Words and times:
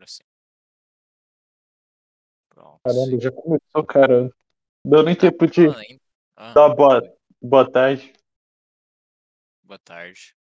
agora 0.00 0.06
sim. 0.06 0.24
Pronto. 2.48 2.80
Caramba, 2.84 3.20
já 3.20 3.30
começou, 3.30 3.84
cara. 3.86 4.30
Deu 4.84 5.02
nem 5.02 5.14
Tá 5.14 5.22
tempo 5.30 5.46
de 5.46 5.68
ainda? 5.68 6.00
Ah, 6.36 6.54
dar 6.54 6.70
boa, 6.74 7.02
boa 7.42 7.70
tarde. 7.70 8.12
boa 9.62 9.78
tarde. 9.78 10.34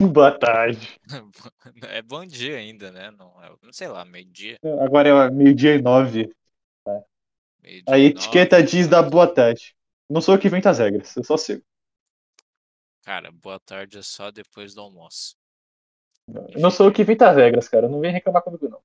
Boa 0.00 0.38
tarde. 0.38 0.98
É 1.88 2.02
bom 2.02 2.24
dia 2.24 2.56
ainda, 2.56 2.90
né? 2.90 3.10
Não, 3.10 3.42
é, 3.42 3.50
não 3.62 3.72
sei 3.72 3.88
lá, 3.88 4.04
meio-dia. 4.04 4.58
Agora 4.80 5.08
é 5.08 5.30
meio-dia 5.30 5.74
e 5.74 5.82
nove. 5.82 6.30
meio-dia 7.62 7.94
A 7.94 7.98
etiqueta 7.98 8.62
nove, 8.62 8.62
diz 8.62 8.86
da 8.88 9.02
boa 9.02 9.26
tarde. 9.26 9.74
Não 10.08 10.20
sou 10.20 10.34
eu 10.34 10.40
que 10.40 10.46
invento 10.46 10.68
as 10.68 10.78
regras, 10.78 11.16
eu 11.16 11.24
só 11.24 11.36
sigo. 11.36 11.62
Cara, 13.02 13.32
boa 13.32 13.58
tarde 13.58 13.98
é 13.98 14.02
só 14.02 14.30
depois 14.30 14.72
do 14.72 14.80
almoço. 14.80 15.36
Não 16.56 16.70
sou 16.70 16.86
eu 16.86 16.92
que 16.92 17.02
invento 17.02 17.24
as 17.24 17.36
regras, 17.36 17.68
cara. 17.68 17.88
Não 17.88 18.00
vem 18.00 18.12
reclamar 18.12 18.42
comigo, 18.42 18.68
não. 18.68 18.82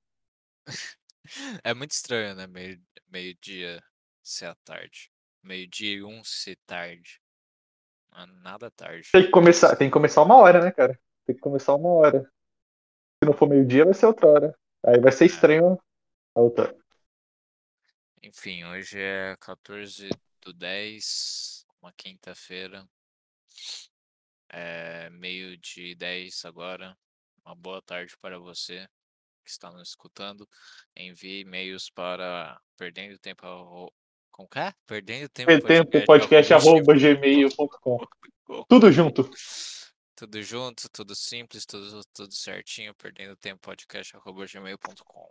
É 1.62 1.74
muito 1.74 1.92
estranho, 1.92 2.34
né? 2.34 2.46
Meio, 2.46 2.80
meio-dia 3.08 3.82
ser 4.22 4.46
à 4.46 4.54
tarde. 4.56 5.10
Meio-dia 5.42 5.96
e 5.96 6.04
um 6.04 6.24
ser 6.24 6.56
tarde. 6.66 7.20
Nada 8.42 8.70
tarde. 8.70 9.10
Tem 9.10 9.24
que 9.24 9.30
começar, 9.30 9.74
tem 9.76 9.88
que 9.88 9.92
começar 9.92 10.22
uma 10.22 10.36
hora, 10.36 10.64
né, 10.64 10.70
cara? 10.70 10.98
Tem 11.26 11.34
que 11.34 11.40
começar 11.40 11.74
uma 11.74 11.90
hora. 11.90 12.22
Se 13.22 13.26
não 13.26 13.32
for 13.32 13.48
meio-dia, 13.48 13.84
vai 13.84 13.94
ser 13.94 14.06
outra 14.06 14.26
hora. 14.28 14.58
Aí 14.86 15.00
vai 15.00 15.10
ser 15.10 15.26
estranho 15.26 15.78
a 16.34 16.40
outra. 16.40 16.74
Enfim, 18.22 18.64
hoje 18.64 18.98
é 19.00 19.36
14 19.40 20.08
do 20.40 20.52
10, 20.52 21.66
uma 21.82 21.92
quinta-feira. 21.92 22.88
É 24.48 25.10
meio 25.10 25.56
de 25.56 25.94
10 25.94 26.44
agora. 26.44 26.96
Uma 27.44 27.54
boa 27.54 27.82
tarde 27.82 28.16
para 28.18 28.38
você 28.38 28.88
que 29.44 29.50
está 29.50 29.70
nos 29.70 29.90
escutando. 29.90 30.48
Envie 30.96 31.40
e-mails 31.40 31.90
para 31.90 32.58
perdendo 32.76 33.18
tempo 33.18 33.92
com 34.30 34.48
que? 34.48 34.58
é? 34.58 34.74
Perdendo 34.86 35.28
tempo 35.28 35.66
Tempo 35.66 36.06
podcast 36.06 36.54
arroba 36.54 36.94
gmail.com. 36.94 37.98
Tudo 38.68 38.90
junto. 38.90 39.30
Tudo 40.16 40.42
junto, 40.42 40.88
tudo 40.90 41.14
simples, 41.14 41.66
tudo, 41.66 42.00
tudo 42.12 42.32
certinho, 42.34 42.94
perdendo 42.94 43.36
tempo 43.36 43.60
podcast 43.60 44.16
arroba 44.16 44.46
gmail.com. 44.46 45.30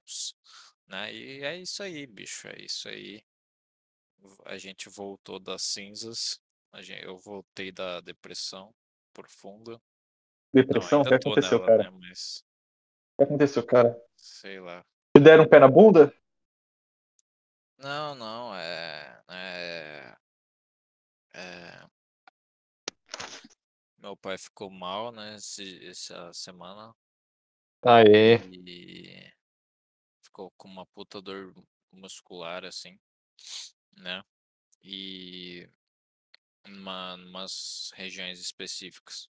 Né? 0.87 1.13
E 1.13 1.43
é 1.43 1.57
isso 1.57 1.81
aí, 1.81 2.05
bicho, 2.05 2.47
é 2.47 2.61
isso 2.61 2.89
aí. 2.89 3.23
A 4.45 4.57
gente 4.57 4.89
voltou 4.89 5.39
das 5.39 5.63
cinzas, 5.63 6.39
eu 7.01 7.17
voltei 7.17 7.71
da 7.71 8.01
depressão 8.01 8.73
profunda. 9.13 9.81
Depressão? 10.53 10.99
Não, 10.99 11.05
o 11.05 11.07
que 11.09 11.15
aconteceu, 11.15 11.59
nela, 11.59 11.65
cara? 11.65 11.83
né? 11.91 11.97
Mas 11.99 12.45
O 13.13 13.17
que 13.17 13.23
aconteceu, 13.23 13.65
cara? 13.65 13.99
sei 14.15 14.59
lá. 14.59 14.85
Te 15.15 15.21
deram 15.21 15.43
um 15.45 15.49
pé 15.49 15.59
na 15.59 15.67
bunda? 15.67 16.13
Não, 17.77 18.15
não, 18.15 18.55
é, 18.55 19.23
é, 19.29 20.17
é, 21.33 21.85
meu 23.97 24.15
pai 24.15 24.37
ficou 24.37 24.69
mal, 24.69 25.11
né, 25.11 25.35
esse- 25.35 25.85
essa 25.87 26.31
semana 26.33 26.95
Aê. 27.83 28.37
e 28.53 29.33
ficou 30.23 30.51
com 30.55 30.67
uma 30.67 30.85
puta 30.85 31.21
dor 31.21 31.53
muscular, 31.91 32.63
assim, 32.63 32.97
né, 33.97 34.23
e 34.81 35.69
uma, 36.65 37.15
umas 37.15 37.91
regiões 37.95 38.39
específicas. 38.39 39.29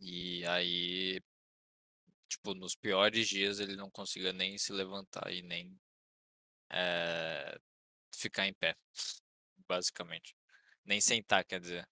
E 0.00 0.44
aí, 0.46 1.20
tipo, 2.28 2.54
nos 2.54 2.74
piores 2.74 3.28
dias 3.28 3.60
ele 3.60 3.76
não 3.76 3.90
conseguia 3.90 4.32
nem 4.32 4.56
se 4.56 4.72
levantar 4.72 5.32
e 5.32 5.42
nem 5.42 5.78
é, 6.70 7.58
ficar 8.14 8.46
em 8.46 8.54
pé, 8.54 8.76
basicamente. 9.68 10.34
Nem 10.84 11.00
sentar, 11.00 11.44
quer 11.44 11.60
dizer. 11.60 11.88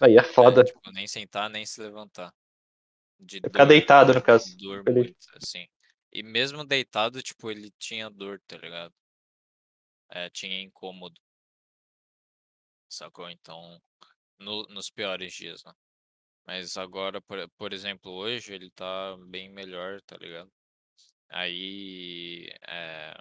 Aí 0.00 0.16
é 0.16 0.22
foda. 0.22 0.62
É, 0.62 0.64
tipo, 0.64 0.90
nem 0.92 1.06
sentar, 1.06 1.50
nem 1.50 1.64
se 1.66 1.80
levantar. 1.80 2.34
De 3.20 3.38
É 3.38 3.46
ficar 3.48 3.64
dor, 3.64 3.68
deitado, 3.68 4.14
no 4.14 4.22
caso. 4.22 4.56
dor 4.58 4.84
muito, 4.84 5.16
assim. 5.36 5.66
E 6.12 6.22
mesmo 6.22 6.64
deitado, 6.64 7.22
tipo, 7.22 7.50
ele 7.50 7.70
tinha 7.78 8.10
dor, 8.10 8.40
tá 8.46 8.56
ligado? 8.58 8.94
É, 10.10 10.30
tinha 10.30 10.60
incômodo. 10.62 11.20
Sacou? 12.88 13.28
Então, 13.28 13.82
no- 14.38 14.66
nos 14.68 14.90
piores 14.90 15.32
dias, 15.34 15.64
né? 15.64 15.72
Mas 16.46 16.76
agora, 16.76 17.20
por, 17.20 17.48
por 17.56 17.72
exemplo, 17.72 18.10
hoje 18.12 18.54
ele 18.54 18.70
tá 18.70 19.16
bem 19.28 19.48
melhor, 19.50 20.00
tá 20.02 20.16
ligado? 20.16 20.50
Aí, 21.28 22.48
é, 22.68 23.14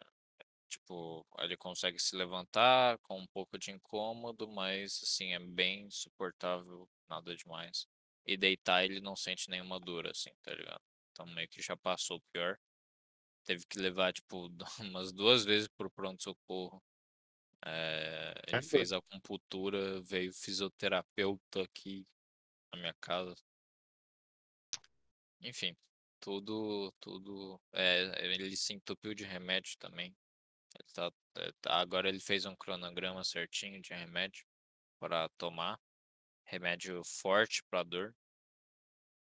tipo, 0.70 1.26
ele 1.40 1.56
consegue 1.58 2.00
se 2.00 2.16
levantar 2.16 2.98
com 3.00 3.20
um 3.20 3.28
pouco 3.28 3.58
de 3.58 3.72
incômodo, 3.72 4.48
mas 4.48 5.00
assim, 5.04 5.34
é 5.34 5.40
bem 5.40 5.90
suportável, 5.92 6.90
nada 7.10 7.36
demais. 7.36 7.88
E 8.26 8.38
deitar 8.38 8.84
ele 8.84 9.02
não 9.02 9.16
sente 9.16 9.50
nenhuma 9.50 9.80
dor, 9.80 10.08
assim, 10.08 10.32
tá 10.42 10.54
ligado? 10.54 10.82
Então 11.12 11.26
meio 11.28 11.48
que 11.50 11.62
já 11.62 11.78
passou 11.78 12.18
o 12.18 12.24
pior. 12.34 12.58
Teve 13.46 13.66
que 13.68 13.80
levar, 13.80 14.14
tipo, 14.14 14.50
umas 14.98 15.12
duas 15.14 15.46
vezes 15.46 15.68
pro 15.78 15.90
pronto-socorro. 15.90 16.82
É, 17.66 18.34
ele 18.48 18.62
fez 18.64 18.92
acupuntura, 18.92 20.02
veio 20.02 20.34
fisioterapeuta 20.34 21.62
aqui 21.62 22.06
na 22.74 22.80
minha 22.80 22.94
casa. 23.02 23.36
Enfim, 25.42 25.76
tudo, 26.20 26.92
tudo. 27.00 27.60
É, 27.74 28.26
ele 28.26 28.56
se 28.56 28.74
entupiu 28.74 29.14
de 29.14 29.24
remédio 29.24 29.78
também. 29.80 30.16
Ele 30.80 30.90
tá, 30.94 31.12
é, 31.38 31.52
tá- 31.62 31.76
agora 31.82 32.10
ele 32.10 32.20
fez 32.20 32.46
um 32.46 32.56
cronograma 32.56 33.24
certinho 33.24 33.82
de 33.82 33.94
remédio 33.94 34.46
para 35.00 35.30
tomar. 35.38 35.80
Remédio 36.46 37.04
forte 37.04 37.64
para 37.70 37.84
dor. 37.84 38.16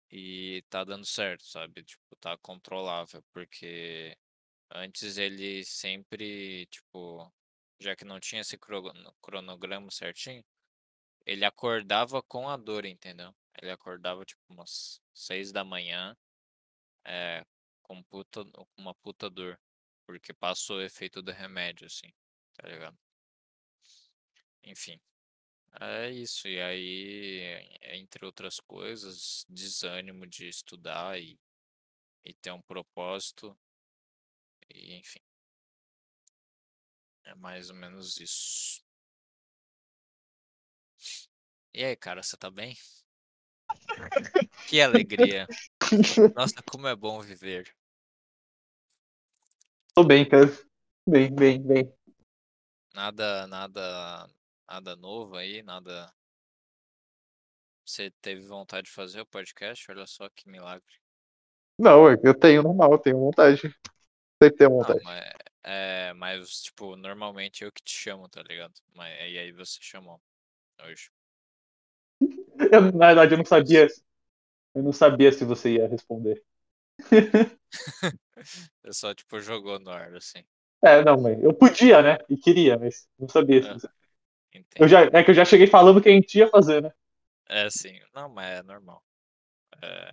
E 0.10 0.64
tá 0.70 0.84
dando 0.84 1.06
certo, 1.06 1.44
sabe? 1.46 1.84
Tipo, 1.84 2.16
tá 2.20 2.38
controlável, 2.38 3.24
porque 3.34 4.18
antes 4.72 5.18
ele 5.18 5.66
sempre, 5.66 6.66
tipo, 6.68 7.32
já 7.80 7.96
que 7.96 8.06
não 8.06 8.20
tinha 8.20 8.42
esse 8.42 8.58
cro- 8.58 8.94
cronograma 9.22 9.92
certinho, 9.92 10.44
ele 11.28 11.44
acordava 11.46 12.24
com 12.24 12.50
a 12.50 12.56
dor, 12.56 12.86
entendeu? 12.86 13.36
Ele 13.62 13.70
acordava, 13.70 14.24
tipo, 14.26 14.42
umas 14.50 15.02
seis 15.14 15.52
da 15.52 15.64
manhã, 15.64 16.16
é, 17.06 17.46
com 17.84 18.02
puta, 18.04 18.46
uma 18.78 18.96
puta 18.96 19.30
dor, 19.30 19.60
porque 20.06 20.34
passou 20.34 20.78
o 20.78 20.82
efeito 20.82 21.22
do 21.22 21.32
remédio, 21.32 21.86
assim, 21.86 22.14
tá 22.54 22.70
ligado? 22.70 22.98
Enfim, 24.64 25.00
é 25.82 26.10
isso. 26.12 26.48
E 26.48 26.62
aí, 26.62 27.68
entre 27.82 28.26
outras 28.26 28.60
coisas, 28.62 29.46
desânimo 29.50 30.26
de 30.26 30.48
estudar 30.48 31.20
e, 31.20 31.38
e 32.26 32.34
ter 32.34 32.52
um 32.52 32.62
propósito, 32.62 33.58
e 34.74 34.96
enfim. 34.96 35.20
É 37.26 37.36
mais 37.36 37.70
ou 37.70 37.76
menos 37.76 38.18
isso. 38.22 38.87
E 41.74 41.84
aí, 41.84 41.96
cara, 41.96 42.24
você 42.24 42.36
tá 42.38 42.50
bem? 42.50 42.76
Que 44.68 44.82
alegria. 44.82 45.48
Nossa, 46.36 46.62
como 46.64 46.88
é 46.88 46.96
bom 46.96 47.22
viver. 47.22 47.74
Tô 49.94 50.04
bem, 50.04 50.28
cara. 50.28 50.52
Bem, 51.08 51.34
bem, 51.34 51.62
bem. 51.62 51.94
Nada, 52.94 53.48
nada, 53.48 54.30
nada 54.70 54.96
novo 54.96 55.36
aí, 55.36 55.64
nada. 55.64 56.12
Você 57.86 58.12
teve 58.22 58.42
vontade 58.46 58.88
de 58.88 58.94
fazer 58.94 59.22
o 59.22 59.26
podcast? 59.26 59.90
Olha 59.90 60.06
só 60.06 60.28
que 60.30 60.50
milagre. 60.50 60.94
Não, 61.80 62.10
eu 62.12 62.34
tenho 62.34 62.64
normal, 62.64 62.94
eu 62.94 62.98
tenho 63.00 63.20
vontade. 63.20 63.62
Sempre 64.42 64.58
tenho 64.58 64.72
Não, 64.72 64.78
vontade. 64.78 65.04
mas, 65.04 65.32
é, 65.64 66.14
mas, 66.14 66.62
tipo, 66.64 66.96
normalmente 66.96 67.64
eu 67.64 67.72
que 67.72 67.82
te 67.82 67.96
chamo, 67.96 68.28
tá 68.28 68.44
ligado? 68.44 68.74
Mas, 68.94 69.14
e 69.32 69.38
aí 69.38 69.52
você 69.52 69.78
chamou 69.82 70.22
hoje. 70.84 71.10
Eu, 72.72 72.92
na 72.94 73.08
verdade, 73.08 73.34
eu 73.34 73.38
não 73.38 73.46
sabia. 73.46 73.88
Eu 74.76 74.84
não 74.84 74.94
sabia 74.94 75.32
se 75.34 75.46
você 75.46 75.74
ia 75.76 75.88
responder. 75.90 76.44
Você 78.84 78.94
só, 78.94 79.14
tipo, 79.14 79.40
jogou 79.40 79.80
no 79.80 79.92
ar, 79.92 80.16
assim. 80.16 80.44
É, 80.84 81.04
não, 81.04 81.20
mas 81.20 81.42
eu 81.44 81.54
podia, 81.54 82.02
né? 82.02 82.18
E 82.30 82.38
queria, 82.38 82.78
mas 82.78 83.08
não 83.20 83.28
sabia. 83.28 83.64
se 83.64 83.70
É. 83.70 83.74
você- 83.74 83.90
Eu 84.80 84.88
já, 84.88 85.02
é 85.04 85.24
que 85.24 85.32
eu 85.32 85.36
já 85.36 85.46
cheguei 85.46 85.68
falando 85.68 86.02
que 86.02 86.10
a 86.10 86.14
gente 86.14 86.38
ia 86.38 86.50
fazer, 86.50 86.82
né? 86.84 86.92
É 87.50 87.64
assim, 87.64 88.00
não, 88.14 88.30
mas 88.30 88.60
é 88.60 88.64
normal. 88.64 89.04
É, 89.84 90.12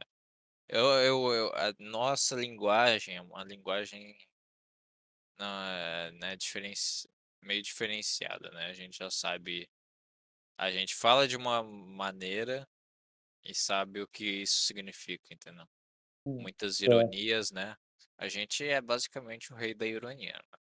eu, 0.68 0.86
eu, 1.02 1.34
eu- 1.34 1.54
a 1.56 1.74
nossa 1.80 2.36
linguagem 2.36 3.16
é 3.16 3.22
uma 3.22 3.44
linguagem 3.44 4.16
não, 5.38 5.46
é, 5.64 6.12
né, 6.12 6.36
diferenci, 6.36 7.08
meio 7.42 7.62
diferenciada, 7.62 8.50
né? 8.50 8.66
A 8.66 8.72
gente 8.72 8.96
já 8.98 9.10
sabe, 9.10 9.68
a 10.56 10.70
gente 10.70 10.94
fala 10.94 11.26
de 11.26 11.36
uma 11.36 11.62
maneira 11.62 12.68
e 13.44 13.54
sabe 13.54 14.00
o 14.00 14.08
que 14.08 14.24
isso 14.42 14.62
significa, 14.62 15.32
entendeu? 15.32 15.66
Hum, 16.24 16.40
Muitas 16.42 16.80
é. 16.80 16.86
ironias, 16.86 17.50
né? 17.50 17.76
A 18.16 18.28
gente 18.28 18.64
é 18.64 18.80
basicamente 18.80 19.52
o 19.52 19.56
rei 19.56 19.74
da 19.74 19.86
ironia. 19.86 20.32
Né? 20.32 20.58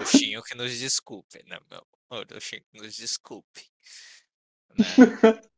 O 0.00 0.04
Xinho 0.06 0.42
que 0.42 0.54
nos 0.54 0.76
desculpe, 0.78 1.42
né, 1.44 1.58
meu 1.70 1.86
amor? 2.10 2.26
O 2.34 2.40
Xinho 2.40 2.64
que 2.72 2.78
nos 2.82 2.94
desculpe. 2.96 3.70
Né? 4.70 4.76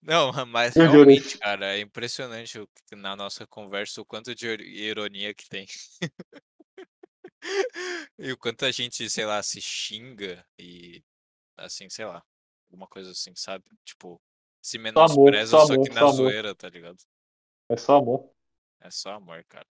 Não, 0.00 0.32
mas 0.46 0.74
realmente, 0.74 1.36
cara, 1.36 1.76
é 1.76 1.80
impressionante 1.80 2.58
na 2.92 3.14
nossa 3.14 3.46
conversa 3.46 4.00
o 4.00 4.04
quanto 4.04 4.34
de 4.34 4.46
ir- 4.46 4.60
ironia 4.62 5.34
que 5.34 5.46
tem. 5.48 5.66
E 8.18 8.32
o 8.32 8.36
quanto 8.36 8.64
a 8.64 8.70
gente, 8.70 9.08
sei 9.08 9.24
lá, 9.24 9.42
se 9.42 9.60
xinga 9.60 10.44
e 10.58 11.02
assim, 11.56 11.88
sei 11.88 12.04
lá, 12.04 12.22
alguma 12.68 12.86
coisa 12.86 13.10
assim, 13.10 13.34
sabe? 13.34 13.64
Tipo, 13.84 14.20
se 14.60 14.78
Só 14.78 14.80
amor, 14.80 14.82
menospreza 14.82 15.50
só 15.50 15.66
só 15.66 15.72
que 15.72 15.74
amor, 15.74 15.88
na 15.90 16.00
só 16.00 16.06
amor. 16.08 16.16
zoeira, 16.16 16.54
tá 16.54 16.68
ligado? 16.68 16.98
É 17.68 17.76
só 17.76 17.96
amor. 17.96 18.30
É 18.80 18.90
só 18.90 19.12
amor, 19.14 19.44
cara. 19.48 19.66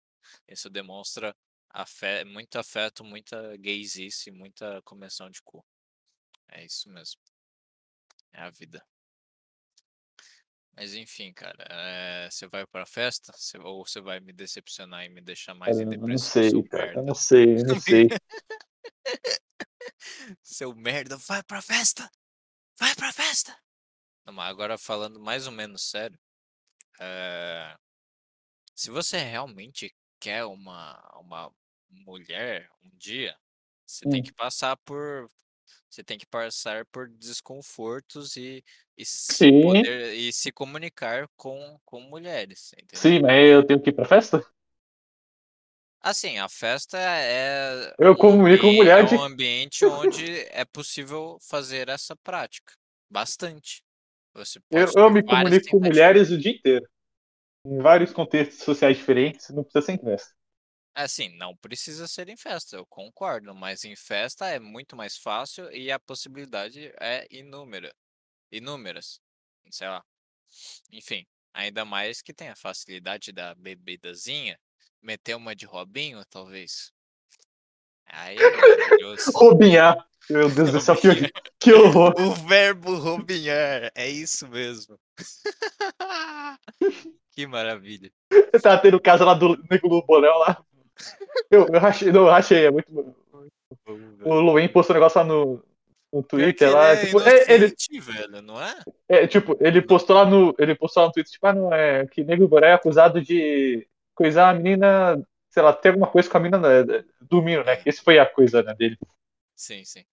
Isso 0.47 0.69
demonstra 0.69 1.35
afé, 1.69 2.23
muito 2.23 2.57
afeto, 2.57 3.03
muita 3.03 3.57
gaysice, 3.57 4.31
muita 4.31 4.81
comensão 4.83 5.29
de 5.29 5.41
cu. 5.41 5.65
É 6.49 6.63
isso 6.63 6.89
mesmo. 6.89 7.19
É 8.31 8.41
a 8.41 8.49
vida. 8.49 8.83
Mas 10.75 10.95
enfim, 10.95 11.31
cara, 11.33 11.63
eh, 11.69 12.27
você 12.31 12.47
vai 12.47 12.65
pra 12.65 12.85
festa? 12.85 13.31
Você- 13.35 13.59
ou 13.59 13.85
você 13.85 14.01
vai 14.01 14.19
me 14.19 14.33
decepcionar 14.33 15.05
e 15.05 15.09
me 15.09 15.21
deixar 15.21 15.53
mais 15.53 15.79
em 15.79 15.83
eu 15.83 15.97
não 15.99 16.17
sei, 16.17 16.63
cara. 16.63 16.93
Eu 16.95 17.03
não 17.03 17.15
sei, 17.15 17.59
eu 17.59 17.65
não 17.65 17.79
sei. 17.79 18.07
Seu 20.41 20.73
merda, 20.75 21.17
vai 21.17 21.43
pra 21.43 21.61
festa! 21.61 22.09
Vai 22.79 22.93
pra 22.95 23.11
festa! 23.11 23.53
Não, 24.25 24.33
mas 24.33 24.49
agora 24.49 24.77
falando 24.77 25.19
mais 25.19 25.47
ou 25.47 25.51
menos 25.53 25.83
sério, 25.83 26.17
eh, 26.99 27.75
se 28.75 28.89
você 28.91 29.17
realmente 29.19 29.93
quer 30.19 30.45
uma, 30.45 30.97
uma 31.19 31.51
mulher 31.89 32.69
um 32.83 32.89
dia, 32.97 33.37
você 33.85 34.05
tem 34.05 34.21
Hum. 34.21 34.23
que 34.23 34.33
passar 34.33 34.77
por. 34.77 35.29
Você 35.89 36.03
tem 36.03 36.17
que 36.17 36.25
passar 36.27 36.85
por 36.87 37.09
desconfortos 37.09 38.35
e, 38.37 38.63
e 38.97 39.05
se 39.05 39.51
poder 39.53 40.13
e 40.15 40.33
se 40.33 40.51
comunicar 40.51 41.27
com, 41.37 41.79
com 41.85 42.01
mulheres, 42.01 42.71
entendeu? 42.81 43.11
sim, 43.11 43.19
mas 43.21 43.49
eu 43.49 43.65
tenho 43.65 43.81
que 43.81 43.89
ir 43.89 43.93
pra 43.93 44.05
festa? 44.05 44.43
Assim, 46.03 46.37
a 46.37 46.49
festa 46.49 46.97
é 46.99 47.93
Eu 47.97 48.11
um 48.11 48.15
comunico 48.15 48.63
com 48.63 48.73
mulher 48.73 49.05
é 49.05 49.07
de. 49.07 49.15
um 49.15 49.23
ambiente 49.23 49.85
onde 49.85 50.41
é 50.49 50.65
possível 50.65 51.37
fazer 51.41 51.87
essa 51.87 52.13
prática. 52.17 52.73
Bastante. 53.09 53.81
Você 54.33 54.59
Eu, 54.69 54.87
eu 54.97 55.09
me 55.09 55.23
comunico 55.23 55.69
com 55.69 55.79
mulheres 55.79 56.29
o 56.29 56.37
dia 56.37 56.51
inteiro. 56.51 56.85
Em 57.65 57.77
vários 57.79 58.11
contextos 58.11 58.65
sociais 58.65 58.97
diferentes, 58.97 59.49
não 59.51 59.63
precisa 59.63 59.85
ser 59.85 59.91
em 59.93 59.97
festa. 59.97 60.35
Assim, 60.93 61.29
não 61.37 61.55
precisa 61.55 62.07
ser 62.07 62.27
em 62.27 62.35
festa, 62.35 62.75
eu 62.75 62.85
concordo, 62.85 63.55
mas 63.55 63.85
em 63.85 63.95
festa 63.95 64.47
é 64.47 64.59
muito 64.59 64.95
mais 64.95 65.17
fácil 65.17 65.71
e 65.71 65.89
a 65.89 65.97
possibilidade 65.97 66.93
é 66.99 67.25
inúmera. 67.31 67.95
Inúmeras. 68.51 69.21
Sei 69.71 69.87
lá. 69.87 70.03
Enfim, 70.91 71.25
ainda 71.53 71.85
mais 71.85 72.21
que 72.21 72.33
tem 72.33 72.49
a 72.49 72.55
facilidade 72.55 73.31
da 73.31 73.55
bebidazinha. 73.55 74.59
Meter 75.03 75.35
uma 75.35 75.53
de 75.53 75.65
Robinho, 75.65 76.23
talvez. 76.29 76.93
Aí 78.07 78.37
é. 78.37 78.39
Robinhar. 79.35 79.97
Meu 80.29 80.49
Deus 80.49 80.71
do 80.71 80.79
céu, 80.79 80.95
que, 80.95 81.09
que 81.59 81.73
horror. 81.73 82.13
O 82.17 82.31
verbo 82.47 82.95
robinhar, 82.95 83.91
é 83.93 84.07
isso 84.07 84.47
mesmo. 84.47 84.97
que 87.31 87.45
maravilha. 87.45 88.09
Você 88.31 88.61
tá 88.61 88.77
tendo 88.77 89.01
casa 89.01 89.25
lá 89.25 89.33
do 89.33 89.61
Nego 89.69 90.01
Boléu 90.03 90.37
lá. 90.37 90.63
Eu, 91.51 91.67
eu 91.67 91.79
rachei, 91.79 92.09
não, 92.09 92.21
eu 92.21 92.29
rachei, 92.29 92.67
é 92.67 92.71
muito. 92.71 92.87
O 94.23 94.39
Luen 94.39 94.69
postou 94.69 94.95
um 94.95 94.99
negócio 94.99 95.19
lá 95.19 95.25
no, 95.25 95.61
no 96.13 96.23
Twitter 96.23 96.69
ele 96.69 96.77
lá. 96.77 96.93
é 96.93 97.05
Tipo, 97.05 97.19
é, 97.19 97.51
ele, 97.51 97.75
velho, 97.99 98.41
não 98.41 98.61
é? 98.61 98.79
é, 99.09 99.27
tipo, 99.27 99.57
ele 99.59 99.81
postou 99.81 100.15
lá 100.15 100.25
no. 100.25 100.55
Ele 100.57 100.73
postou 100.73 101.03
lá 101.03 101.07
no 101.07 101.13
Twitter, 101.13 101.33
tipo, 101.33 101.47
ah, 101.47 101.53
não, 101.53 101.73
é 101.73 102.07
que 102.07 102.23
Nego 102.23 102.43
do 102.43 102.47
Boléu 102.47 102.69
é 102.69 102.73
acusado 102.73 103.21
de 103.21 103.85
coisar 104.15 104.49
a 104.49 104.53
menina. 104.53 105.21
Sei 105.49 105.61
lá, 105.61 105.71
ter 105.71 105.89
alguma 105.89 106.07
coisa 106.07 106.27
com 106.29 106.37
a 106.37 106.39
menina 106.39 106.83
né, 106.83 107.03
dormindo, 107.21 107.63
né? 107.63 107.79
Esse 107.85 108.01
foi 108.01 108.17
a 108.17 108.25
coisa 108.25 108.63
né, 108.63 108.73
dele. 108.73 108.97
Sim, 109.55 109.83
sim. 109.85 110.03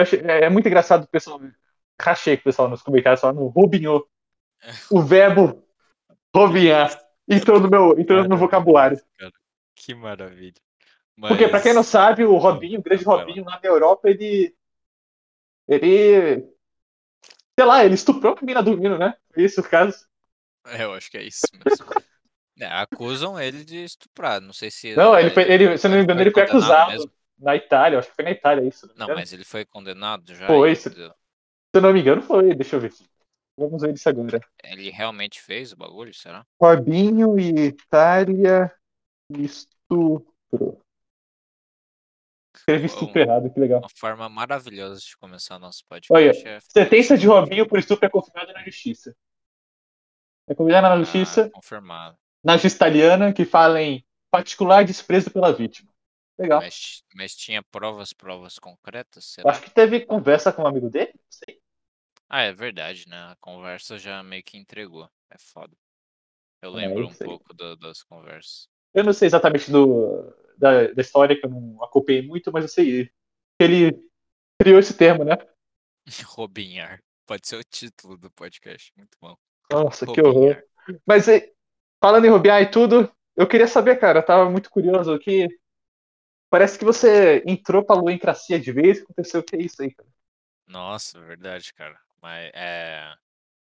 Achei- 0.00 0.20
é, 0.20 0.44
é 0.46 0.50
muito 0.50 0.66
engraçado 0.66 1.04
o 1.04 1.08
pessoal. 1.08 1.40
Rachei 2.00 2.36
com 2.36 2.40
o 2.42 2.44
pessoal 2.44 2.68
nos 2.68 2.82
comentários 2.82 3.20
falando 3.20 3.46
Robinho. 3.46 4.04
O 4.90 5.00
verbo 5.02 5.62
robinhar. 6.34 6.90
Entrou 7.28 7.60
no 7.60 7.68
meu, 7.68 7.98
entrou 7.98 8.22
no 8.22 8.28
meu 8.28 8.38
vocabulário. 8.38 9.00
Cara, 9.18 9.32
que 9.74 9.94
maravilha. 9.94 10.60
Porque, 11.18 11.48
pra 11.48 11.60
quem 11.60 11.72
não 11.72 11.80
Mas- 11.80 11.86
sabe, 11.88 12.24
o 12.24 12.36
Robinho, 12.36 12.80
o 12.80 12.82
grande. 12.82 13.04
Robinho 13.04 13.44
lá 13.44 13.60
na 13.62 13.68
Europa, 13.68 14.08
ele. 14.10 14.54
Ele. 15.68 16.40
Sei 17.58 17.66
lá, 17.66 17.84
ele 17.84 17.94
estuprou 17.94 18.34
a 18.36 18.40
menina 18.40 18.62
dormindo, 18.62 18.98
né? 18.98 19.14
Isso 19.36 19.60
o 19.60 19.64
caso. 19.64 20.06
É, 20.66 20.84
eu 20.84 20.92
acho 20.92 21.10
que 21.10 21.16
é 21.16 21.22
isso 21.22 21.46
mesmo. 21.64 21.86
É, 22.58 22.66
acusam 22.66 23.38
ele 23.38 23.64
de 23.64 23.84
estuprar, 23.84 24.40
não 24.40 24.52
sei 24.52 24.70
se... 24.70 24.94
Não, 24.96 25.14
eh, 25.16 25.20
ele, 25.20 25.30
foi, 25.30 25.42
ele, 25.50 25.76
se 25.78 25.88
não 25.88 25.96
me 25.96 26.02
engano, 26.02 26.20
ele 26.22 26.30
foi 26.30 26.42
acusado 26.44 26.90
mesmo. 26.92 27.12
na 27.38 27.54
Itália, 27.54 27.98
acho 27.98 28.08
que 28.08 28.14
foi 28.14 28.24
na 28.24 28.30
Itália 28.30 28.66
isso. 28.66 28.90
Não, 28.96 29.08
mas 29.08 29.32
ele 29.32 29.44
foi 29.44 29.64
condenado 29.66 30.34
já. 30.34 30.46
Foi, 30.46 30.74
se- 30.74 30.88
Se 30.90 31.12
eu 31.74 31.82
não 31.82 31.92
me 31.92 32.00
engano, 32.00 32.22
foi. 32.22 32.54
Deixa 32.54 32.76
eu 32.76 32.80
ver. 32.80 32.92
Vamos 33.58 33.82
ver 33.82 33.94
isso 33.94 34.08
agora. 34.08 34.40
Ele 34.64 34.90
realmente 34.90 35.40
fez 35.40 35.72
o 35.72 35.76
bagulho, 35.76 36.12
será? 36.14 36.46
Robinho 36.60 37.38
e 37.38 37.66
Itália 37.66 38.72
estupro. 39.30 40.80
Escrevi 42.54 42.86
estupro 42.86 43.18
errado, 43.20 43.52
que 43.52 43.60
legal. 43.60 43.80
Uma 43.80 43.88
forma 43.88 44.28
maravilhosa 44.28 44.98
de 45.00 45.16
começar 45.18 45.58
nosso 45.58 45.84
Olha, 45.90 46.32
podcast. 46.32 46.48
é 46.48 46.60
sentença 46.60 47.18
de 47.18 47.26
Robinho 47.26 47.68
por 47.68 47.78
estupro 47.78 48.06
é 48.06 48.10
confirmada 48.10 48.52
na 48.52 48.64
justiça. 48.64 49.14
É 50.48 50.54
confirmada 50.54 50.88
na 50.88 50.98
justiça, 50.98 51.46
Ah, 51.46 51.50
confirmado. 51.50 52.16
Na 52.46 52.54
justiça 52.54 52.76
italiana, 52.76 53.32
que 53.32 53.44
fala 53.44 53.82
em 53.82 54.04
particular 54.30 54.84
desprezo 54.84 55.30
pela 55.30 55.52
vítima. 55.52 55.90
Legal. 56.38 56.60
Mas, 56.60 57.02
mas 57.14 57.34
tinha 57.34 57.62
provas, 57.62 58.12
provas 58.12 58.58
concretas? 58.58 59.36
Acho 59.44 59.62
que 59.62 59.70
teve 59.70 60.06
conversa 60.06 60.52
com 60.52 60.62
um 60.62 60.66
amigo 60.66 60.88
dele, 60.90 61.12
não 61.14 61.20
sei. 61.30 61.60
Ah, 62.28 62.42
é 62.42 62.52
verdade, 62.52 63.08
né? 63.08 63.16
A 63.16 63.36
conversa 63.40 63.98
já 63.98 64.22
meio 64.22 64.42
que 64.42 64.56
entregou. 64.58 65.08
É 65.30 65.38
foda. 65.38 65.76
Eu 66.62 66.72
É, 66.72 66.76
lembro 66.76 67.04
um 67.06 67.10
isso 67.10 67.22
aí. 67.24 67.28
pouco 67.28 67.54
do- 67.54 67.76
das 67.76 68.02
conversas. 68.02 68.68
Eu 68.94 69.04
não 69.04 69.12
sei 69.12 69.26
exatamente 69.26 69.70
do, 69.70 70.32
da, 70.56 70.88
da 70.88 71.02
história, 71.02 71.38
que 71.38 71.44
eu 71.46 71.50
não 71.50 71.82
acompanhei 71.84 72.22
muito, 72.22 72.50
mas 72.52 72.64
eu 72.64 72.68
sei 72.68 73.06
que 73.06 73.12
ele 73.60 73.92
criou 74.60 74.78
esse 74.80 74.96
termo, 74.96 75.24
né? 75.24 75.36
Robinhar. 76.36 77.02
Pode 77.26 77.46
ser 77.48 77.56
o 77.56 77.64
título 77.64 78.16
do 78.16 78.30
podcast. 78.30 78.92
Muito 78.96 79.16
bom. 79.20 79.36
Nossa, 79.70 80.06
que 80.06 80.20
Robinhar. 80.20 80.22
horror. 80.22 80.62
Mas 81.06 81.28
e, 81.28 81.52
falando 82.00 82.24
em 82.24 82.30
Rubiar 82.30 82.62
e 82.62 82.70
tudo, 82.70 83.10
eu 83.36 83.46
queria 83.46 83.68
saber, 83.68 83.96
cara, 83.96 84.20
eu 84.20 84.24
tava 84.24 84.50
muito 84.50 84.70
curioso 84.70 85.12
aqui. 85.12 85.46
Parece 86.48 86.78
que 86.78 86.84
você 86.84 87.42
entrou 87.46 87.84
pra 87.84 87.96
luencracia 87.96 88.58
de 88.58 88.72
vez. 88.72 89.02
Aconteceu 89.02 89.40
o 89.40 89.44
que 89.44 89.56
é 89.56 89.62
isso 89.62 89.82
aí, 89.82 89.92
cara? 89.92 90.08
Nossa, 90.66 91.20
verdade, 91.20 91.72
cara. 91.74 91.98
Mas 92.22 92.50
é. 92.54 93.12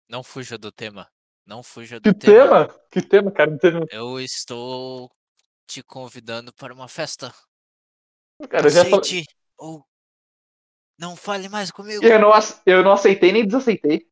Não 0.08 0.22
fuja 0.22 0.58
do 0.58 0.70
tema. 0.70 1.08
Não 1.46 1.62
fuja 1.62 2.00
Que 2.00 2.12
do 2.12 2.18
tema. 2.18 2.66
tema? 2.66 2.80
Que 2.90 3.02
tema, 3.02 3.30
cara? 3.30 3.58
Eu 3.90 4.20
estou 4.20 5.10
te 5.66 5.82
convidando 5.82 6.52
para 6.52 6.74
uma 6.74 6.88
festa. 6.88 7.32
Cara, 8.48 8.66
eu 8.66 8.70
já 8.70 8.84
falei... 8.84 9.24
Ou 9.56 9.86
não 10.98 11.16
fale 11.16 11.48
mais 11.48 11.70
comigo. 11.70 12.04
eu, 12.04 12.18
não, 12.18 12.30
eu 12.66 12.82
não 12.82 12.92
aceitei 12.92 13.32
nem 13.32 13.46
desaceitei. 13.46 14.06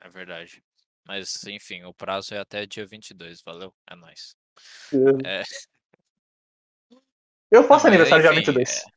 É 0.00 0.08
verdade. 0.08 0.62
Mas, 1.06 1.44
enfim, 1.44 1.82
o 1.84 1.92
prazo 1.92 2.34
é 2.34 2.38
até 2.38 2.64
dia 2.66 2.86
22. 2.86 3.42
Valeu? 3.42 3.74
É 3.90 3.96
nóis. 3.96 4.36
É, 5.26 5.42
Eu 7.50 7.64
faço 7.64 7.84
mas 7.84 7.86
aniversário 7.86 8.22
dia 8.22 8.32
enfim, 8.32 8.52
22. 8.52 8.68
Nossa, 8.68 8.92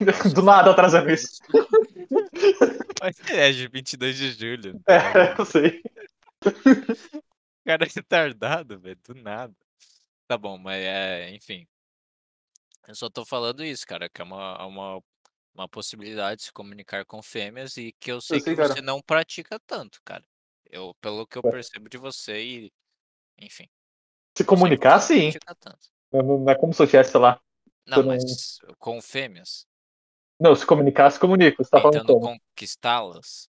Do 0.34 0.42
nada 0.42 0.70
atrasa 0.70 1.04
isso. 1.12 1.38
Mas 3.00 3.18
é 3.30 3.52
de 3.52 3.68
22 3.68 4.16
de 4.16 4.32
julho. 4.32 4.80
É, 4.86 4.98
tá 4.98 5.36
eu 5.38 5.44
sei. 5.44 5.82
O 6.44 7.64
cara 7.64 7.84
é 7.84 7.88
retardado, 7.88 8.78
velho. 8.78 8.98
Do 9.06 9.14
nada. 9.14 9.54
Tá 10.26 10.36
bom, 10.36 10.58
mas 10.58 10.82
é, 10.82 11.30
enfim. 11.30 11.66
Eu 12.86 12.94
só 12.94 13.08
tô 13.08 13.24
falando 13.24 13.64
isso, 13.64 13.86
cara, 13.86 14.08
que 14.08 14.20
é 14.20 14.24
uma, 14.24 14.66
uma, 14.66 15.02
uma 15.54 15.68
possibilidade 15.68 16.40
de 16.40 16.44
se 16.44 16.52
comunicar 16.52 17.06
com 17.06 17.22
fêmeas 17.22 17.76
e 17.78 17.92
que 17.98 18.12
eu 18.12 18.20
sei 18.20 18.40
sei, 18.40 18.54
que 18.54 18.62
você 18.62 18.74
cara. 18.74 18.82
não 18.82 19.00
pratica 19.00 19.58
tanto, 19.66 20.00
cara. 20.04 20.24
Eu, 20.70 20.94
pelo 21.00 21.26
que 21.26 21.38
eu 21.38 21.42
Ué. 21.44 21.52
percebo 21.52 21.88
de 21.88 21.98
você 21.98 22.42
e. 22.42 22.72
Enfim. 23.38 23.68
Se 24.36 24.44
comunicar, 24.44 25.00
sim. 25.00 25.32
Não, 26.12 26.22
não 26.38 26.50
é 26.50 26.54
como 26.54 26.72
se 26.72 26.82
eu 26.82 26.86
tivesse, 26.86 27.12
sei 27.12 27.20
lá. 27.20 27.40
Não, 27.86 28.02
não- 28.02 28.08
mas 28.08 28.58
com 28.78 29.00
fêmeas. 29.00 29.66
Não, 30.40 30.54
se 30.54 30.66
comunicar, 30.66 31.10
se 31.10 31.18
comunica. 31.18 31.62
Você 31.62 31.70
tá 31.70 31.80
falando 31.80 32.00
Tentando 32.00 32.06
como? 32.06 32.38
conquistá-las. 32.38 33.48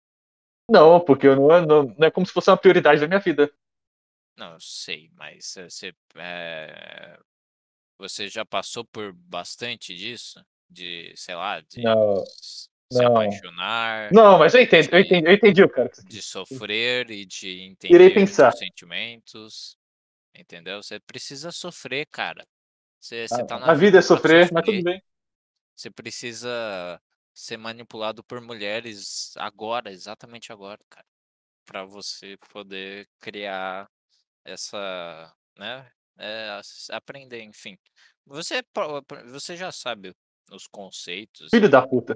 Não, 0.70 1.00
porque 1.00 1.28
eu 1.28 1.36
não, 1.36 1.62
não, 1.66 1.84
não 1.98 2.08
é 2.08 2.12
como 2.12 2.26
se 2.26 2.34
fosse 2.34 2.50
uma 2.50 2.58
prioridade 2.58 3.00
da 3.00 3.08
minha 3.08 3.20
vida. 3.20 3.52
Não, 4.36 4.54
eu 4.54 4.60
sei, 4.60 5.10
mas 5.14 5.56
eh, 5.58 5.70
você. 5.70 5.96
é, 6.16 7.18
Você 7.98 8.30
já 8.30 8.46
passou 8.46 8.86
por 8.86 9.14
bastante 9.14 9.96
disso? 9.96 10.44
De, 10.70 11.14
sei 11.18 11.36
lá, 11.36 11.62
de 11.62 11.82
Não, 11.84 12.24
se 12.90 13.04
não. 13.04 13.06
apaixonar, 13.06 14.12
Não, 14.12 14.40
mas 14.40 14.54
eu 14.56 14.62
entendo, 14.62 14.90
eu 14.94 15.00
de, 15.00 15.02
entendi, 15.02 15.28
eu 15.30 15.34
entendi 15.34 15.64
o 15.64 15.70
cara. 15.70 15.92
de 16.00 16.22
sofrer 16.22 17.12
e 17.12 17.26
de 17.26 17.62
Irei 17.90 18.12
entender 18.12 18.14
pensar. 18.14 18.54
os 18.54 18.58
sentimentos, 18.58 19.78
entendeu? 20.36 20.84
Você 20.84 21.00
precisa 21.02 21.52
sofrer, 21.52 22.08
cara. 22.12 22.46
Você, 23.02 23.28
Ah, 23.30 23.38
você 23.38 23.44
tá 23.44 23.58
não. 23.58 23.60
na 23.60 23.72
A 23.72 23.74
vida 23.76 23.98
é 24.00 24.02
vida 24.02 24.24
pra 24.26 24.42
sofrer, 24.42 24.52
mas 24.52 24.64
tudo 24.66 24.82
sofrer. 24.82 24.84
bem. 24.84 25.02
Você 25.76 25.92
precisa 25.92 27.02
ser 27.34 27.58
manipulado 27.58 28.24
por 28.24 28.42
mulheres 28.42 29.34
agora, 29.38 29.92
exatamente 29.92 30.52
agora, 30.52 30.80
cara, 30.90 31.06
Pra 31.66 31.86
você 31.86 32.38
poder 32.52 33.10
criar 33.20 33.90
essa, 34.46 35.34
né? 35.58 35.92
é, 36.18 36.62
aprender, 36.92 37.42
enfim. 37.44 37.78
Você, 38.26 38.64
você 39.32 39.58
já 39.58 39.72
sabe 39.72 40.16
os 40.52 40.68
conceitos 40.68 41.54
Filho 41.54 41.70
da 41.70 41.82
puta. 41.82 42.16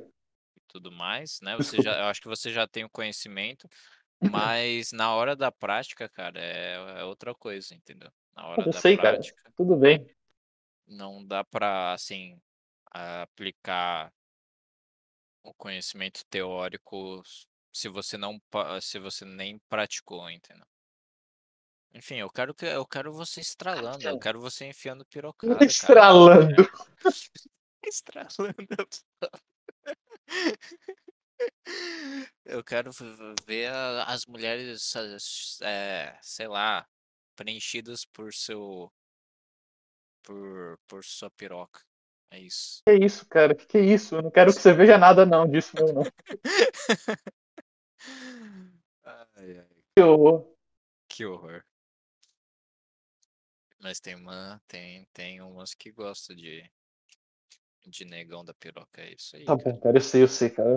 Tudo 0.69 0.91
mais, 0.91 1.39
né? 1.41 1.55
Você 1.55 1.77
Desculpa. 1.77 1.83
já, 1.83 1.99
eu 1.99 2.05
acho 2.05 2.21
que 2.21 2.27
você 2.27 2.51
já 2.51 2.67
tem 2.67 2.83
o 2.85 2.89
conhecimento, 2.89 3.67
mas 4.31 4.91
na 4.91 5.13
hora 5.13 5.35
da 5.35 5.51
prática, 5.51 6.07
cara, 6.07 6.39
é, 6.39 6.75
é 6.99 7.03
outra 7.03 7.33
coisa, 7.33 7.73
entendeu? 7.75 8.11
Na 8.35 8.47
hora 8.47 8.65
Eu 8.65 8.71
da 8.71 8.79
sei, 8.79 8.95
cara. 8.95 9.17
prática, 9.17 9.51
Tudo 9.57 9.75
bem. 9.75 10.05
não 10.88 11.25
dá 11.25 11.43
pra, 11.43 11.93
assim, 11.93 12.39
aplicar 12.91 14.11
o 15.43 15.53
conhecimento 15.53 16.23
teórico 16.29 17.21
se 17.71 17.88
você 17.88 18.17
não, 18.17 18.39
se 18.81 18.99
você 18.99 19.25
nem 19.25 19.59
praticou, 19.69 20.29
entendeu? 20.29 20.65
Enfim, 21.93 22.17
eu 22.17 22.29
quero 22.29 22.53
que 22.53 22.65
eu 22.65 22.85
quero 22.85 23.11
você 23.11 23.41
estralando, 23.41 24.07
eu 24.07 24.19
quero 24.19 24.39
você 24.39 24.65
enfiando 24.67 25.05
pirocada, 25.05 25.57
cara. 25.57 25.65
Estralando. 25.65 26.69
Eu 32.45 32.63
quero 32.63 32.91
ver 33.45 33.71
as 34.05 34.25
mulheres, 34.25 34.93
é, 35.62 36.17
sei 36.21 36.48
lá, 36.48 36.88
preenchidas 37.36 38.05
por 38.05 38.33
seu, 38.33 38.91
por, 40.24 40.77
por 40.88 41.03
sua 41.03 41.29
piroca. 41.31 41.81
É 42.31 42.39
isso. 42.39 42.81
Que 42.86 42.93
isso, 42.93 43.25
cara? 43.27 43.55
Que 43.55 43.65
que 43.65 43.77
é 43.77 43.81
isso? 43.81 44.15
Eu 44.15 44.21
não 44.21 44.31
quero 44.31 44.53
que 44.53 44.62
você 44.62 44.74
veja 44.74 44.98
nada 44.98 45.25
não 45.25 45.48
disso, 45.50 45.75
meu, 45.75 45.93
não. 45.93 46.03
Ai, 49.03 49.57
ai, 49.57 49.67
Que 49.95 50.03
horror. 50.03 50.55
que 51.07 51.25
horror. 51.25 51.63
Mas 53.79 54.00
tem 54.00 54.15
uma, 54.15 54.62
tem, 54.67 55.05
tem 55.13 55.41
umas 55.41 55.74
que 55.74 55.91
gostam 55.91 56.36
de, 56.36 56.69
de 57.88 58.05
negão 58.05 58.43
da 58.43 58.53
piroca, 58.53 59.01
é 59.01 59.13
isso 59.13 59.36
aí, 59.36 59.45
Tá 59.45 59.55
cara. 59.55 59.63
bom, 59.63 59.79
cara. 59.79 59.98
Eu 59.98 60.01
sei, 60.01 60.24
eu 60.24 60.27
sei, 60.27 60.50
cara. 60.50 60.69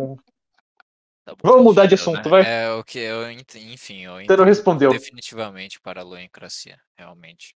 Tá 1.25 1.35
bom, 1.37 1.49
Vamos 1.51 1.63
mudar 1.65 1.87
de 1.87 1.95
entendeu, 1.95 1.95
assunto, 1.95 2.29
né? 2.29 2.31
vai. 2.31 2.43
É 2.43 2.71
o 2.73 2.83
que 2.85 2.99
eu, 2.99 3.31
ent- 3.31 3.55
enfim, 3.57 4.01
eu 4.05 4.15
Você 4.27 4.37
não 4.37 4.45
respondeu. 4.45 4.91
definitivamente 4.91 5.81
para 5.81 6.01
a 6.01 6.05
loencracia, 6.05 6.81
realmente. 6.97 7.55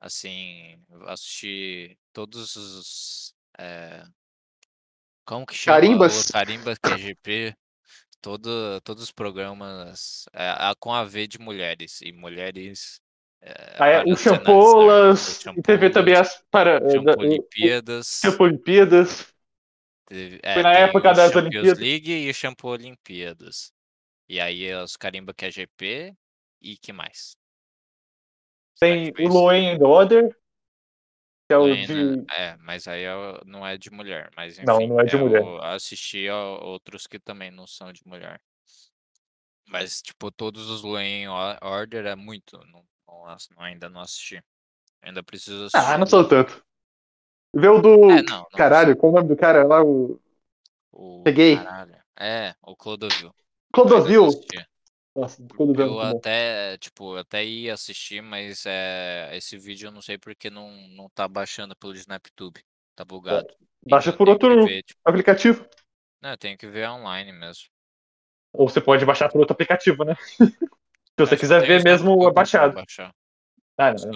Assim, 0.00 0.78
assisti 1.06 1.98
todos 2.12 2.56
os, 2.56 3.34
é, 3.58 4.04
como 5.24 5.46
que 5.46 5.54
chama? 5.54 5.78
Carimbas? 5.80 6.20
O 6.20 6.32
Carimba 6.32 6.74
QGP, 6.76 7.54
todo, 8.20 8.80
todos 8.82 9.04
os 9.04 9.12
programas 9.12 10.24
é, 10.32 10.52
com 10.80 10.92
a 10.94 11.04
V 11.04 11.26
de 11.26 11.38
mulheres, 11.38 12.00
e 12.02 12.12
mulheres 12.12 13.00
Ah, 13.78 13.88
é, 13.88 14.04
o 14.06 14.06
é, 14.06 14.06
Champolas. 14.16 15.30
o 15.30 15.34
E 15.56 15.62
teve 15.62 15.90
também 15.90 16.14
Champolas, 16.14 16.16
as 16.16 16.38
para. 16.50 16.80
da- 17.02 17.16
o- 17.20 17.48
Champolimpíadas, 17.56 18.08
Shampoo 18.24 18.46
Olimpíadas. 18.46 19.32
teve, 20.06 20.40
Foi 20.52 20.62
é, 20.62 20.64
na 20.64 20.72
tem 20.72 20.84
época 20.86 21.12
o 21.12 21.14
das 21.14 21.34
Champions 21.34 21.36
Olimpíadas. 21.36 21.78
League 21.78 22.10
e 22.12 22.30
o 22.30 22.34
Shampoo 22.34 22.70
Olimpíadas. 22.72 23.72
E 24.28 24.40
aí 24.40 24.66
é 24.66 24.82
os 24.82 24.96
Carimba 24.96 25.34
QGP 25.34 26.16
e 26.62 26.76
que 26.78 26.92
mais? 26.94 27.36
Que 28.84 28.94
Tem 28.94 29.14
foi 29.14 29.26
o? 29.28 29.32
Loen 29.32 29.66
and 29.70 29.78
the 29.78 29.86
Other, 29.86 30.36
que 31.48 31.54
é 31.54 31.58
o 31.58 31.76
de. 31.76 32.26
é, 32.30 32.56
mas 32.58 32.86
aí 32.88 33.02
é 33.02 33.14
o- 33.14 33.40
não 33.44 33.66
é 33.66 33.76
de 33.78 33.90
mulher, 33.90 34.30
mas 34.36 34.58
Não, 34.60 34.80
enfim, 34.80 34.86
não 34.86 35.00
é 35.00 35.04
de 35.04 35.16
mulher. 35.16 35.52
eu 35.52 35.62
assisti 35.62 36.28
a 36.28 36.36
outros 36.36 37.06
que 37.06 37.18
também 37.18 37.50
não 37.50 37.66
são 37.66 37.92
de 37.92 38.00
mulher. 38.06 38.40
Mas, 39.66 40.00
tipo, 40.02 40.30
todos 40.30 40.68
os 40.70 40.82
and 40.84 41.32
Order 41.62 42.06
é 42.06 42.14
muito, 42.14 42.56
não, 42.66 42.84
ainda 43.58 43.88
não 43.88 44.00
assisti. 44.00 44.42
Ainda 45.02 45.22
preciso 45.22 45.64
Ah, 45.74 45.96
assistir. 45.96 45.98
não 45.98 46.06
sou 46.06 46.26
tanto. 46.28 46.62
Vê 47.54 47.68
o 47.68 47.80
do. 47.80 48.08
É, 48.10 48.22
não, 48.22 48.38
não 48.38 48.48
Caralho, 48.52 48.96
qual 48.96 49.12
o 49.12 49.14
nome 49.16 49.28
do 49.28 49.36
cara 49.36 49.64
lá? 49.64 49.82
O 49.82 50.18
O 50.92 51.22
Peguei. 51.24 51.56
caralho. 51.56 51.96
É, 52.18 52.54
o 52.62 52.76
Clodovil. 52.76 53.34
Clodovil. 53.72 54.28
Nossa, 55.14 55.42
Clodovil 55.48 55.84
é 55.84 55.88
Eu 55.88 56.00
até, 56.00 56.78
tipo, 56.78 57.16
até 57.16 57.44
ia 57.44 57.74
assistir, 57.74 58.22
mas 58.22 58.64
é, 58.66 59.30
esse 59.36 59.58
vídeo 59.58 59.88
eu 59.88 59.92
não 59.92 60.00
sei 60.02 60.18
porque 60.18 60.50
não, 60.50 60.70
não 60.88 61.08
tá 61.10 61.26
baixando 61.28 61.74
pelo 61.76 61.94
SnapTube. 61.94 62.62
Tá 62.94 63.04
bugado. 63.04 63.46
Baixa 63.84 64.10
Então 64.10 64.18
por 64.18 64.28
outro 64.28 64.64
ver, 64.64 64.82
tipo, 64.82 65.00
aplicativo. 65.04 65.66
não, 66.20 66.30
eu 66.30 66.38
tenho 66.38 66.56
que 66.56 66.66
ver 66.66 66.88
online 66.88 67.32
mesmo. 67.32 67.68
Ou 68.52 68.68
você 68.68 68.80
pode 68.80 69.04
baixar 69.04 69.28
por 69.30 69.40
outro 69.40 69.54
aplicativo, 69.54 70.04
né? 70.04 70.14
Se 71.18 71.26
você 71.26 71.36
só 71.36 71.40
quiser 71.40 71.60
tenho 71.66 71.78
ver 71.78 71.84
mesmo 71.84 72.26
abaixado. 72.26 72.74
baixar. 72.74 73.14
Ah, 73.78 73.92
não. 73.94 74.14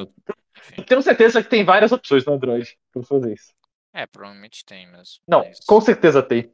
eu- 0.77 0.85
tenho 0.85 1.03
certeza 1.03 1.43
que 1.43 1.49
tem 1.49 1.65
várias 1.65 1.93
opções 1.93 2.25
no 2.25 2.35
Android 2.35 2.77
pra 2.93 3.03
fazer 3.03 3.35
isso. 3.35 3.53
É, 3.93 4.07
provavelmente 4.07 4.65
tem 4.65 4.87
mesmo. 4.91 5.21
Não, 5.27 5.41
mas- 5.45 5.61
com 5.61 5.81
certeza 5.81 6.23
tem. 6.23 6.53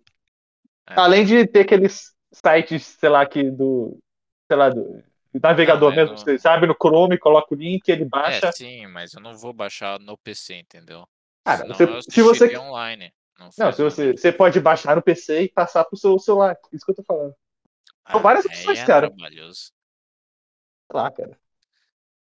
É. 0.89 0.95
Além 0.99 1.25
de 1.25 1.47
ter 1.47 1.61
aqueles 1.61 2.13
sites, 2.33 2.83
sei 2.85 3.09
lá, 3.09 3.25
que 3.27 3.51
do. 3.51 3.99
Sei 4.49 4.57
lá, 4.57 4.69
do 4.69 5.03
do 5.33 5.41
navegador 5.43 5.89
Não, 5.89 5.95
é 5.95 5.97
mesmo. 6.03 6.13
no- 6.13 6.19
Você 6.19 6.39
sabe 6.39 6.67
no 6.67 6.75
Chrome, 6.75 7.17
coloca 7.17 7.55
o 7.55 7.57
link, 7.57 7.89
ele 7.89 8.05
baixa. 8.05 8.49
É, 8.49 8.53
sim, 8.53 8.87
mas 8.89 9.15
eu 9.15 9.21
não 9.21 9.35
vou 9.35 9.51
baixar 9.53 9.99
no 9.99 10.19
PC, 10.19 10.57
entendeu? 10.57 11.09
Cara, 11.43 11.63
Senão 11.63 11.75
você- 11.75 12.11
se 12.11 12.23
você- 12.23 12.57
online. 12.59 13.11
Não, 13.39 13.49
Não, 13.59 13.73
se 13.73 13.83
você, 13.83 14.13
você 14.13 14.31
pode 14.31 14.61
baixar 14.61 14.95
no 14.95 15.01
PC 15.03 15.43
e 15.45 15.49
passar 15.49 15.85
pro 15.85 15.97
seu 15.97 16.19
celular. 16.19 16.55
Isso 16.71 16.85
que 16.85 16.91
eu 16.93 16.97
tô 16.97 17.03
falando. 17.03 17.35
são 18.11 18.21
várias 18.21 18.45
aí 18.45 18.53
opções, 18.53 18.79
é 18.81 18.85
cara. 18.87 19.09
trabalhoso. 19.09 19.73
Sei 20.93 21.01
lá, 21.01 21.11
cara. 21.11 21.39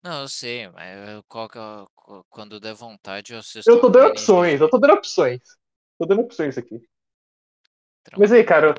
Não, 0.02 0.20
eu 0.22 0.28
sei, 0.28 0.68
mas 0.68 1.08
eu- 1.08 1.24
qual 1.24 1.48
que 1.48 1.58
é 1.58 1.60
o- 1.60 1.88
qu- 1.94 2.24
quando 2.30 2.60
der 2.60 2.74
vontade 2.74 3.32
eu 3.32 3.38
assisto. 3.40 3.76
Eu 3.76 3.80
tô 3.80 3.88
dando 3.90 4.06
em 4.06 4.10
opções, 4.10 4.60
eu 4.60 4.68
tô 4.70 4.78
dando 4.78 4.94
opções. 4.94 5.40
Tô 5.98 6.06
dando 6.06 6.22
opções 6.22 6.56
aqui. 6.58 6.80
Mas 8.16 8.32
aí, 8.32 8.44
cara, 8.44 8.74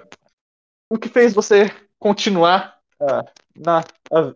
o 0.90 0.98
que 1.00 1.10
fez 1.10 1.34
você 1.34 1.66
continuar 2.00 2.80
ah, 3.02 3.26
na, 3.56 3.80
a- 4.12 4.36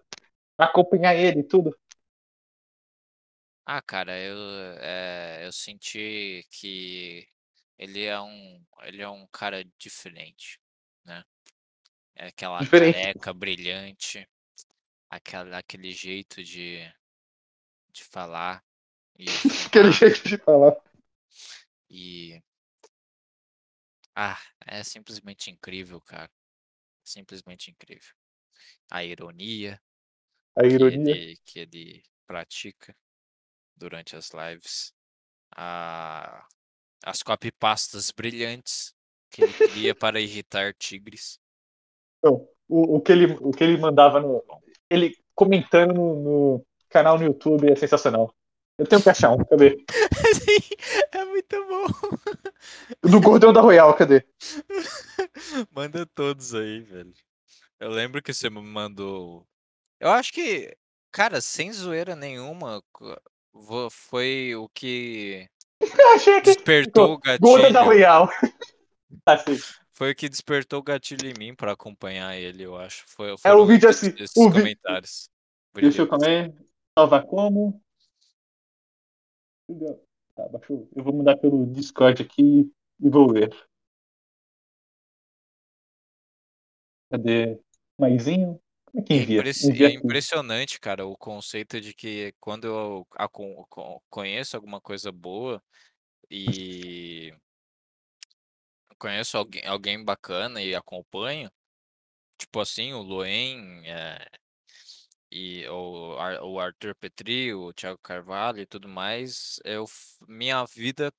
a 0.60 0.66
acompanhar 0.66 1.16
ele 1.16 1.42
e 1.42 1.44
tudo? 1.44 1.76
Ah, 3.66 3.82
cara, 3.82 4.18
eu, 4.20 4.36
é, 4.82 5.46
eu 5.46 5.52
senti 5.52 6.44
que 6.52 7.28
ele 7.78 8.04
é 8.06 8.20
um, 8.20 8.66
ele 8.82 9.02
é 9.02 9.08
um 9.10 9.28
cara 9.28 9.64
diferente, 9.78 10.60
né? 11.06 11.24
É 12.16 12.28
aquela 12.28 12.66
Diferente. 12.66 13.10
careca 13.10 13.34
brilhante, 13.34 14.28
aquela, 15.10 15.58
aquele 15.58 15.92
jeito 15.92 16.44
de, 16.44 16.80
de 17.92 18.04
falar 18.04 18.64
e 19.18 19.26
Aquele 19.68 19.92
jeito 19.92 20.28
de 20.28 20.38
falar. 20.38 20.76
e 21.90 22.42
ah, 24.16 24.40
é 24.66 24.84
simplesmente 24.84 25.50
incrível, 25.50 26.02
cara. 26.02 26.30
Simplesmente 27.04 27.72
incrível. 27.72 28.14
A 28.92 29.04
ironia 29.04 29.82
A 30.56 30.62
que 30.62 30.68
ironia. 30.68 31.16
ele, 31.16 31.38
que 31.46 31.60
ele 31.60 32.04
pratica 32.28 32.96
durante 33.76 34.16
as 34.16 34.32
lives, 34.32 34.94
a, 35.56 36.46
as 37.06 37.24
copypastas 37.24 38.12
brilhantes 38.12 38.94
que 39.32 39.44
ele 39.44 39.54
cria 39.54 39.96
para 39.96 40.20
irritar 40.20 40.74
tigres. 40.74 41.40
Não, 42.22 42.46
o, 42.68 42.98
o, 42.98 43.02
que 43.02 43.12
ele, 43.14 43.34
o 43.40 43.52
que 43.52 43.64
ele 43.64 43.78
mandava 43.78 44.20
no. 44.20 44.44
Ele 44.90 45.16
comentando 45.36 45.94
no, 45.94 46.16
no 46.16 46.66
canal 46.90 47.18
no 47.18 47.26
YouTube 47.26 47.72
é 47.72 47.76
sensacional. 47.76 48.34
Eu 48.78 48.88
tenho 48.88 49.02
que 49.02 49.10
achar 49.10 49.32
um, 49.32 49.44
cadê? 49.44 49.78
é 51.12 51.26
muito 51.26 51.68
bom. 51.68 51.86
Do 53.02 53.20
Gordão 53.20 53.52
da 53.52 53.60
Royal, 53.60 53.94
cadê? 53.94 54.26
Manda 55.72 56.06
todos 56.06 56.56
aí, 56.56 56.80
velho. 56.80 57.14
Eu 57.78 57.90
lembro 57.90 58.22
que 58.22 58.34
você 58.34 58.50
me 58.50 58.62
mandou. 58.62 59.46
Eu 60.00 60.10
acho 60.12 60.32
que, 60.32 60.74
cara, 61.12 61.42
sem 61.42 61.74
zoeira 61.74 62.16
nenhuma, 62.16 62.82
foi 63.92 64.56
o 64.56 64.70
que 64.70 65.50
Eu 65.82 65.88
achei 66.16 66.42
que. 66.42 66.54
despertou 66.54 67.14
o 67.16 67.20
Gordão 67.40 67.72
da 67.72 67.82
gatilho. 67.82 67.86
Royal. 67.86 68.30
Assim, 69.26 69.60
Foi 70.00 70.12
o 70.12 70.16
que 70.16 70.30
despertou 70.30 70.80
o 70.80 70.84
gatilho 70.84 71.28
em 71.28 71.38
mim 71.38 71.54
pra 71.54 71.74
acompanhar 71.74 72.34
ele, 72.34 72.64
eu 72.64 72.78
acho. 72.78 73.04
Foi, 73.06 73.36
é 73.44 73.54
o 73.54 73.66
vídeo 73.66 73.90
assim. 73.90 74.12
esses 74.12 74.32
O 74.38 74.50
vi... 74.50 74.62
comentários. 74.62 75.30
Deixa 75.74 76.04
eu 76.04 76.08
comer. 76.08 76.56
Salva 76.98 77.22
como? 77.22 77.84
Tá, 80.34 80.48
baixou. 80.48 80.90
Eu 80.96 81.04
vou 81.04 81.14
mandar 81.14 81.36
pelo 81.36 81.66
Discord 81.66 82.24
aqui 82.24 82.72
e 82.98 83.10
vou 83.10 83.30
ver. 83.34 83.54
Cadê? 87.12 87.60
Maisinho? 88.00 88.58
Como 88.86 89.04
é 89.04 89.06
que 89.06 89.14
envia? 89.16 89.40
impressi- 89.40 89.70
Envia 89.70 89.88
é 89.90 89.92
impressionante, 89.92 90.80
cara, 90.80 91.06
o 91.06 91.18
conceito 91.18 91.82
de 91.82 91.94
que 91.94 92.34
quando 92.40 92.68
eu 92.68 93.08
conheço 94.10 94.56
alguma 94.56 94.80
coisa 94.80 95.12
boa 95.12 95.62
e 96.32 97.34
conheço 99.00 99.38
alguém, 99.38 99.66
alguém 99.66 100.04
bacana 100.04 100.62
e 100.62 100.76
acompanho, 100.76 101.50
tipo 102.38 102.60
assim, 102.60 102.94
o 102.94 103.02
Luen, 103.02 103.82
é, 103.86 104.28
e 105.32 105.68
o, 105.68 106.18
o 106.44 106.60
Arthur 106.60 106.96
Petri, 106.96 107.54
o 107.54 107.72
Thiago 107.74 108.00
Carvalho 108.02 108.60
e 108.60 108.66
tudo 108.66 108.88
mais, 108.88 109.60
eu, 109.64 109.86
minha 110.28 110.66
vida 110.66 111.12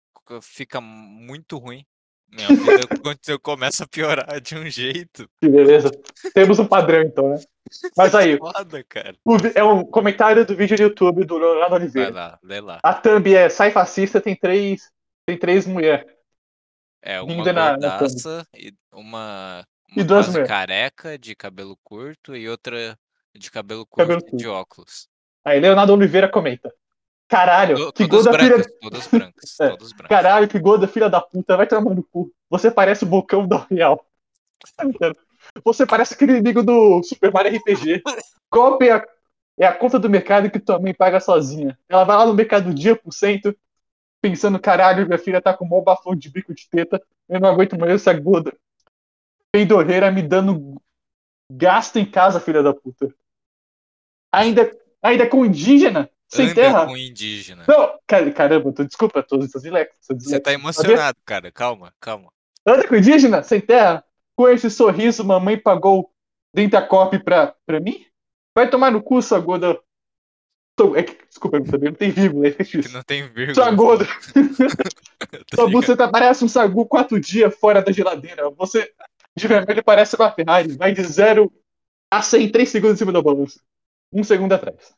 fica 0.42 0.80
muito 0.80 1.56
ruim. 1.58 1.84
Minha 2.28 2.48
vida 2.48 2.86
quando 3.02 3.40
começa 3.40 3.84
a 3.84 3.88
piorar 3.88 4.40
de 4.40 4.56
um 4.56 4.68
jeito. 4.68 5.28
Que 5.40 5.48
beleza. 5.48 5.90
Temos 6.32 6.58
um 6.60 6.66
padrão, 6.66 7.02
então, 7.02 7.30
né? 7.30 7.40
Mas 7.96 8.14
aí, 8.14 8.36
Foda, 8.36 8.84
cara. 8.84 9.16
o 9.24 9.36
é 9.54 9.64
um 9.64 9.84
comentário 9.84 10.44
do 10.44 10.56
vídeo 10.56 10.76
do 10.76 10.82
YouTube 10.84 11.24
do 11.24 11.38
Leonardo 11.38 11.70
Vai 11.70 11.80
Oliveira. 11.80 12.10
lá, 12.10 12.38
lê 12.42 12.60
lá. 12.60 12.78
A 12.82 12.94
thumb 12.94 13.34
é 13.34 13.48
sai 13.48 13.70
fascista, 13.70 14.20
tem 14.20 14.36
três, 14.36 14.90
tem 15.26 15.36
três 15.36 15.66
mulheres. 15.66 16.06
É 17.02 17.20
uma 17.20 17.44
thumb. 17.44 17.80
gordaça 17.80 18.46
e 18.54 18.72
uma, 18.92 19.66
E 19.96 20.00
uma 20.00 20.04
duas 20.04 20.26
quase 20.26 20.38
mulher. 20.38 20.48
careca 20.48 21.18
de 21.18 21.34
cabelo 21.34 21.76
curto 21.82 22.36
e 22.36 22.48
outra 22.48 22.98
de 23.34 23.50
cabelo 23.50 23.86
Cabelo 23.86 24.20
curto 24.20 24.34
e 24.34 24.38
de 24.38 24.46
óculos. 24.48 25.08
Aí 25.44 25.58
Leonardo 25.60 25.92
Oliveira 25.94 26.28
comenta. 26.28 26.72
Caralho, 27.28 27.92
que 27.92 28.06
gorda 28.06 28.32
filha. 28.36 28.56
brancas, 28.56 28.72
todas 28.80 29.06
brancas, 29.08 29.60
É, 29.60 29.68
todas 29.70 29.92
brancas. 29.92 30.08
Caralho, 30.08 30.48
que 30.48 30.58
gorda 30.58 30.88
filha 30.88 31.08
da 31.08 31.20
puta, 31.20 31.56
vai 31.56 31.66
tomar 31.66 31.94
no 31.94 32.02
cu. 32.02 32.30
Você 32.50 32.70
parece 32.70 33.04
o 33.04 33.06
bocão 33.06 33.46
da 33.46 33.64
Real. 33.70 34.04
Você 35.64 35.86
parece 35.86 36.14
aquele 36.14 36.32
inimigo 36.32 36.62
do 36.62 37.02
Super 37.02 37.32
Mario 37.32 37.56
RPG. 37.58 38.02
Copa 38.50 38.84
é 38.84 38.90
a, 38.92 39.06
é 39.58 39.66
a 39.66 39.72
conta 39.74 39.98
do 39.98 40.10
mercado 40.10 40.50
que 40.50 40.58
tua 40.58 40.78
mãe 40.78 40.92
paga 40.92 41.20
sozinha. 41.20 41.78
Ela 41.88 42.04
vai 42.04 42.16
lá 42.16 42.26
no 42.26 42.34
mercado 42.34 42.74
dia 42.74 42.94
por 42.96 43.12
cento, 43.12 43.56
pensando, 44.20 44.58
caralho, 44.58 45.06
minha 45.06 45.18
filha 45.18 45.40
tá 45.40 45.54
com 45.54 45.64
um 45.64 45.68
mó 45.68 45.80
bafão 45.80 46.14
de 46.14 46.30
bico 46.30 46.54
de 46.54 46.68
teta, 46.68 47.02
eu 47.28 47.40
não 47.40 47.48
aguento 47.48 47.78
mais 47.78 47.92
essa 47.92 48.12
gorda. 48.12 48.52
Peidorreira 49.52 50.10
me 50.10 50.22
dando 50.22 50.80
gasto 51.50 51.98
em 51.98 52.04
casa, 52.04 52.38
filha 52.38 52.62
da 52.62 52.72
puta. 52.72 53.12
Ainda, 54.32 54.70
ainda 55.02 55.28
com 55.28 55.44
indígena, 55.44 56.08
sem 56.28 56.46
Anda 56.46 56.54
terra. 56.54 56.86
com 56.86 56.96
indígena. 56.96 57.64
Não, 57.66 57.98
cara, 58.06 58.30
caramba, 58.32 58.72
tô, 58.72 58.84
desculpa, 58.84 59.22
tô, 59.22 59.38
tô 59.38 59.58
dislexo. 59.58 59.98
Tô 60.06 60.14
Você 60.14 60.38
tá 60.38 60.52
emocionado, 60.52 61.18
cara. 61.24 61.50
Calma, 61.50 61.92
calma. 61.98 62.32
Anda 62.64 62.86
com 62.86 62.94
indígena, 62.94 63.42
sem 63.42 63.60
terra? 63.60 64.04
Com 64.36 64.48
esse 64.48 64.70
sorriso, 64.70 65.24
mamãe 65.24 65.58
pagou 65.58 66.10
Dentacop 66.54 67.18
pra, 67.20 67.54
pra 67.64 67.80
mim? 67.80 68.04
Vai 68.54 68.68
tomar 68.68 68.90
no 68.90 69.02
cu, 69.02 69.22
sua 69.22 69.38
gorda. 69.38 69.80
É 70.96 71.02
que- 71.02 71.26
desculpa, 71.26 71.62
também 71.62 71.90
não 71.90 71.96
tem 71.96 72.10
vírgula, 72.10 72.46
é 72.46 72.52
Que 72.52 72.62
difícil. 72.64 72.92
não 72.92 73.02
tem 73.02 73.28
vírgula. 73.28 73.54
Sua 73.54 73.70
gorda, 73.70 74.06
sua 75.54 75.68
buceta 75.70 76.10
parece 76.10 76.42
um 76.44 76.48
sagu 76.48 76.86
quatro 76.86 77.20
dias 77.20 77.54
fora 77.54 77.82
da 77.82 77.92
geladeira. 77.92 78.48
Você 78.50 78.90
de 79.36 79.46
vermelho 79.46 79.84
parece 79.84 80.16
uma 80.16 80.30
Ferrari. 80.32 80.76
Vai 80.76 80.92
de 80.92 81.02
zero 81.04 81.52
a 82.10 82.22
100 82.22 82.44
em 82.44 82.48
3 82.50 82.68
segundos 82.68 82.94
em 82.96 82.98
cima 82.98 83.12
da 83.12 83.20
balança. 83.22 83.60
Um 84.12 84.24
segundo 84.24 84.52
atrás. 84.54 84.92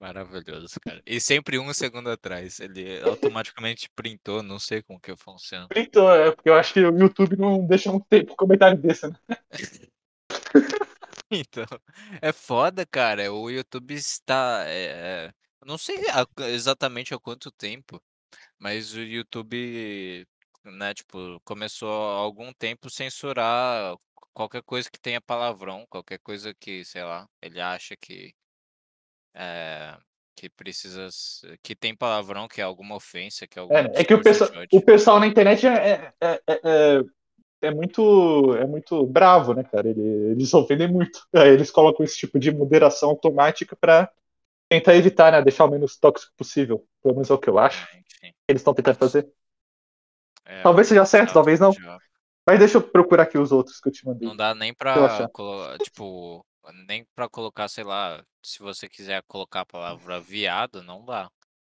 Maravilhoso, 0.00 0.76
cara. 0.80 1.02
E 1.06 1.20
sempre 1.20 1.58
um 1.58 1.72
segundo 1.74 2.08
atrás. 2.10 2.60
Ele 2.60 3.00
automaticamente 3.02 3.88
printou, 3.96 4.42
não 4.42 4.58
sei 4.58 4.82
como 4.82 5.00
que 5.00 5.16
funciona. 5.16 5.66
Então, 5.74 6.08
é, 6.10 6.30
porque 6.30 6.48
eu 6.50 6.54
acho 6.54 6.72
que 6.72 6.80
o 6.80 6.96
YouTube 6.98 7.36
não 7.36 7.66
deixa 7.66 7.90
muito 7.90 8.06
tempo 8.08 8.36
comentário 8.36 8.78
desse, 8.78 9.08
né? 9.08 9.16
Então, 11.30 11.64
é 12.22 12.32
foda, 12.32 12.86
cara. 12.86 13.32
O 13.32 13.50
YouTube 13.50 13.94
está. 13.94 14.64
é, 14.66 15.26
é, 15.28 15.34
eu 15.60 15.66
não 15.66 15.78
sei 15.78 15.96
exatamente 16.48 17.14
há 17.14 17.18
quanto 17.18 17.50
tempo, 17.50 18.02
mas 18.58 18.94
o 18.94 19.00
YouTube, 19.00 20.26
né, 20.64 20.94
tipo, 20.94 21.40
começou 21.44 21.90
há 21.90 22.16
algum 22.18 22.52
tempo 22.54 22.90
censurar 22.90 23.96
qualquer 24.34 24.62
coisa 24.64 24.90
que 24.90 25.00
tenha 25.00 25.20
palavrão, 25.20 25.86
qualquer 25.88 26.18
coisa 26.20 26.54
que, 26.54 26.84
sei 26.84 27.04
lá, 27.04 27.28
ele 27.42 27.60
acha 27.60 27.96
que 27.96 28.34
é, 29.34 29.96
que 30.34 30.48
precisa, 30.50 31.06
s- 31.06 31.58
que 31.62 31.74
tem 31.76 31.94
palavrão, 31.96 32.48
que 32.48 32.60
é 32.60 32.64
alguma 32.64 32.96
ofensa, 32.96 33.46
que 33.46 33.58
é 33.58 33.62
algum 33.62 33.88
É, 33.96 34.00
é 34.00 34.04
que 34.04 34.14
o 34.14 34.22
discurso 34.22 34.22
pessoal, 34.22 34.50
o 34.70 34.80
ódio. 34.80 34.80
pessoal 34.80 35.20
na 35.20 35.26
internet 35.26 35.66
é, 35.66 36.14
é, 36.20 36.40
é, 36.48 36.60
é, 36.64 37.00
é 37.60 37.70
muito, 37.70 38.54
é 38.56 38.66
muito 38.66 39.06
bravo, 39.06 39.54
né, 39.54 39.64
cara? 39.64 39.88
Ele- 39.88 40.00
Eles 40.32 40.52
ofendem 40.54 40.88
muito. 40.92 41.26
Aí 41.34 41.50
eles 41.50 41.70
colocam 41.70 42.04
esse 42.04 42.16
tipo 42.18 42.38
de 42.38 42.50
moderação 42.52 43.10
automática 43.10 43.76
pra 43.76 44.10
tentar 44.68 44.96
evitar, 44.96 45.32
né? 45.32 45.42
Deixar 45.42 45.66
o 45.66 45.70
menos 45.70 45.98
tóxico 45.98 46.32
possível. 46.36 46.86
Pelo 47.02 47.14
menos 47.16 47.30
é 47.30 47.34
o 47.34 47.38
que 47.38 47.50
eu 47.50 47.58
acho. 47.58 47.88
Enfim, 47.96 48.34
Eles 48.48 48.60
estão 48.60 48.74
tentando 48.74 48.98
fazer. 48.98 49.28
é, 50.44 50.62
Talvez 50.62 50.88
seja 50.88 51.04
certo, 51.04 51.28
tá, 51.28 51.34
talvez 51.34 51.60
não. 51.60 51.72
já- 51.72 51.98
Mas 52.46 52.58
deixa 52.58 52.78
eu 52.78 52.82
procurar 52.82 53.24
aqui 53.24 53.38
os 53.38 53.52
outros 53.52 53.80
que 53.80 53.88
eu 53.88 53.92
te 53.92 54.06
mandei. 54.06 54.28
Não 54.28 54.36
dá 54.36 54.54
nem 54.54 54.72
pra, 54.74 55.28
tipo, 55.82 56.44
nem 56.86 57.04
pra 57.14 57.28
colocar, 57.28 57.68
sei 57.68 57.84
lá, 57.84 58.24
se 58.42 58.58
você 58.60 58.88
quiser 58.88 59.22
colocar 59.26 59.62
a 59.62 59.66
palavra 59.66 60.20
viado, 60.20 60.82
não 60.82 61.04
dá. 61.04 61.30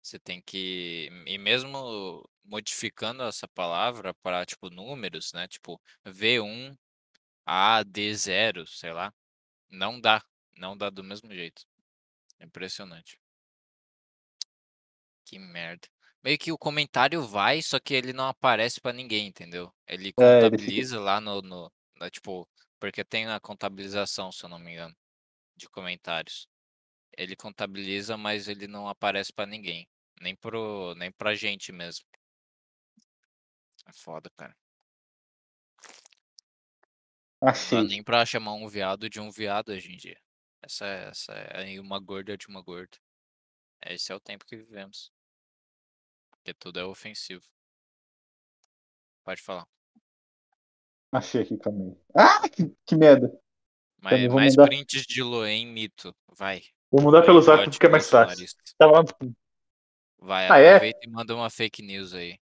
Você 0.02 0.18
tem 0.20 0.42
que, 0.42 1.10
e 1.26 1.38
mesmo 1.38 2.24
modificando 2.48 3.24
essa 3.24 3.48
palavra 3.50 4.14
para, 4.24 4.46
tipo, 4.46 4.70
números, 4.70 5.34
né? 5.34 5.48
Tipo, 5.48 5.80
V1, 6.06 6.76
A, 7.46 7.84
D0, 7.84 8.66
sei 8.68 8.94
lá. 8.94 9.14
Não 9.70 10.00
dá, 10.00 10.22
não 10.58 10.78
dá 10.78 10.90
do 10.90 11.04
mesmo 11.04 11.34
jeito. 11.34 11.64
Impressionante. 12.42 13.20
Que 15.26 15.38
merda. 15.38 15.88
Meio 16.24 16.38
que 16.38 16.52
o 16.52 16.58
comentário 16.58 17.22
vai, 17.26 17.62
só 17.62 17.80
que 17.80 17.94
ele 17.94 18.14
não 18.14 18.28
aparece 18.28 18.82
pra 18.82 18.94
ninguém, 18.94 19.28
entendeu? 19.28 19.74
Ele 19.88 20.04
É, 20.04 20.04
ele 20.04 20.14
contabiliza 20.14 21.00
lá 21.00 21.22
no, 21.22 21.42
no 21.42 21.72
na, 21.96 22.10
tipo, 22.10 22.48
porque 22.80 23.04
tem 23.04 23.28
a 23.28 23.40
contabilização, 23.40 24.32
se 24.32 24.44
eu 24.44 24.50
não 24.50 24.60
me 24.60 24.74
engano, 24.74 24.96
de 25.56 25.70
comentários. 25.70 26.48
Ele 27.18 27.36
contabiliza, 27.36 28.18
mas 28.18 28.48
ele 28.48 28.68
não 28.68 28.88
aparece 28.88 29.34
pra 29.34 29.46
ninguém, 29.46 29.88
nem 30.22 30.36
pro, 30.36 30.96
nem 30.96 31.12
pra 31.12 31.36
gente 31.36 31.72
mesmo. 31.72 32.06
É 33.88 33.94
foda, 33.94 34.30
cara. 34.38 34.56
Não 37.42 37.48
dá 37.48 37.52
Achei. 37.52 37.84
nem 37.88 38.04
pra 38.04 38.26
chamar 38.26 38.54
um 38.54 38.68
viado 38.68 39.10
de 39.10 39.20
um 39.20 39.30
viado 39.32 39.70
hoje 39.70 39.92
em 39.94 39.98
dia. 39.98 40.20
Essa 40.62 40.86
é, 40.86 41.10
essa 41.10 41.34
é 41.34 41.80
uma 41.80 42.00
gorda 42.00 42.36
de 42.38 42.48
uma 42.48 42.62
gorda. 42.62 42.98
Esse 43.86 44.12
é 44.12 44.16
o 44.16 44.20
tempo 44.20 44.46
que 44.46 44.58
vivemos. 44.58 45.12
Porque 46.32 46.54
tudo 46.54 46.80
é 46.80 46.84
ofensivo. 46.86 47.46
Pode 49.24 49.42
falar. 49.42 49.68
Achei 51.12 51.44
aqui 51.44 51.58
também. 51.58 51.96
Ah, 52.16 52.48
que, 52.50 52.76
que 52.86 52.96
merda. 52.96 53.32
Mais, 54.02 54.28
mais 54.34 54.56
mandar. 54.56 54.68
prints 54.70 55.04
de 55.06 55.22
Loen 55.22 55.68
mito. 55.68 56.16
Vai. 56.36 56.64
Vou 56.92 57.02
mudar 57.02 57.22
pelo 57.24 57.42
zap 57.42 57.64
porque 57.70 57.86
é 57.86 57.90
mais 57.90 58.10
fácil. 58.10 58.46
Tá 58.78 58.86
lá. 58.88 59.04
Vai, 60.20 60.48
Ah, 60.50 60.58
é? 60.60 60.70
aproveita 60.76 61.00
e 61.04 61.10
manda 61.10 61.36
uma 61.36 61.50
fake 61.50 61.82
news 61.84 62.14
aí. 62.14 62.40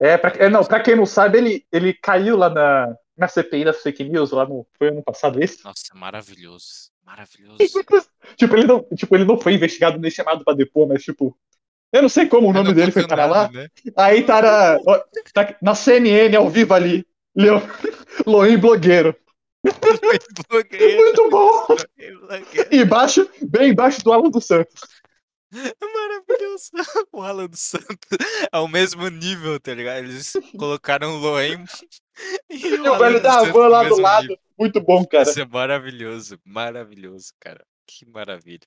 É, 0.00 0.16
pra, 0.16 0.32
é, 0.36 0.48
não, 0.48 0.64
pra 0.64 0.80
quem 0.80 0.94
não 0.94 1.06
sabe, 1.06 1.38
ele, 1.38 1.66
ele 1.72 1.94
caiu 1.94 2.36
lá 2.36 2.50
na, 2.50 2.94
na 3.16 3.28
CPI 3.28 3.64
das 3.64 3.82
fake 3.82 4.04
news, 4.04 4.30
lá 4.30 4.46
no. 4.46 4.66
Foi 4.78 4.88
ano 4.88 5.02
passado 5.02 5.42
isso? 5.42 5.58
Nossa, 5.64 5.94
maravilhoso. 5.94 6.90
Maravilhoso. 7.04 7.58
tipo, 8.36 8.56
ele 8.56 8.66
não, 8.66 8.82
tipo, 8.94 9.14
ele 9.16 9.24
não 9.24 9.38
foi 9.38 9.54
investigado 9.54 9.98
nem 9.98 10.10
chamado 10.10 10.44
pra 10.44 10.54
depor, 10.54 10.88
mas 10.88 11.02
tipo. 11.02 11.36
Eu 11.92 12.02
não 12.02 12.08
sei 12.08 12.26
como 12.26 12.48
o 12.48 12.52
nome 12.52 12.74
dele 12.74 12.90
foi 12.90 13.06
parar 13.06 13.26
lá. 13.26 13.50
né? 13.50 13.68
Aí 13.96 14.24
tá 14.24 14.42
na, 14.42 14.78
ó, 14.84 15.00
tá 15.32 15.56
na 15.62 15.74
CNN 15.74 16.36
ao 16.36 16.50
vivo 16.50 16.74
ali. 16.74 17.06
Leo, 17.34 17.62
Loen 18.26 18.58
blogueiro. 18.58 19.14
Blogueiro, 20.48 20.96
Muito 20.96 21.30
bom! 21.30 21.66
E 22.70 22.78
embaixo, 22.78 23.28
bem 23.42 23.70
embaixo 23.70 24.02
do 24.02 24.12
Alan 24.12 24.30
dos 24.30 24.46
Santos. 24.46 24.80
Maravilhoso. 25.80 26.70
O 27.12 27.22
Alan 27.22 27.46
dos 27.46 27.60
Santos 27.60 28.18
é 28.52 28.58
o 28.58 28.68
mesmo 28.68 29.08
nível, 29.08 29.58
tá 29.60 29.74
ligado? 29.74 29.98
Eles 29.98 30.32
colocaram 30.58 31.16
o 31.16 31.18
Loen 31.18 31.64
e 32.50 32.56
E 32.56 32.80
o 32.80 32.86
Alan 32.94 32.98
velho 32.98 33.22
da 33.22 33.32
Santos 33.32 33.52
van 33.52 33.62
no 33.64 33.68
lá 33.68 33.84
do 33.84 34.00
lado. 34.00 34.22
nível. 34.22 34.38
Muito 34.58 34.80
bom, 34.80 35.06
cara. 35.06 35.22
Isso 35.22 35.40
é 35.40 35.44
maravilhoso, 35.44 36.40
maravilhoso, 36.44 37.32
cara. 37.38 37.64
Que 37.86 38.06
maravilha. 38.06 38.66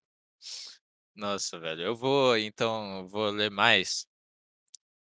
Nossa, 1.15 1.59
velho. 1.59 1.81
Eu 1.81 1.95
vou, 1.95 2.37
então, 2.37 3.07
vou 3.07 3.29
ler 3.29 3.51
mais 3.51 4.07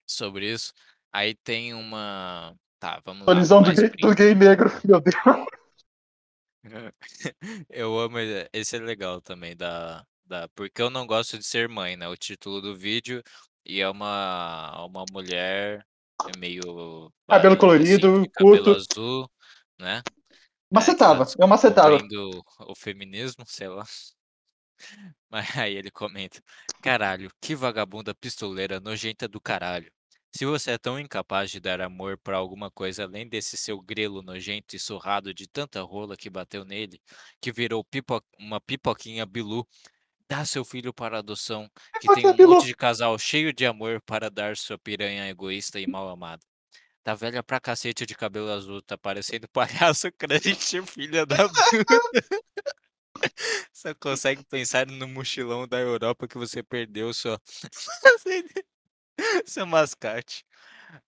sobre 0.06 0.50
isso. 0.50 0.72
Aí 1.12 1.34
tem 1.34 1.74
uma. 1.74 2.54
Tá, 2.78 3.00
vamos 3.04 3.26
lá. 3.26 3.34
Solizão 3.34 3.62
do 3.62 3.72
do 3.72 4.14
gay 4.14 4.34
negro, 4.34 4.70
meu 4.84 5.00
Deus. 5.00 5.16
Eu 7.68 7.98
amo. 7.98 8.18
Esse 8.52 8.76
é 8.76 8.78
legal 8.80 9.20
também, 9.20 9.56
da, 9.56 10.06
da. 10.28 10.48
Porque 10.50 10.80
eu 10.82 10.90
não 10.90 11.06
gosto 11.06 11.38
de 11.38 11.44
ser 11.44 11.68
mãe, 11.68 11.96
né? 11.96 12.08
O 12.08 12.16
título 12.16 12.60
do 12.60 12.76
vídeo. 12.76 13.22
E 13.64 13.80
é 13.80 13.88
uma, 13.88 14.84
uma 14.86 15.04
mulher 15.06 15.84
meio 16.38 17.12
Cabelo 17.30 17.56
baranga, 17.56 17.82
assim, 17.82 18.02
colorido, 18.02 18.22
de 18.22 18.28
cabelo 18.30 18.68
curto. 18.68 18.70
azul, 18.70 19.30
né? 19.78 20.02
Macetava, 20.70 21.26
É, 21.26 21.26
que 21.26 21.36
tá 21.36 21.46
é 21.46 21.46
macetava. 21.46 21.98
o 22.68 22.74
feminismo, 22.74 23.44
sei 23.46 23.68
lá. 23.68 23.84
Mas 25.30 25.56
aí 25.56 25.74
ele 25.76 25.90
comenta: 25.90 26.42
Caralho, 26.82 27.30
que 27.40 27.54
vagabunda 27.54 28.14
pistoleira 28.14 28.80
nojenta 28.80 29.28
do 29.28 29.40
caralho. 29.40 29.90
Se 30.34 30.44
você 30.44 30.72
é 30.72 30.78
tão 30.78 31.00
incapaz 31.00 31.50
de 31.50 31.58
dar 31.58 31.80
amor 31.80 32.18
pra 32.18 32.36
alguma 32.36 32.70
coisa 32.70 33.04
além 33.04 33.26
desse 33.28 33.56
seu 33.56 33.80
grelo 33.80 34.22
nojento 34.22 34.76
e 34.76 34.78
surrado 34.78 35.32
de 35.34 35.48
tanta 35.48 35.80
rola 35.82 36.16
que 36.16 36.28
bateu 36.30 36.64
nele, 36.64 37.00
que 37.40 37.50
virou 37.50 37.82
pipo- 37.84 38.22
uma 38.38 38.60
pipoquinha 38.60 39.24
bilu, 39.26 39.66
dá 40.28 40.44
seu 40.44 40.64
filho 40.64 40.92
para 40.92 41.18
adoção, 41.18 41.70
que 42.00 42.14
tem 42.14 42.26
um 42.26 42.36
monte 42.36 42.66
de 42.66 42.74
casal 42.74 43.18
cheio 43.18 43.52
de 43.52 43.64
amor 43.64 44.00
para 44.02 44.30
dar 44.30 44.56
sua 44.56 44.78
piranha 44.78 45.28
egoísta 45.28 45.80
e 45.80 45.86
mal 45.86 46.08
amada. 46.08 46.42
Tá 47.02 47.14
velha 47.14 47.42
pra 47.42 47.58
cacete 47.58 48.04
de 48.04 48.14
cabelo 48.14 48.50
azul, 48.50 48.82
tá 48.82 48.98
parecendo 48.98 49.48
palhaço 49.52 50.12
crente, 50.12 50.82
filha 50.82 51.24
da 51.24 51.48
puta. 51.48 51.58
Só 53.72 53.94
consegue 53.94 54.44
pensar 54.44 54.86
no 54.86 55.08
mochilão 55.08 55.66
da 55.66 55.78
Europa 55.78 56.28
que 56.28 56.38
você 56.38 56.62
perdeu 56.62 57.12
sua... 57.12 57.40
seu 59.44 59.66
mascate. 59.66 60.44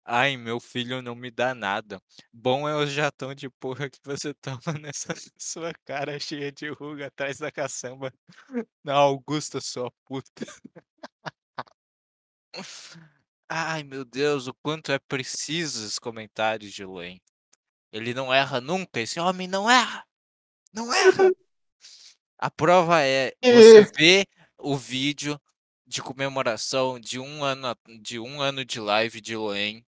Ai, 0.04 0.36
meu 0.36 0.60
filho 0.60 1.00
não 1.02 1.14
me 1.14 1.30
dá 1.30 1.54
nada. 1.54 2.02
Bom 2.32 2.68
é 2.68 2.74
o 2.74 2.86
jatão 2.86 3.34
de 3.34 3.48
porra 3.48 3.88
que 3.88 3.98
você 4.04 4.34
toma 4.42 4.78
nessa 4.80 5.14
sua 5.38 5.72
cara 5.84 6.18
cheia 6.18 6.52
de 6.52 6.68
ruga 6.68 7.06
atrás 7.06 7.38
da 7.38 7.50
caçamba. 7.50 8.12
Na 8.84 8.94
Augusta, 8.94 9.60
sua 9.60 9.90
puta. 10.04 10.46
Ai, 13.48 13.82
meu 13.82 14.04
Deus, 14.04 14.46
o 14.46 14.54
quanto 14.62 14.92
é 14.92 14.98
preciso 14.98 15.84
os 15.86 15.98
comentários 15.98 16.72
de 16.72 16.84
Luen. 16.84 17.20
Ele 17.92 18.14
não 18.14 18.32
erra 18.32 18.60
nunca, 18.60 19.00
esse 19.00 19.18
homem 19.18 19.48
não 19.48 19.68
erra. 19.68 20.04
Não 20.72 20.92
erra. 20.92 21.30
A 22.38 22.50
prova 22.50 23.02
é 23.02 23.32
você 23.42 23.82
vê 23.98 24.26
o 24.56 24.76
vídeo 24.76 25.40
de 25.90 26.00
comemoração 26.00 27.00
de 27.00 27.18
um 27.18 27.42
ano 27.42 27.76
de 28.00 28.20
um 28.20 28.40
ano 28.40 28.64
de 28.64 28.78
live 28.78 29.20
de 29.20 29.34
Loen 29.36 29.84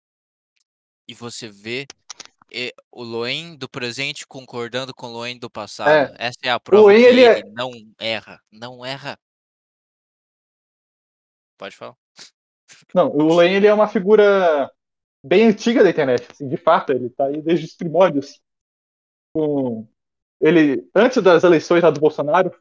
e 1.07 1.13
você 1.13 1.47
vê 1.47 1.85
eh, 2.51 2.73
o 2.91 3.03
Loen 3.03 3.55
do 3.55 3.69
presente 3.69 4.25
concordando 4.25 4.95
com 4.95 5.05
o 5.05 5.11
Loen 5.11 5.37
do 5.37 5.47
passado. 5.47 6.15
Essa 6.17 6.39
é 6.41 6.49
a 6.49 6.59
prova 6.59 6.85
Loen, 6.85 6.97
que 6.97 7.05
ele 7.07 7.21
ele, 7.21 7.39
é- 7.41 7.43
não 7.51 7.71
erra, 7.99 8.41
não 8.51 8.83
erra. 8.83 9.19
Pode 11.55 11.75
falar. 11.75 11.95
Não, 12.95 13.09
o 13.09 13.35
Lane 13.35 13.53
ele 13.53 13.67
é 13.67 13.73
uma 13.73 13.87
figura 13.87 14.71
bem 15.23 15.49
antiga 15.49 15.83
da 15.83 15.91
internet, 15.91 16.27
assim, 16.31 16.49
de 16.49 16.57
fato, 16.57 16.91
ele 16.91 17.11
tá 17.11 17.25
aí 17.25 17.43
desde 17.43 17.67
os 17.67 17.75
primórdios. 17.75 18.41
Com... 19.35 19.87
Ele, 20.39 20.89
antes 20.95 21.21
das 21.21 21.43
eleições 21.43 21.83
lá 21.83 21.91
do 21.91 21.99
Bolsonaro, 21.99 22.51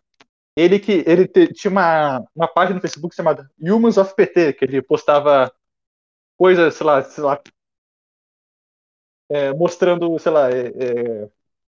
ele 0.60 0.78
que 0.80 1.04
ele 1.06 1.26
te- 1.28 1.52
tinha 1.52 1.70
uma, 1.70 2.24
uma 2.34 2.48
página 2.48 2.76
no 2.76 2.80
Facebook 2.80 3.14
chamada 3.14 3.50
Humans 3.60 3.98
of 3.98 4.14
PT, 4.14 4.52
que 4.54 4.64
ele 4.64 4.82
postava 4.82 5.52
coisas, 6.38 6.74
sei 6.74 6.86
lá, 6.86 7.02
sei 7.04 7.24
lá 7.24 7.40
é, 9.28 9.52
mostrando, 9.52 10.18
sei 10.18 10.32
lá, 10.32 10.50
é, 10.50 10.68
é, 10.68 11.30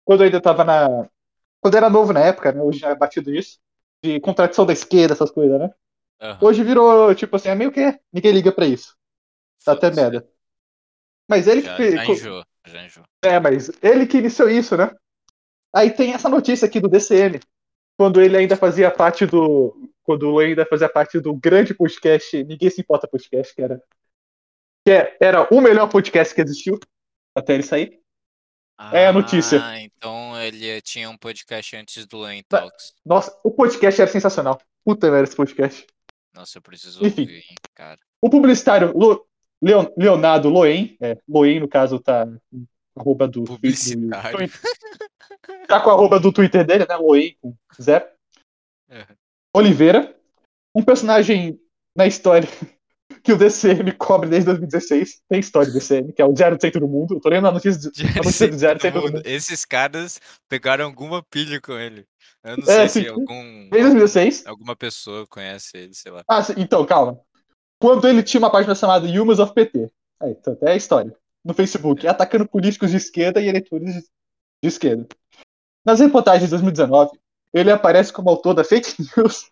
quando 0.06 0.22
eu 0.22 0.26
ainda 0.28 0.42
tava 0.42 0.64
na. 0.64 1.10
Quando 1.62 1.78
era 1.78 1.90
novo 1.90 2.14
na 2.14 2.22
época, 2.22 2.52
né? 2.54 2.62
Hoje 2.62 2.80
já 2.80 2.90
é 2.92 2.96
batido 2.96 3.34
isso, 3.34 3.60
de 4.04 4.20
contradição 4.22 4.66
da 4.66 4.74
esquerda, 4.74 5.14
essas 5.16 5.32
coisas, 5.32 5.60
né? 5.60 5.72
Aham, 6.20 6.40
Hoje 6.42 6.64
virou, 6.64 7.14
tipo 7.16 7.36
assim, 7.38 7.50
é 7.50 7.56
meio 7.56 7.72
que 7.72 7.82
ninguém 8.14 8.34
liga 8.34 8.52
pra 8.52 8.66
isso. 8.68 8.96
Tá 9.66 9.74
até 9.74 9.92
merda. 9.92 10.28
Mas 11.28 11.48
ele 11.48 11.62
Já, 11.64 11.78
que. 11.78 11.84
já 11.96 12.06
enjoou, 12.06 12.44
já 12.66 12.86
enjoou. 12.86 13.06
É, 13.24 13.40
mas 13.40 13.70
ele 13.82 14.08
que 14.08 14.18
iniciou 14.18 14.50
isso, 14.50 14.76
né? 14.76 14.90
Aí 15.74 15.92
tem 15.92 16.14
essa 16.14 16.30
notícia 16.30 16.68
aqui 16.68 16.80
do 16.80 16.90
DCM, 16.90 17.40
quando 18.02 18.20
ele 18.20 18.36
ainda 18.36 18.56
fazia 18.58 18.90
parte 18.90 19.28
do. 19.28 19.76
Quando 20.02 20.24
o 20.34 20.40
ainda 20.40 20.66
fazia 20.66 20.90
parte 20.90 21.20
do 21.20 21.36
grande 21.36 21.72
podcast 21.72 22.44
Ninguém 22.46 22.68
Se 22.72 22.82
Importa 22.82 23.08
Podcast, 23.08 23.54
que 23.54 23.62
era. 23.62 23.80
Que 24.84 24.92
é- 24.92 25.18
era 25.22 25.48
o 25.54 25.62
melhor 25.62 25.88
podcast 25.88 26.34
que 26.34 26.42
existiu 26.42 26.80
até 27.36 27.54
ele 27.54 27.62
sair. 27.62 28.00
É 28.92 29.06
a 29.06 29.14
notícia. 29.14 29.64
Ah, 29.64 29.80
então 29.80 30.36
ele 30.42 30.82
tinha 30.82 31.12
um 31.12 31.16
podcast 31.16 31.76
antes 31.76 32.08
do 32.08 32.18
Loen 32.18 32.42
Talks. 32.50 32.96
Nossa, 33.06 33.40
o 33.44 33.52
podcast 33.52 34.02
era 34.02 34.10
sensacional. 34.10 34.60
Puta 34.84 35.12
merda, 35.12 35.26
esse 35.28 35.36
podcast. 35.36 35.86
Nossa, 36.34 36.58
eu 36.58 36.62
preciso 36.64 37.06
Enfim. 37.06 37.22
ouvir, 37.22 37.36
hein, 37.52 37.56
cara. 37.76 38.00
O 38.20 38.32
publicitário 38.32 38.98
Lo- 38.98 39.24
Leon- 39.62 39.94
Leonardo 39.96 40.50
Loen, 40.50 40.98
é, 41.00 41.16
Loen 41.30 41.60
no 41.60 41.68
caso 41.68 42.00
tá 42.00 42.28
arroba 42.96 43.28
do, 43.28 43.42
do. 43.42 43.58
Twitter, 43.58 43.98
tá 45.68 45.80
com 45.80 45.90
a 45.90 45.94
arroba 45.94 46.20
do 46.20 46.32
Twitter 46.32 46.66
dele, 46.66 46.86
né? 46.88 46.98
Com 46.98 47.56
Zé. 47.82 48.12
Aham. 48.90 49.06
Oliveira, 49.56 50.16
um 50.76 50.84
personagem 50.84 51.60
na 51.96 52.08
história 52.08 52.48
que 53.24 53.34
o 53.34 53.38
DCM 53.38 53.92
cobre 53.94 54.30
desde 54.30 54.46
2016. 54.48 55.22
Tem 55.30 55.40
história 55.40 55.68
do 55.70 55.74
DCM, 55.74 56.14
que 56.14 56.22
é 56.22 56.26
o 56.26 56.34
Diário 56.34 56.58
do 56.58 56.62
Centro 56.62 56.80
do 56.80 56.88
Mundo. 56.88 57.16
Eu 57.16 57.20
tô 57.20 57.30
lendo 57.30 57.48
a 57.48 57.52
notícia, 57.52 57.80
do- 57.82 57.92
a 58.12 58.24
notícia 58.24 58.48
do 58.48 58.58
Diário 58.58 58.80
do 58.80 58.82
Centro 58.82 59.02
do 59.02 59.08
Mundo. 59.08 59.22
Esses 59.26 59.66
caras 59.66 60.20
pegaram 60.50 60.86
alguma 60.86 61.22
pilha 61.24 61.60
com 61.60 61.74
ele. 61.74 62.06
Eu 62.44 62.58
não 62.58 62.64
É, 62.64 62.88
sei 62.88 62.90
sim. 62.90 63.02
se 63.04 63.08
algum, 63.10 63.44
Desde 63.70 63.90
2016. 63.90 64.48
alguma 64.48 64.76
pessoa 64.76 65.28
conhece 65.28 65.78
ele, 65.78 65.94
sei 65.94 66.12
lá. 66.12 66.24
Ah, 66.30 66.42
então, 66.58 66.86
calma. 66.86 67.20
Quando 67.80 68.08
ele 68.08 68.24
tinha 68.24 68.40
uma 68.40 68.52
página 68.52 68.74
chamada 68.76 69.06
Humans 69.08 69.40
of 69.40 69.54
PT. 69.54 69.90
Aí, 70.22 70.32
então, 70.32 70.54
até 70.54 70.72
a 70.72 70.76
história. 70.76 71.16
No 71.44 71.54
Facebook, 71.54 72.08
atacando 72.08 72.48
políticos 72.48 72.92
de 72.92 72.98
esquerda 72.98 73.42
e 73.42 73.48
eleitores 73.48 73.96
de 73.96 74.68
esquerda. 74.68 75.08
Nas 75.84 76.00
reportagens 76.00 76.44
de 76.46 76.52
2019, 76.52 77.20
ele 77.54 77.72
aparece 77.72 78.14
como 78.14 78.30
autor 78.30 78.54
da 78.54 78.64
fake 78.64 78.96
news 79.18 79.50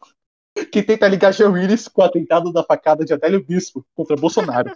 que 0.71 0.83
tenta 0.83 1.07
ligar 1.07 1.33
Jean 1.33 1.49
Willis 1.49 1.87
com 1.87 2.01
o 2.01 2.05
atentado 2.05 2.51
da 2.51 2.63
facada 2.63 3.03
de 3.03 3.13
Adélio 3.13 3.43
Bispo 3.43 3.85
contra 3.95 4.15
Bolsonaro. 4.15 4.71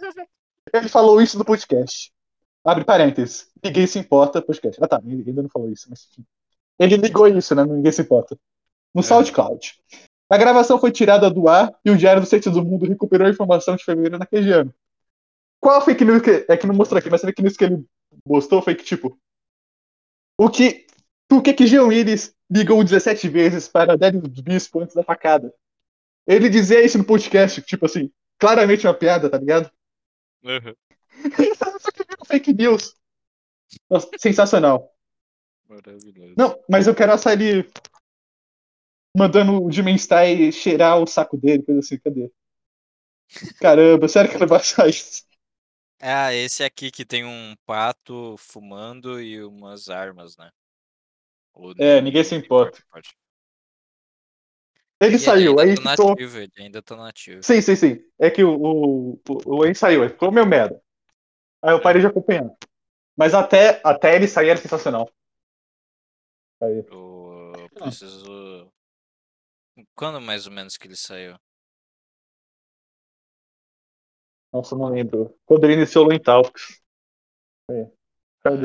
Ele 0.72 0.88
falou 0.88 1.20
isso 1.20 1.38
no 1.38 1.44
podcast. 1.44 2.12
Abre 2.64 2.84
parênteses. 2.84 3.48
Ninguém 3.62 3.86
se 3.86 3.98
importa, 3.98 4.40
podcast. 4.42 4.82
Ah 4.82 4.88
tá, 4.88 5.00
ele 5.04 5.22
ainda 5.26 5.42
não 5.42 5.50
falou 5.50 5.70
isso, 5.70 5.86
mas 5.88 6.08
enfim. 6.10 6.24
Ele 6.78 6.96
ligou 6.96 7.28
isso, 7.28 7.54
né? 7.54 7.64
Ninguém 7.64 7.92
se 7.92 8.02
importa. 8.02 8.36
No 8.94 9.00
É. 9.00 9.04
SoundCloud. 9.04 9.74
A 10.28 10.38
gravação 10.38 10.78
foi 10.78 10.90
tirada 10.90 11.30
do 11.30 11.48
ar 11.48 11.70
e 11.84 11.90
o 11.90 11.96
Diário 11.96 12.22
do 12.22 12.26
Centro 12.26 12.50
do 12.50 12.64
Mundo 12.64 12.86
recuperou 12.86 13.26
a 13.26 13.30
informação 13.30 13.76
de 13.76 13.84
fevereiro 13.84 14.18
naquele 14.18 14.50
ano. 14.52 14.74
Qual 15.64 15.78
a 15.78 15.80
fake 15.80 16.04
news 16.04 16.20
que. 16.20 16.44
É 16.46 16.58
que 16.58 16.66
não 16.66 16.74
mostrou 16.74 16.98
aqui, 16.98 17.08
mas 17.08 17.24
a 17.24 17.26
fake 17.26 17.40
news 17.40 17.56
que 17.56 17.64
ele 17.64 17.86
postou 18.22 18.60
foi 18.60 18.74
que, 18.74 18.84
tipo. 18.84 19.18
O 20.38 20.50
que. 20.50 20.86
Por 21.26 21.42
que 21.42 21.54
que 21.54 21.66
Jean 21.66 21.84
Willis 21.84 22.36
ligou 22.52 22.84
17 22.84 23.30
vezes 23.30 23.66
para 23.66 23.94
Adélio 23.94 24.20
Bispo 24.20 24.80
antes 24.80 24.94
da 24.94 25.02
facada? 25.02 25.54
Ele 26.26 26.50
dizia 26.50 26.84
isso 26.84 26.98
no 26.98 27.04
podcast, 27.04 27.62
tipo 27.62 27.86
assim, 27.86 28.12
claramente 28.38 28.86
uma 28.86 28.92
piada, 28.92 29.30
tá 29.30 29.38
ligado? 29.38 29.72
Só 31.80 31.90
que 31.90 32.04
fake 32.26 32.52
news. 32.52 32.94
Nossa, 33.88 34.10
sensacional. 34.18 34.94
Maravilhoso. 35.66 36.34
Não, 36.36 36.62
mas 36.68 36.86
eu 36.86 36.94
quero 36.94 37.12
essa 37.12 37.32
ele 37.32 37.66
mandando 39.16 39.64
o 39.64 39.72
Jimmy 39.72 39.98
Stein 39.98 40.52
cheirar 40.52 40.98
o 40.98 41.06
saco 41.06 41.38
dele, 41.38 41.62
coisa 41.62 41.80
assim, 41.80 41.98
cadê? 41.98 42.30
Caramba, 43.58 44.06
sério 44.08 44.30
que 44.30 44.36
ele 44.36 44.44
vai 44.46 44.58
achar 44.60 44.86
isso? 44.86 45.24
Ah, 46.06 46.34
esse 46.34 46.62
aqui 46.62 46.90
que 46.90 47.02
tem 47.02 47.24
um 47.24 47.56
pato 47.64 48.36
fumando 48.36 49.18
e 49.18 49.42
umas 49.42 49.88
armas, 49.88 50.36
né? 50.36 50.50
Ou 51.54 51.72
É, 51.78 51.98
ninguém 52.02 52.22
se 52.22 52.34
importa. 52.34 52.84
pode. 52.90 53.08
Ele 55.00 55.18
saiu, 55.18 55.58
ainda 55.58 55.62
aí 55.62 55.74
tá 55.74 55.90
ficou. 55.92 56.10
nativo, 56.10 56.38
ele 56.38 56.52
ainda 56.58 56.82
tá 56.82 56.94
nativo. 56.94 57.42
Sim, 57.42 57.62
sim, 57.62 57.74
sim. 57.74 58.04
É 58.18 58.30
que 58.30 58.44
o, 58.44 58.54
o, 58.54 59.20
o, 59.46 59.58
Wayne 59.60 59.74
saiu, 59.74 60.02
ele 60.02 60.12
ficou 60.12 60.30
meio 60.30 60.46
merda. 60.46 60.78
Aí 61.62 61.72
eu 61.72 61.80
parei 61.80 62.02
de 62.02 62.06
acompanhar. 62.06 62.50
Mas 63.16 63.32
até, 63.32 63.80
até 63.82 64.14
ele 64.14 64.28
sair 64.28 64.50
era 64.50 64.60
sensacional. 64.60 65.10
Aí. 66.60 66.84
Eu 66.86 67.70
preciso. 67.72 68.70
Quando 69.94 70.20
mais 70.20 70.46
ou 70.46 70.52
menos 70.52 70.76
que 70.76 70.86
ele 70.86 70.96
saiu? 70.96 71.38
Nossa, 74.54 74.76
não 74.76 74.88
lembro. 74.88 75.36
Ele 75.50 75.72
iniciou 75.72 76.04
o 76.04 76.08
Loin 76.08 76.20
Talks. 76.20 76.80
É. 77.68 77.90
Cara, 78.40 78.56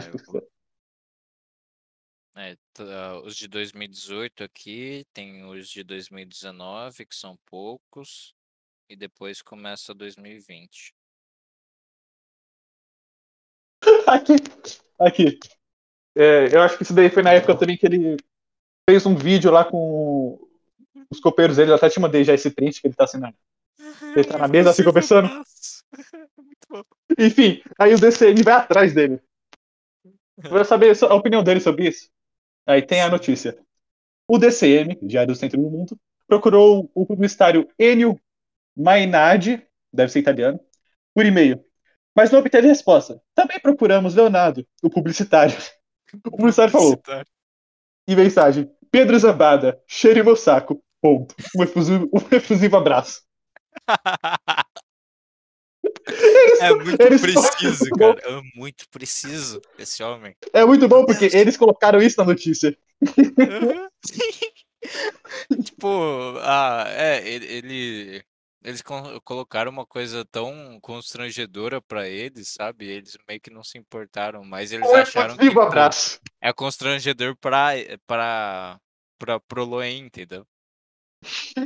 Ah. 2.35 2.41
É, 2.41 2.55
tá, 2.73 3.19
os 3.21 3.35
de 3.35 3.47
2018 3.47 4.43
aqui, 4.43 5.03
tem 5.11 5.43
os 5.45 5.67
de 5.67 5.83
2019, 5.83 7.07
que 7.07 7.15
são 7.15 7.35
poucos, 7.47 8.35
e 8.87 8.95
depois 8.95 9.41
começa 9.41 9.93
2020. 9.95 10.93
Aqui, 14.07 14.33
aqui. 14.99 15.39
É, 16.15 16.53
eu 16.53 16.61
acho 16.61 16.77
que 16.77 16.83
isso 16.83 16.93
daí 16.93 17.09
foi 17.09 17.23
na 17.23 17.33
época 17.33 17.57
também 17.57 17.77
que 17.77 17.85
ele 17.85 18.17
fez 18.89 19.05
um 19.05 19.15
vídeo 19.15 19.51
lá 19.51 19.63
com 19.63 20.39
os 21.09 21.19
copeiros 21.19 21.57
dele. 21.57 21.71
Eu 21.71 21.75
até 21.75 21.89
te 21.89 21.99
mandei 21.99 22.23
já 22.23 22.33
esse 22.33 22.49
print 22.51 22.81
que 22.81 22.87
ele 22.87 22.95
tá 22.95 23.05
assinando. 23.05 23.37
Ele 24.15 24.23
tá 24.23 24.37
na 24.37 24.47
mesa 24.47 24.71
assim 24.71 24.83
conversando. 24.83 25.29
Muito 26.37 26.67
bom. 26.69 26.83
Enfim, 27.17 27.61
aí 27.79 27.93
o 27.93 27.99
DCM 27.99 28.43
vai 28.43 28.53
atrás 28.55 28.93
dele. 28.93 29.21
Vai 30.37 30.63
saber 30.63 30.95
a 31.03 31.15
opinião 31.15 31.43
dele 31.43 31.59
sobre 31.59 31.87
isso. 31.87 32.09
Aí 32.67 32.81
tem 32.81 33.01
a 33.01 33.09
notícia. 33.09 33.57
O 34.27 34.37
DCM, 34.37 34.99
Diário 35.01 35.33
do 35.33 35.39
Centro 35.39 35.61
do 35.61 35.69
Mundo, 35.69 35.99
procurou 36.27 36.89
o 36.93 37.05
publicitário 37.05 37.67
Enio 37.79 38.19
Mainardi, 38.77 39.65
deve 39.93 40.11
ser 40.11 40.19
italiano, 40.19 40.59
por 41.15 41.25
e-mail. 41.25 41.63
Mas 42.15 42.31
não 42.31 42.39
obteve 42.39 42.67
resposta. 42.67 43.21
Também 43.35 43.59
procuramos 43.59 44.15
Leonardo, 44.15 44.67
o 44.83 44.89
publicitário. 44.89 45.55
O 46.25 46.31
publicitário 46.37 46.71
falou, 46.71 46.99
em 48.07 48.15
mensagem, 48.15 48.69
Pedro 48.91 49.17
Zambada, 49.19 49.81
cheire 49.87 50.23
meu 50.23 50.35
saco. 50.35 50.83
Ponto. 51.01 51.33
Um 51.55 51.63
efusivo, 51.63 52.09
um 52.13 52.35
efusivo 52.35 52.75
abraço. 52.75 53.21
Eles- 56.07 56.59
É 56.59 56.73
muito 56.73 56.97
preciso, 56.97 57.89
cara. 57.97 58.19
É 58.23 58.41
muito 58.55 58.89
preciso 58.89 59.61
esse 59.77 60.01
homem. 60.03 60.35
É 60.53 60.65
muito 60.65 60.87
bom 60.87 61.05
porque 61.05 61.25
eles 61.33 61.55
colocaram 61.57 62.01
isso 62.01 62.17
na 62.19 62.25
notícia. 62.25 62.77
Aham. 63.39 63.89
tipo, 65.63 65.87
ah, 66.41 66.85
é, 66.87 67.27
ele, 67.27 67.45
ele- 67.45 68.23
eles 68.63 68.81
colocaram 69.23 69.71
uma 69.71 69.85
coisa 69.85 70.25
tão 70.25 70.79
constrangedora 70.81 71.81
pra 71.81 72.07
eles, 72.09 72.49
sabe? 72.49 72.87
Eles 72.87 73.17
meio 73.27 73.39
que 73.39 73.49
não 73.49 73.63
se 73.63 73.77
importaram, 73.77 74.43
mas 74.43 74.71
eles 74.71 74.89
Um 74.89 74.95
acharam 74.95 75.37
que 75.37 75.47
tipo, 75.47 75.61
abraço. 75.61 76.19
é 76.41 76.51
constrangedor 76.51 77.37
pra, 77.37 77.69
pra, 78.05 78.79
pra, 79.17 79.39
pro 79.39 79.63
Loen, 79.63 80.05
entendeu? 80.05 80.45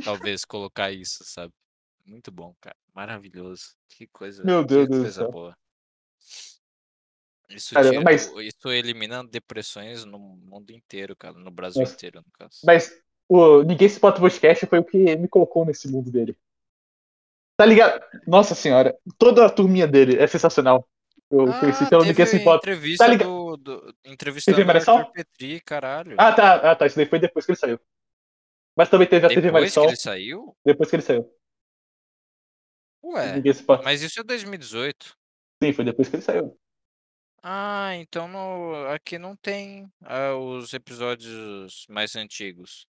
Talvez 0.04 0.44
colocar 0.44 0.92
isso, 0.92 1.24
sabe? 1.24 1.52
Muito 2.06 2.30
bom, 2.30 2.54
cara. 2.60 2.76
Maravilhoso. 2.94 3.74
Que 3.88 4.06
coisa, 4.06 4.44
Meu 4.44 4.64
Deus 4.64 4.88
que 4.88 4.92
coisa 4.94 5.12
céu. 5.12 5.30
boa. 5.30 5.56
Isso, 7.50 7.74
Cara, 7.74 7.90
tira, 7.90 8.02
mas- 8.02 8.32
isso 8.38 8.70
elimina 8.70 9.22
depressões 9.24 10.04
no 10.04 10.18
mundo 10.18 10.70
inteiro, 10.70 11.14
cara. 11.14 11.34
No 11.34 11.50
Brasil 11.50 11.80
Nossa. 11.82 11.94
inteiro, 11.94 12.20
no 12.24 12.32
caso. 12.32 12.58
Mas 12.64 12.90
o 13.28 13.62
Ninguém 13.62 13.88
Se 13.88 14.00
Bota 14.00 14.20
Podcast 14.20 14.66
foi 14.66 14.78
o 14.78 14.84
que 14.84 15.16
me 15.16 15.28
colocou 15.28 15.64
nesse 15.64 15.88
mundo 15.90 16.10
dele. 16.10 16.36
Tá 17.56 17.64
ligado? 17.66 18.02
Nossa 18.26 18.54
senhora, 18.54 18.96
toda 19.18 19.46
a 19.46 19.50
turminha 19.50 19.86
dele 19.86 20.16
é 20.18 20.26
sensacional. 20.26 20.88
Eu 21.30 21.46
conheci 21.60 21.84
Ah, 21.84 21.88
pelo 21.88 22.02
teve 22.02 22.12
Ninguém 22.12 22.26
Se 22.26 22.38
Bota. 22.44 22.56
entrevista 22.70 23.06
ligado? 23.06 23.28
do, 23.28 23.56
do 23.56 23.94
entrevistando 24.04 24.60
o 24.60 24.66
Marechal? 24.66 24.98
Arthur 24.98 25.12
Petri, 25.12 25.60
caralho. 25.60 26.16
Ah, 26.18 26.32
tá, 26.32 26.70
ah, 26.70 26.76
tá. 26.76 26.86
Isso 26.86 26.96
daí 26.96 27.06
foi 27.06 27.18
depois 27.20 27.44
que 27.44 27.52
ele 27.52 27.58
saiu. 27.58 27.78
Mas 28.76 28.88
também 28.88 29.06
teve 29.06 29.24
a 29.26 29.28
TV 29.28 29.40
Depois 29.42 29.72
que 29.72 29.78
Marisol, 29.78 29.86
ele 29.86 29.96
saiu? 29.96 30.56
depois 30.64 30.90
que 30.90 30.96
ele 30.96 31.02
saiu. 31.02 31.30
Ué, 33.04 33.42
mas 33.82 34.02
isso 34.02 34.20
é 34.20 34.24
2018. 34.24 35.14
Sim, 35.62 35.72
foi 35.72 35.84
depois 35.84 36.08
que 36.08 36.16
ele 36.16 36.22
saiu. 36.22 36.58
Ah, 37.42 37.94
então 37.96 38.26
no, 38.26 38.86
aqui 38.86 39.18
não 39.18 39.36
tem 39.36 39.86
ah, 40.02 40.34
os 40.34 40.72
episódios 40.72 41.84
mais 41.90 42.16
antigos. 42.16 42.86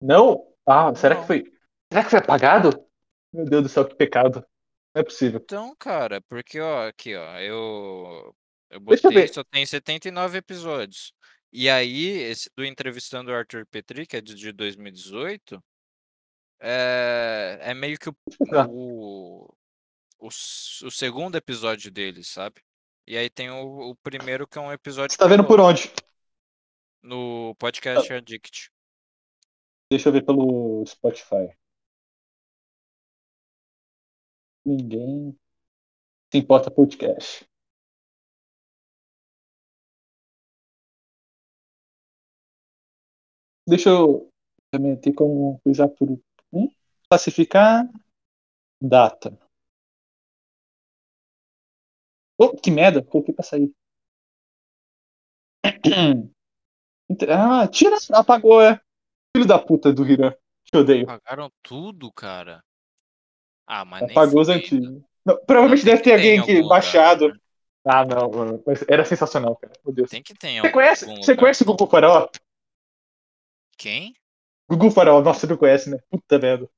Não? 0.00 0.46
Ah, 0.64 0.94
será 0.94 1.16
Não. 1.16 1.22
que 1.22 1.26
foi. 1.26 1.52
Será 1.90 2.04
que 2.04 2.10
foi 2.10 2.18
apagado? 2.20 2.86
Meu 3.32 3.44
Deus 3.44 3.64
do 3.64 3.68
céu, 3.68 3.84
que 3.84 3.96
pecado. 3.96 4.46
Não 4.94 5.00
é 5.00 5.02
possível. 5.02 5.40
Então, 5.42 5.74
cara, 5.76 6.20
porque, 6.28 6.60
ó, 6.60 6.86
aqui, 6.86 7.16
ó, 7.16 7.38
eu, 7.38 8.34
eu 8.70 8.80
Deixa 8.80 9.08
eu 9.08 9.10
botei, 9.10 9.28
só 9.28 9.42
tem 9.42 9.66
79 9.66 10.38
episódios. 10.38 11.12
E 11.52 11.68
aí, 11.68 12.06
esse 12.06 12.48
do 12.56 12.64
Entrevistando 12.64 13.30
o 13.30 13.34
Arthur 13.34 13.66
Petri, 13.66 14.06
que 14.06 14.16
é 14.16 14.20
de 14.20 14.52
2018, 14.52 15.62
é, 16.60 17.58
é 17.60 17.74
meio 17.74 17.98
que 17.98 18.08
o, 18.08 18.16
Ah. 18.52 18.66
o, 18.68 19.54
o, 20.18 20.26
o 20.28 20.90
segundo 20.90 21.36
episódio 21.36 21.90
dele, 21.90 22.24
sabe? 22.24 22.62
E 23.06 23.16
aí 23.16 23.30
tem 23.30 23.50
o, 23.50 23.90
o 23.90 23.96
primeiro, 23.96 24.46
que 24.46 24.58
é 24.58 24.60
um 24.60 24.72
episódio 24.72 25.12
Você 25.12 25.18
tá 25.18 25.26
vendo 25.26 25.46
por 25.46 25.60
onde? 25.60 25.90
no 27.02 27.54
podcast 27.54 28.12
Addict. 28.12 28.70
Deixa 29.90 30.08
eu 30.08 30.12
ver 30.12 30.24
pelo 30.26 30.84
Spotify. 30.86 31.56
Ninguém 34.64 35.38
se 36.30 36.38
importa 36.38 36.70
podcast. 36.70 37.48
Deixa 43.66 43.90
eu 43.90 44.30
também 44.70 44.98
ter 45.00 45.12
como 45.14 45.58
por 45.96 46.10
hum? 46.10 46.20
Classificar 47.08 47.88
data. 48.80 49.36
Oh, 52.40 52.56
que 52.56 52.70
merda, 52.70 53.02
coloquei 53.02 53.34
pra 53.34 53.44
sair. 53.44 53.72
Ah, 57.26 57.66
tira, 57.66 57.96
apagou, 58.12 58.60
é. 58.60 58.78
Filho 59.34 59.48
da 59.48 59.58
puta 59.58 59.90
do 59.90 60.06
Hiram. 60.06 60.30
Te 60.62 60.76
odeio. 60.76 61.06
Pagaram 61.06 61.50
tudo, 61.62 62.12
cara. 62.12 62.62
Ah, 63.66 63.82
mas 63.82 64.02
nem 64.02 64.10
Apagou 64.10 64.42
os 64.42 64.50
antigos. 64.50 65.02
Não, 65.24 65.42
provavelmente 65.46 65.86
Não, 65.86 65.92
deve 65.92 66.02
ter 66.02 66.12
alguém 66.12 66.38
aqui 66.38 66.56
lugar, 66.56 66.68
baixado. 66.68 67.28
né? 67.28 67.40
Ah, 67.86 68.04
não, 68.04 68.30
mano. 68.30 68.62
Mas 68.66 68.84
era 68.86 69.06
sensacional, 69.06 69.56
cara. 69.56 69.72
Meu 69.82 69.94
Deus. 69.94 70.10
Tem 70.10 70.22
que 70.22 70.34
ter 70.34 70.60
Você 70.60 70.70
conhece, 70.70 71.06
você 71.06 71.34
conhece 71.34 71.62
o 71.62 71.66
Gugu 71.66 71.86
Farol? 71.86 72.30
Quem? 73.78 74.14
Gugu 74.68 74.90
Farol, 74.90 75.22
nossa, 75.22 75.40
você 75.40 75.46
não 75.46 75.56
conhece, 75.56 75.88
né? 75.88 75.98
Puta 76.10 76.38
merda. 76.38 76.68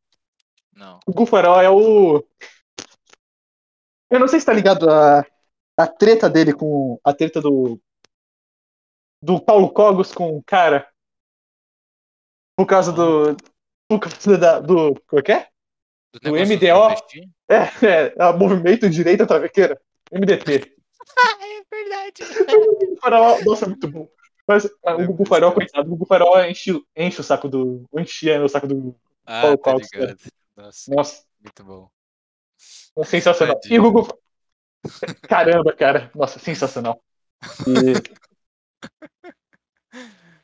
Não. 0.81 0.99
O 1.07 1.13
Gugu 1.13 1.27
Farol 1.27 1.61
é 1.61 1.69
o. 1.69 2.25
Eu 4.11 4.19
não 4.19 4.27
sei 4.27 4.41
se 4.41 4.47
tá 4.47 4.53
ligado 4.55 4.89
a, 4.89 5.23
a 5.77 5.87
treta 5.87 6.29
dele 6.31 6.55
com. 6.55 6.99
A 7.05 7.13
treta 7.13 7.39
do. 7.39 7.79
Do 9.23 9.39
Paulo 9.39 9.71
Cogos 9.71 10.15
com 10.15 10.39
o 10.39 10.43
cara. 10.43 10.91
Por 12.57 12.65
causa 12.65 12.91
do. 12.91 13.37
Por 13.87 14.01
causa 14.01 14.39
da, 14.39 14.59
do. 14.59 14.99
Como 15.07 15.21
é 15.21 15.23
que 15.23 15.33
é? 15.33 15.49
Do 16.15 16.21
Do 16.21 16.31
MDO? 16.31 16.97
É, 17.47 17.87
é, 17.87 18.15
é 18.19 18.25
o 18.25 18.39
Movimento 18.39 18.89
Direita 18.89 19.27
Travequeira. 19.27 19.79
MDT. 20.11 20.77
Ah, 21.19 21.37
é 21.45 21.63
verdade. 21.69 22.23
O 22.57 22.79
Gugu 22.79 22.97
Farol, 23.01 23.45
nossa, 23.45 23.67
muito 23.67 23.89
bom. 23.89 24.09
Mas 24.47 24.65
ah, 24.85 24.95
o 24.95 24.99
Lembro 24.99 25.15
Gugu 25.15 25.29
Farol, 25.29 25.53
coitado, 25.53 25.89
o 25.89 25.91
Gugu 25.91 26.07
Farol 26.07 26.45
enche, 26.45 26.81
enche 26.97 27.21
o 27.21 27.25
saco 27.25 27.49
do. 27.49 27.85
Enchia 27.93 28.43
o 28.43 28.49
saco 28.49 28.69
do. 28.69 28.95
Ah, 29.27 29.43
Paulo 29.43 29.59
tá 29.59 29.73
Cogos, 29.73 29.89
cara. 29.89 30.17
Nossa, 30.61 30.95
Nossa, 30.95 31.25
muito 31.41 31.65
bom. 31.65 31.91
sensacional. 33.05 33.59
E 33.71 33.79
o 33.79 33.83
Gugu. 33.83 34.09
Caramba, 35.23 35.73
cara. 35.73 36.11
Nossa, 36.15 36.39
sensacional. 36.39 37.03
E- 37.67 37.95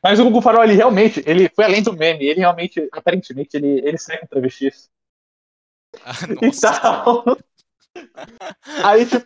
Mas 0.03 0.19
o 0.19 0.23
Gugu 0.23 0.41
Farol, 0.41 0.63
ele 0.63 0.75
realmente, 0.75 1.23
ele 1.25 1.49
foi 1.55 1.65
além 1.65 1.83
do 1.83 1.93
meme. 1.93 2.25
Ele 2.25 2.39
realmente, 2.39 2.87
aparentemente, 2.91 3.57
ele, 3.57 3.81
ele 3.85 3.97
sai 3.97 4.17
com 4.19 4.27
travestis. 4.27 4.89
Ah, 6.05 6.13
E 6.31 6.35
nossa. 6.45 6.79
tal. 6.79 7.25
Aí, 8.83 9.05
tipo, 9.05 9.25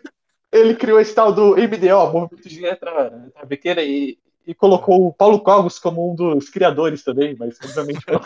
ele 0.50 0.74
criou 0.74 1.00
esse 1.00 1.14
tal 1.14 1.32
do 1.32 1.58
MDO, 1.58 2.12
Movimento 2.12 2.48
de 2.48 2.60
Letra 2.60 3.30
Travequeira, 3.34 3.82
e, 3.82 4.18
e 4.46 4.54
colocou 4.54 5.06
o 5.06 5.12
Paulo 5.12 5.40
Cogos 5.40 5.78
como 5.78 6.12
um 6.12 6.14
dos 6.14 6.48
criadores 6.48 7.04
também, 7.04 7.36
mas 7.38 7.58
obviamente 7.62 8.04
não. 8.08 8.20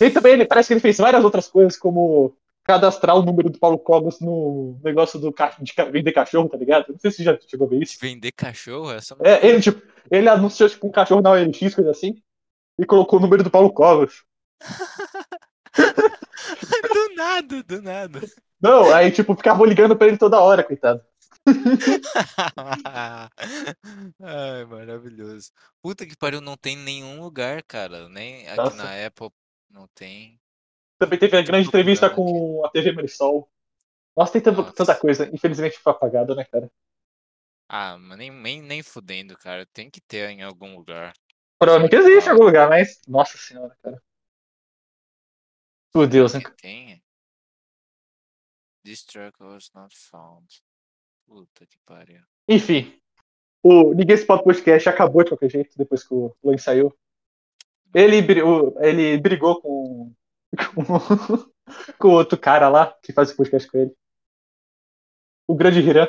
E 0.00 0.10
também 0.10 0.32
ele 0.34 0.46
parece 0.46 0.68
que 0.68 0.74
ele 0.74 0.80
fez 0.80 0.96
várias 0.98 1.24
outras 1.24 1.48
coisas, 1.48 1.76
como 1.76 2.36
cadastrar 2.64 3.16
o 3.16 3.22
número 3.22 3.48
do 3.48 3.58
Paulo 3.58 3.78
Cogos 3.78 4.20
no 4.20 4.78
negócio 4.84 5.18
do 5.18 5.32
ca- 5.32 5.56
de 5.60 5.72
vender 5.90 6.12
cachorro, 6.12 6.48
tá 6.48 6.56
ligado? 6.58 6.86
Não 6.92 6.98
sei 6.98 7.10
se 7.10 7.16
você 7.18 7.24
já 7.24 7.38
chegou 7.46 7.66
a 7.66 7.70
ver 7.70 7.82
isso. 7.82 7.96
vender 8.00 8.32
cachorro? 8.32 8.88
Não 8.92 9.26
É, 9.26 9.46
ele, 9.46 9.60
tipo, 9.60 9.80
ele 10.10 10.28
anunciou 10.28 10.68
tipo, 10.68 10.86
um 10.86 10.90
cachorro 10.90 11.22
na 11.22 11.30
OLX, 11.30 11.74
coisa 11.74 11.90
assim, 11.90 12.22
e 12.78 12.84
colocou 12.84 13.18
o 13.18 13.22
número 13.22 13.42
do 13.42 13.50
Paulo 13.50 13.72
Cogos. 13.72 14.24
Do 16.92 17.14
nada, 17.14 17.62
do 17.62 17.82
nada. 17.82 18.20
Não, 18.60 18.92
aí, 18.92 19.10
tipo, 19.10 19.34
ficavam 19.34 19.64
ligando 19.64 19.96
pra 19.96 20.06
ele 20.08 20.16
toda 20.16 20.40
hora, 20.40 20.64
coitado. 20.64 21.00
Ai, 24.20 24.64
maravilhoso. 24.64 25.50
Puta 25.82 26.06
que 26.06 26.16
pariu, 26.16 26.40
não 26.40 26.56
tem 26.56 26.76
nenhum 26.76 27.20
lugar, 27.20 27.62
cara. 27.62 28.08
Nem 28.08 28.46
aqui 28.48 28.56
Nossa. 28.56 28.76
na 28.76 29.06
Apple 29.06 29.30
não 29.70 29.86
tem. 29.88 30.40
Também 30.98 31.18
teve 31.18 31.36
a 31.36 31.42
grande 31.42 31.68
entrevista 31.68 32.10
com 32.10 32.64
a 32.64 32.70
TV 32.70 32.92
Marisol. 32.92 33.48
Nossa, 34.16 34.32
tem 34.32 34.42
tanta, 34.42 34.62
Nossa. 34.62 34.74
tanta 34.74 34.96
coisa. 34.96 35.30
Infelizmente 35.32 35.78
foi 35.78 35.92
apagada, 35.92 36.34
né, 36.34 36.44
cara? 36.44 36.70
Ah, 37.68 37.96
mas 37.98 38.18
nem, 38.18 38.30
nem, 38.30 38.62
nem 38.62 38.82
fudendo, 38.82 39.36
cara. 39.36 39.64
Tem 39.66 39.88
que 39.88 40.00
ter 40.00 40.30
em 40.30 40.42
algum 40.42 40.76
lugar. 40.76 41.12
Provavelmente 41.58 41.94
existe 41.94 42.28
em 42.28 42.32
algum 42.32 42.44
lugar, 42.44 42.68
mas. 42.68 43.00
Nossa 43.06 43.36
senhora, 43.36 43.76
cara. 43.82 44.02
Meu 45.94 46.06
Deus, 46.06 46.34
hein? 46.34 46.42
Tem. 46.60 47.02
This 48.84 49.04
track 49.04 49.36
was 49.42 49.70
not 49.74 49.94
found. 49.96 50.62
Puta 51.26 51.66
que 51.66 51.78
pariu. 51.84 52.22
Enfim. 52.48 52.98
O 53.62 53.92
Ninguém 53.92 54.16
Se 54.16 54.24
Pode 54.24 54.44
Podcast 54.44 54.88
acabou 54.88 55.22
de 55.22 55.30
qualquer 55.30 55.50
jeito 55.50 55.76
depois 55.76 56.02
que 56.02 56.14
o 56.14 56.34
Luan 56.42 56.56
saiu. 56.56 56.96
Ele, 57.94 58.18
ele 58.80 59.18
brigou 59.18 59.60
com. 59.60 60.14
com 60.74 61.58
com 61.98 62.08
o 62.08 62.12
outro 62.12 62.38
cara 62.38 62.68
lá 62.68 62.92
que 63.02 63.12
faz 63.12 63.30
o 63.30 63.36
podcast 63.36 63.70
com 63.70 63.78
ele. 63.78 63.96
O 65.46 65.54
grande 65.54 65.80
Hiran. 65.80 66.08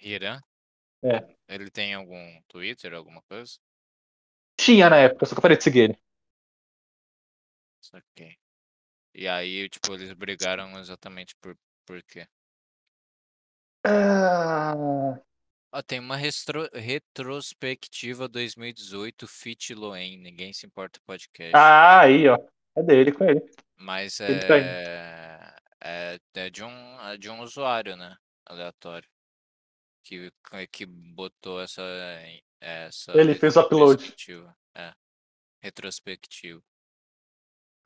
Hiran? 0.00 0.40
É. 1.02 1.36
Ele 1.48 1.70
tem 1.70 1.94
algum 1.94 2.42
Twitter, 2.48 2.94
alguma 2.94 3.22
coisa? 3.22 3.58
Tinha 4.56 4.88
na 4.88 4.96
época, 4.96 5.26
só 5.26 5.34
que 5.34 5.38
eu 5.38 5.42
parei 5.42 5.56
de 5.56 5.64
seguir 5.64 5.80
ele. 5.80 5.98
Ok. 7.92 8.36
E 9.14 9.28
aí, 9.28 9.68
tipo, 9.68 9.92
eles 9.94 10.12
brigaram 10.12 10.78
exatamente 10.78 11.36
por, 11.36 11.56
por 11.84 12.02
quê? 12.04 12.26
Ah, 13.84 14.74
Ó, 15.74 15.80
tem 15.82 15.98
uma 15.98 16.16
restro- 16.16 16.68
retrospectiva 16.74 18.28
2018 18.28 19.26
Fit 19.26 19.74
Loen, 19.74 20.18
ninguém 20.18 20.52
se 20.52 20.66
importa 20.66 21.00
podcast. 21.06 21.56
ah, 21.56 22.00
aí, 22.00 22.28
ó. 22.28 22.36
É 22.76 22.82
dele 22.82 23.12
com 23.12 23.24
ele. 23.24 23.40
Mas 23.76 24.20
ele 24.20 24.40
tá 24.46 24.54
aí. 24.54 24.60
é, 24.62 25.56
é, 25.82 26.20
é 26.34 26.50
de 26.50 26.62
um, 26.62 27.00
é 27.00 27.16
de 27.16 27.30
um 27.30 27.40
usuário, 27.40 27.96
né? 27.96 28.16
Aleatório. 28.46 29.08
Que, 30.04 30.30
que 30.70 30.84
botou 30.84 31.60
essa, 31.60 31.82
essa 32.60 33.12
Ele 33.16 33.34
fez 33.34 33.56
o 33.56 33.60
upload. 33.60 33.92
retrospectiva. 33.92 34.56
É. 34.74 34.92
Retrospectivo. 35.62 36.62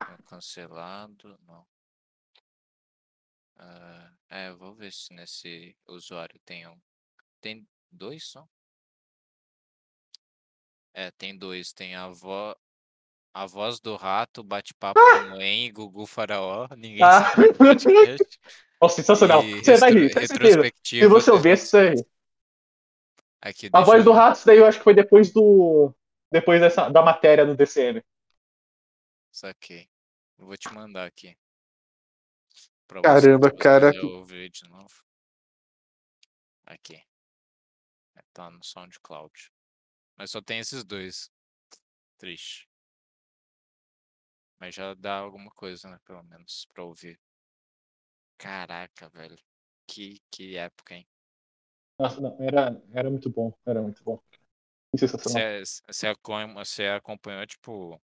É 0.01 0.17
Cancelado, 0.25 1.37
não. 1.47 1.65
Ah, 3.57 4.11
é, 4.29 4.49
eu 4.49 4.57
vou 4.57 4.73
ver 4.75 4.91
se 4.91 5.13
nesse 5.13 5.75
usuário 5.87 6.39
tem 6.45 6.67
um. 6.67 6.79
Tem 7.41 7.67
dois 7.91 8.25
só? 8.25 8.47
É, 10.93 11.11
tem 11.11 11.37
dois. 11.37 11.71
Tem 11.73 11.95
a, 11.95 12.07
vo... 12.09 12.55
a 13.33 13.45
voz 13.45 13.79
do 13.79 13.95
rato, 13.95 14.43
bate-papo 14.43 14.99
com 14.99 15.37
o 15.37 15.41
En 15.41 15.65
e 15.65 15.71
Gugu 15.71 16.05
Faraó. 16.05 16.67
Ninguém 16.77 17.03
Ah. 17.03 17.31
com 17.35 17.53
podcast. 17.53 18.39
Ó, 18.81 18.89
sensacional. 18.89 19.43
E 19.43 19.63
Você 19.63 19.77
vai 19.77 19.91
rir, 19.91 20.13
tem 20.13 20.27
certeza. 20.27 20.49
retrospectiva. 20.55 21.05
Se 21.05 21.09
você 21.09 21.31
ouvir, 21.31 21.57
você 21.57 21.77
vai 21.85 21.95
rir. 21.95 22.07
Aqui, 23.39 23.69
A 23.71 23.81
voz 23.81 23.99
eu 23.99 24.05
do 24.05 24.11
rato, 24.11 24.37
isso 24.37 24.45
daí 24.45 24.57
eu 24.57 24.65
acho 24.65 24.77
que 24.79 24.83
foi 24.83 24.93
depois 24.93 25.31
do. 25.31 25.93
Depois 26.31 26.59
dessa, 26.59 26.89
da 26.89 27.01
matéria 27.01 27.45
do 27.45 27.55
DCM. 27.55 28.03
Saquei. 29.31 29.87
Eu 30.37 30.45
vou 30.47 30.57
te 30.57 30.71
mandar 30.73 31.05
aqui. 31.05 31.37
Pra 32.87 33.01
Caramba, 33.01 33.49
você, 33.49 33.55
cara. 33.57 33.91
novo. 33.93 35.03
Aqui. 36.65 37.01
Tá 38.37 38.51
no 38.51 38.63
SoundCloud. 38.63 39.51
Mas 40.15 40.29
só 40.29 40.39
tem 40.39 40.59
esses 40.59 40.83
dois. 40.83 41.31
Triste. 42.19 42.69
Mas 44.59 44.75
já 44.75 44.93
dá 44.93 45.17
alguma 45.17 45.49
coisa, 45.49 45.89
né? 45.89 45.99
Pelo 46.05 46.21
menos, 46.21 46.67
pra 46.71 46.83
ouvir. 46.83 47.19
Caraca, 48.37 49.09
velho. 49.09 49.35
Que, 49.87 50.21
que 50.29 50.55
época, 50.55 50.93
hein? 50.93 51.07
Nossa, 51.99 52.21
não, 52.21 52.37
era, 52.39 52.79
era 52.93 53.09
muito 53.09 53.27
bom. 53.27 53.51
Era 53.65 53.81
muito 53.81 54.03
bom. 54.03 54.21
Que 54.91 54.99
sensacional. 54.99 55.65
Você, 55.65 56.07
você 56.55 56.85
acompanhou, 56.85 57.47
tipo. 57.47 57.99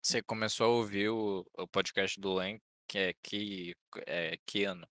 Você 0.00 0.22
começou 0.22 0.66
a 0.66 0.76
ouvir 0.76 1.08
o, 1.08 1.44
o 1.54 1.66
podcast 1.66 2.20
do 2.20 2.32
Len, 2.32 2.62
que 2.86 2.98
é 2.98 3.14
que, 3.20 3.74
é, 4.06 4.38
que 4.46 4.62
ano? 4.62 4.88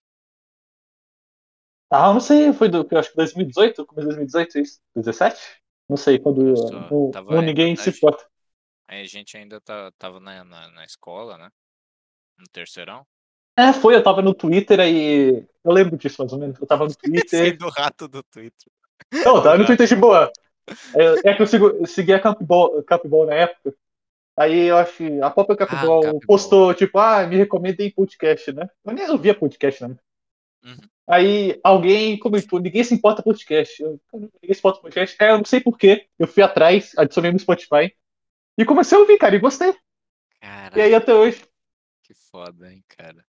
Ah, 1.91 2.07
eu 2.07 2.13
não 2.13 2.21
sei, 2.21 2.53
foi 2.53 2.69
do. 2.69 2.87
eu 2.89 2.97
Acho 2.99 3.09
que 3.11 3.17
2018? 3.17 3.85
Começo 3.85 4.07
de 4.07 4.15
2018, 4.15 4.59
isso? 4.59 4.79
17? 4.95 5.39
Não 5.89 5.97
sei, 5.97 6.17
quando. 6.19 6.41
No- 6.41 7.11
tava- 7.11 7.35
no 7.35 7.41
ninguém 7.41 7.75
se 7.75 7.89
a- 7.89 7.91
importa. 7.91 8.25
Aí 8.87 9.01
a 9.01 9.05
gente 9.07 9.35
ainda 9.37 9.59
tá, 9.61 9.91
tava 9.97 10.19
na, 10.19 10.43
na, 10.43 10.67
na 10.69 10.85
escola, 10.85 11.37
né? 11.37 11.49
No 12.39 12.45
terceirão. 12.51 13.05
É, 13.57 13.73
foi, 13.73 13.95
eu 13.95 14.03
tava 14.03 14.21
no 14.21 14.33
Twitter 14.33 14.79
aí. 14.79 15.45
Eu 15.63 15.71
lembro 15.71 15.97
disso 15.97 16.21
mais 16.21 16.31
ou 16.31 16.39
menos. 16.39 16.59
Eu 16.59 16.65
tava 16.67 16.85
no 16.85 16.89
Sei 16.97 16.97
Twitter. 17.11 17.57
do 17.57 17.69
rato 17.69 18.07
do 18.07 18.23
Twitter. 18.23 18.71
Não, 19.13 19.35
eu 19.37 19.43
tava 19.43 19.57
no. 19.57 19.65
Twitter 19.65 19.87
de 19.87 19.95
boa. 19.95 20.31
É, 20.95 21.29
é 21.31 21.35
que 21.35 21.41
eu, 21.41 21.47
sigo, 21.47 21.67
eu 21.67 21.85
seguia 21.85 22.19
Campbell, 22.19 22.83
Campbell 22.87 23.25
na 23.25 23.33
época. 23.33 23.75
Aí 24.37 24.67
eu 24.67 24.77
acho 24.77 25.03
a 25.21 25.29
própria 25.29 25.57
Campbell 25.57 26.01
Campbell. 26.01 26.19
postou, 26.25 26.73
tipo, 26.73 26.97
ah, 26.97 27.27
me 27.27 27.35
recomendem 27.35 27.91
podcast, 27.91 28.53
né? 28.53 28.69
Eu 28.85 28.93
nem 28.93 29.09
ouvia 29.09 29.35
podcast, 29.35 29.85
né? 29.85 29.95
Uhum. 30.63 30.77
Aí 31.11 31.59
alguém 31.63 32.17
comentou, 32.17 32.59
ninguém 32.59 32.83
se 32.83 32.93
importa 32.93 33.21
podcast. 33.21 33.81
Eu, 33.83 33.99
"Caramba, 34.09 34.31
ninguém 34.41 34.53
se 34.53 34.59
importa 34.59 34.79
podcast. 34.81 35.17
É, 35.19 35.31
eu 35.31 35.37
não 35.37 35.45
sei 35.45 35.59
porquê. 35.59 36.07
Eu 36.17 36.27
fui 36.27 36.41
atrás, 36.41 36.93
adicionei 36.97 37.31
no 37.31 37.39
Spotify. 37.39 37.93
E 38.57 38.63
comecei 38.65 38.97
a 38.97 39.01
ouvir, 39.01 39.17
cara, 39.17 39.35
e 39.35 39.39
gostei. 39.39 39.73
Caraca, 40.39 40.77
E 40.77 40.81
aí 40.81 40.95
até 40.95 41.13
hoje. 41.13 41.43
que 42.03 42.13
foda, 42.31 42.71
hein, 42.71 42.83
cara. 42.87 43.25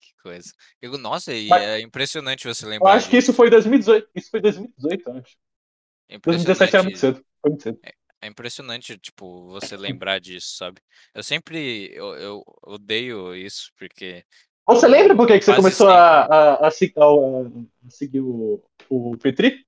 Que 0.00 0.14
coisa. 0.22 0.52
Eu, 0.80 0.96
nossa, 0.98 1.32
e 1.34 1.48
Mas- 1.48 1.62
é 1.62 1.80
impressionante 1.80 2.46
você 2.46 2.64
Eu 2.64 2.68
lembrar 2.70 2.92
acho 2.94 3.08
que 3.08 3.16
isso 3.16 3.32
foi 3.32 3.48
2018. 3.50 4.08
Isso 4.14 4.30
foi 4.30 4.40
2018, 4.40 5.08
eu 5.08 5.16
acho. 5.18 5.36
É 6.08 6.18
2017 6.18 6.74
era 6.76 6.82
muito 6.82 6.98
cedo. 6.98 7.24
Foi 7.40 7.50
muito 7.50 7.62
cedo. 7.62 7.78
É 8.24 8.28
impressionante, 8.28 8.96
tipo, 8.98 9.48
você 9.48 9.76
lembrar 9.76 10.20
disso, 10.20 10.56
sabe? 10.56 10.80
Eu 11.12 11.22
sempre, 11.24 11.90
eu, 11.92 12.14
eu 12.14 12.42
odeio 12.62 13.34
isso, 13.34 13.72
porque... 13.76 14.24
Você 14.66 14.86
eu 14.86 14.90
lembra 14.90 15.16
por 15.16 15.26
que 15.26 15.38
que 15.38 15.44
você 15.44 15.50
quase 15.50 15.62
começou 15.62 15.88
sempre- 15.88 16.00
a, 16.00 16.24
a, 16.24 16.54
a, 16.66 16.68
a- 16.68 16.70
seguir 17.88 18.20
o, 18.20 18.62
o 18.88 19.16
Petri? 19.18 19.64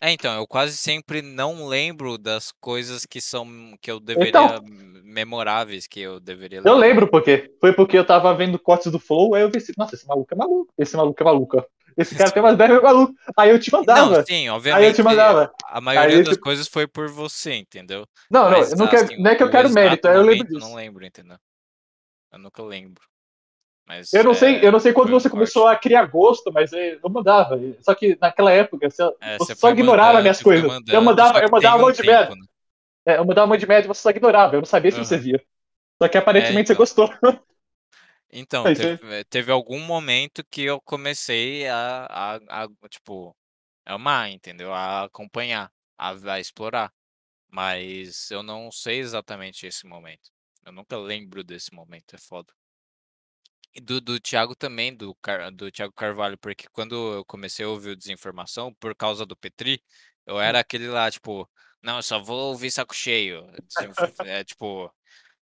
É, 0.00 0.10
então, 0.10 0.34
eu 0.34 0.46
quase 0.46 0.76
sempre 0.76 1.22
não 1.22 1.66
lembro 1.66 2.18
das 2.18 2.52
coisas 2.60 3.06
que 3.06 3.20
são, 3.20 3.46
que 3.80 3.90
eu 3.90 3.98
deveria, 3.98 4.28
Então. 4.28 4.60
memoráveis, 5.02 5.86
que 5.86 6.00
eu 6.00 6.20
deveria 6.20 6.58
Eu 6.58 6.62
lembrar. 6.62 6.78
lembro 6.78 7.08
por 7.08 7.22
quê. 7.22 7.50
Foi 7.60 7.72
porque 7.72 7.96
eu 7.96 8.06
tava 8.06 8.34
vendo 8.34 8.58
cortes 8.58 8.90
do 8.92 8.98
Flow, 8.98 9.34
aí 9.34 9.42
eu 9.42 9.50
pensei, 9.50 9.74
nossa, 9.78 9.94
esse 9.94 10.06
maluco 10.06 10.32
é 10.32 10.36
maluco. 10.36 10.72
Esse 10.78 10.96
maluco 10.96 11.22
é 11.22 11.24
maluco. 11.24 11.64
Esse 11.96 12.14
cara 12.14 12.30
tem 12.30 12.42
umas 12.42 12.54
ideias 12.54 12.82
maluco. 12.82 13.14
Aí 13.36 13.50
eu 13.50 13.58
te 13.58 13.72
mandava. 13.72 14.16
Não, 14.16 14.24
sim, 14.26 14.34
aí 14.34 14.46
eu 14.46 14.52
obviamente, 14.56 14.94
te 14.94 15.02
mandava. 15.02 15.52
a 15.68 15.80
maioria 15.80 16.18
Aí, 16.18 16.24
das 16.24 16.36
coisas 16.36 16.68
foi 16.68 16.86
por 16.86 17.08
você, 17.08 17.54
entendeu? 17.54 18.06
Não, 18.30 18.50
não, 18.50 18.58
Mas, 18.58 18.72
eu 18.72 18.76
não, 18.78 18.88
quero, 18.88 19.04
assim, 19.04 19.22
não 19.22 19.30
é 19.30 19.36
que 19.36 19.42
eu 19.42 19.46
o 19.46 19.50
quero 19.50 19.70
mérito, 19.70 20.08
eu 20.08 20.22
lembro 20.22 20.46
eu 20.46 20.54
disso. 20.54 20.68
não 20.68 20.74
lembro, 20.74 21.04
entendeu? 21.06 21.38
Eu 22.32 22.38
nunca 22.38 22.62
lembro. 22.62 23.02
Mas, 23.86 24.12
Eu 24.12 24.22
não 24.22 24.34
sei, 24.34 24.60
é, 24.60 24.64
eu 24.64 24.70
não 24.70 24.78
sei 24.78 24.92
quando 24.92 25.10
você 25.10 25.28
começou 25.28 25.66
a 25.66 25.76
criar 25.76 26.06
gosto, 26.06 26.52
mas 26.52 26.72
é, 26.72 26.98
eu 27.02 27.10
mandava. 27.10 27.58
Só 27.80 27.94
que 27.94 28.16
naquela 28.20 28.52
época 28.52 28.88
você, 28.88 29.02
É, 29.20 29.38
você 29.38 29.54
só 29.54 29.70
ignorava 29.70 30.20
mandando, 30.20 30.22
minhas 30.22 30.40
coisas. 30.40 30.72
eu 30.90 31.02
mandava, 31.02 31.40
eu 31.40 31.50
mandava 31.50 31.76
um 31.78 31.80
monte 31.88 31.96
de 31.96 32.04
merda. 32.04 32.34
né? 32.36 32.46
É, 33.06 33.18
eu 33.18 33.24
mandava 33.26 33.46
um 33.46 33.50
monte 33.50 33.60
de 33.60 33.68
merda 33.68 33.86
e 33.86 33.88
você 33.88 34.02
só 34.02 34.10
ignorava. 34.10 34.56
Eu 34.56 34.60
não 34.60 34.66
sabia 34.66 34.92
se 34.92 34.98
Aham. 34.98 35.04
você 35.04 35.18
via. 35.18 35.42
Só 36.02 36.08
que 36.08 36.18
aparentemente 36.18 36.68
então. 36.68 36.68
você 36.68 36.74
gostou. 36.76 37.10
Então, 38.30 38.68
É 38.68 38.72
teve, 38.72 38.96
eh, 39.02 39.24
teve 39.24 39.50
algum 39.52 39.78
momento 39.80 40.44
que 40.50 40.62
eu 40.62 40.80
comecei 40.80 41.68
a, 41.68 42.06
a, 42.06 42.64
a, 42.64 42.68
tipo, 42.88 43.36
amar, 43.84 44.30
entendeu? 44.30 44.72
A 44.74 45.04
acompanhar, 45.04 45.72
a, 45.98 46.10
a 46.34 46.40
explorar. 46.40 46.92
Mas 47.48 48.30
eu 48.30 48.42
não 48.42 48.72
sei 48.72 49.00
exatamente 49.00 49.66
esse 49.66 49.86
momento. 49.86 50.30
Eu 50.64 50.72
nunca 50.72 50.96
lembro 50.98 51.44
desse 51.44 51.74
momento, 51.74 52.14
é 52.16 52.18
foda. 52.18 52.52
Do, 53.82 54.00
do 54.00 54.20
Thiago 54.20 54.54
também, 54.54 54.94
do, 54.94 55.14
Car, 55.16 55.50
do 55.50 55.70
Thiago 55.70 55.92
Carvalho, 55.92 56.38
porque 56.38 56.66
quando 56.72 56.94
eu 57.14 57.24
comecei 57.24 57.64
a 57.64 57.68
ouvir 57.68 57.90
o 57.90 57.96
Desinformação, 57.96 58.72
por 58.78 58.94
causa 58.94 59.26
do 59.26 59.36
Petri, 59.36 59.82
eu 60.26 60.40
era 60.40 60.60
aquele 60.60 60.86
lá, 60.86 61.10
tipo, 61.10 61.48
não, 61.82 61.96
eu 61.96 62.02
só 62.02 62.22
vou 62.22 62.50
ouvir 62.50 62.70
saco 62.70 62.94
cheio. 62.94 63.44
Desinf- 63.66 64.20
É 64.20 64.44
tipo, 64.44 64.88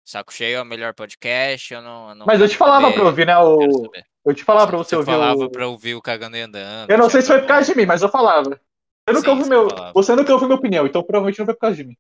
saco 0.06 0.32
cheio 0.32 0.58
é 0.58 0.62
o 0.62 0.66
melhor 0.66 0.94
podcast, 0.94 1.74
eu 1.74 1.82
não, 1.82 2.10
eu 2.10 2.16
não 2.16 2.26
Mas 2.28 2.40
eu 2.40 2.48
te 2.48 2.56
falava 2.56 2.86
saber, 2.86 2.96
pra 2.96 3.06
ouvir, 3.06 3.26
né? 3.26 3.38
O... 3.40 3.92
Eu 4.26 4.34
te 4.36 4.44
falava 4.44 4.68
pra 4.68 4.78
você, 4.78 4.96
ouvir 4.96 5.12
falava 5.12 5.46
o. 5.46 5.50
pra 5.50 5.68
ouvir 5.68 5.96
o 5.96 6.02
Cagando 6.02 6.38
e 6.38 6.42
Andando. 6.42 6.92
Eu 6.92 6.98
não 6.98 7.10
sei 7.10 7.22
se 7.22 7.28
foi 7.28 7.40
por 7.40 7.48
causa 7.48 7.72
de 7.72 7.78
mim, 7.78 7.86
mas 7.86 8.02
eu 8.04 8.10
falava. 8.10 8.62
Você 9.08 9.14
nunca 9.14 9.32
Sim, 9.32 9.38
você 9.38 9.50
meu. 9.50 9.70
falava. 9.70 9.94
Você 9.94 10.16
nunca 10.16 10.34
ouviu 10.34 10.48
minha 10.48 10.60
opinião, 10.60 10.86
então 10.86 11.02
provavelmente 11.02 11.40
não 11.40 11.46
foi 11.48 11.56
por 11.56 11.62
causa 11.62 11.78
de 11.78 11.84
mim. 11.84 11.98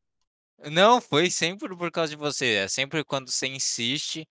Não, 0.70 1.02
foi 1.02 1.32
sempre 1.32 1.76
por 1.76 1.90
causa 1.90 2.12
de 2.12 2.18
você. 2.18 2.56
É 2.56 2.68
sempre 2.68 3.04
quando 3.04 3.32
você 3.32 3.48
insiste, 3.48 4.28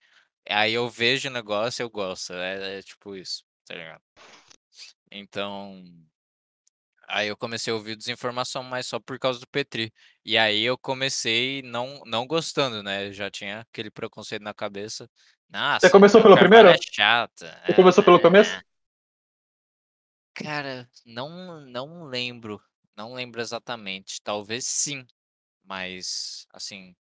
aí 0.49 0.75
eu 0.75 0.89
vejo 0.89 1.29
o 1.29 1.33
negócio 1.33 1.83
e 1.83 1.85
eu 1.85 1.91
gosto. 1.91 2.33
É, 2.33 2.79
é 2.79 2.83
tipo 2.83 3.15
isso, 3.17 3.45
tá 3.67 3.75
ligado? 3.75 4.03
Então, 5.11 5.83
aí 7.09 7.29
eu 7.29 7.37
comecei 7.37 7.73
a 7.73 7.77
ouvir 7.77 7.97
desinformação, 7.97 8.63
mas 8.63 8.87
só 8.87 9.01
por 9.01 9.19
causa 9.19 9.41
do 9.41 9.47
Petri. 9.49 9.93
E 10.25 10.37
aí 10.37 10.63
eu 10.63 10.77
comecei 10.77 11.63
não, 11.63 12.03
não 12.05 12.27
gostando, 12.27 12.83
né? 12.83 13.13
Já 13.13 13.31
tinha 13.31 13.61
aquele 13.61 13.91
preconceito 13.91 14.43
na 14.43 14.55
cabeça. 14.55 15.09
Nossa, 15.49 15.91
começou 15.91 16.21
Thiago 16.21 16.37
pelo 16.37 16.49
primeiro? 16.49 16.69
É 16.69 16.77
chata. 16.93 17.61
Você 17.67 17.75
começou 17.75 18.05
pelo 18.05 18.21
começo? 18.21 18.59
Cara, 20.35 20.89
não, 21.05 21.61
não 21.63 22.05
lembro. 22.05 22.61
Não 22.97 23.15
lembro 23.15 23.41
exatamente. 23.41 24.21
Talvez 24.23 24.67
sim, 24.67 25.07
mas 25.65 26.47
assim. 26.53 26.95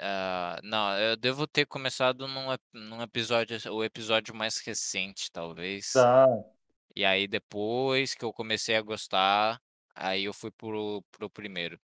Ah, 0.00 0.60
não, 0.62 0.96
eu 0.98 1.16
devo 1.16 1.46
ter 1.46 1.66
começado 1.66 2.28
num, 2.28 2.46
num 2.72 3.02
episódio, 3.02 3.58
o 3.72 3.82
episódio 3.82 4.34
mais 4.34 4.58
recente, 4.58 5.30
talvez. 5.32 5.92
Tá. 5.92 6.26
E 6.94 7.04
aí 7.04 7.26
depois 7.26 8.14
que 8.14 8.24
eu 8.24 8.32
comecei 8.32 8.76
a 8.76 8.82
gostar, 8.82 9.60
aí 9.94 10.24
eu 10.24 10.32
fui 10.32 10.50
pro, 10.52 11.02
pro 11.10 11.30
primeiro. 11.30 11.80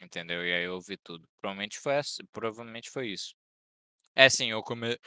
Entendeu? 0.00 0.46
E 0.46 0.52
aí 0.52 0.64
eu 0.64 0.74
ouvi 0.74 0.96
tudo. 0.96 1.28
Provavelmente 1.40 1.78
foi, 1.78 1.94
provavelmente 2.32 2.90
foi 2.90 3.08
isso. 3.08 3.34
É, 4.14 4.28
sim, 4.28 4.50
eu 4.50 4.62
come... 4.62 4.98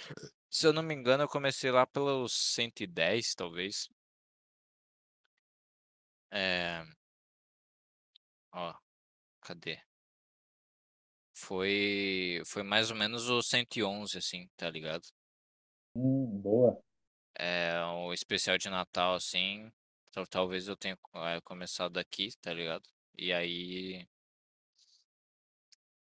Se 0.49 0.67
eu 0.67 0.73
não 0.73 0.83
me 0.83 0.93
engano, 0.93 1.23
eu 1.23 1.29
comecei 1.29 1.71
lá 1.71 1.87
pelos 1.87 2.33
110, 2.33 3.35
talvez. 3.35 3.89
É... 6.31 6.83
Ó, 8.53 8.73
cadê? 9.41 9.81
Foi, 11.41 12.41
foi 12.45 12.63
mais 12.63 12.91
ou 12.91 12.95
menos 12.97 13.27
o 13.29 13.41
111, 13.41 14.17
assim, 14.17 14.47
tá 14.55 14.69
ligado? 14.69 15.03
Hum, 15.95 16.41
boa. 16.41 16.81
É, 17.37 17.73
o 17.85 18.13
especial 18.13 18.57
de 18.57 18.69
Natal, 18.69 19.15
assim, 19.15 19.71
tal- 20.11 20.27
talvez 20.27 20.67
eu 20.67 20.75
tenha 20.77 20.97
é, 21.15 21.41
começado 21.41 21.97
aqui, 21.97 22.29
tá 22.41 22.53
ligado? 22.53 22.87
E 23.17 23.31
aí, 23.33 24.07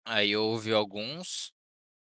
aí 0.05 0.31
eu 0.31 0.43
ouvi 0.43 0.71
alguns 0.73 1.53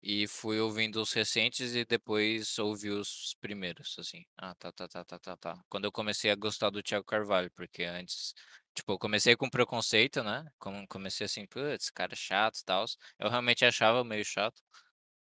e 0.02 0.28
fui 0.28 0.60
ouvindo 0.60 1.00
os 1.02 1.12
recentes 1.12 1.74
e 1.74 1.84
depois 1.84 2.58
ouvi 2.58 2.90
os 2.90 3.36
primeiros, 3.40 3.96
assim. 3.98 4.24
Ah, 4.38 4.54
tá, 4.56 4.72
tá, 4.72 4.88
tá, 4.88 5.04
tá, 5.04 5.18
tá, 5.20 5.36
tá. 5.36 5.64
Quando 5.68 5.86
eu 5.86 5.92
comecei 5.92 6.30
a 6.30 6.36
gostar 6.36 6.70
do 6.70 6.82
Thiago 6.82 7.04
Carvalho, 7.06 7.50
porque 7.52 7.84
antes, 7.84 8.34
tipo, 8.74 8.92
eu 8.92 8.98
comecei 8.98 9.36
com 9.36 9.48
preconceito, 9.48 10.22
né? 10.22 10.46
Como 10.58 10.86
comecei 10.88 11.26
assim, 11.26 11.46
putz, 11.46 11.90
cara 11.90 12.14
chato 12.16 12.58
e 12.58 12.64
tal. 12.64 12.84
Eu 13.18 13.30
realmente 13.30 13.64
achava 13.64 14.04
meio 14.04 14.24
chato. 14.24 14.60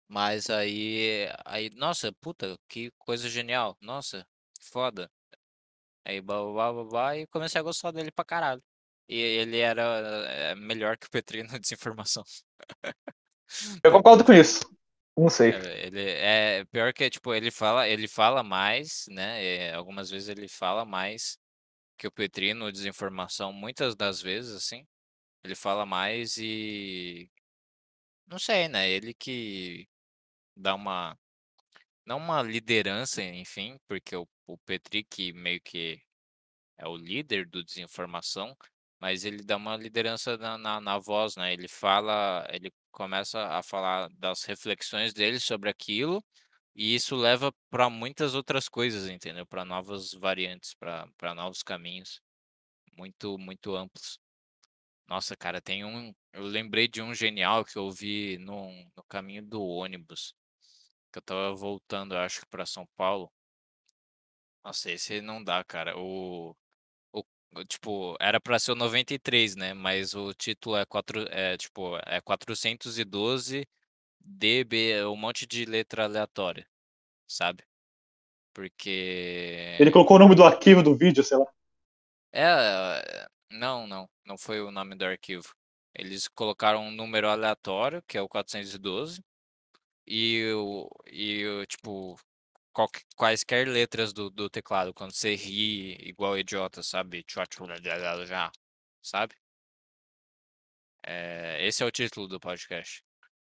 Mas 0.09 0.51
aí, 0.51 1.29
aí, 1.45 1.71
nossa, 1.75 2.13
puta, 2.21 2.59
que 2.69 2.91
coisa 2.99 3.29
genial. 3.29 3.77
Nossa, 3.81 4.27
que 4.59 4.67
foda. 4.69 5.11
Aí, 6.05 6.21
blá, 6.21 6.43
blá, 6.43 6.73
blá, 6.73 6.85
blá, 6.85 7.17
e 7.19 7.27
comecei 7.29 7.61
a 7.61 7.65
gostar 7.65 7.93
dele 7.93 8.11
pra 8.13 8.25
caralho. 8.25 8.63
E 9.09 9.19
ele 9.21 9.59
era 9.59 9.83
é, 10.29 10.55
melhor 10.55 10.97
que 10.97 11.07
o 11.07 11.11
Petri 11.11 11.43
na 11.43 11.59
desinformação. 11.59 12.25
Eu 13.83 13.93
concordo 13.93 14.25
com 14.25 14.33
isso. 14.33 14.61
Não 15.17 15.29
sei. 15.29 15.51
é, 15.53 15.87
ele 15.87 16.01
é 16.11 16.65
pior 16.67 16.93
que 16.93 17.11
tipo 17.11 17.35
ele 17.35 17.51
fala 17.51 17.87
ele 17.87 18.09
fala 18.09 18.43
mais 18.43 19.05
né 19.11 19.45
é, 19.45 19.75
algumas 19.75 20.09
vezes 20.09 20.29
ele 20.31 20.49
fala 20.49 20.87
mais 20.87 21.37
que 21.99 22.07
o 22.07 22.13
Petri 22.13 22.55
no 22.55 22.71
desinformação 22.73 23.53
muitas 23.53 23.95
das 23.95 24.21
vezes 24.21 24.55
assim 24.57 24.87
ele 25.45 25.55
fala 25.55 25.87
mais 25.87 26.37
e 26.39 27.31
não 28.27 28.39
sei 28.39 28.69
né 28.69 28.91
ele 28.91 29.15
que 29.15 29.89
dá 30.57 30.75
uma 30.75 31.17
não 32.07 32.19
uma 32.19 32.43
liderança 32.43 33.23
enfim 33.23 33.79
porque 33.89 34.17
o, 34.17 34.27
o 34.47 34.59
Petri 34.59 35.05
que 35.05 35.33
meio 35.33 35.61
que 35.61 36.01
é 36.79 36.87
o 36.89 36.97
líder 36.97 37.47
do 37.49 37.65
desinformação 37.65 38.57
mas 39.01 39.25
ele 39.25 39.43
dá 39.43 39.57
uma 39.57 39.77
liderança 39.77 40.37
na, 40.39 40.59
na, 40.59 40.81
na 40.81 40.99
voz 40.99 41.37
né 41.37 41.53
ele 41.53 41.69
fala 41.69 42.47
ele 42.51 42.73
começa 42.91 43.41
a 43.49 43.63
falar 43.63 44.09
das 44.19 44.45
reflexões 44.45 45.13
dele 45.15 45.41
sobre 45.41 45.71
aquilo 45.71 46.23
E 46.75 46.95
isso 46.95 47.15
leva 47.17 47.53
para 47.71 47.91
muitas 47.91 48.35
outras 48.35 48.69
coisas, 48.69 49.09
entendeu? 49.09 49.47
Para 49.47 49.65
novas 49.65 50.13
variantes, 50.15 50.75
para 50.75 51.35
novos 51.35 51.63
caminhos, 51.63 52.21
muito 52.97 53.39
muito 53.39 53.77
amplos. 53.77 54.19
Nossa, 55.09 55.37
cara, 55.37 55.61
tem 55.63 55.85
um 55.85 56.15
eu 56.33 56.45
lembrei 56.45 56.89
de 56.89 57.03
um 57.03 57.15
genial 57.15 57.65
que 57.65 57.79
eu 57.79 57.91
vi 57.91 58.39
no 58.39 58.71
no 58.97 59.05
caminho 59.09 59.43
do 59.45 59.63
ônibus, 59.65 60.35
que 61.13 61.19
eu 61.19 61.21
estava 61.21 61.55
voltando, 61.55 62.15
eu 62.15 62.21
acho 62.21 62.41
que 62.43 62.47
para 62.49 62.67
São 62.67 62.87
Paulo. 62.97 63.31
Nossa, 64.65 64.91
esse 64.93 65.21
não 65.21 65.43
dá, 65.43 65.63
cara. 65.65 65.97
O 65.99 66.55
o 67.55 67.65
tipo, 67.67 68.17
era 68.21 68.41
para 68.41 68.59
ser 68.59 68.73
o 68.73 68.75
93, 68.75 69.57
né, 69.57 69.75
mas 69.75 70.15
o 70.15 70.33
título 70.35 70.77
é 70.77 70.87
quatro 70.87 71.23
é 71.31 71.57
tipo, 71.59 71.97
é 72.07 72.21
412 72.21 73.67
DB, 74.25 75.05
um 75.07 75.17
monte 75.17 75.47
de 75.47 75.65
letra 75.65 76.05
aleatória, 76.05 76.69
sabe? 77.27 77.63
Ele 77.63 78.69
Porque 78.69 79.91
colocou 79.91 80.17
o 80.17 80.21
nome 80.21 80.35
do 80.35 80.45
arquivo 80.45 80.83
do 80.83 80.95
vídeo, 80.95 81.25
sei 81.25 81.39
lá. 81.39 81.47
É, 82.33 83.27
não, 83.51 83.87
não, 83.87 84.09
não 84.25 84.37
foi 84.37 84.61
o 84.61 84.71
nome 84.71 84.95
do 84.95 85.05
arquivo. 85.05 85.55
Eles 85.95 86.29
colocaram 86.29 86.83
um 86.87 86.91
número 86.91 87.29
aleatório, 87.29 88.03
que 88.03 88.17
é 88.17 88.23
o 88.23 88.29
412, 88.29 89.23
e 90.07 90.53
o, 90.55 90.89
e 91.07 91.47
o 91.47 91.67
tipo, 91.67 92.19
qualque- 92.73 93.05
quaisquer 93.17 93.67
letras 93.69 94.13
do, 94.13 94.31
do 94.31 94.49
teclado, 94.49 94.95
quando 94.95 95.13
você 95.13 95.35
ri 95.35 95.97
igual 96.09 96.39
idiota, 96.39 96.83
sabe? 96.83 97.25
Já, 97.29 98.53
Sabe? 99.03 99.35
É, 101.05 101.67
esse 101.67 101.83
é 101.83 101.87
o 101.87 101.91
título 101.91 102.29
do 102.29 102.39
podcast. 102.41 103.03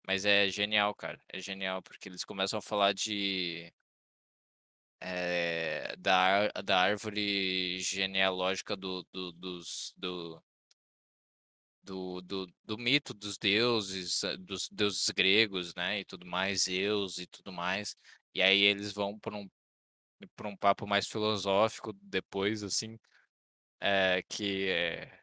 Mas 0.06 0.24
é 0.24 0.48
genial, 0.48 0.94
cara. 0.94 1.20
É 1.28 1.40
genial, 1.40 1.82
porque 1.82 2.08
eles 2.08 2.24
começam 2.24 2.58
a 2.58 2.62
falar 2.62 2.92
de. 2.92 3.72
é, 5.00 5.96
da, 5.98 6.48
da 6.62 6.78
árvore 6.80 7.78
genealógica 7.80 8.76
do, 8.76 9.04
do, 9.12 9.32
dos, 9.32 9.92
do, 9.96 10.42
do, 11.82 12.20
do, 12.22 12.46
do 12.64 12.78
mito 12.78 13.12
dos 13.14 13.36
deuses, 13.36 14.22
eh, 14.24 14.36
dos 14.36 14.68
deuses 14.70 15.08
gregos, 15.10 15.74
né, 15.74 16.00
e 16.00 16.04
tudo 16.04 16.24
mais, 16.26 16.62
Zeus 16.64 17.18
e 17.18 17.26
tudo 17.26 17.52
mais. 17.52 17.96
E 18.34 18.40
aí 18.42 18.60
eles 18.62 18.92
vão 18.92 19.18
para 19.18 19.36
um, 19.36 19.48
para 20.36 20.48
um 20.48 20.56
papo 20.56 20.86
mais 20.86 21.08
filosófico 21.08 21.92
depois, 22.02 22.62
assim, 22.62 22.98
é, 23.80 24.22
que 24.28 24.68
é, 24.70 25.21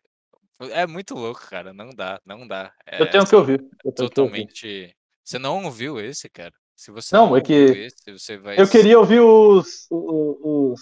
é 0.59 0.85
muito 0.87 1.13
louco, 1.15 1.41
cara, 1.49 1.73
não 1.73 1.89
dá, 1.89 2.19
não 2.25 2.47
dá. 2.47 2.73
Eu 2.97 3.05
É 3.05 3.09
tenho 3.09 3.25
que 3.27 3.35
ouvir. 3.35 3.65
Eu 3.83 3.91
que 4.13 4.19
ouvir. 4.21 4.47
totalmente. 4.47 4.95
Você 5.23 5.39
não 5.39 5.63
ouviu 5.65 5.99
esse, 5.99 6.29
cara? 6.29 6.53
Se 6.75 6.91
você 6.91 7.15
Não, 7.15 7.27
não 7.27 7.37
é 7.37 7.41
que 7.41 7.53
esse, 7.53 8.11
você 8.11 8.37
vai 8.37 8.57
eu 8.57 8.67
queria 8.69 8.99
ouvir 8.99 9.19
os. 9.19 9.87
os, 9.89 10.75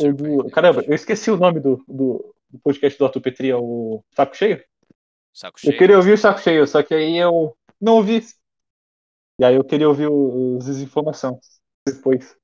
o. 0.00 0.50
Caramba, 0.52 0.84
eu 0.86 0.94
esqueci 0.94 1.30
o 1.30 1.36
nome 1.36 1.60
do, 1.60 1.82
do, 1.88 2.34
do 2.50 2.58
podcast 2.60 2.98
do 2.98 3.04
Arthur 3.04 3.20
Petri, 3.20 3.50
é 3.50 3.56
o 3.56 4.02
Saco 4.14 4.36
Cheio? 4.36 4.62
Saco 5.32 5.58
Eu 5.62 5.72
cheio? 5.72 5.78
queria 5.78 5.96
ouvir 5.96 6.12
o 6.12 6.18
Saco 6.18 6.40
Cheio, 6.40 6.66
só 6.66 6.82
que 6.82 6.94
aí 6.94 7.16
eu 7.16 7.56
não 7.80 7.94
ouvi. 7.96 8.22
E 9.38 9.44
aí 9.44 9.54
eu 9.54 9.64
queria 9.64 9.88
ouvir 9.88 10.08
os 10.08 10.64
Desinformação 10.64 11.38
depois. 11.86 12.36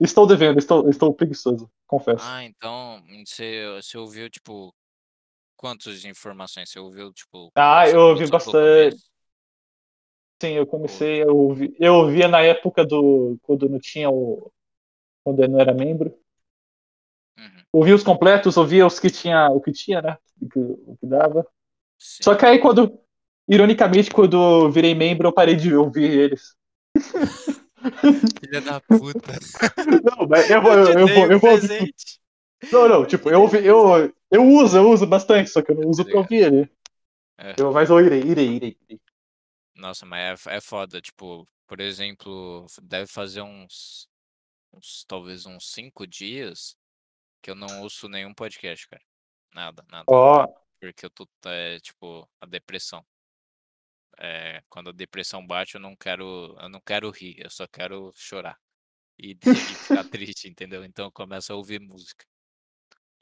Estou 0.00 0.26
devendo, 0.26 0.58
estou, 0.58 0.88
estou 0.88 1.14
preguiçoso, 1.14 1.70
confesso. 1.86 2.24
Ah, 2.24 2.44
então 2.44 3.02
você, 3.26 3.66
você 3.76 3.96
ouviu, 3.98 4.28
tipo, 4.30 4.74
quantas 5.56 6.04
informações? 6.04 6.70
Você 6.70 6.78
ouviu, 6.78 7.12
tipo, 7.12 7.50
Ah, 7.54 7.88
eu 7.88 8.00
ouvi 8.00 8.26
bastante. 8.28 8.96
Sim, 10.42 10.52
eu 10.52 10.66
comecei 10.66 11.22
a 11.22 11.26
ouvir. 11.26 11.74
Eu 11.78 11.94
ouvia 11.94 12.28
na 12.28 12.40
época 12.40 12.84
do. 12.84 13.38
Quando 13.42 13.68
não 13.68 13.78
tinha 13.78 14.10
o. 14.10 14.52
Quando 15.22 15.42
eu 15.42 15.48
não 15.48 15.60
era 15.60 15.72
membro. 15.72 16.14
Uhum, 17.38 17.62
Ouvia 17.72 17.94
os 17.94 18.02
completos, 18.02 18.56
ouvia 18.56 18.86
os 18.86 19.00
que 19.00 19.10
tinha, 19.10 19.48
o 19.48 19.60
que 19.60 19.72
tinha, 19.72 20.02
né? 20.02 20.18
O 20.40 20.48
que, 20.48 20.58
o 20.58 20.96
que 21.00 21.06
dava. 21.06 21.46
Só 21.98 22.32
sim. 22.32 22.38
que 22.38 22.46
aí 22.46 22.58
quando. 22.58 23.00
Ironicamente, 23.48 24.10
quando 24.10 24.36
eu 24.36 24.70
virei 24.70 24.94
membro, 24.94 25.28
eu 25.28 25.32
parei 25.32 25.54
de 25.54 25.74
ouvir 25.74 26.10
eles. 26.10 26.54
Filha 28.40 28.60
da 28.60 28.80
puta. 28.80 29.32
Não, 30.02 30.26
mas 30.26 30.48
eu 30.50 30.62
vou. 30.62 30.72
Eu 30.72 30.86
Eu, 30.86 30.98
eu 30.98 31.06
um 31.06 31.32
eu 31.32 31.38
vou. 31.38 31.58
Não, 32.72 32.88
não, 32.88 33.06
tipo, 33.06 33.30
eu, 33.30 33.48
eu, 33.56 34.14
eu 34.30 34.42
uso, 34.44 34.76
eu 34.76 34.90
uso 34.90 35.06
bastante, 35.06 35.50
só 35.50 35.62
que 35.62 35.70
eu 35.72 35.76
não 35.76 35.88
uso 35.88 36.04
pra 36.04 36.18
ouvir 36.18 36.44
ele. 36.44 36.70
É. 37.38 37.54
Eu, 37.58 37.72
mas 37.72 37.90
eu 37.90 38.00
irei, 38.00 38.20
irei, 38.20 38.56
irei. 38.56 38.78
Nossa, 39.74 40.06
mas 40.06 40.46
é, 40.46 40.56
é 40.56 40.60
foda, 40.60 41.00
tipo, 41.00 41.48
por 41.66 41.80
exemplo, 41.80 42.66
deve 42.82 43.10
fazer 43.10 43.42
uns, 43.42 44.08
uns, 44.72 45.04
talvez 45.06 45.46
uns 45.46 45.70
cinco 45.72 46.06
dias 46.06 46.76
que 47.42 47.50
eu 47.50 47.54
não 47.54 47.82
ouço 47.82 48.08
nenhum 48.08 48.32
podcast, 48.32 48.88
cara. 48.88 49.02
Nada, 49.52 49.84
nada. 49.90 50.04
Ó, 50.08 50.46
Porque 50.80 51.06
eu 51.06 51.10
tô, 51.10 51.28
é, 51.46 51.78
tipo, 51.80 52.28
a 52.40 52.46
depressão. 52.46 53.04
É, 54.18 54.62
quando 54.68 54.90
a 54.90 54.92
depressão 54.92 55.44
bate, 55.44 55.74
eu 55.74 55.80
não 55.80 55.96
quero, 55.96 56.56
eu 56.60 56.68
não 56.68 56.80
quero 56.80 57.10
rir, 57.10 57.36
eu 57.38 57.50
só 57.50 57.66
quero 57.66 58.12
chorar. 58.14 58.58
E, 59.18 59.32
e 59.32 59.54
ficar 59.54 60.04
triste, 60.08 60.48
entendeu? 60.48 60.84
Então 60.84 61.06
eu 61.06 61.12
começo 61.12 61.52
a 61.52 61.56
ouvir 61.56 61.80
música. 61.80 62.24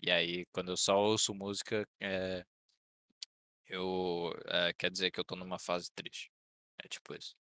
E 0.03 0.11
aí, 0.11 0.45
quando 0.53 0.71
eu 0.73 0.77
só 0.77 0.99
ouço 0.99 1.35
música, 1.35 1.87
é, 2.01 2.45
eu 3.69 4.33
é, 4.47 4.73
quer 4.75 4.91
dizer 4.91 5.11
que 5.11 5.19
eu 5.21 5.25
tô 5.25 5.37
numa 5.37 5.59
fase 5.59 5.91
triste. 5.93 6.31
É 6.79 6.89
tipo 6.89 7.15
isso. 7.15 7.37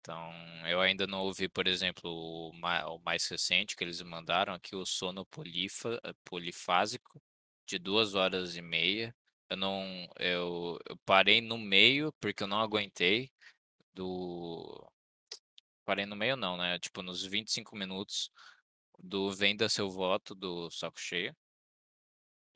Então, 0.00 0.30
eu 0.68 0.80
ainda 0.80 1.06
não 1.06 1.22
ouvi, 1.22 1.48
por 1.48 1.66
exemplo, 1.66 2.10
o, 2.10 2.52
ma- 2.54 2.86
o 2.88 2.98
mais 3.00 3.26
recente 3.28 3.74
que 3.76 3.82
eles 3.84 4.00
mandaram 4.02 4.52
aqui, 4.54 4.76
o 4.76 4.84
sono 4.84 5.24
polifa, 5.26 5.98
eh, 6.04 6.12
polifásico, 6.24 7.22
de 7.66 7.78
duas 7.78 8.14
horas 8.14 8.54
e 8.56 8.60
meia. 8.62 9.14
Eu 9.48 9.56
não, 9.56 9.82
eu, 10.18 10.78
eu 10.88 10.96
parei 11.06 11.40
no 11.40 11.56
meio 11.58 12.12
porque 12.20 12.42
eu 12.42 12.46
não 12.46 12.60
aguentei 12.60 13.30
do, 13.94 14.90
parei 15.84 16.06
no 16.06 16.16
meio 16.16 16.36
não, 16.36 16.56
né? 16.56 16.78
Tipo, 16.78 17.02
nos 17.02 17.24
25 17.24 17.76
minutos 17.76 18.30
do 19.04 19.30
Venda 19.30 19.68
Seu 19.68 19.90
Voto 19.90 20.34
do 20.34 20.70
Saco 20.70 20.98
Cheio. 20.98 21.34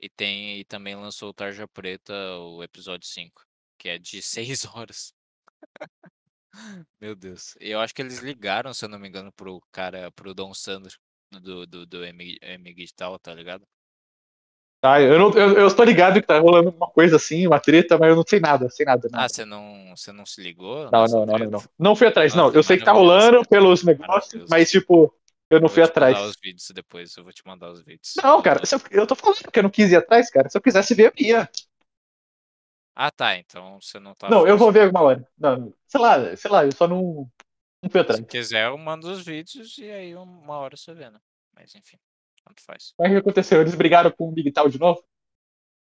E 0.00 0.08
tem, 0.08 0.58
e 0.58 0.64
também 0.64 0.94
lançou 0.94 1.30
o 1.30 1.34
Tarja 1.34 1.66
Preta, 1.66 2.12
o 2.38 2.62
episódio 2.62 3.06
5, 3.06 3.44
que 3.78 3.88
é 3.88 3.98
de 3.98 4.22
6 4.22 4.64
horas. 4.66 5.12
Meu 7.00 7.14
Deus. 7.14 7.54
Eu 7.60 7.80
acho 7.80 7.94
que 7.94 8.02
eles 8.02 8.18
ligaram, 8.18 8.72
se 8.74 8.84
eu 8.84 8.88
não 8.88 8.98
me 8.98 9.08
engano, 9.08 9.32
pro 9.32 9.60
cara, 9.70 10.10
pro 10.12 10.34
Dom 10.34 10.54
Sandro 10.54 10.96
do, 11.30 11.66
do, 11.66 11.86
do 11.86 12.04
M, 12.04 12.38
M 12.40 12.74
Digital, 12.74 13.18
tá 13.18 13.34
ligado? 13.34 13.66
Ah, 14.80 15.00
eu, 15.00 15.18
não, 15.18 15.32
eu, 15.32 15.58
eu 15.58 15.66
estou 15.66 15.84
ligado 15.84 16.20
que 16.20 16.26
tá 16.26 16.38
rolando 16.38 16.70
uma 16.70 16.86
coisa 16.88 17.16
assim, 17.16 17.44
uma 17.48 17.58
treta, 17.58 17.98
mas 17.98 18.10
eu 18.10 18.16
não 18.16 18.24
sei 18.24 18.38
nada, 18.38 18.70
sei 18.70 18.86
nada. 18.86 19.08
Ah, 19.12 19.16
nada. 19.16 19.28
você 19.28 19.44
não, 19.44 19.92
você 19.96 20.12
não 20.12 20.24
se 20.24 20.40
ligou 20.40 20.88
Não, 20.92 21.04
não, 21.06 21.26
não, 21.26 21.38
não, 21.38 21.50
não. 21.50 21.62
Não 21.76 21.96
fui 21.96 22.06
atrás, 22.06 22.32
não. 22.32 22.44
Nossa, 22.44 22.56
Eu 22.56 22.62
sei 22.62 22.78
que 22.78 22.84
tá 22.84 22.92
rolando 22.92 23.42
pelos 23.48 23.82
negócios, 23.82 24.48
mas 24.48 24.70
tipo, 24.70 25.12
eu 25.50 25.60
não 25.60 25.68
Eu 25.68 25.68
fui 25.68 25.82
vou 25.82 25.88
te 25.90 25.98
mandar 25.98 26.18
atrás. 26.18 26.18
os 26.20 26.36
vídeos 26.42 26.70
depois, 26.70 27.16
eu 27.16 27.24
vou 27.24 27.32
te 27.32 27.46
mandar 27.46 27.70
os 27.70 27.82
vídeos. 27.82 28.14
Não, 28.22 28.42
cara, 28.42 28.60
eu, 28.70 29.00
eu 29.00 29.06
tô 29.06 29.14
falando 29.14 29.36
que 29.50 29.58
eu 29.58 29.62
não 29.62 29.70
quis 29.70 29.90
ir 29.90 29.96
atrás, 29.96 30.30
cara. 30.30 30.48
Se 30.48 30.56
eu 30.58 30.62
quisesse 30.62 30.94
ver, 30.94 31.12
eu 31.16 31.24
ia. 31.26 31.48
Ah, 32.94 33.10
tá, 33.10 33.36
então 33.36 33.80
você 33.80 33.98
não 34.00 34.14
tá 34.14 34.28
Não, 34.28 34.46
eu 34.46 34.58
vou 34.58 34.72
ver 34.72 34.82
alguma 34.82 35.02
hora. 35.02 35.28
Não, 35.38 35.72
sei 35.86 36.00
lá, 36.00 36.36
sei 36.36 36.50
lá, 36.50 36.64
eu 36.64 36.72
só 36.72 36.88
não, 36.88 37.30
não 37.82 37.90
fui 37.90 38.00
atrás. 38.00 38.18
Se 38.18 38.26
quiser, 38.26 38.66
eu 38.66 38.76
mando 38.76 39.10
os 39.10 39.24
vídeos 39.24 39.78
e 39.78 39.90
aí 39.90 40.14
uma 40.16 40.56
hora 40.58 40.76
você 40.76 40.92
vê, 40.92 41.08
né? 41.08 41.20
Mas 41.54 41.74
enfim, 41.74 41.96
tanto 42.44 42.62
faz. 42.62 42.94
Mas 42.98 43.08
o 43.08 43.12
que 43.14 43.18
aconteceu? 43.18 43.60
Eles 43.60 43.74
brigaram 43.74 44.10
com 44.10 44.28
o 44.28 44.32
Big 44.32 44.50
Tal 44.50 44.68
de 44.68 44.78
novo? 44.78 45.02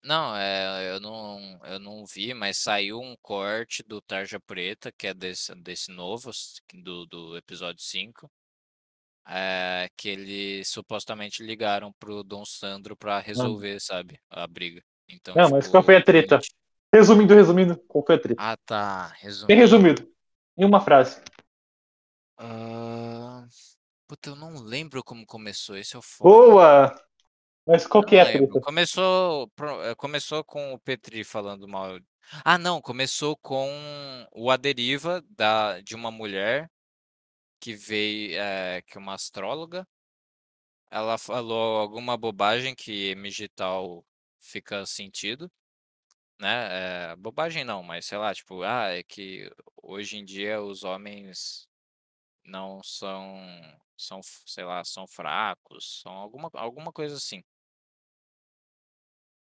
Não, 0.05 0.37
é, 0.37 0.91
eu 0.95 1.01
não, 1.01 1.61
eu 1.65 1.79
não 1.81 2.07
vi, 2.07 2.33
mas 2.33 2.59
saiu 2.59 3.01
um 3.01 3.17
corte 3.21 3.83
do 3.83 4.01
Tarja 4.01 4.39
Preta, 4.39 4.93
que 4.93 5.09
é 5.09 5.15
desse, 5.15 5.55
desse 5.57 5.91
novo, 5.91 6.31
do, 6.73 7.05
do 7.07 7.37
episódio 7.37 7.83
5, 7.83 8.31
é, 9.29 9.89
que 9.97 10.09
eles 10.09 10.69
supostamente 10.69 11.43
ligaram 11.43 11.93
pro 11.99 12.23
Dom 12.25 12.45
Sandro 12.45 12.97
pra 12.97 13.19
resolver, 13.21 13.79
sabe, 13.81 14.19
a 14.31 14.47
briga. 14.47 14.83
Então, 15.09 15.35
Não, 15.35 15.51
mas 15.51 15.65
tipo, 15.65 15.73
qual 15.73 15.83
foi 15.83 15.97
a 15.97 16.03
treta? 16.05 16.37
gente- 16.37 16.55
Resumindo, 16.93 17.35
resumindo, 17.35 17.77
qual 17.87 18.05
foi 18.05 18.15
a 18.15 18.19
treta? 18.21 18.43
Ah, 18.43 18.57
tá, 18.65 19.09
Bem 19.09 19.19
resumindo. 19.23 19.61
resumido. 19.61 20.13
Em 20.57 20.65
uma 20.65 20.81
frase. 20.81 21.21
Ah, 22.39 23.47
Puta, 24.07 24.31
eu 24.31 24.37
não 24.37 24.63
lembro 24.63 25.05
como 25.05 25.27
começou, 25.27 25.77
esse 25.77 25.95
é 25.95 25.99
o 25.99 26.03
foda. 26.03 26.31
Boa! 26.31 27.03
Mas 27.67 27.87
qual 27.87 28.03
que 28.03 28.17
é 28.17 28.23
a 28.23 28.25
treta? 28.25 28.59
Começou, 28.63 29.53
eh, 29.85 29.95
começou 29.97 30.43
com 30.43 30.73
o 30.73 30.79
Petri 30.79 31.23
falando 31.25 31.69
mal. 31.69 31.99
Ah, 32.43 32.57
não, 32.57 32.81
começou 32.81 33.37
com 33.37 33.69
o 34.33 34.51
A 34.51 34.57
Deriva 34.57 35.23
da, 35.29 35.81
de 35.83 35.95
uma 35.95 36.11
mulher 36.11 36.71
que 37.61 37.75
veio, 37.75 38.39
eh, 38.39 38.83
que 38.83 38.97
é 38.99 39.01
uma 39.01 39.15
astróloga. 39.15 39.87
Ela 40.91 41.19
falou 41.19 41.79
alguma 41.79 42.17
bobagem 42.17 42.75
que 42.75 43.15
Migital 43.17 44.05
fica 44.41 44.87
sentido, 44.87 45.51
né? 46.41 47.13
Eh, 47.13 47.17
bobagem 47.17 47.65
não, 47.65 47.83
mas 47.83 48.07
sei 48.07 48.19
lá, 48.19 48.35
tipo, 48.35 48.63
ah, 48.63 48.89
é 48.91 49.03
que 49.05 49.51
hoje 49.83 50.19
em 50.19 50.25
dia 50.25 50.63
os 50.63 50.85
homens 50.85 51.69
não 52.45 52.83
são, 52.85 53.37
são, 53.97 54.21
sei 54.47 54.65
lá, 54.65 54.85
são 54.85 55.07
fracos, 55.09 56.01
são 56.03 56.13
alguma, 56.15 56.51
alguma 56.55 56.93
coisa 56.93 57.17
assim. 57.17 57.43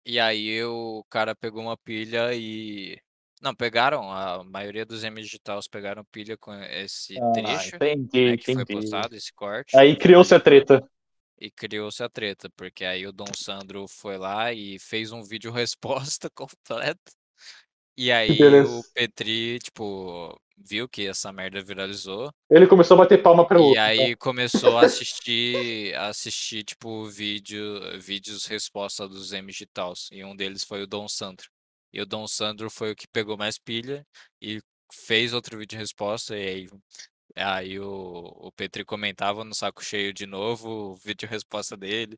E 0.05 0.19
aí 0.19 0.63
o 0.63 1.03
cara 1.09 1.35
pegou 1.35 1.61
uma 1.61 1.77
pilha 1.77 2.33
e. 2.33 2.99
Não, 3.41 3.53
pegaram, 3.53 4.11
a 4.11 4.43
maioria 4.43 4.85
dos 4.85 5.03
M 5.03 5.21
Digitals 5.21 5.67
pegaram 5.67 6.03
pilha 6.05 6.37
com 6.37 6.53
esse 6.53 7.19
Ah, 7.19 7.31
trecho, 7.33 7.75
entendi, 7.75 8.25
né, 8.29 8.37
que 8.37 8.45
foi 8.45 8.61
entendi. 8.61 8.65
postado, 8.65 9.15
esse 9.15 9.33
corte. 9.33 9.75
Aí 9.77 9.95
criou-se 9.95 10.33
a 10.33 10.39
treta. 10.39 10.81
E 11.39 11.51
criou-se 11.51 12.01
a 12.01 12.09
treta, 12.09 12.49
porque 12.55 12.85
aí 12.85 13.05
o 13.05 13.11
Dom 13.11 13.25
Sandro 13.35 13.87
foi 13.87 14.17
lá 14.17 14.53
e 14.53 14.79
fez 14.79 15.11
um 15.11 15.21
vídeo 15.21 15.51
resposta 15.53 16.29
completo. 16.29 17.11
E 17.97 18.11
aí 18.11 18.41
o 18.41 18.83
Petri, 18.93 19.59
tipo, 19.59 20.37
viu 20.57 20.87
que 20.87 21.07
essa 21.07 21.31
merda 21.31 21.61
viralizou. 21.61 22.29
Ele 22.49 22.67
começou 22.67 22.95
a 22.95 22.99
bater 22.99 23.21
palma 23.21 23.45
para 23.47 23.57
o 23.59 23.63
E 23.63 23.67
outro. 23.69 23.81
aí 23.83 24.15
começou 24.15 24.77
a 24.77 24.83
assistir, 24.85 25.95
assistir 25.95 26.63
tipo 26.63 27.05
vídeo, 27.05 27.61
vídeos 27.99 28.45
resposta 28.45 29.07
dos 29.07 29.31
M 29.33 29.51
Digitals. 29.51 30.09
E 30.11 30.23
um 30.23 30.35
deles 30.35 30.63
foi 30.63 30.83
o 30.83 30.87
Dom 30.87 31.07
Sandro. 31.07 31.49
E 31.95 32.01
o 32.01 32.07
Dom 32.07 32.27
Sandro 32.27 32.69
foi 32.71 32.91
o 32.93 32.97
que 32.97 33.07
pegou 33.07 33.37
mais 33.37 33.59
pilha 33.59 34.05
e 34.41 34.61
fez 34.93 35.33
outro 35.33 35.57
vídeo 35.59 35.79
resposta. 35.79 36.37
E 36.37 36.47
aí, 36.49 36.67
aí 37.35 37.79
o, 37.79 37.87
o 38.47 38.51
Petri 38.51 38.85
comentava 38.85 39.43
no 39.43 39.53
saco 39.55 39.83
cheio 39.83 40.13
de 40.13 40.25
novo 40.25 40.91
o 40.93 40.95
vídeo 40.95 41.27
resposta 41.29 41.77
dele. 41.77 42.17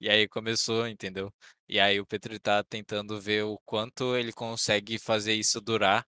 E 0.00 0.08
aí 0.10 0.28
começou, 0.28 0.88
entendeu? 0.88 1.32
E 1.68 1.80
aí 1.80 2.00
o 2.00 2.06
Petri 2.06 2.38
tá 2.40 2.64
tentando 2.64 3.20
ver 3.20 3.44
o 3.44 3.58
quanto 3.66 4.16
ele 4.16 4.32
consegue 4.32 4.98
fazer 4.98 5.34
isso 5.34 5.60
durar. 5.60 6.06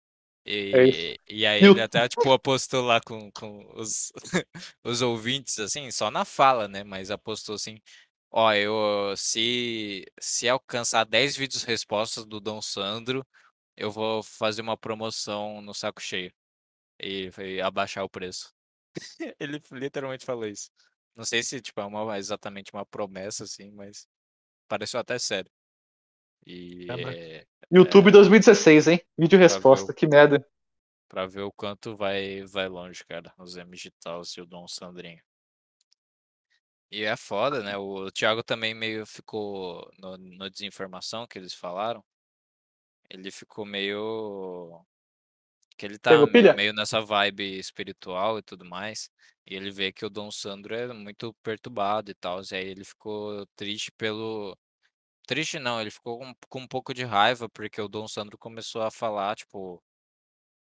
É. 0.72 0.86
E, 1.28 1.46
aí 1.46 1.62
E 1.62 1.68
o- 1.68 1.72
ele 1.72 1.80
até, 1.80 2.08
tipo, 2.08 2.32
apostou 2.32 2.84
lá 2.84 3.00
com, 3.00 3.30
com 3.32 3.66
os, 3.76 4.12
os 4.84 5.02
ouvintes, 5.02 5.58
assim, 5.58 5.90
só 5.90 6.10
na 6.10 6.24
fala, 6.24 6.68
né? 6.68 6.84
Mas 6.84 7.10
apostou 7.10 7.54
assim, 7.56 7.78
ó, 8.36 8.52
eu, 8.52 9.16
se, 9.16 10.04
se 10.20 10.46
alcançar 10.46 11.04
10 11.06 11.34
vídeos 11.36 11.62
respostas 11.62 12.26
do 12.26 12.38
Dom 12.38 12.60
Sandro, 12.60 13.26
eu 13.74 13.90
vou 13.90 14.22
fazer 14.22 14.60
uma 14.60 14.76
promoção 14.76 15.62
no 15.62 15.72
saco 15.72 16.02
cheio. 16.02 16.30
E 17.00 17.30
foi 17.30 17.62
abaixar 17.62 18.04
o 18.04 18.10
preço. 18.10 18.52
Ele 19.40 19.58
literalmente 19.72 20.26
falou 20.26 20.46
isso. 20.46 20.70
Não 21.14 21.24
sei 21.24 21.42
se, 21.42 21.62
tipo, 21.62 21.80
é 21.80 21.84
uma, 21.86 22.18
exatamente 22.18 22.70
uma 22.74 22.84
promessa, 22.84 23.44
assim, 23.44 23.70
mas 23.70 24.06
pareceu 24.68 25.00
até 25.00 25.18
sério. 25.18 25.50
E 26.46 26.86
é, 26.90 27.46
YouTube 27.72 28.10
2016, 28.10 28.88
hein? 28.88 29.00
Vídeo 29.16 29.38
resposta, 29.38 29.94
que 29.94 30.06
merda. 30.06 30.46
Pra 31.08 31.26
ver 31.26 31.40
o 31.40 31.52
quanto 31.52 31.96
vai, 31.96 32.44
vai 32.44 32.68
longe, 32.68 33.02
cara, 33.06 33.32
os 33.38 33.56
M 33.56 33.70
Digitals 33.70 34.36
e 34.36 34.42
o 34.42 34.46
Dom 34.46 34.68
Sandrinho. 34.68 35.22
E 36.90 37.02
é 37.04 37.16
foda, 37.16 37.62
né? 37.62 37.76
O 37.76 38.10
Thiago 38.10 38.42
também 38.42 38.74
meio 38.74 39.06
ficou 39.06 39.88
no, 39.98 40.16
no 40.16 40.50
desinformação 40.50 41.26
que 41.26 41.38
eles 41.38 41.54
falaram. 41.54 42.04
Ele 43.10 43.30
ficou 43.30 43.64
meio. 43.64 44.84
Que 45.78 45.86
ele 45.86 45.98
tá 45.98 46.18
Pegou 46.18 46.26
me- 46.26 46.32
pilha? 46.32 46.54
meio 46.54 46.72
nessa 46.74 47.00
vibe 47.00 47.58
espiritual 47.58 48.38
e 48.38 48.42
tudo 48.42 48.64
mais. 48.64 49.10
E 49.46 49.54
ele 49.56 49.70
vê 49.70 49.92
que 49.92 50.04
o 50.06 50.10
Dom 50.10 50.30
Sandro 50.30 50.74
é 50.74 50.92
muito 50.92 51.34
perturbado 51.42 52.10
e 52.10 52.14
tal. 52.14 52.40
E 52.50 52.54
aí 52.56 52.66
ele 52.68 52.84
ficou 52.84 53.46
triste 53.56 53.92
pelo. 53.92 54.56
Triste 55.26 55.58
não, 55.60 55.80
ele 55.80 55.90
ficou 55.92 56.18
com, 56.20 56.34
com 56.50 56.60
um 56.62 56.68
pouco 56.68 56.94
de 56.94 57.04
raiva, 57.04 57.48
porque 57.50 57.80
o 57.82 57.88
Dom 57.88 58.08
Sandro 58.08 58.38
começou 58.38 58.82
a 58.82 58.90
falar, 58.92 59.36
tipo, 59.36 59.82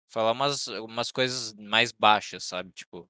falar 0.10 0.32
umas, 0.32 0.68
umas 0.68 1.12
coisas 1.12 1.54
mais 1.56 1.92
baixas, 1.92 2.44
sabe? 2.44 2.72
Tipo, 2.74 3.10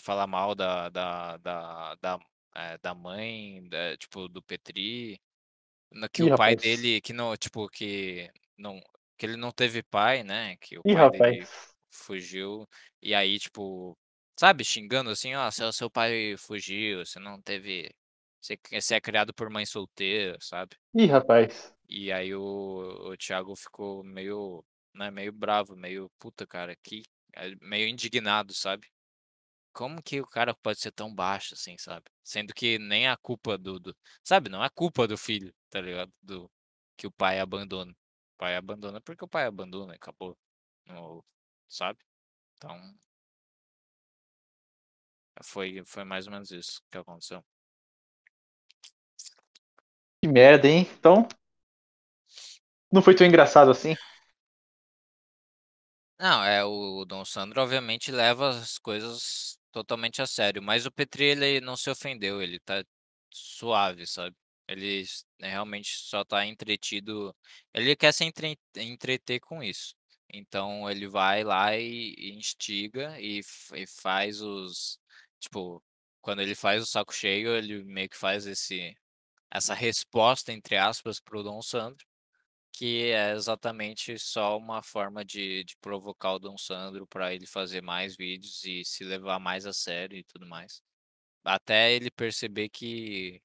falar 0.00 0.26
mal 0.26 0.54
da, 0.54 0.88
da, 0.90 1.36
da, 1.38 1.94
da, 1.96 2.18
eh, 2.56 2.78
da 2.78 2.94
mãe, 2.94 3.66
da- 3.68 3.96
tipo, 3.96 4.28
do 4.28 4.42
Petri, 4.42 5.20
na- 5.92 6.08
que 6.08 6.22
Ih, 6.22 6.24
o 6.24 6.32
pai 6.32 6.56
rapaz. 6.56 6.62
dele, 6.62 7.00
que 7.00 7.12
não, 7.12 7.36
tipo, 7.36 7.68
que 7.70 8.30
não, 8.58 8.80
que 9.18 9.26
ele 9.26 9.36
não 9.36 9.52
teve 9.52 9.82
pai, 9.82 10.22
né? 10.24 10.56
Que 10.58 10.78
o 10.78 10.84
Ih, 10.84 10.94
pai 10.94 11.08
dele 11.08 11.46
rapaz. 11.46 11.74
fugiu, 11.90 12.68
e 13.02 13.14
aí, 13.14 13.38
tipo, 13.38 13.96
sabe, 14.38 14.64
xingando 14.64 15.10
assim, 15.10 15.34
ó, 15.34 15.50
seu, 15.50 15.72
seu 15.72 15.90
pai 15.90 16.36
fugiu, 16.38 17.04
você 17.04 17.18
não 17.18 17.40
teve, 17.42 17.90
você, 18.40 18.58
você 18.72 18.94
é 18.96 19.00
criado 19.00 19.34
por 19.34 19.50
mãe 19.50 19.66
solteira, 19.66 20.36
sabe? 20.40 20.76
Ih, 20.94 21.06
rapaz. 21.08 21.72
E 21.88 22.12
aí 22.12 22.34
o, 22.34 23.10
o 23.10 23.16
Thiago 23.16 23.54
ficou 23.56 24.04
meio, 24.04 24.64
né, 24.94 25.10
meio 25.10 25.32
bravo, 25.32 25.74
meio, 25.76 26.10
puta, 26.18 26.46
cara, 26.46 26.76
que, 26.82 27.02
meio 27.60 27.88
indignado, 27.88 28.54
sabe? 28.54 28.86
Como 29.78 30.02
que 30.02 30.20
o 30.20 30.26
cara 30.26 30.54
pode 30.54 30.80
ser 30.80 30.90
tão 30.90 31.14
baixo 31.14 31.54
assim, 31.54 31.76
sabe? 31.78 32.04
Sendo 32.24 32.52
que 32.52 32.78
nem 32.80 33.06
a 33.08 33.16
culpa 33.16 33.56
do, 33.56 33.78
do- 33.78 33.96
sabe, 34.24 34.50
não 34.50 34.64
é 34.64 34.68
culpa 34.70 35.06
do 35.06 35.16
filho, 35.16 35.54
tá 35.70 35.80
ligado? 35.80 36.12
Do 36.22 36.50
que 36.96 37.06
o 37.06 37.12
pai 37.12 37.38
abandona. 37.40 37.92
O 37.92 38.36
pai 38.38 38.56
abandona 38.56 39.00
porque 39.00 39.24
o 39.24 39.28
pai 39.28 39.44
abandona 39.46 39.92
e 39.94 39.96
acabou. 39.96 40.36
Sabe? 41.68 41.98
Então, 42.56 42.78
foi 45.42 45.82
foi 45.84 46.04
mais 46.04 46.26
ou 46.26 46.32
menos 46.32 46.50
isso 46.50 46.80
que 46.90 46.98
aconteceu. 46.98 47.44
Que 50.22 50.28
merda, 50.28 50.68
hein? 50.68 50.86
Então. 50.98 51.26
Não 52.92 53.00
foi 53.02 53.14
tão 53.14 53.26
engraçado 53.26 53.70
assim? 53.70 53.94
Não, 56.18 56.42
é, 56.44 56.64
o 56.64 57.04
Dom 57.04 57.24
Sandro 57.24 57.60
obviamente 57.62 58.10
leva 58.10 58.48
as 58.50 58.78
coisas 58.78 59.57
totalmente 59.78 60.20
a 60.22 60.26
sério, 60.26 60.62
mas 60.62 60.86
o 60.86 60.90
Petri 60.92 61.24
ele 61.24 61.60
não 61.60 61.76
se 61.76 61.88
ofendeu, 61.90 62.42
ele 62.42 62.58
tá 62.60 62.84
suave, 63.30 64.06
sabe? 64.06 64.36
Ele 64.66 65.04
né, 65.40 65.48
realmente 65.50 65.88
só 65.98 66.24
tá 66.24 66.44
entretido, 66.46 67.34
ele 67.72 67.94
quer 67.96 68.12
se 68.12 68.24
entre- 68.24 68.58
entreter 68.76 69.40
com 69.40 69.62
isso. 69.62 69.94
Então 70.32 70.90
ele 70.90 71.06
vai 71.08 71.44
lá 71.44 71.76
e, 71.76 72.14
e 72.18 72.32
instiga 72.34 73.18
e, 73.20 73.40
e 73.74 73.86
faz 73.86 74.42
os, 74.42 74.98
tipo, 75.40 75.82
quando 76.20 76.42
ele 76.42 76.54
faz 76.54 76.82
o 76.82 76.86
saco 76.86 77.14
cheio, 77.14 77.56
ele 77.56 77.84
meio 77.84 78.08
que 78.08 78.16
faz 78.16 78.46
esse 78.46 78.94
essa 79.50 79.74
resposta 79.74 80.52
entre 80.52 80.76
aspas 80.76 81.20
pro 81.20 81.42
Dom 81.42 81.62
Sandro 81.62 82.06
que 82.78 83.10
é 83.10 83.32
exatamente 83.32 84.16
só 84.20 84.56
uma 84.56 84.80
forma 84.84 85.24
de, 85.24 85.64
de 85.64 85.76
provocar 85.78 86.34
o 86.34 86.38
Dom 86.38 86.56
Sandro 86.56 87.08
para 87.08 87.34
ele 87.34 87.44
fazer 87.44 87.82
mais 87.82 88.14
vídeos 88.14 88.64
e 88.64 88.84
se 88.84 89.02
levar 89.02 89.40
mais 89.40 89.66
a 89.66 89.72
sério 89.72 90.16
e 90.16 90.22
tudo 90.22 90.46
mais. 90.46 90.80
Até 91.42 91.92
ele 91.92 92.08
perceber 92.08 92.68
que, 92.68 93.42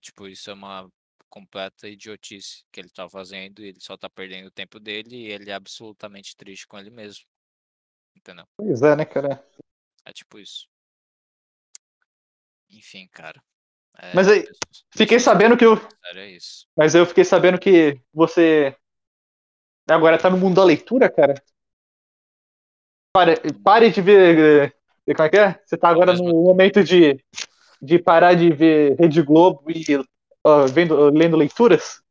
tipo, 0.00 0.26
isso 0.26 0.48
é 0.48 0.54
uma 0.54 0.90
completa 1.28 1.86
idiotice 1.86 2.64
que 2.72 2.80
ele 2.80 2.88
tá 2.88 3.06
fazendo, 3.10 3.62
e 3.62 3.68
ele 3.68 3.80
só 3.80 3.94
tá 3.94 4.08
perdendo 4.08 4.46
o 4.46 4.50
tempo 4.50 4.80
dele 4.80 5.16
e 5.16 5.30
ele 5.30 5.50
é 5.50 5.54
absolutamente 5.54 6.34
triste 6.34 6.66
com 6.66 6.78
ele 6.78 6.88
mesmo. 6.88 7.26
Entendeu? 8.16 8.48
Pois 8.56 8.80
é, 8.80 8.96
né, 8.96 9.04
cara? 9.04 9.46
É 10.02 10.14
tipo 10.14 10.38
isso. 10.38 10.66
Enfim, 12.70 13.06
cara. 13.08 13.44
É, 14.02 14.14
Mas 14.14 14.28
aí, 14.28 14.44
Fiquei 14.96 15.18
sabendo 15.18 15.56
que 15.56 15.64
eu. 15.64 15.76
Sério, 15.76 16.20
é 16.20 16.30
isso. 16.30 16.66
Mas 16.76 16.94
eu 16.94 17.06
fiquei 17.06 17.24
sabendo 17.24 17.58
que 17.58 18.00
você 18.12 18.74
agora 19.88 20.18
tá 20.18 20.28
no 20.28 20.36
mundo 20.36 20.56
da 20.56 20.64
leitura, 20.64 21.10
cara. 21.10 21.34
Pare, 23.12 23.36
pare 23.64 23.90
de 23.90 24.00
ver. 24.00 24.72
eh, 25.06 25.14
Como 25.14 25.26
é 25.26 25.30
que 25.30 25.38
é? 25.38 25.60
Você 25.64 25.76
tá 25.76 25.88
agora 25.88 26.12
no 26.12 26.24
momento 26.24 26.82
de, 26.82 27.22
de 27.80 27.98
parar 27.98 28.34
de 28.34 28.50
ver 28.52 28.96
Rede 28.98 29.22
Globo 29.22 29.70
e 29.70 29.84
ó, 30.44 30.66
vendo, 30.66 31.10
lendo 31.10 31.36
leituras? 31.36 32.02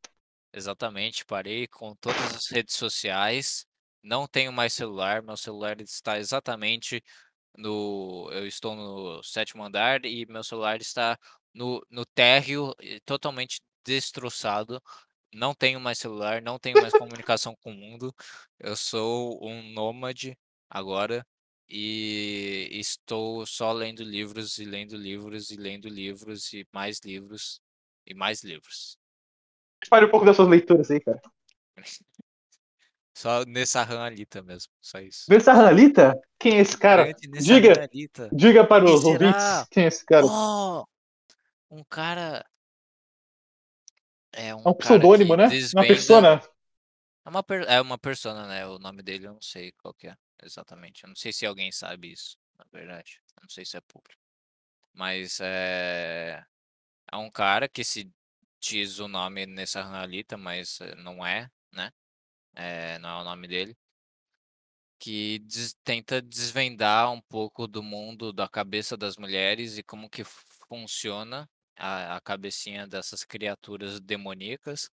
Exatamente, 0.54 1.26
parei 1.26 1.68
com 1.68 1.96
todas 1.96 2.36
as 2.36 2.48
redes 2.48 2.76
sociais. 2.76 3.66
Não 4.02 4.28
tenho 4.28 4.52
mais 4.52 4.74
celular, 4.74 5.22
meu 5.22 5.38
celular 5.38 5.80
está 5.82 6.18
exatamente 6.18 7.04
no. 7.58 8.30
Eu 8.32 8.48
estou 8.48 8.76
no 8.76 9.22
sétimo 9.24 9.64
andar 9.64 10.06
e 10.06 10.26
meu 10.28 10.44
celular 10.44 10.80
está 10.82 11.18
no, 11.54 11.86
no 11.89 12.06
térreo, 12.06 12.74
eh, 12.82 13.00
totalmente 13.06 13.62
destroçado. 13.86 14.82
Não 15.34 15.54
tenho 15.54 15.80
mais 15.80 16.00
celular, 16.00 16.41
não 16.41 16.58
tenho 16.58 16.82
mais 16.82 16.93
comunicação 16.93 17.56
com 17.62 17.72
o 17.72 17.76
mundo. 17.76 18.14
Eu 18.60 18.76
sou 18.76 19.39
um 19.45 19.62
nômade 19.74 20.38
agora 20.70 21.26
e 21.68 22.68
estou 22.72 23.45
só 23.45 23.72
lendo 23.72 24.04
livros 24.04 24.58
e 24.58 24.66
lendo 24.66 24.97
livros 24.97 25.52
e 25.52 25.56
lendo 25.56 25.88
livros 25.88 26.52
e 26.54 26.66
mais 26.74 27.00
livros 27.04 27.62
e 28.06 28.14
mais 28.16 28.43
livros. 28.43 28.97
Pare 29.89 30.06
um 30.06 30.10
pouco 30.10 30.26
das 30.26 30.36
suas 30.36 30.47
leituras 30.47 30.89
aí, 30.89 31.00
cara. 31.00 31.22
Só 33.20 33.43
nessa 33.43 33.82
Alita 33.82 34.41
mesmo, 34.41 34.72
só 34.80 34.97
isso. 35.00 35.26
Versa 35.28 35.52
Ranalita? 35.52 36.18
Quem 36.39 36.58
é 36.58 36.62
esse 36.62 36.78
cara? 36.78 37.06
Nessa 37.06 37.43
Diga, 37.43 37.89
diga 38.32 38.66
para 38.66 38.86
os 38.86 39.04
ouvintes 39.04 39.68
quem 39.70 39.84
é 39.84 39.88
esse 39.88 40.06
cara. 40.06 40.26
Oh, 40.26 40.86
um 41.70 41.84
cara. 41.84 42.46
É 44.32 44.54
um, 44.54 44.60
É 44.60 44.62
um 44.62 44.64
cara 44.64 44.78
pseudônimo, 44.78 45.36
né? 45.36 45.44
Uma 45.46 45.50
desvenda- 45.50 45.88
persona. 45.88 46.42
É 47.26 47.30
uma, 47.30 47.44
per- 47.44 47.66
é 47.68 47.82
uma 47.82 47.98
persona, 47.98 48.48
né? 48.48 48.66
O 48.68 48.80
nome 48.80 49.04
dele 49.04 49.28
eu 49.28 49.34
não 49.34 49.42
sei 49.42 49.72
qual 49.74 49.94
que 49.94 50.08
é 50.08 50.16
exatamente. 50.44 51.04
Eu 51.04 51.10
não 51.10 51.16
sei 51.16 51.32
se 51.34 51.46
alguém 51.46 51.72
sabe 51.72 52.12
isso, 52.12 52.38
na 52.58 52.66
verdade. 52.72 53.22
Eu 53.38 53.42
não 53.44 53.50
sei 53.50 53.66
se 53.66 53.78
é 53.78 53.82
público. 53.82 54.22
Mas 54.94 55.40
é. 55.42 56.44
É 57.12 57.18
um 57.18 57.30
cara 57.32 57.68
que 57.68 57.84
se 57.84 58.12
diz 58.60 59.00
o 59.00 59.08
nome 59.08 59.46
nessa 59.46 59.84
Alita, 60.00 60.38
mas 60.38 60.80
eh, 60.82 60.96
não 60.96 61.26
é, 61.26 61.50
né? 61.72 61.92
É, 62.56 63.00
não 63.00 63.10
é 63.10 63.22
o 63.22 63.24
nome 63.24 63.48
dele. 63.48 63.76
Que 65.00 65.40
des- 65.40 65.76
tenta 65.84 66.22
desvendar 66.22 67.12
um 67.12 67.22
pouco 67.22 67.68
do 67.68 67.82
mundo 67.82 68.34
da 68.34 68.48
cabeça 68.48 68.98
das 68.98 69.16
mulheres 69.18 69.78
e 69.78 69.84
como 69.84 70.10
que 70.10 70.24
funciona 70.68 71.50
a, 71.80 72.18
a 72.18 72.22
cabecinha 72.22 72.88
dessas 72.88 73.24
criaturas 73.24 74.00
demoníacas 74.00 74.90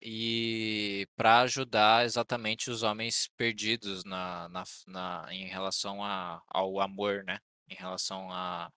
e 0.00 1.06
para 1.16 1.40
ajudar 1.42 2.04
exatamente 2.04 2.70
os 2.70 2.82
homens 2.82 3.28
perdidos 3.36 4.04
na, 4.04 4.48
na, 4.48 4.64
na- 4.86 5.26
em 5.30 5.46
relação 5.46 6.02
a, 6.04 6.42
ao 6.48 6.80
amor, 6.80 7.24
né? 7.24 7.38
Em 7.68 7.74
relação 7.74 8.30
a 8.30 8.70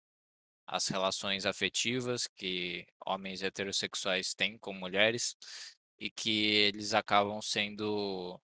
as 0.68 0.88
relações 0.88 1.46
afetivas 1.46 2.28
que 2.28 2.86
homens 3.06 3.43
heterossexuais 3.43 4.34
têm 4.34 4.58
com 4.58 4.74
mulheres 4.74 5.36
e 6.00 6.10
que 6.10 6.46
eles 6.48 6.93
acabam 6.93 7.41
sendo 7.41 8.39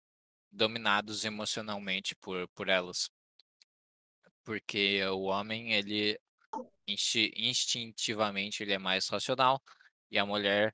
dominados 0.51 1.25
emocionalmente 1.25 2.15
por, 2.15 2.47
por 2.49 2.69
elas. 2.69 3.09
Porque 4.43 5.01
o 5.05 5.21
homem, 5.23 5.73
ele 5.73 6.19
insti- 6.91 7.31
instintivamente 7.35 8.63
ele 8.63 8.73
é 8.73 8.77
mais 8.79 9.07
racional 9.09 9.61
e 10.11 10.17
a 10.19 10.25
mulher, 10.25 10.73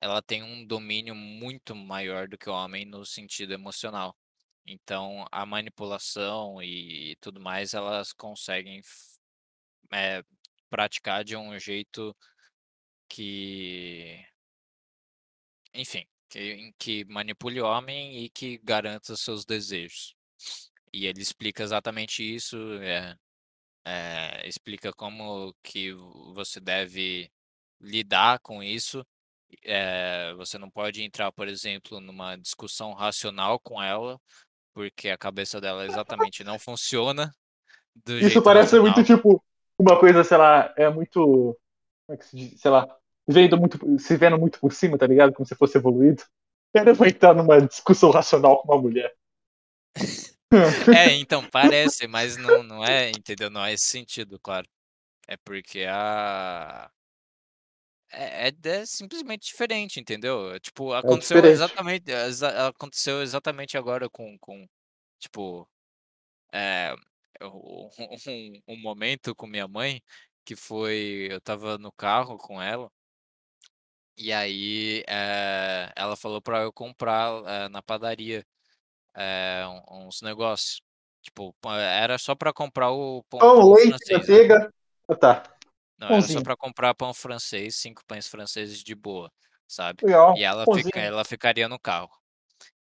ela 0.00 0.22
tem 0.22 0.42
um 0.42 0.66
domínio 0.66 1.14
muito 1.14 1.74
maior 1.74 2.28
do 2.28 2.38
que 2.38 2.48
o 2.50 2.52
homem 2.54 2.84
no 2.84 3.04
sentido 3.04 3.52
emocional. 3.54 4.16
Então, 4.66 5.26
a 5.32 5.46
manipulação 5.46 6.62
e 6.62 7.16
tudo 7.20 7.40
mais, 7.40 7.74
elas 7.74 8.12
conseguem 8.12 8.82
eh, 9.92 10.22
praticar 10.70 11.24
de 11.24 11.36
um 11.36 11.58
jeito 11.58 12.16
que, 13.08 14.24
enfim, 15.72 16.06
que, 16.28 16.72
que 16.78 17.04
manipule 17.06 17.60
o 17.60 17.66
homem 17.66 18.24
e 18.24 18.30
que 18.30 18.58
garanta 18.58 19.16
seus 19.16 19.44
desejos. 19.44 20.14
E 20.92 21.06
ele 21.06 21.20
explica 21.22 21.62
exatamente 21.62 22.22
isso, 22.22 22.56
é, 22.82 23.16
é, 23.84 24.46
explica 24.48 24.92
como 24.92 25.54
que 25.62 25.92
você 26.34 26.60
deve 26.60 27.30
lidar 27.80 28.38
com 28.40 28.62
isso. 28.62 29.04
é, 29.64 30.34
você 30.34 30.58
não 30.58 30.70
pode 30.70 31.02
entrar, 31.02 31.30
por 31.32 31.48
exemplo, 31.48 32.00
numa 32.00 32.36
discussão 32.36 32.92
racional 32.94 33.60
com 33.60 33.82
ela, 33.82 34.20
porque 34.74 35.10
a 35.10 35.18
cabeça 35.18 35.60
dela 35.60 35.86
exatamente 35.86 36.44
não 36.44 36.58
funciona 36.58 37.32
Isso 38.20 38.42
parece 38.42 38.76
racional. 38.76 38.82
muito 38.82 39.04
tipo 39.04 39.42
uma 39.78 39.98
coisa, 39.98 40.24
sei 40.24 40.36
lá, 40.36 40.72
é 40.76 40.88
muito. 40.88 41.56
Como 42.06 42.14
é 42.14 42.16
que 42.16 42.24
se 42.26 42.36
diz? 42.36 42.60
Sei 42.60 42.70
lá, 42.70 42.88
vendo 43.26 43.58
muito, 43.58 43.98
se 43.98 44.16
vendo 44.16 44.38
muito 44.38 44.58
por 44.60 44.72
cima, 44.72 44.98
tá 44.98 45.06
ligado? 45.06 45.32
Como 45.32 45.46
se 45.46 45.54
fosse 45.54 45.78
evoluído. 45.78 46.22
Ele 46.74 46.92
vai 46.92 47.10
entrar 47.10 47.34
numa 47.34 47.60
discussão 47.60 48.10
racional 48.10 48.60
com 48.60 48.72
uma 48.72 48.80
mulher. 48.80 49.14
É, 50.90 51.12
então, 51.16 51.46
parece, 51.46 52.06
mas 52.06 52.36
não, 52.36 52.62
não 52.62 52.84
é, 52.84 53.10
entendeu? 53.12 53.50
Não 53.50 53.64
é 53.64 53.72
esse 53.72 53.84
sentido, 53.86 54.38
claro. 54.40 54.68
É 55.28 55.36
porque 55.38 55.86
a. 55.88 56.90
É, 58.10 58.48
é, 58.48 58.52
é 58.82 58.86
simplesmente 58.86 59.46
diferente, 59.46 59.98
entendeu? 60.00 60.52
É, 60.54 60.60
Tipo, 60.60 60.92
aconteceu 60.94 61.44
diferente. 61.44 61.44
exatamente. 61.44 62.10
exa- 62.10 62.68
Aconteceu 62.68 63.22
exatamente 63.22 63.76
agora 63.76 64.08
com, 64.10 64.36
com 64.38 64.66
tipo. 65.20 65.68
É, 66.54 66.94
o- 67.42 67.90
um, 68.28 68.62
um 68.68 68.80
momento 68.82 69.34
com 69.36 69.46
minha 69.48 69.68
mãe 69.68 70.02
que 70.44 70.56
foi. 70.56 71.28
Eu 71.32 71.40
tava 71.40 71.78
no 71.78 71.92
carro 71.92 72.38
com 72.38 72.60
ela. 72.62 72.90
E 74.16 74.32
aí 74.32 75.02
eh, 75.08 75.92
ela 75.96 76.16
falou 76.16 76.40
pra 76.40 76.62
eu 76.62 76.72
comprar 76.72 77.32
eh, 77.46 77.68
na 77.68 77.82
padaria 77.82 78.44
um- 79.68 80.06
uns 80.08 80.22
negócios. 80.22 80.82
Tipo, 81.22 81.54
era 81.66 82.18
só 82.18 82.34
pra 82.34 82.52
comprar 82.52 82.90
o 82.90 83.22
pão, 83.24 83.50
Pão, 83.54 83.54
pão 83.54 83.74
leite, 83.74 84.04
francês, 84.06 84.28
né? 84.28 84.40
Ah, 85.08 85.14
tá. 85.16 85.42
Não, 85.98 86.08
era 86.10 86.26
só 86.28 86.40
pra 86.40 86.56
comprar 86.56 86.94
pão 86.94 87.14
francês, 87.14 87.76
cinco 87.76 88.04
pães 88.06 88.26
franceses 88.28 88.82
de 88.82 88.94
boa, 88.94 89.32
sabe? 89.66 90.02
Legal. 90.02 90.34
E 90.34 90.42
ela, 90.42 90.66
fica, 90.66 91.00
ela 91.00 91.24
ficaria 91.24 91.68
no 91.68 91.78
carro. 91.78 92.10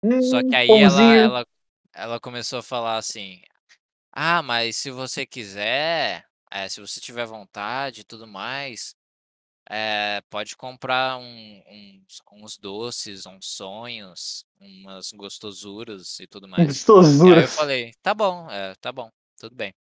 Hum, 0.02 0.20
Só 0.20 0.42
que 0.42 0.54
aí 0.56 0.80
ela, 0.80 1.14
ela, 1.16 1.46
ela 1.94 2.20
começou 2.20 2.60
a 2.60 2.62
falar 2.62 2.98
assim: 2.98 3.42
Ah, 4.12 4.42
mas 4.42 4.76
se 4.78 4.90
você 4.92 5.26
quiser, 5.26 6.26
eh, 6.52 6.68
se 6.70 6.80
você 6.80 7.00
tiver 7.00 7.26
vontade 7.26 8.02
e 8.02 8.04
tudo 8.04 8.26
mais, 8.28 8.96
eh, 9.70 10.22
pode 10.30 10.56
comprar 10.56 11.18
um- 11.18 11.62
uns, 11.68 12.22
uns 12.32 12.58
doces, 12.58 13.26
uns 13.26 13.46
sonhos, 13.46 14.44
umas 14.60 15.12
gostosuras 15.12 16.18
e 16.20 16.26
tudo 16.26 16.48
mais. 16.48 16.86
E 17.22 17.30
aí 17.30 17.44
eu 17.44 17.48
Gostosuras. 17.48 17.50
falei: 17.50 17.92
Tá 18.02 18.14
bom, 18.14 18.50
é, 18.50 18.74
tá 18.76 18.92
bom, 18.92 19.10
tudo 19.38 19.54
bem. 19.56 19.74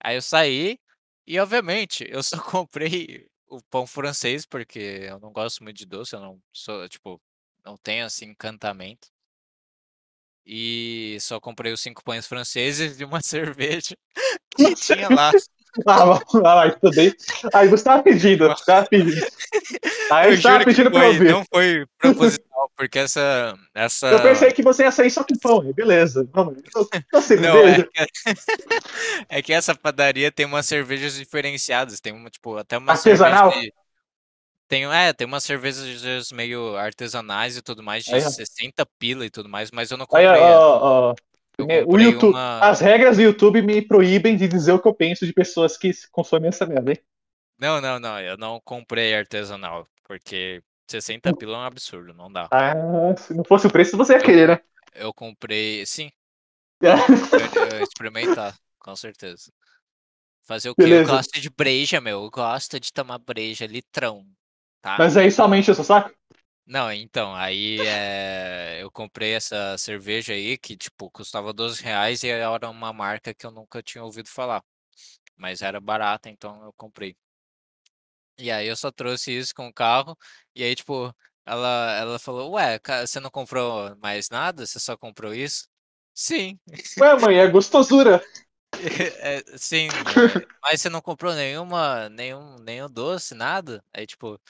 Aí 0.00 0.16
eu 0.16 0.22
saí 0.22 0.78
e, 1.26 1.38
obviamente, 1.40 2.06
eu 2.10 2.22
só 2.22 2.36
comprei 2.42 3.28
o 3.48 3.62
pão 3.70 3.86
francês 3.86 4.46
porque 4.46 4.78
eu 5.10 5.20
não 5.20 5.32
gosto 5.32 5.62
muito 5.64 5.76
de 5.78 5.86
doce, 5.86 6.14
eu 6.16 6.20
não 6.20 6.40
sou, 6.52 6.88
tipo, 6.88 7.20
não 7.64 7.76
tenho 7.78 8.06
assim 8.06 8.26
encantamento. 8.26 9.08
E 10.44 11.18
só 11.20 11.40
comprei 11.40 11.72
os 11.72 11.80
cinco 11.80 12.02
pães 12.02 12.26
franceses 12.26 13.00
e 13.00 13.04
uma 13.04 13.20
cerveja 13.22 13.96
que 14.56 14.76
tinha 14.76 15.10
lá. 15.10 15.32
Ah, 15.86 16.04
lá, 16.04 16.20
lá, 16.34 16.76
bem. 16.94 17.14
Aí 17.54 17.68
você 17.68 17.84
tava 17.84 18.02
pedindo, 18.02 18.54
tava 18.66 18.86
pedindo. 18.88 19.26
Aí 20.10 20.30
Eu 20.30 20.36
você 20.36 20.42
tava 20.42 20.58
que 20.58 20.64
pedindo 20.66 20.90
pra 20.90 21.00
foi, 21.00 21.08
ouvir. 21.08 21.28
não 21.30 21.44
foi 21.50 21.86
proposital, 21.98 22.70
porque 22.76 22.98
essa. 22.98 23.56
essa... 23.74 24.06
Eu 24.08 24.20
pensei 24.20 24.52
que 24.52 24.62
você 24.62 24.82
ia 24.82 24.90
sair 24.90 25.10
só 25.10 25.24
com 25.24 25.36
pão, 25.38 25.72
beleza. 25.72 26.28
Vamos, 26.32 26.58
só 26.70 26.86
Não, 27.40 27.66
é 27.66 27.82
que, 27.82 27.90
é 29.28 29.42
que 29.42 29.52
essa 29.52 29.74
padaria 29.74 30.30
tem 30.30 30.44
umas 30.46 30.66
cervejas 30.66 31.14
diferenciadas. 31.14 32.00
Tem 32.00 32.12
uma, 32.12 32.28
tipo, 32.30 32.56
até 32.56 32.76
uma 32.76 32.92
Artesanal? 32.92 33.50
de. 33.50 33.72
Tem, 34.68 34.86
é, 34.86 35.12
tem 35.12 35.26
umas 35.26 35.44
cervejas 35.44 36.32
meio 36.32 36.76
artesanais 36.76 37.56
e 37.56 37.62
tudo 37.62 37.82
mais, 37.82 38.04
de 38.04 38.14
Aí, 38.14 38.24
ó. 38.24 38.30
60 38.30 38.86
pila 38.98 39.26
e 39.26 39.30
tudo 39.30 39.48
mais, 39.48 39.70
mas 39.70 39.90
eu 39.90 39.98
não 39.98 40.06
Aí, 40.14 40.26
comprei. 40.26 40.26
ó, 40.26 40.34
essa. 40.34 40.58
ó, 40.58 41.10
ó. 41.10 41.14
Eu 41.58 41.66
É, 41.70 41.84
O 41.86 41.98
YouTube, 41.98 42.34
uma. 42.34 42.60
As 42.60 42.80
regras 42.80 43.16
do 43.16 43.22
YouTube 43.22 43.62
me 43.62 43.82
proíbem 43.82 44.36
de 44.36 44.48
dizer 44.48 44.72
o 44.72 44.78
que 44.80 44.88
eu 44.88 44.94
penso 44.94 45.26
de 45.26 45.32
pessoas 45.32 45.76
que 45.76 45.90
consomem 46.10 46.48
essa 46.48 46.66
merda, 46.66 46.92
hein? 46.92 46.98
Não, 47.58 47.80
não, 47.80 47.98
não, 48.00 48.20
eu 48.20 48.36
não 48.36 48.60
comprei 48.60 49.14
artesanal, 49.14 49.88
porque 50.04 50.62
60 50.88 51.32
pila 51.32 51.56
é 51.56 51.60
um 51.60 51.62
absurdo, 51.64 52.12
não 52.12 52.30
dá. 52.30 52.50
Ah, 52.50 52.74
se 53.16 53.34
não 53.34 53.44
fosse 53.44 53.66
o 53.66 53.70
preço, 53.72 53.96
você 53.96 54.14
ia 54.14 54.20
Eu, 54.20 54.22
querer, 54.22 54.48
né? 54.48 54.60
eu 54.94 55.14
comprei, 55.14 55.84
sim, 55.86 56.10
eu, 57.36 57.50
eu 57.54 57.82
experimentar, 57.82 58.58
com 58.78 58.94
certeza. 58.96 59.52
Fazer 60.44 60.70
o 60.70 60.76
quê? 60.76 60.88
Eu 60.88 61.00
Beleza. 61.00 61.02
gosto 61.02 61.40
de 61.40 61.50
breja, 61.50 62.00
meu, 62.00 62.24
eu 62.24 62.30
gosto 62.30 62.80
de 62.80 62.92
tomar 62.92 63.18
breja, 63.18 63.66
litrão, 63.66 64.26
tá? 64.82 64.98
Mas 64.98 65.16
aí 65.16 65.30
somente 65.30 65.70
o 65.70 65.74
seu 65.74 65.84
saco? 65.84 66.10
Não, 66.64 66.92
então, 66.92 67.34
aí 67.34 67.80
é, 67.86 68.78
eu 68.82 68.90
comprei 68.90 69.34
essa 69.34 69.76
cerveja 69.76 70.32
aí 70.32 70.56
que, 70.56 70.76
tipo, 70.76 71.10
custava 71.10 71.52
12 71.52 71.82
reais 71.82 72.22
e 72.22 72.28
era 72.28 72.70
uma 72.70 72.92
marca 72.92 73.34
que 73.34 73.44
eu 73.44 73.50
nunca 73.50 73.82
tinha 73.82 74.04
ouvido 74.04 74.28
falar. 74.28 74.62
Mas 75.36 75.62
era 75.62 75.80
barata, 75.80 76.30
então 76.30 76.64
eu 76.64 76.72
comprei. 76.74 77.16
E 78.38 78.50
aí 78.50 78.66
eu 78.66 78.76
só 78.76 78.90
trouxe 78.90 79.30
isso 79.36 79.54
com 79.54 79.68
o 79.68 79.72
carro, 79.72 80.16
e 80.54 80.62
aí, 80.64 80.74
tipo, 80.74 81.14
ela, 81.46 81.92
ela 81.98 82.18
falou, 82.18 82.52
ué, 82.52 82.78
ca- 82.78 83.06
você 83.06 83.20
não 83.20 83.30
comprou 83.30 83.94
mais 83.98 84.28
nada? 84.30 84.66
Você 84.66 84.80
só 84.80 84.96
comprou 84.96 85.34
isso? 85.34 85.68
Sim, 86.14 86.58
Ué, 87.00 87.14
mãe, 87.20 87.38
é 87.38 87.46
gostosura. 87.48 88.22
é, 89.20 89.42
sim, 89.58 89.88
é, 89.88 90.46
mas 90.62 90.80
você 90.80 90.88
não 90.88 91.00
comprou 91.00 91.34
nenhuma, 91.34 92.08
nenhum, 92.08 92.56
nenhum 92.58 92.88
doce, 92.90 93.34
nada? 93.34 93.84
Aí, 93.92 94.06
tipo, 94.06 94.40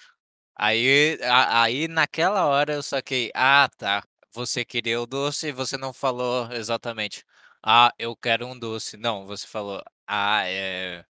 Aí, 0.56 1.18
a- 1.22 1.62
aí 1.62 1.88
naquela 1.88 2.46
hora 2.46 2.74
eu 2.74 2.82
saquei, 2.82 3.30
ah, 3.34 3.68
tá. 3.76 4.04
Você 4.32 4.64
queria 4.64 5.00
o 5.00 5.06
doce 5.06 5.48
e 5.48 5.52
você 5.52 5.76
não 5.76 5.92
falou 5.92 6.50
exatamente. 6.52 7.24
Ah, 7.62 7.92
eu 7.98 8.16
quero 8.16 8.46
um 8.46 8.58
doce. 8.58 8.96
Não, 8.96 9.26
você 9.26 9.46
falou, 9.46 9.82
ah, 10.06 10.42
é, 10.48 11.04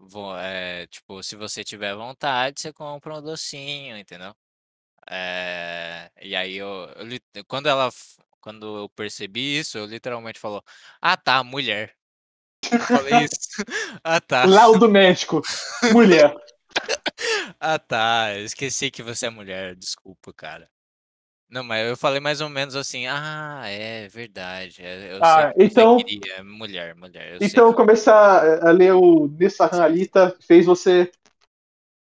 vou, 0.00 0.36
é, 0.38 0.86
tipo, 0.88 1.22
se 1.22 1.36
você 1.36 1.64
tiver 1.64 1.94
vontade, 1.94 2.60
você 2.60 2.72
compra 2.72 3.16
um 3.18 3.22
docinho, 3.22 3.96
entendeu? 3.98 4.34
É, 5.10 6.10
e 6.22 6.34
aí 6.36 6.56
eu, 6.56 6.88
eu 7.34 7.44
quando 7.46 7.68
ela, 7.68 7.90
quando 8.40 8.78
eu 8.78 8.88
percebi 8.90 9.58
isso, 9.58 9.78
eu 9.78 9.86
literalmente 9.86 10.40
falou, 10.40 10.62
ah, 11.00 11.16
tá, 11.16 11.44
mulher. 11.44 11.94
Eu 12.72 12.80
falei 12.80 13.24
isso. 13.24 13.36
Ah, 14.04 14.20
tá. 14.20 14.46
Laudo 14.46 14.88
médico. 14.88 15.42
Mulher. 15.92 16.34
Ah, 17.60 17.78
tá. 17.78 18.34
Eu 18.36 18.44
esqueci 18.44 18.90
que 18.90 19.02
você 19.02 19.26
é 19.26 19.30
mulher. 19.30 19.74
Desculpa, 19.74 20.32
cara. 20.32 20.68
Não, 21.48 21.62
mas 21.62 21.88
eu 21.88 21.96
falei 21.96 22.20
mais 22.20 22.40
ou 22.40 22.48
menos 22.48 22.74
assim. 22.74 23.06
Ah, 23.06 23.62
é 23.66 24.08
verdade. 24.08 24.82
é, 24.82 25.14
Eu 25.14 25.20
Ah, 25.22 25.52
que 25.52 25.64
então, 25.64 25.96
queria. 25.98 26.42
Mulher, 26.42 26.94
mulher. 26.94 27.34
Eu 27.34 27.38
então 27.40 27.70
que. 27.70 27.76
começar 27.76 28.66
a 28.66 28.70
ler 28.70 28.92
o 28.92 29.28
Nissan 29.28 29.68
Alita 29.72 30.36
fez 30.40 30.66
você 30.66 31.10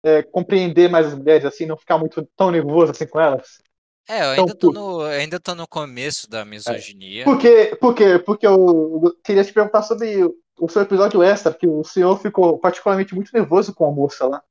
é, 0.04 0.24
compreender 0.24 0.90
mais 0.90 1.08
as 1.08 1.14
mulheres, 1.16 1.46
assim, 1.46 1.66
não 1.66 1.78
ficar 1.78 1.98
muito 1.98 2.26
tão 2.38 2.52
nervoso 2.52 2.92
assim 2.92 3.08
com 3.08 3.20
elas. 3.20 3.60
É, 4.08 4.20
eu 4.22 4.34
Então, 4.34 4.46
ainda 4.46 4.56
tô 4.56 4.72
no, 4.72 5.02
ainda 5.02 5.40
tô 5.40 5.56
no 5.56 5.68
começo 5.68 6.30
da 6.30 6.42
é, 6.42 6.46
misoginia. 6.46 7.24
por 7.26 7.38
quê? 7.38 7.78
Por 7.80 7.96
quê? 7.96 8.20
Porque 8.20 8.46
eu, 8.48 9.18
queria 9.24 9.44
te 9.44 9.54
perguntar 9.54 9.82
sobre 9.82 10.24
o, 10.24 10.36
o 10.60 10.70
seu 10.70 10.82
episódio 10.82 11.24
extra, 11.24 11.54
que 11.54 11.68
o 11.68 11.84
senhor 11.84 12.18
ficou 12.20 12.58
particularmente 12.60 13.16
muito 13.16 13.32
nervoso 13.34 13.74
com 13.74 13.86
a 13.86 13.92
moça 13.92 14.26
lá 14.26 14.42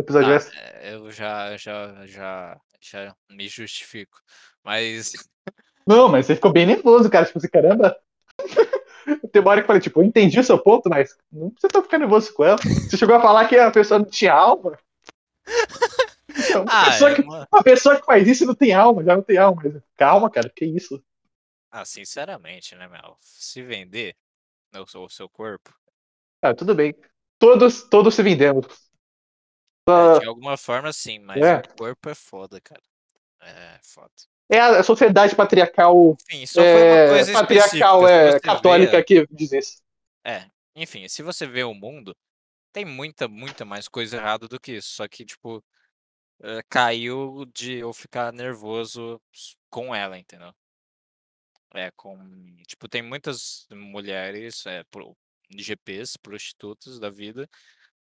episódio 0.00 0.32
extra. 0.32 0.58
é, 0.58 0.94
eu 0.94 1.10
já, 1.10 1.56
já, 1.56 2.06
já, 2.06 2.60
já 2.80 3.16
me 3.30 3.48
justifico. 3.48 4.20
Mas, 4.64 5.12
Não, 5.86 6.08
mas 6.08 6.26
você 6.26 6.34
ficou 6.34 6.52
bem 6.52 6.66
nervoso, 6.66 7.08
cara. 7.08 7.24
Tipo 7.26 7.38
assim, 7.38 7.48
caramba. 7.48 7.96
Tem 9.32 9.40
uma 9.40 9.52
hora 9.52 9.60
que 9.60 9.64
eu 9.64 9.66
falei, 9.68 9.80
tipo, 9.80 10.00
eu 10.00 10.04
entendi 10.04 10.38
o 10.40 10.44
seu 10.44 10.58
ponto, 10.58 10.88
mas 10.90 11.16
não 11.30 11.50
precisa 11.50 11.80
ficando 11.80 12.00
nervoso 12.00 12.34
com 12.34 12.44
ela. 12.44 12.58
Você 12.58 12.96
chegou 12.96 13.14
a 13.14 13.20
falar 13.20 13.48
que 13.48 13.56
a 13.56 13.70
pessoa 13.70 14.00
não 14.00 14.06
tinha 14.06 14.32
alma. 14.32 14.78
Então, 16.38 16.64
uma, 16.64 16.82
ah, 16.82 16.84
pessoa 16.84 17.10
é 17.10 17.14
que, 17.14 17.22
uma. 17.22 17.48
uma 17.50 17.62
pessoa 17.62 17.98
que 17.98 18.04
faz 18.04 18.28
isso 18.28 18.44
não 18.44 18.54
tem 18.54 18.74
alma, 18.74 19.02
já 19.02 19.16
não 19.16 19.22
tem 19.22 19.38
alma. 19.38 19.62
Calma, 19.96 20.30
cara, 20.30 20.52
que 20.54 20.66
isso? 20.66 21.02
Ah, 21.70 21.82
sinceramente, 21.82 22.74
né, 22.74 22.86
Mel? 22.86 23.16
Se 23.20 23.62
vender 23.62 24.14
o 24.78 24.86
seu, 24.86 25.02
o 25.04 25.08
seu 25.08 25.30
corpo, 25.30 25.74
Ah, 26.42 26.54
tudo 26.54 26.74
bem. 26.74 26.94
Todos, 27.38 27.84
todos 27.84 28.14
se 28.14 28.22
vendemos. 28.22 28.66
É, 29.88 29.92
Só- 29.92 30.18
de 30.18 30.26
alguma 30.26 30.56
forma 30.56 30.92
sim, 30.92 31.18
mas 31.18 31.44
é, 31.44 31.56
o 31.56 31.76
corpo 31.76 32.08
é 32.08 32.14
foda, 32.14 32.60
cara. 32.60 32.82
É 33.40 33.78
foda. 33.82 34.10
é 34.50 34.58
a 34.58 34.82
sociedade 34.82 35.34
patriarcal, 35.34 36.16
Enfim, 36.28 36.46
só 36.46 36.60
foi 36.62 36.82
uma 36.82 36.96
é, 36.96 37.08
coisa 37.10 37.32
patriarcal 37.32 38.08
é, 38.08 38.40
católica 38.40 38.96
vê, 38.98 39.04
que 39.04 39.26
diz 39.30 39.52
isso. 39.52 39.82
é, 40.24 40.50
enfim, 40.74 41.08
se 41.08 41.22
você 41.22 41.46
vê 41.46 41.62
o 41.64 41.74
mundo, 41.74 42.16
tem 42.72 42.84
muita, 42.84 43.28
muita 43.28 43.64
mais 43.64 43.88
coisa 43.88 44.16
errada 44.16 44.48
do 44.48 44.60
que 44.60 44.72
isso. 44.72 44.90
Só 44.90 45.08
que, 45.08 45.24
tipo, 45.24 45.64
é, 46.42 46.62
caiu 46.68 47.44
de 47.54 47.74
eu 47.74 47.92
ficar 47.92 48.32
nervoso 48.32 49.20
com 49.70 49.94
ela, 49.94 50.18
entendeu? 50.18 50.52
É, 51.74 51.90
com, 51.92 52.16
tipo, 52.66 52.88
tem 52.88 53.02
muitas 53.02 53.66
mulheres, 53.70 54.64
é, 54.66 54.82
pro- 54.84 55.16
GPs, 55.50 56.16
prostitutas 56.18 56.98
da 56.98 57.10
vida, 57.10 57.48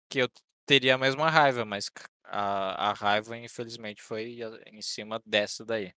que 0.09 0.19
eu 0.19 0.29
teria 0.66 0.95
a 0.95 0.97
mesma 0.97 1.30
raiva, 1.30 1.66
mas 1.66 1.89
a, 2.24 2.89
a 2.91 2.93
raiva, 2.93 3.38
infelizmente, 3.38 4.01
foi 4.01 4.41
a- 4.43 4.61
em 4.72 4.82
cima 4.82 5.22
dessa 5.26 5.66
daí. 5.66 5.93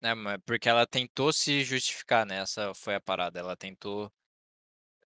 Né, 0.00 0.10
porque 0.46 0.68
ela 0.68 0.86
tentou 0.86 1.32
se 1.32 1.62
justificar, 1.64 2.24
né? 2.26 2.38
Essa 2.40 2.72
foi 2.74 2.94
a 2.94 3.00
parada. 3.00 3.38
Ela 3.40 3.56
tentou, 3.56 4.12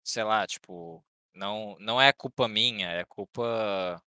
sei 0.05 0.25
lá, 0.25 0.47
tipo, 0.47 1.05
não, 1.35 1.77
não 1.81 2.01
é 2.01 2.13
culpa 2.13 2.49
minha, 2.49 2.89
é 2.91 3.05
culpa. 3.05 4.03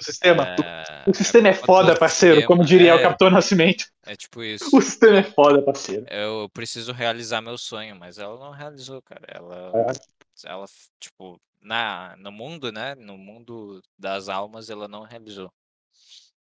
O 0.00 0.02
sistema. 0.02 0.44
É, 0.56 1.06
O 1.06 1.14
é 1.14 1.14
sistema 1.14 1.48
é 1.48 1.52
do 1.56 1.62
foda, 1.66 1.96
parceiro, 1.96 2.42
como 2.42 2.64
sistema. 2.64 2.64
diria 2.64 2.94
o 2.94 3.00
É, 3.00 3.00
Capitão 3.00 3.30
Nascimento. 3.30 3.86
é 4.06 4.16
tipo 4.16 4.42
O 4.72 4.80
isso. 4.82 4.82
sistema 4.82 5.18
é 5.18 5.22
foda, 5.22 5.62
parceiro. 5.62 6.08
Eu 6.10 6.48
preciso 6.50 6.92
realizar 6.92 7.40
meu 7.40 7.56
sonho, 7.58 7.96
mas 7.96 8.18
ela 8.18 8.38
não 8.38 8.50
realizou, 8.52 9.00
cara. 9.02 9.24
Ela, 9.28 9.74
É. 9.74 10.14
ela, 10.44 10.66
tipo, 11.00 11.40
na, 11.64 12.14
no 12.18 12.30
mundo, 12.30 12.70
né? 12.70 12.94
No 12.94 13.16
mundo 13.18 13.82
das 13.98 14.28
almas, 14.28 14.70
ela 14.70 14.86
não 14.86 15.02
realizou, 15.02 15.52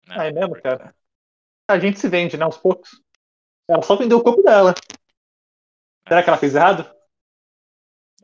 né? 0.06 0.14
Ah, 0.18 0.26
é 0.26 0.32
mesmo, 0.32 0.54
cara? 0.62 0.94
A 1.68 1.78
gente 1.78 1.98
se 1.98 2.08
vende, 2.08 2.36
né, 2.36 2.44
aos 2.44 2.56
poucos. 2.56 2.90
Ela 3.68 3.82
só 3.82 3.96
vendeu 3.96 4.18
o 4.18 4.22
corpo 4.22 4.42
dela. 4.42 4.74
Será 6.06 6.20
é, 6.20 6.22
que 6.22 6.30
ela 6.30 6.38
fez 6.38 6.54
errado? 6.54 6.90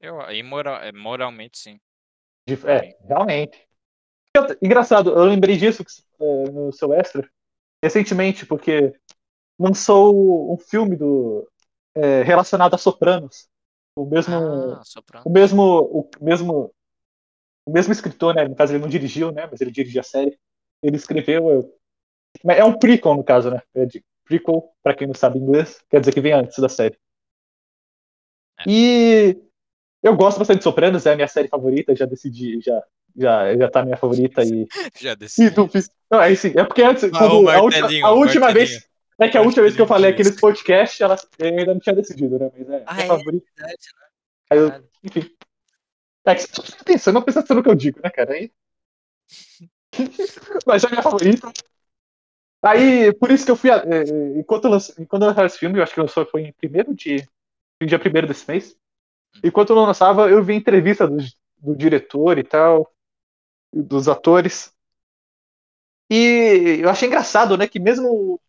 eu, 0.00 0.20
imoral, 0.32 0.82
é, 0.82 0.92
moralmente, 0.92 1.58
sim. 1.58 1.80
É, 2.48 2.96
realmente. 3.06 3.66
Eu- 4.34 4.46
Engraçado, 4.62 5.10
eu 5.10 5.24
lembrei 5.24 5.56
disso 5.56 5.84
é, 6.20 6.50
no 6.50 6.72
seu 6.72 6.92
extra 6.92 7.28
recentemente, 7.82 8.46
porque 8.46 8.92
lançou 9.58 10.52
um 10.52 10.58
filme 10.58 10.96
do 10.96 11.48
é, 11.94 12.22
relacionado 12.22 12.74
a 12.74 12.78
Sopranos. 12.78 13.48
O 13.96 14.04
mesmo, 14.04 14.34
Ah, 14.34 14.82
o 15.24 15.30
mesmo, 15.30 15.62
o 15.64 16.24
mesmo, 16.24 16.70
o 17.64 17.72
mesmo 17.72 17.92
escritor, 17.92 18.34
né? 18.34 18.46
No 18.46 18.54
caso 18.54 18.72
ele 18.74 18.82
não 18.82 18.88
dirigiu, 18.88 19.32
né? 19.32 19.48
Mas 19.50 19.60
ele 19.60 19.70
dirigiu 19.70 20.00
a 20.00 20.04
série. 20.04 20.38
Ele 20.82 20.96
escreveu, 20.96 21.74
é, 22.48 22.62
um 22.62 22.78
prequel 22.78 23.14
no 23.14 23.24
caso, 23.24 23.50
né? 23.50 23.62
É 23.74 23.86
de 23.86 24.04
prequel 24.24 24.70
para 24.82 24.94
quem 24.94 25.06
não 25.06 25.14
sabe 25.14 25.38
inglês, 25.38 25.82
quer 25.88 26.00
dizer 26.00 26.12
que 26.12 26.20
vem 26.20 26.32
antes 26.32 26.58
da 26.58 26.68
série. 26.68 26.98
É. 28.60 28.64
E 28.68 29.36
eu 30.02 30.14
gosto 30.14 30.38
bastante 30.38 30.58
de 30.58 30.64
Sopranos, 30.64 31.06
é 31.06 31.12
a 31.12 31.16
minha 31.16 31.28
série 31.28 31.48
favorita, 31.48 31.96
já 31.96 32.04
decidi, 32.04 32.60
já 32.60 32.82
já 33.16 33.56
já 33.56 33.70
tá 33.70 33.82
minha 33.82 33.96
favorita 33.96 34.42
e 34.44 34.66
Já 35.00 35.12
e 35.12 35.16
decidi. 35.16 35.50
do, 35.50 35.70
não, 36.10 36.20
é 36.20 36.34
sim, 36.34 36.52
é 36.54 36.64
porque 36.64 36.82
antes, 36.82 37.04
Ah, 37.04 37.10
quando, 37.10 37.48
a 37.48 37.62
última, 37.62 37.88
a 38.02 38.10
última 38.12 38.52
vez, 38.52 38.86
é 39.18 39.28
que 39.28 39.38
a 39.38 39.42
última 39.42 39.62
vez 39.62 39.74
que 39.74 39.80
eu 39.82 39.86
falei 39.86 40.10
aqui 40.10 40.22
nesse 40.22 40.40
podcast, 40.40 41.02
ela 41.02 41.16
ainda 41.40 41.72
não 41.74 41.80
tinha 41.80 41.94
decidido, 41.94 42.38
né? 42.38 42.50
Mas 42.56 42.68
é, 42.68 42.84
Ah, 42.86 42.94
minha 42.94 43.04
é 43.04 43.08
favorita. 43.08 43.46
verdade, 43.56 43.86
né? 43.98 44.06
Aí 44.50 44.58
eu, 44.58 44.84
enfim. 45.04 45.30
É 46.26 46.34
que 46.34 46.42
você 46.42 46.76
tá 46.76 46.84
pensando, 46.84 47.14
não 47.14 47.22
pensa 47.22 47.44
no 47.54 47.62
que 47.62 47.68
eu 47.70 47.74
digo, 47.74 48.00
né, 48.02 48.10
cara? 48.10 48.34
Aí, 48.34 48.50
mas 50.66 50.84
é 50.84 50.86
a 50.86 50.90
minha 50.90 51.02
favorita. 51.02 51.52
Aí, 52.62 53.12
por 53.14 53.30
isso 53.30 53.44
que 53.44 53.50
eu 53.50 53.56
fui. 53.56 53.70
a- 53.70 53.84
é, 53.86 54.02
é, 54.02 54.38
enquanto 54.38 54.68
lançou, 54.68 54.94
enquanto 54.98 55.22
eu 55.22 55.28
lançava 55.28 55.46
esse 55.46 55.58
filme, 55.58 55.78
eu 55.78 55.82
acho 55.82 55.94
que 55.94 56.00
lançou 56.00 56.26
foi 56.26 56.42
em 56.42 56.52
primeiro 56.52 56.94
de. 56.94 57.26
em 57.80 57.86
dia 57.86 57.98
primeiro 57.98 58.26
desse 58.26 58.50
mês. 58.50 58.76
Enquanto 59.44 59.70
eu 59.70 59.76
não 59.76 59.86
lançava, 59.86 60.30
eu 60.30 60.42
vi 60.44 60.54
entrevista 60.54 61.06
do, 61.08 61.18
do 61.58 61.76
diretor 61.76 62.38
e 62.38 62.44
tal, 62.44 62.92
dos 63.72 64.08
atores. 64.08 64.74
E 66.10 66.78
eu 66.80 66.88
achei 66.88 67.08
engraçado, 67.08 67.56
né, 67.56 67.66
que 67.66 67.80
mesmo 67.80 68.40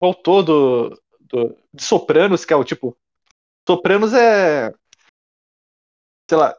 o 0.00 0.06
autor 0.06 0.42
do, 0.42 1.02
do, 1.20 1.56
de 1.72 1.82
Sopranos, 1.82 2.44
que 2.44 2.52
é 2.52 2.56
o 2.56 2.64
tipo. 2.64 2.96
Sopranos 3.66 4.12
é. 4.12 4.72
Sei 6.28 6.38
lá. 6.38 6.56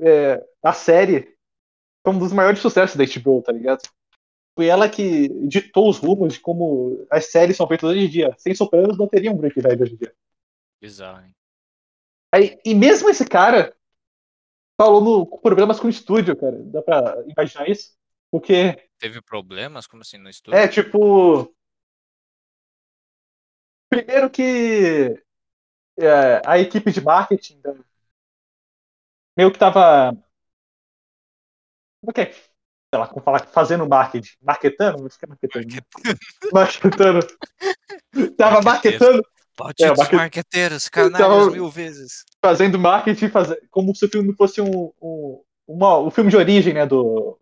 É, 0.00 0.44
a 0.62 0.72
série 0.72 1.36
foi 2.04 2.14
um 2.14 2.18
dos 2.18 2.32
maiores 2.32 2.60
sucessos 2.60 2.96
da 2.96 3.04
HBO, 3.04 3.42
tá 3.42 3.52
ligado? 3.52 3.82
Foi 4.54 4.66
ela 4.66 4.88
que 4.88 5.28
ditou 5.46 5.88
os 5.88 5.98
rumos 5.98 6.34
de 6.34 6.40
como 6.40 7.06
as 7.10 7.30
séries 7.30 7.56
são 7.56 7.66
feitas 7.66 7.88
hoje 7.90 8.04
em 8.04 8.08
dia. 8.08 8.34
Sem 8.38 8.54
Sopranos 8.54 8.98
não 8.98 9.08
teria 9.08 9.30
um 9.30 9.36
Breaking 9.36 9.62
Bad 9.62 9.82
hoje 9.82 9.94
em 9.94 9.96
dia. 9.96 10.14
Bizarro, 10.80 11.24
hein? 11.24 11.34
Aí, 12.34 12.58
e 12.64 12.74
mesmo 12.74 13.08
esse 13.08 13.26
cara 13.26 13.74
falou 14.80 15.00
no 15.00 15.26
problemas 15.38 15.78
com 15.78 15.86
o 15.86 15.90
estúdio, 15.90 16.36
cara. 16.36 16.58
Dá 16.64 16.82
pra 16.82 17.22
imaginar 17.26 17.68
isso? 17.68 17.94
Porque, 18.30 18.88
Teve 18.98 19.20
problemas? 19.20 19.86
Como 19.86 20.02
assim, 20.02 20.18
no 20.18 20.30
estúdio? 20.30 20.58
é 20.58 20.66
tipo. 20.66 21.54
Primeiro 23.92 24.30
que 24.30 25.22
é, 25.98 26.40
a 26.46 26.58
equipe 26.58 26.90
de 26.90 27.02
marketing 27.02 27.60
da- 27.60 27.74
meio 29.36 29.52
que 29.52 29.58
tava. 29.58 30.12
Como 32.00 32.10
é 32.10 32.12
que 32.14 32.20
é? 32.22 32.32
Sei 32.32 32.98
lá, 33.00 33.06
como 33.06 33.22
falar, 33.22 33.46
fazendo 33.48 33.86
marketing. 33.86 34.34
Marketando? 34.40 35.06
Acho 35.06 35.18
que 35.18 35.24
é 35.26 35.28
marketando. 35.28 35.66
né? 35.66 35.80
Marketando. 36.52 37.26
Tava 38.36 38.62
marketando, 38.62 39.22
Malditos 39.60 39.98
market- 39.98 40.16
marqueteiros, 40.18 40.88
canalhas 40.88 41.18
Tava- 41.18 41.50
mil 41.50 41.68
vezes. 41.68 42.24
fazendo 42.42 42.78
marketing, 42.78 43.28
faz... 43.28 43.48
como 43.70 43.94
se 43.94 44.06
o 44.06 44.08
filme 44.08 44.34
fosse 44.34 44.60
um, 44.62 44.90
um, 45.02 45.44
uma, 45.66 45.98
o 45.98 46.10
filme 46.10 46.30
de 46.30 46.36
origem, 46.38 46.72
né, 46.72 46.86
do 46.86 47.38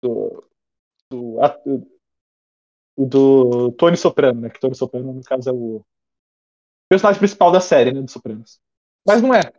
do, 0.00 0.44
do, 1.10 1.40
do, 1.66 1.97
do 3.06 3.72
Tony 3.72 3.96
Soprano, 3.96 4.40
né, 4.40 4.50
que 4.50 4.60
Tony 4.60 4.74
Soprano, 4.74 5.12
no 5.12 5.22
caso, 5.22 5.48
é 5.48 5.52
o 5.52 5.84
personagem 6.88 7.18
principal 7.18 7.52
da 7.52 7.60
série, 7.60 7.92
né, 7.92 8.02
do 8.02 8.10
Sopranos. 8.10 8.60
Mas 9.06 9.22
não 9.22 9.34
é. 9.34 9.52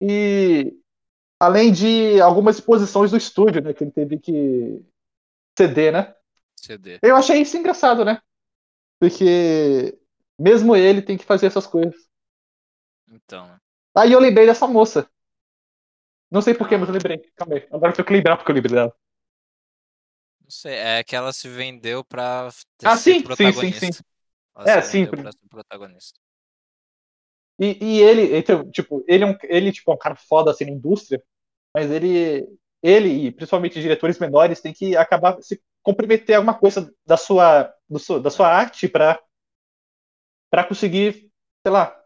E 0.00 0.76
além 1.40 1.72
de 1.72 2.20
algumas 2.20 2.56
exposições 2.56 3.10
do 3.10 3.16
estúdio, 3.16 3.62
né, 3.62 3.72
que 3.72 3.84
ele 3.84 3.90
teve 3.90 4.18
que 4.18 4.84
ceder, 5.56 5.92
né, 5.92 6.14
CD. 6.56 6.98
eu 7.02 7.16
achei 7.16 7.40
isso 7.40 7.56
engraçado, 7.56 8.04
né, 8.04 8.20
porque 8.98 9.98
mesmo 10.38 10.74
ele 10.74 11.02
tem 11.02 11.16
que 11.16 11.24
fazer 11.24 11.46
essas 11.46 11.66
coisas. 11.66 12.08
Então, 13.10 13.46
né? 13.46 13.58
Aí 13.96 14.12
eu 14.12 14.18
lembrei 14.18 14.46
dessa 14.46 14.66
moça. 14.66 15.08
Não 16.30 16.42
sei 16.42 16.52
porquê, 16.52 16.76
mas 16.76 16.88
eu 16.88 16.94
lembrei. 16.94 17.18
Calma 17.36 17.54
aí. 17.54 17.66
Agora 17.70 17.92
eu 17.92 17.96
tenho 17.96 18.06
que 18.06 18.12
lembrar 18.12 18.36
porque 18.36 18.50
eu 18.50 18.54
lembrei 18.56 18.74
dela. 18.74 18.96
Não 20.44 20.50
sei, 20.50 20.74
é 20.74 21.02
que 21.02 21.16
ela 21.16 21.32
se 21.32 21.48
vendeu 21.48 22.04
pra 22.04 22.50
Ah, 22.84 22.96
sim, 22.96 23.20
sim, 23.20 23.20
sim, 23.20 23.26
protagonista. 23.26 23.86
sim. 23.86 24.02
Ela 24.54 24.70
É, 24.70 24.82
sim, 24.82 25.06
pra 25.06 25.32
ser 25.32 25.48
protagonista. 25.48 26.20
E, 27.58 27.78
e 27.80 28.02
ele, 28.02 28.36
então, 28.36 28.68
tipo, 28.70 29.04
ele 29.08 29.24
é 29.24 29.26
um, 29.26 29.36
ele, 29.44 29.72
tipo, 29.72 29.90
é 29.90 29.94
um 29.94 29.98
cara 29.98 30.16
foda 30.16 30.50
assim 30.50 30.64
na 30.64 30.72
indústria, 30.72 31.22
mas 31.74 31.90
ele, 31.90 32.46
ele 32.82 33.26
e 33.26 33.32
principalmente 33.32 33.80
diretores 33.80 34.18
menores 34.18 34.60
têm 34.60 34.72
que 34.72 34.96
acabar 34.96 35.40
se 35.42 35.62
comprometer 35.82 36.36
alguma 36.36 36.58
coisa 36.58 36.92
da 37.06 37.16
sua, 37.16 37.72
do 37.88 38.20
da 38.20 38.30
sua 38.30 38.48
arte 38.48 38.88
pra 38.88 39.20
para 40.50 40.64
conseguir, 40.64 41.30
sei 41.66 41.72
lá, 41.72 41.96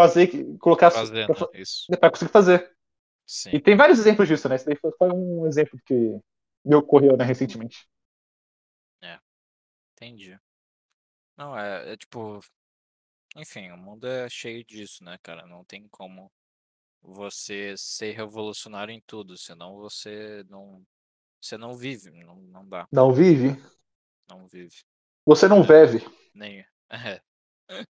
fazer, 0.00 0.28
colocar, 0.58 0.90
pra 0.90 2.10
conseguir 2.10 2.32
fazer. 2.32 2.70
Sim. 3.26 3.50
E 3.52 3.60
tem 3.60 3.76
vários 3.76 3.98
exemplos 3.98 4.28
disso, 4.28 4.48
né? 4.48 4.56
Esse 4.56 4.66
daí 4.66 4.76
foi 4.76 4.92
um 5.12 5.46
exemplo 5.46 5.78
que 5.86 6.18
me 6.64 6.74
ocorreu, 6.74 7.16
né, 7.16 7.24
recentemente. 7.24 7.86
Entendi. 10.02 10.36
Não, 11.36 11.56
é, 11.56 11.92
é 11.92 11.96
tipo. 11.96 12.40
Enfim, 13.36 13.70
o 13.70 13.76
mundo 13.76 14.06
é 14.06 14.28
cheio 14.28 14.64
disso, 14.64 15.04
né, 15.04 15.16
cara? 15.22 15.46
Não 15.46 15.64
tem 15.64 15.86
como 15.88 16.30
você 17.00 17.74
ser 17.76 18.12
revolucionário 18.16 18.92
em 18.92 19.00
tudo, 19.06 19.38
senão 19.38 19.76
você 19.76 20.44
não. 20.48 20.84
Você 21.40 21.56
não 21.56 21.76
vive, 21.76 22.10
não, 22.10 22.36
não 22.36 22.68
dá, 22.68 22.86
Não 22.92 23.12
vive? 23.12 23.60
não 24.28 24.46
vive. 24.46 24.76
Você 25.24 25.48
não 25.48 25.62
vive. 25.62 26.04
Nem. 26.34 26.64
É. 27.70 27.86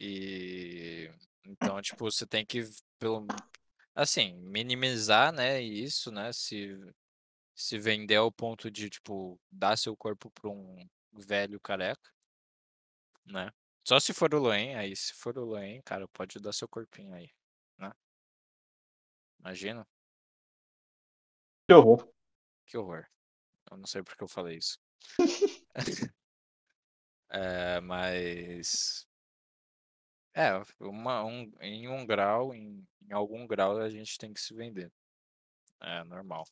E. 0.00 1.10
Então, 1.44 1.80
tipo, 1.80 2.04
você 2.04 2.26
tem 2.26 2.44
que, 2.44 2.62
pelo. 2.98 3.26
Assim, 3.94 4.34
minimizar, 4.34 5.32
né, 5.32 5.62
isso, 5.62 6.12
né? 6.12 6.30
Se, 6.32 6.76
se 7.58 7.78
vender 7.78 8.16
ao 8.16 8.30
ponto 8.32 8.70
de, 8.70 8.88
tipo, 8.88 9.38
dar 9.50 9.76
seu 9.76 9.96
corpo 9.96 10.30
pra 10.30 10.48
um 10.50 10.88
velho 11.12 11.60
careca, 11.60 12.10
né? 13.24 13.50
Só 13.86 13.98
se 14.00 14.12
for 14.12 14.34
o 14.34 14.38
Loen, 14.38 14.74
aí 14.76 14.94
se 14.94 15.14
for 15.14 15.36
o 15.38 15.44
Loen, 15.44 15.80
cara, 15.82 16.06
pode 16.08 16.38
dar 16.40 16.52
seu 16.52 16.68
corpinho 16.68 17.14
aí, 17.14 17.30
né? 17.78 17.90
Imagina, 19.40 19.86
Que 21.66 21.74
horror. 21.74 22.08
que 22.66 22.76
horror. 22.78 23.06
Eu 23.70 23.76
não 23.78 23.86
sei 23.86 24.02
porque 24.02 24.24
eu 24.24 24.28
falei 24.28 24.58
isso. 24.58 24.78
É, 27.30 27.80
mas. 27.80 29.06
É, 30.34 30.50
uma, 30.80 31.24
um, 31.24 31.50
em 31.60 31.88
um 31.88 32.06
grau, 32.06 32.54
em, 32.54 32.86
em 33.02 33.12
algum 33.12 33.46
grau 33.46 33.78
a 33.78 33.90
gente 33.90 34.16
tem 34.18 34.32
que 34.32 34.40
se 34.40 34.54
vender. 34.54 34.90
É 35.80 36.04
normal. 36.04 36.44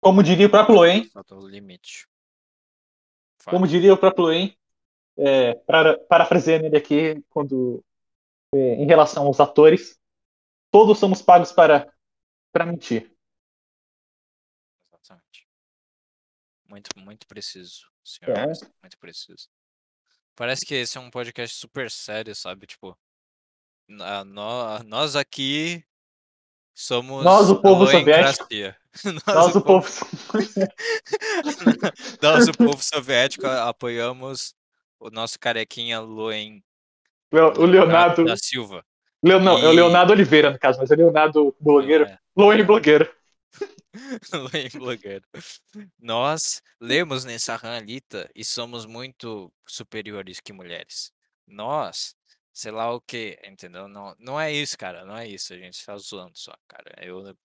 Como 0.00 0.22
diria 0.22 0.46
o 0.46 0.50
próprio 0.50 0.76
Loen, 0.76 1.10
como 3.44 3.66
diria 3.66 3.92
o 3.92 3.98
próprio 3.98 4.24
Loen, 4.24 4.58
é, 5.16 5.54
para, 5.54 5.98
parafraseando 6.04 6.66
ele 6.66 6.76
aqui, 6.76 7.20
quando, 7.28 7.84
é, 8.54 8.74
em 8.74 8.86
relação 8.86 9.26
aos 9.26 9.40
atores, 9.40 9.98
todos 10.70 10.98
somos 10.98 11.20
pagos 11.20 11.50
para, 11.50 11.92
para 12.52 12.66
mentir. 12.66 13.12
Exatamente. 14.92 15.48
Muito, 16.68 16.90
muito 16.96 17.26
preciso, 17.26 17.90
senhor. 18.04 18.38
É. 18.38 18.46
Muito 18.82 18.98
preciso. 18.98 19.48
Parece 20.36 20.64
que 20.64 20.74
esse 20.74 20.96
é 20.96 21.00
um 21.00 21.10
podcast 21.10 21.56
super 21.56 21.90
sério, 21.90 22.34
sabe? 22.34 22.66
Tipo, 22.66 22.96
a 24.00 24.24
nó- 24.24 24.82
nós 24.84 25.16
aqui 25.16 25.84
somos 26.80 27.24
Nós, 27.24 27.50
o 27.50 27.56
povo 27.60 27.86
soviético. 27.86 28.46
loencracia. 28.46 28.76
Nós, 29.26 29.56
o 29.56 29.60
povo. 29.60 29.88
Nós, 32.22 32.46
o 32.48 32.52
povo 32.52 32.80
soviético, 32.82 33.46
apoiamos 33.46 34.54
o 35.00 35.10
nosso 35.10 35.38
carequinha 35.40 36.00
Loen 36.00 36.62
o 37.32 37.64
Leonardo. 37.66 38.24
da 38.24 38.36
Silva. 38.36 38.84
Leo- 39.22 39.40
não, 39.40 39.58
é 39.58 39.68
o 39.68 39.72
E- 39.72 39.76
Leonardo 39.76 40.12
Oliveira, 40.12 40.50
no 40.52 40.58
caso, 40.58 40.78
mas 40.78 40.90
é 40.90 40.96
Leonardo 40.96 41.54
blogueiro. 41.60 42.04
É, 42.04 42.18
Loen 42.36 42.64
blogueiro. 42.64 43.10
Loen 44.32 44.68
blogueiro. 44.74 45.24
Nós 45.98 46.62
lemos 46.80 47.24
nessa 47.24 47.56
ranlita 47.56 48.30
e 48.34 48.44
somos 48.44 48.86
muito 48.86 49.52
superiores 49.66 50.38
que 50.40 50.52
mulheres. 50.52 51.10
Nós, 51.46 52.14
sei 52.58 52.72
lá 52.72 52.92
o 52.94 53.00
que, 53.00 53.38
entendeu? 53.44 53.88
Não, 53.88 54.14
não 54.18 54.40
é 54.40 54.52
isso, 54.52 54.76
cara, 54.78 55.04
não 55.04 55.16
é 55.16 55.28
isso. 55.28 55.52
A 55.54 55.58
gente 55.58 55.84
tá 55.84 55.96
zoando 55.98 56.36
só, 56.38 56.52
cara. 56.68 56.92
Eu, 57.04 57.36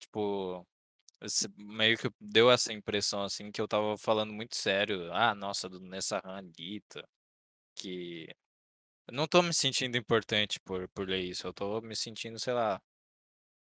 tipo, 0.00 0.66
esse- 1.22 1.48
meio 1.58 1.98
que 1.98 2.10
deu 2.20 2.50
essa 2.50 2.72
impressão, 2.72 3.22
assim, 3.24 3.50
que 3.52 3.60
eu 3.60 3.68
tava 3.68 3.96
falando 3.98 4.32
muito 4.34 4.56
sério. 4.56 5.12
Ah, 5.14 5.34
nossa, 5.34 5.68
do 5.68 5.80
nessa 5.80 6.20
ranlita, 6.24 7.08
que... 7.76 8.28
Eu 9.08 9.14
não 9.14 9.28
tô 9.28 9.42
me 9.42 9.54
sentindo 9.54 9.96
importante 9.98 10.60
por, 10.60 10.88
por 10.90 11.08
ler 11.08 11.20
isso. 11.22 11.46
Eu 11.46 11.54
tô 11.54 11.80
me 11.82 11.96
sentindo, 11.96 12.38
sei 12.40 12.54
lá, 12.54 12.80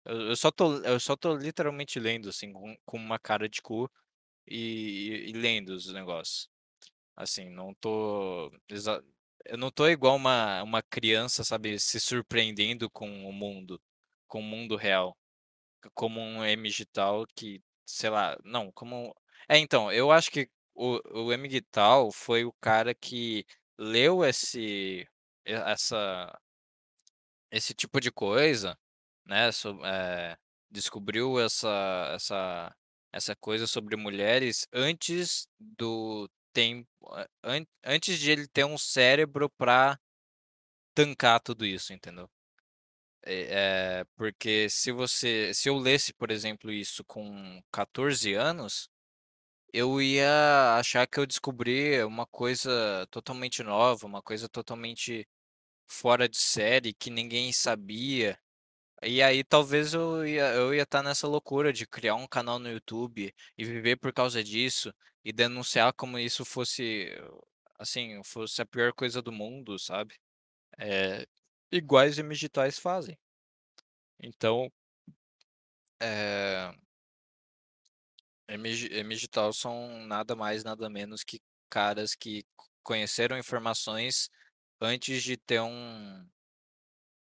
eu, 0.04 0.28
eu 0.30 0.36
só 0.36 0.50
tô, 0.50 0.78
eu 0.82 1.00
só 1.00 1.16
tô 1.16 1.34
literalmente 1.36 1.98
lendo, 2.00 2.28
assim, 2.28 2.52
com, 2.52 2.76
com 2.84 2.96
uma 2.98 3.18
cara 3.18 3.48
de 3.48 3.60
cu 3.62 3.90
e, 4.46 5.26
e 5.30 5.32
lendo 5.32 5.70
os 5.70 5.92
negócios. 5.92 6.48
Assim, 7.16 7.50
não 7.50 7.74
tô. 7.74 8.50
Eu 9.48 9.56
não 9.58 9.70
tô 9.70 9.86
igual 9.88 10.16
uma, 10.16 10.62
uma 10.62 10.82
criança, 10.82 11.44
sabe, 11.44 11.78
se 11.78 12.00
surpreendendo 12.00 12.90
com 12.90 13.08
o 13.28 13.32
mundo, 13.32 13.80
com 14.28 14.40
o 14.40 14.42
mundo 14.42 14.76
real. 14.76 15.16
Como 15.94 16.20
um 16.20 16.44
M-Gital 16.44 17.26
que, 17.36 17.62
sei 17.86 18.10
lá, 18.10 18.36
não, 18.44 18.72
como. 18.72 19.14
É, 19.48 19.58
então, 19.58 19.92
eu 19.92 20.12
acho 20.12 20.30
que 20.30 20.50
o, 20.74 21.00
o 21.26 21.32
M-Gital 21.32 22.12
foi 22.12 22.44
o 22.44 22.54
cara 22.60 22.94
que 22.94 23.46
leu 23.78 24.24
esse, 24.24 25.06
essa, 25.44 26.38
esse 27.50 27.74
tipo 27.74 28.00
de 28.00 28.10
coisa, 28.12 28.76
né? 29.26 29.50
so- 29.52 29.78
eh, 29.84 30.36
descobriu 30.70 31.40
essa, 31.40 32.12
essa, 32.14 32.74
essa 33.12 33.36
coisa 33.36 33.66
sobre 33.66 33.96
mulheres 33.96 34.66
antes 34.72 35.48
do 35.58 36.28
tempo, 36.56 36.88
a- 37.12 37.28
an- 37.44 37.66
antes 37.84 38.18
de 38.18 38.30
ele 38.30 38.48
ter 38.48 38.64
um 38.64 38.78
cérebro 38.78 39.50
para 39.58 39.98
tancar 40.94 41.40
tudo 41.40 41.66
isso, 41.66 41.92
entendeu? 41.92 42.28
É, 43.24 44.00
é, 44.02 44.04
porque 44.16 44.68
se 44.70 44.92
você, 44.92 45.52
se 45.54 45.68
eu 45.68 45.76
lesse, 45.78 46.12
por 46.14 46.30
exemplo, 46.30 46.72
isso 46.72 47.04
com 47.04 47.62
14 47.72 48.34
anos, 48.34 48.88
eu 49.72 50.00
ia 50.02 50.76
achar 50.78 51.06
que 51.06 51.18
eu 51.20 51.26
descobri 51.26 52.02
uma 52.04 52.26
coisa 52.26 53.06
totalmente 53.10 53.62
nova, 53.62 54.06
uma 54.06 54.22
coisa 54.22 54.48
totalmente 54.48 55.26
fora 55.88 56.28
de 56.28 56.38
série 56.38 56.94
que 56.94 57.10
ninguém 57.10 57.52
sabia 57.52 58.38
E 59.02 59.22
aí 59.22 59.44
talvez 59.44 59.94
eu 59.94 60.26
ia 60.26 60.54
eu 60.54 60.74
ia 60.74 60.82
estar 60.82 61.02
nessa 61.02 61.26
loucura 61.28 61.72
de 61.72 61.86
criar 61.86 62.14
um 62.16 62.26
canal 62.26 62.58
no 62.58 62.70
YouTube 62.70 63.32
e 63.58 63.64
viver 63.64 63.96
por 63.96 64.12
causa 64.12 64.42
disso, 64.44 64.92
e 65.26 65.32
denunciar 65.32 65.92
como 65.94 66.20
isso 66.20 66.44
fosse, 66.44 67.08
assim, 67.80 68.22
fosse 68.24 68.62
a 68.62 68.66
pior 68.66 68.92
coisa 68.94 69.20
do 69.20 69.32
mundo, 69.32 69.76
sabe. 69.78 70.14
Eh, 70.78 71.26
iguais 71.72 72.16
digitais 72.16 72.78
fazem. 72.78 73.16
Então 74.20 74.70
eh 76.00 76.76
M 78.48 79.08
digital 79.14 79.52
são 79.52 80.06
nada 80.06 80.36
mais 80.36 80.62
nada 80.62 80.88
menos 80.88 81.24
que 81.24 81.40
caras 81.68 82.14
que 82.14 82.44
conheceram 82.82 83.36
informações 83.36 84.30
antes 84.80 85.22
de 85.22 85.36
ter 85.36 85.60
um 85.60 86.26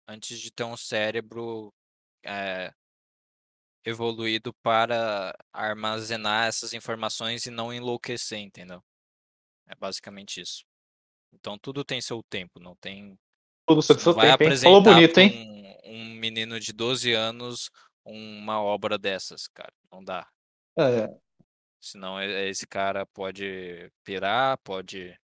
antes 0.07 0.39
de 0.39 0.51
ter 0.51 0.63
um 0.63 0.75
cérebro, 0.77 1.73
eh 2.25 2.73
evoluído 3.86 4.53
para 4.61 5.36
armazenar 5.51 6.47
essas 6.47 6.73
informações 6.73 7.45
e 7.45 7.51
não 7.51 7.73
enlouquecer, 7.73 8.39
entendeu. 8.39 8.84
É 9.67 9.75
basicamente 9.75 10.41
isso. 10.41 10.63
Então 11.34 11.57
tudo 11.57 11.84
tem 11.84 12.01
seu 12.01 12.21
tempo, 12.23 12.59
não 12.59 12.75
tem 12.75 13.17
Tudo 13.67 13.82
tem 13.82 13.97
seu 13.97 14.13
vai 14.13 14.38
tempo, 14.38 14.43
hein. 14.43 14.57
Falou 14.57 14.79
apresentar 14.79 14.93
bonito, 14.93 15.17
hein. 15.19 15.47
um 15.47 15.61
um 15.91 16.05
menino 16.15 16.59
de 16.59 16.71
12 16.71 17.13
anos 17.13 17.69
uma 18.03 18.61
obra 18.61 18.97
dessas, 18.97 19.47
cara, 19.47 19.73
não 19.91 20.03
dá. 20.03 20.27
É. 20.77 21.07
Senão 21.79 22.21
esse 22.21 22.65
cara 22.65 23.05
pode 23.07 23.91
pirar, 24.03 24.57
pode, 24.59 25.17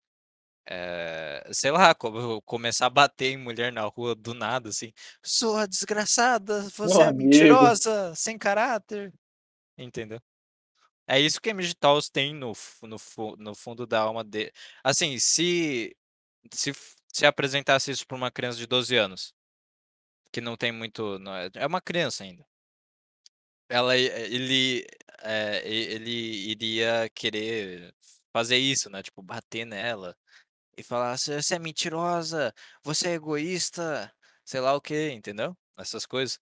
eh, 0.67 1.43
sei 1.53 1.71
lá, 1.71 1.93
co 1.95 2.41
começar 2.43 2.87
a 2.87 2.89
bater 2.89 3.31
em 3.33 3.37
mulher 3.37 3.71
na 3.73 3.83
rua 3.83 4.15
do 4.15 4.33
nada, 4.33 4.69
assim: 4.69 4.91
"Sua 5.23 5.67
desgraçada, 5.67 6.61
Meu 6.81 7.01
você 7.01 7.03
é 7.03 7.09
amigo. 7.09 7.75
mentirosa, 7.89 8.13
sem 8.15 8.37
caráter", 8.37 9.13
entendeu. 9.77 10.19
É 11.07 11.19
isso 11.21 11.41
que 11.41 11.49
M-Digitals 11.51 12.09
tem 12.09 12.33
no 12.35 12.53
no 12.83 12.97
no 13.39 13.55
fundo 13.55 13.87
da 13.87 14.01
alma 14.01 14.23
de 14.23 14.51
assim, 14.83 15.19
se 15.19 15.95
se 16.53 16.73
se 17.13 17.25
apresentasse 17.25 17.91
isso 17.91 18.07
para 18.07 18.17
uma 18.17 18.31
criança 18.31 18.59
de 18.59 18.67
12 18.67 18.95
anos 18.97 19.33
que 20.31 20.39
não 20.41 20.55
tem 20.57 20.71
muito 20.71 21.17
não 21.19 21.35
é 21.35 21.49
é 21.55 21.65
uma 21.67 21.81
criança 21.81 22.23
ainda. 22.23 22.45
Ela 23.69 23.97
e 23.97 24.05
ele, 24.05 24.85
eh, 25.23 25.63
e 25.67 25.75
ele 25.95 26.11
iria 26.51 27.09
querer 27.15 27.93
fazer 28.31 28.57
isso, 28.57 28.89
né, 28.89 29.01
tipo 29.01 29.21
bater 29.23 29.65
nela 29.65 30.15
e 30.77 30.83
falar: 30.83 31.17
"Você 31.17 31.55
é 31.55 31.59
mentirosa, 31.59 32.53
você 32.83 33.09
é 33.09 33.13
egoísta", 33.15 34.13
sei 34.45 34.59
lá 34.61 34.73
o 34.75 34.81
quê, 34.81 35.11
entendeu. 35.11 35.57
Essas 35.77 36.05
coisas. 36.05 36.39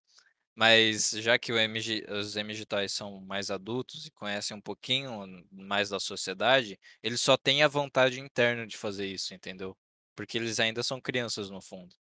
Mas 0.55 1.11
já 1.11 1.39
que 1.39 1.51
MG 1.53 2.05
os 2.11 2.35
M-Digitais 2.37 2.93
são 2.93 3.21
mais 3.21 3.51
adultos 3.51 4.05
e 4.07 4.11
conhecem 4.11 4.55
um 4.57 4.61
pouquinho 4.61 5.45
mais 5.51 5.89
da 5.89 5.99
sociedade, 5.99 6.79
eles 7.03 7.21
só 7.21 7.37
têm 7.37 7.63
a 7.63 7.67
vontade 7.67 8.19
interna 8.19 8.67
de 8.67 8.77
fazer 8.77 9.07
isso, 9.07 9.33
entendeu. 9.33 9.77
Porque 10.15 10.37
eles 10.37 10.59
ainda 10.59 10.83
são 10.83 11.01
crianças 11.01 11.49
no 11.49 11.61
fundo. 11.61 11.95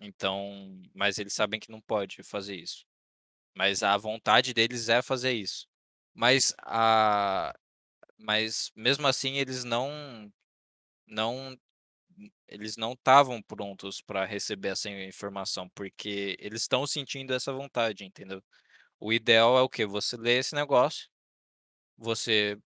Então 0.00 0.80
mas 0.94 1.18
eles 1.18 1.32
sabem 1.34 1.58
que 1.60 1.70
não 1.70 1.80
pode 1.80 2.22
fazer 2.22 2.56
isso. 2.56 2.84
Mas 3.56 3.82
a 3.82 3.96
vontade 3.98 4.54
deles 4.54 4.88
é 4.88 5.02
fazer 5.02 5.32
isso. 5.32 5.66
Mas 6.14 6.54
a 6.62 7.54
mas 8.18 8.72
mesmo 8.76 9.06
assim 9.08 9.36
eles 9.38 9.64
não 9.64 10.32
não 11.08 11.56
eles 12.48 12.76
não 12.76 12.92
estavam 12.92 13.40
prontos 13.42 14.00
para 14.02 14.24
receber 14.24 14.68
essa 14.70 14.90
informação, 14.90 15.68
porque 15.70 16.36
eles 16.40 16.62
estão 16.62 16.86
sentindo 16.86 17.34
essa 17.34 17.52
vontade, 17.52 18.04
entendeu. 18.04 18.42
O 19.00 19.12
ideal 19.12 19.58
é 19.58 19.62
o 19.62 19.68
quê? 19.68 19.86
Você 19.86 20.16
lê 20.16 20.38
esse 20.38 20.54
negócio, 20.54 21.08
você, 21.96 22.58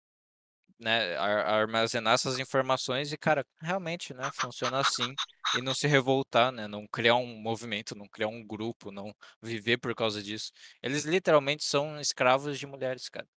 né, 0.78 1.16
ar 1.16 1.46
armazenar 1.62 2.14
essas 2.14 2.38
informações 2.38 3.12
e 3.12 3.18
cara, 3.18 3.46
realmente, 3.60 4.14
né, 4.14 4.30
funciona 4.34 4.80
assim, 4.80 5.14
e 5.56 5.62
não 5.62 5.74
se 5.74 5.86
revoltar, 5.88 6.52
né, 6.52 6.68
não 6.68 6.86
criar 6.88 7.16
um 7.16 7.26
movimento, 7.40 7.94
não 7.96 8.08
criar 8.08 8.28
um 8.28 8.44
grupo, 8.46 8.90
não 8.92 9.14
viver 9.42 9.78
por 9.78 9.94
causa 9.94 10.22
disso. 10.22 10.52
Eles 10.82 11.04
literalmente 11.04 11.64
são 11.64 12.00
escravos 12.00 12.58
de 12.58 12.66
mulheres, 12.66 13.08
cara. 13.08 13.28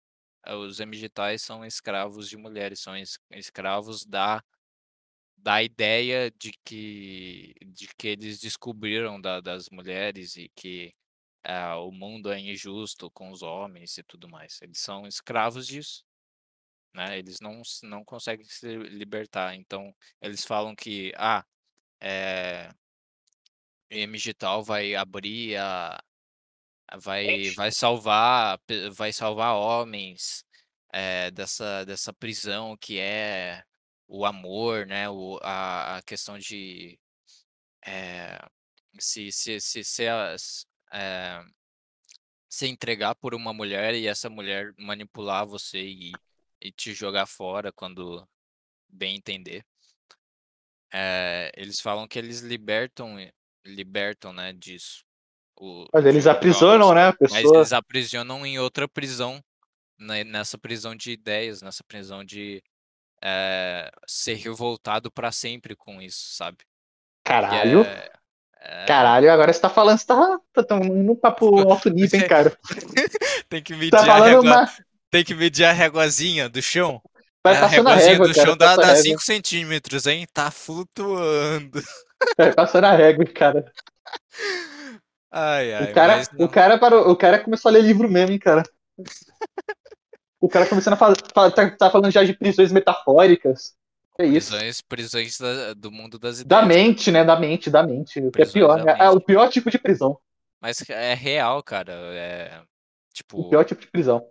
Os 0.46 0.80
M-Digitais 0.80 1.42
são 1.42 1.64
escravos 1.64 2.28
de 2.28 2.36
mulheres, 2.36 2.80
são 2.80 2.96
es 2.96 3.18
escravos 3.32 4.04
da 4.04 4.42
da 5.44 5.62
ideia 5.62 6.30
de 6.32 6.52
que 6.64 7.54
de 7.66 7.88
que 7.98 8.08
eles 8.08 8.40
descobriram 8.40 9.20
da 9.20 9.40
das 9.42 9.68
mulheres 9.70 10.36
e 10.36 10.50
que, 10.56 10.94
ah, 11.44 11.78
o 11.80 11.92
mundo 11.92 12.32
é 12.32 12.40
injusto 12.40 13.10
com 13.12 13.30
os 13.32 13.42
homens 13.42 13.98
e 13.98 14.04
tudo 14.04 14.28
mais. 14.28 14.60
Eles 14.62 14.80
são 14.80 15.06
escravos 15.06 15.66
disso, 15.68 16.04
né, 16.94 17.18
eles 17.18 17.38
não 17.40 17.62
não 17.84 18.04
conseguem 18.04 18.46
se 18.46 18.76
libertar, 18.78 19.54
então 19.56 19.94
eles 20.22 20.44
falam 20.46 20.74
que: 20.76 21.12
"Ah, 21.16 21.44
eh" 22.02 22.70
"M-Digital 23.90 24.62
vai 24.64 24.94
abrir 24.94 25.56
a 25.56 25.98
vai 27.02 27.50
vai 27.52 27.72
salvar 27.72 28.58
vai 28.92 29.12
salvar 29.12 29.54
homens, 29.56 30.44
eh, 30.94 31.30
dessa 31.32 31.84
dessa 31.84 32.12
prisão 32.14 32.76
que 32.80 32.98
é 33.00 33.64
o 34.16 34.24
amor, 34.26 34.86
né, 34.86 35.08
o 35.10 35.38
a 35.42 35.96
a 35.98 36.02
questão 36.02 36.38
de, 36.38 36.98
eh, 37.86 38.38
se 39.00 39.32
se 39.32 39.60
se 39.60 39.84
se 39.84 40.08
as 40.08 40.66
eh, 40.92 41.42
se 42.48 42.66
entregar 42.68 43.14
por 43.16 43.34
uma 43.34 43.52
mulher 43.52 43.94
e 43.94 44.06
essa 44.06 44.30
mulher 44.30 44.72
manipular 44.78 45.46
você 45.46 45.82
e 45.82 46.12
e 46.60 46.72
te 46.72 46.94
jogar 46.94 47.26
fora 47.26 47.72
quando 47.72 48.26
bem 48.88 49.16
entender". 49.16 49.64
Eh, 50.92 51.50
eles 51.56 51.80
falam 51.80 52.06
que 52.06 52.18
eles 52.18 52.40
libertam 52.40 53.16
libertam, 53.66 54.32
né, 54.32 54.52
disso, 54.52 55.02
o 55.58 55.86
Mas 55.92 56.04
eles 56.06 56.26
aprisionam, 56.26 56.94
né, 56.94 57.08
a 57.08 57.12
mas 57.12 57.18
pessoa. 57.18 57.56
eles 57.56 57.72
aprisionam 57.72 58.44
em 58.46 58.58
outra 58.58 58.86
prisão, 58.86 59.42
ne 59.98 60.22
nessa 60.24 60.58
prisão 60.58 60.94
de 60.94 61.10
ideias, 61.12 61.62
nessa 61.62 61.82
prisão 61.84 62.22
de, 62.24 62.62
eh, 63.24 63.90
ser 64.06 64.34
revoltado 64.36 65.10
para 65.10 65.32
sempre 65.32 65.74
com 65.76 66.00
isso, 66.02 66.34
sabe. 66.36 66.58
Caralho. 67.24 67.82
é 67.82 68.12
é 68.66 68.84
Caralho, 68.86 69.30
agora 69.30 69.52
você 69.52 69.60
tá 69.60 69.68
falando 69.68 69.98
você 69.98 70.06
tá 70.06 70.38
tá 70.64 70.76
num 70.78 71.16
papo 71.16 71.46
alto 71.70 71.90
nível, 71.90 72.20
hein, 72.20 72.26
cara. 72.26 72.56
Tem 73.48 73.62
que 73.62 73.74
Tá 73.74 73.76
medir 73.76 73.96
a 73.98 74.04
falando 74.06 74.24
régua 74.24 74.40
uma 74.40 74.66
tem 75.10 75.24
que 75.24 75.34
medir 75.34 75.64
a 75.64 75.72
réguazinha 75.72 76.48
do 76.48 76.60
chão. 76.60 77.00
Vai 77.44 77.54
A 77.54 77.64
a 77.64 77.66
réguazinha 77.66 78.10
régua, 78.12 78.28
do 78.28 78.34
cara, 78.34 78.46
chão 78.48 78.56
dá 78.56 78.66
passa 78.66 78.80
a 78.82 78.86
dá 78.86 78.94
régua. 78.94 79.02
5 79.02 79.22
centímetros, 79.22 80.06
hein, 80.06 80.26
tá 80.32 80.50
flutuando. 80.50 81.80
Vai 82.38 82.52
passando 82.52 82.84
a 82.86 82.92
régua, 82.96 83.24
cara. 83.26 83.72
Ai, 85.30 85.72
O 85.78 85.86
ai, 85.86 85.92
cara 85.92 86.16
mas 86.16 86.28
o 86.38 86.48
cara 86.48 86.78
parou 86.78 87.10
o 87.10 87.16
cara 87.16 87.38
começou 87.42 87.68
a 87.68 87.72
ler 87.72 87.82
livro 87.82 88.08
mesmo, 88.08 88.32
hein, 88.32 88.38
cara. 88.38 88.62
O 90.44 90.48
cara 90.48 90.68
começando 90.68 90.94
a 90.94 90.96
fa 90.96 91.14
fa 91.34 91.50
tá 91.50 91.70
tá 91.76 91.90
falando 91.90 92.12
já 92.12 92.22
de 92.24 92.34
prisões 92.36 92.72
metafóricas. 92.72 93.74
Que 94.16 94.24
isso. 94.26 94.56
Prisões 94.58 94.80
prisões 94.82 95.38
da 95.38 95.74
do 95.74 95.90
mundo 95.90 96.18
das 96.18 96.40
Da 96.44 96.62
ideias, 96.62 96.72
cara. 96.72 96.88
mente, 96.88 97.10
né, 97.10 97.24
da 97.24 97.38
mente 97.38 97.70
da 97.70 97.82
mente, 97.82 98.20
o 98.20 98.32
que 98.32 98.42
é 98.42 98.46
pior, 98.46 98.82
da 98.84 98.84
né, 98.84 98.96
é 98.98 99.10
o 99.10 99.20
pior 99.20 99.48
tipo 99.50 99.70
de 99.70 99.78
prisão. 99.78 100.18
Mas 100.60 100.88
é 100.88 101.14
real, 101.14 101.62
cara, 101.62 101.92
eh, 101.94 102.62
O 103.32 103.44
pior 103.44 103.64
tipo 103.64 103.66
tipo 103.66 103.82
de 103.82 103.88
prisão. 103.90 104.26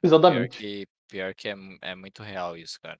Prisão 0.00 0.20
da 0.20 0.30
pior 0.30 0.32
mente. 0.32 0.58
que 0.58 0.86
pior 1.08 1.34
que 1.34 1.48
é 1.48 1.54
é 1.82 1.94
muito 1.94 2.22
real 2.22 2.56
isso, 2.56 2.78
cara. 2.80 2.98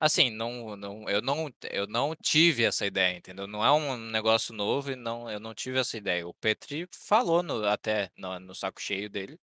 Assim, 0.00 0.30
não 0.30 0.76
não 0.76 1.08
eu 1.10 1.22
não 1.22 1.50
eu 1.70 1.86
não 1.88 2.14
tive 2.16 2.64
essa 2.64 2.86
ideia, 2.86 3.16
entendeu. 3.18 3.46
Não 3.46 3.64
é 3.64 3.72
um 3.72 3.96
negócio 3.98 4.54
novo 4.54 4.92
e 4.92 4.96
não 4.96 5.30
eu 5.30 5.40
não 5.40 5.54
tive 5.54 5.78
essa 5.80 5.96
ideia. 5.96 6.26
O 6.28 6.34
Petri 6.34 6.88
falou 7.08 7.42
no 7.42 7.66
até 7.66 8.10
no 8.16 8.38
no 8.40 8.54
Saco 8.54 8.80
Cheio 8.80 9.10
dele, 9.10 9.32
ele 9.34 9.40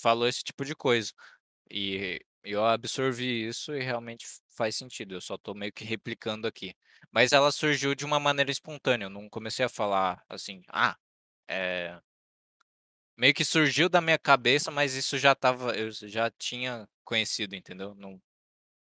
falou 0.00 0.28
esse 0.28 0.42
tipo 0.44 0.64
de 0.64 0.74
coisa, 0.74 1.12
e 1.70 2.20
eu 2.44 2.64
absorvi 2.64 3.46
isso 3.48 3.74
e 3.74 3.82
realmente 3.82 4.26
faz 4.56 4.76
sentido, 4.76 5.14
eu 5.16 5.20
só 5.22 5.36
estou 5.36 5.54
meio 5.54 5.72
que 5.72 5.84
replicando 5.84 6.46
aqui. 6.48 6.74
Mas 7.12 7.32
ela 7.32 7.52
surgiu 7.52 7.94
de 7.94 8.04
uma 8.06 8.20
maneira 8.20 8.50
espontânea, 8.52 9.06
eu 9.06 9.10
não 9.10 9.28
comecei 9.30 9.64
a 9.66 9.68
falar 9.70 10.24
assim: 10.30 10.62
"Ah, 10.68 10.96
eh" 11.48 12.00
Meio 13.16 13.34
que 13.34 13.44
surgiu 13.44 13.88
da 13.88 14.00
minha 14.00 14.18
cabeça, 14.18 14.70
mas 14.70 14.94
isso 14.94 15.18
já 15.18 15.32
estava 15.32 15.76
eu 15.76 15.90
já 15.90 16.30
tinha 16.30 16.88
conhecido, 17.04 17.54
entendeu. 17.56 17.94
Não 17.94 18.20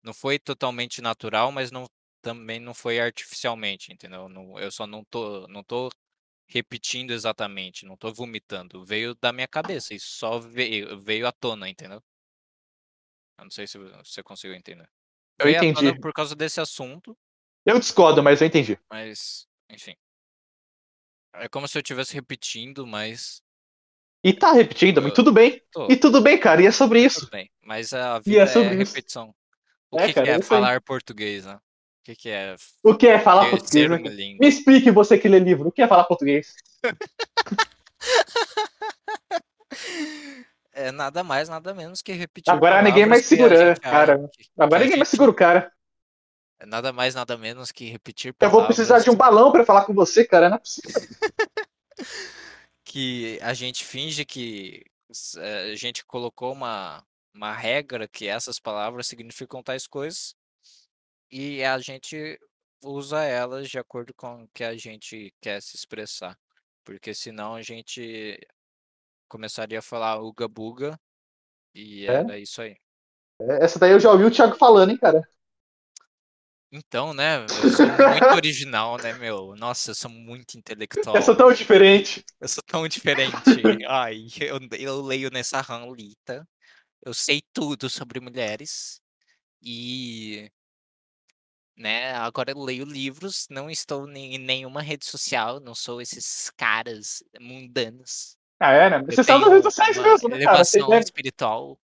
não 0.03 0.13
foi 0.13 0.39
totalmente 0.39 1.01
natural, 1.01 1.51
mas 1.51 1.71
não 1.71 1.87
também 2.21 2.59
não 2.59 2.73
foi 2.73 2.99
artificialmente, 2.99 3.93
entendeu. 3.93 4.29
Não 4.29 4.59
eu 4.59 4.71
só 4.71 4.87
não 4.87 5.03
tô 5.05 5.47
não 5.49 5.63
tô 5.63 5.89
repetindo 6.47 7.11
exatamente, 7.11 7.85
não 7.85 7.97
tô 7.97 8.13
vomitando, 8.13 8.83
veio 8.85 9.15
da 9.15 9.31
minha 9.33 9.47
cabeça, 9.47 9.93
isso 9.93 10.07
só 10.17 10.39
veio 10.39 10.97
veio 10.99 11.27
à 11.27 11.31
tona, 11.31 11.69
entendeu. 11.69 12.01
Eu 13.37 13.45
não 13.45 13.51
sei 13.51 13.67
se 13.67 13.77
vo 13.77 13.89
você 14.03 14.21
conseguiu 14.23 14.55
entender. 14.55 14.89
Eu 15.39 15.45
Veio 15.45 15.59
à 15.59 15.65
tona 15.65 15.93
entendi. 15.93 15.99
por 15.99 16.13
causa 16.13 16.35
desse 16.35 16.59
assunto 16.59 17.17
Eu 17.65 17.79
discordo, 17.79 18.23
mas 18.23 18.41
eu 18.41 18.47
entendi. 18.47 18.79
mas, 18.89 19.47
enfim. 19.69 19.95
É 21.33 21.47
como 21.47 21.67
se 21.67 21.77
eu 21.77 21.81
estivesse 21.81 22.13
repetindo, 22.13 22.85
mas. 22.85 23.41
E 24.23 24.33
tá 24.33 24.51
repetindo, 24.51 25.01
mas 25.01 25.13
tudo 25.13 25.31
bem. 25.31 25.61
Tô, 25.71 25.87
E 25.89 25.95
tudo 25.95 26.21
bem, 26.21 26.39
cara. 26.39 26.61
E 26.61 26.67
é 26.67 26.71
sobre 26.71 27.03
isso. 27.03 27.21
tudo 27.21 27.31
bem. 27.31 27.49
Mas 27.61 27.93
a 27.93 28.19
E 28.25 28.29
vida 28.29 28.43
é 28.43 28.45
é, 28.45 28.47
sobre 28.47 28.81
isso. 28.81 28.93
repetição. 28.93 29.35
O 29.91 29.99
É, 29.99 30.07
que, 30.07 30.13
cara, 30.13 30.25
que 30.25 30.31
é 30.31 30.35
é 30.35 30.41
falar 30.41 30.81
português, 30.81 31.45
né? 31.45 31.59
O 32.07 32.09
que, 32.09 32.15
que 32.15 32.29
é 32.29 32.55
O 32.83 32.95
que 32.95 33.05
é 33.07 33.19
falar 33.19 33.49
português? 33.49 33.89
né? 33.89 33.97
Me 34.39 34.47
explique 34.47 34.89
você 34.91 35.17
que 35.17 35.27
lê 35.27 35.39
livro. 35.39 35.67
O 35.67 35.71
que 35.73 35.81
é 35.81 35.87
falar 35.89 36.05
português? 36.05 36.53
É 40.71 40.91
nada 40.91 41.23
mais, 41.23 41.49
nada 41.49 41.73
menos 41.73 42.01
que 42.03 42.11
repetir. 42.13 42.53
Agora 42.53 42.81
ninguém 42.83 43.05
mais 43.05 43.23
que 43.23 43.27
segura, 43.29 43.57
gente- 43.69 43.81
cara. 43.81 44.29
que- 44.29 44.43
que 44.43 44.49
Agora 44.57 44.81
a 44.81 44.83
ninguém 44.83 44.97
mais 44.99 45.07
gente- 45.09 45.15
segura 45.15 45.31
o 45.31 45.33
cara. 45.35 45.71
É 46.59 46.65
nada 46.65 46.93
mais, 46.93 47.15
nada 47.15 47.35
menos 47.37 47.71
que 47.71 47.85
repetir 47.85 48.29
Eu 48.29 48.33
palavras 48.35 48.59
vou 48.59 48.67
precisar 48.67 48.99
de 48.99 49.09
um 49.09 49.15
balão 49.15 49.51
pra 49.51 49.65
falar 49.65 49.85
com 49.85 49.93
você, 49.93 50.23
cara. 50.25 50.49
Não 50.49 50.57
é 50.57 50.59
possível. 50.59 50.89
que 52.85 53.39
a 53.41 53.53
gente 53.53 53.83
finge 53.83 54.23
que 54.23 54.83
eh, 55.37 55.71
a 55.73 55.75
gente 55.75 56.05
colocou 56.05 56.53
uma, 56.53 57.03
uma 57.35 57.53
regra 57.53 58.07
que 58.07 58.27
essas 58.27 58.59
palavras 58.59 59.07
significam 59.07 59.63
tais 59.63 59.87
coisas 59.87 60.35
e 61.31 61.63
a 61.63 61.77
gente 61.79 62.39
usa 62.83 63.23
elas 63.23 63.69
de 63.69 63.77
acordo 63.77 64.13
com 64.13 64.43
o 64.43 64.47
que 64.53 64.63
a 64.63 64.75
gente 64.75 65.33
quer 65.41 65.61
se 65.61 65.75
expressar. 65.75 66.37
Porque 66.83 67.13
senão 67.13 67.55
a 67.55 67.61
gente 67.61 68.39
começaria 69.27 69.79
a 69.79 69.81
falar 69.81 70.21
uga 70.21 70.47
buga 70.47 70.99
e 71.75 72.05
É? 72.05 72.13
era 72.13 72.39
isso 72.39 72.61
aí. 72.61 72.77
Essa 73.61 73.77
daí 73.77 73.91
eu 73.91 73.99
já 73.99 74.11
ouvi 74.11 74.23
o 74.23 74.31
Thiago 74.31 74.55
falando, 74.55 74.91
hein, 74.91 74.97
cara. 74.97 75.21
Então, 76.71 77.13
né, 77.13 77.45
eu 77.45 77.71
sou 77.71 77.85
muito 77.85 78.35
original, 78.35 78.97
né, 78.97 79.13
meu? 79.13 79.55
Nossa, 79.55 79.91
eu 79.91 79.95
sou 79.95 80.11
muito 80.11 80.57
intelectual. 80.57 81.15
Essa 81.15 81.31
é 81.31 81.35
tão 81.35 81.51
diferente. 81.53 82.25
Eu 82.41 82.47
sou 82.47 82.63
tão 82.65 82.87
diferente. 82.87 83.35
Ai, 83.87 84.27
eu, 84.41 84.59
eu 84.77 85.01
leio 85.01 85.29
nessa 85.29 85.61
ranlita. 85.61 86.47
Eu 87.01 87.13
sei 87.13 87.41
tudo 87.53 87.89
sobre 87.89 88.19
mulheres. 88.19 88.99
E. 89.61 90.51
Né, 91.77 92.11
agora 92.15 92.49
eu 92.51 92.59
leio 92.59 92.83
livros, 92.85 93.45
não 93.51 93.69
estou 93.69 94.09
em 94.09 94.39
nenhuma 94.39 94.81
rede 94.81 95.05
social, 95.05 95.59
não 95.59 95.75
sou 95.75 96.01
esses 96.01 96.49
caras 96.57 97.23
mundanos. 97.39 98.35
Ah, 98.59 98.71
é, 98.71 98.89
né? 98.89 99.03
Você 99.03 99.23
saiu 99.23 99.39
das 99.41 99.49
redes 99.49 99.63
sociais 99.65 99.95
mesmo, 99.97 100.29
né, 100.29 100.37
cara? 100.39 100.49
Elevação 100.55 100.89
meme, 100.89 101.03
espiritual 101.03 101.79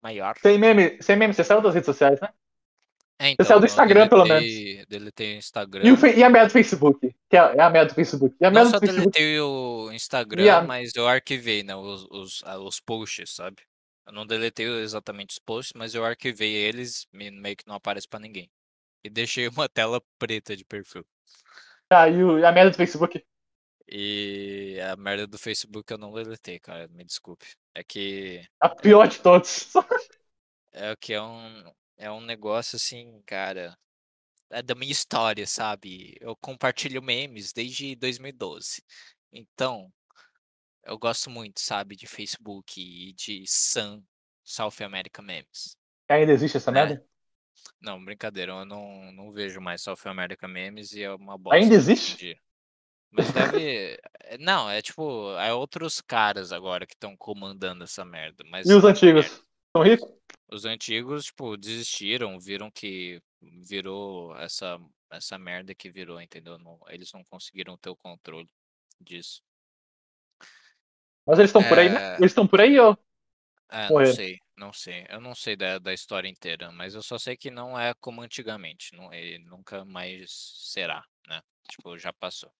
maior. 0.00 0.36
sem 0.40 0.56
meme, 0.58 1.02
sem 1.02 1.16
meme, 1.16 1.34
você 1.34 1.42
saiu 1.42 1.60
das 1.60 1.74
redes 1.74 1.86
sociais, 1.86 2.20
né? 2.20 2.28
É, 3.18 3.30
então, 3.30 3.44
saiu 3.44 3.58
do 3.58 3.64
eu 3.66 3.68
Instagram, 3.68 4.08
pelo 4.08 4.22
deletei- 4.22 4.86
Deletei 4.86 5.34
o 5.34 5.38
Instagram. 5.38 5.82
E, 5.88 5.92
o 5.92 6.06
e 6.06 6.22
a 6.22 6.30
merda 6.30 6.46
do 6.48 6.52
Facebook? 6.52 7.14
Que 7.28 7.36
é, 7.36 7.40
é 7.56 7.60
a 7.60 7.70
merda 7.70 7.92
do 7.92 7.94
Facebook. 7.96 8.36
E 8.40 8.44
a 8.44 8.50
Não 8.50 8.54
merda 8.54 8.70
só 8.70 8.78
do 8.78 8.86
Facebook. 8.86 9.12
deletei 9.12 9.40
o 9.40 9.90
Instagram, 9.92 10.54
a- 10.56 10.62
mas 10.62 10.94
eu 10.94 11.08
arquivei, 11.08 11.64
né, 11.64 11.74
os, 11.74 12.04
os, 12.10 12.42
os 12.64 12.78
posts, 12.80 13.34
sabe? 13.34 13.56
Eu 14.06 14.12
não 14.12 14.24
deletei 14.24 14.68
exatamente 14.82 15.30
os 15.30 15.38
posts, 15.40 15.72
mas 15.74 15.96
eu 15.96 16.04
arquivei 16.04 16.52
eles, 16.54 17.06
me- 17.12 17.30
meio 17.32 17.56
que 17.56 17.66
não 17.66 17.74
aparece 17.74 18.06
pra 18.08 18.20
ninguém. 18.20 18.48
E 19.04 19.10
deixei 19.10 19.48
uma 19.48 19.68
tela 19.68 20.02
preta 20.18 20.56
de 20.56 20.64
perfil. 20.64 21.06
Ah, 21.90 22.08
e, 22.08 22.22
o- 22.24 22.38
e 22.38 22.44
a 22.44 22.50
merda 22.52 22.70
do 22.72 22.76
Facebook? 22.76 23.24
E 23.88 24.78
a 24.80 24.96
merda 24.96 25.26
do 25.26 25.38
Facebook 25.38 25.92
eu 25.92 25.98
não 25.98 26.12
deletei, 26.12 26.58
cara, 26.58 26.88
me 26.88 27.04
desculpe. 27.04 27.46
É 27.74 27.84
que 27.84 28.42
A 28.60 28.68
pior 28.70 29.08
de 29.08 29.18
todos. 29.20 29.68
é 30.72 30.94
que 30.96 31.12
é 31.14 31.22
um 31.22 31.72
é 31.96 32.10
um 32.10 32.20
negócio 32.20 32.76
assim, 32.76 33.22
cara, 33.26 33.78
é 34.50 34.62
da 34.62 34.74
minha 34.74 34.92
história, 34.92 35.46
sabe? 35.46 36.16
Eu 36.20 36.36
compartilho 36.36 37.02
memes 37.02 37.52
desde 37.52 37.96
2012. 37.96 38.82
Então, 39.32 39.92
eu 40.84 40.98
gosto 40.98 41.30
muito, 41.30 41.60
sabe, 41.60 41.96
de 41.96 42.06
Facebook 42.06 42.80
e 42.80 43.12
de 43.14 43.44
Sun, 43.48 44.02
South 44.44 44.82
America 44.84 45.22
Memes. 45.22 45.76
Ainda 46.08 46.32
existe 46.32 46.58
essa 46.58 46.70
Né? 46.70 46.72
merda? 46.72 47.04
Não, 47.80 48.02
brincadeira, 48.04 48.52
eu 48.52 48.64
não, 48.64 49.12
não 49.12 49.30
vejo 49.30 49.60
mais 49.60 49.82
South 49.82 49.98
America 50.04 50.46
Memes 50.46 50.92
e 50.92 51.02
é 51.02 51.12
uma 51.14 51.36
bosta. 51.36 51.56
Ainda 51.58 51.74
existe? 51.74 52.16
dia. 52.16 52.38
Mas 53.10 53.30
deve. 53.30 53.98
é- 54.24 54.38
Não, 54.38 54.70
é 54.70 54.80
tipo, 54.80 55.34
é 55.36 55.52
outros 55.52 56.00
caras 56.00 56.52
agora 56.52 56.86
que 56.86 56.94
estão 56.94 57.16
comandando 57.16 57.84
essa 57.84 58.04
merda. 58.04 58.42
Mas 58.48 58.68
E 58.68 58.72
os 58.72 58.84
é 58.84 58.88
antigos? 58.88 59.26
São 59.76 59.82
ricos? 59.82 60.08
Os 60.50 60.64
antigos, 60.64 61.26
tipo, 61.26 61.56
desistiram, 61.56 62.38
viram 62.40 62.70
que 62.70 63.20
virou 63.40 64.36
essa, 64.36 64.78
essa 65.10 65.38
merda 65.38 65.74
que 65.74 65.90
virou, 65.90 66.20
entendeu? 66.20 66.58
Não- 66.58 66.80
eles 66.88 67.12
não 67.12 67.22
conseguiram 67.24 67.76
ter 67.76 67.90
o 67.90 67.96
controle 67.96 68.48
disso. 69.00 69.42
Mas 71.26 71.38
eles 71.38 71.50
estão 71.50 71.62
por 71.62 71.78
aí, 71.78 71.88
né? 71.88 72.14
É. 72.14 72.16
Eles 72.16 72.30
estão 72.30 72.46
por 72.46 72.60
aí, 72.60 72.78
ó. 72.78 72.96
É, 73.70 73.88
não 73.88 74.06
sei, 74.06 74.38
não 74.62 74.72
sei. 74.72 75.06
Eu 75.08 75.20
não 75.20 75.34
sei 75.34 75.56
da, 75.56 75.78
da 75.78 75.92
história 75.92 76.28
inteira, 76.28 76.70
mas 76.72 76.94
eu 76.94 77.02
só 77.02 77.18
sei 77.18 77.36
que 77.36 77.50
não 77.50 77.78
é 77.78 77.94
como 77.94 78.22
antigamente. 78.22 78.94
Não, 78.96 79.12
e 79.12 79.38
nunca 79.40 79.84
mais 79.84 80.30
será, 80.72 81.04
né? 81.28 81.40
Tipo, 81.70 81.98
já 81.98 82.12
passou. 82.12 82.52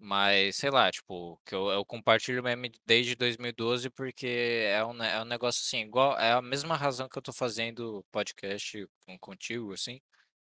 Mas, 0.00 0.56
sei 0.56 0.70
lá, 0.70 0.90
tipo, 0.90 1.40
que 1.46 1.54
eu, 1.54 1.68
eu 1.70 1.84
compartilho 1.84 2.42
meme 2.42 2.70
desde 2.84 3.14
2012 3.14 3.88
porque 3.90 4.26
é 4.26 4.84
um, 4.84 5.02
é 5.02 5.22
um 5.22 5.24
negócio 5.24 5.62
assim, 5.62 5.78
igual, 5.86 6.18
é 6.18 6.32
a 6.32 6.42
mesma 6.42 6.76
razão 6.76 7.08
que 7.08 7.16
eu 7.16 7.22
tô 7.22 7.32
fazendo 7.32 8.04
podcast 8.12 8.86
com, 9.06 9.18
contigo, 9.18 9.72
assim, 9.72 10.00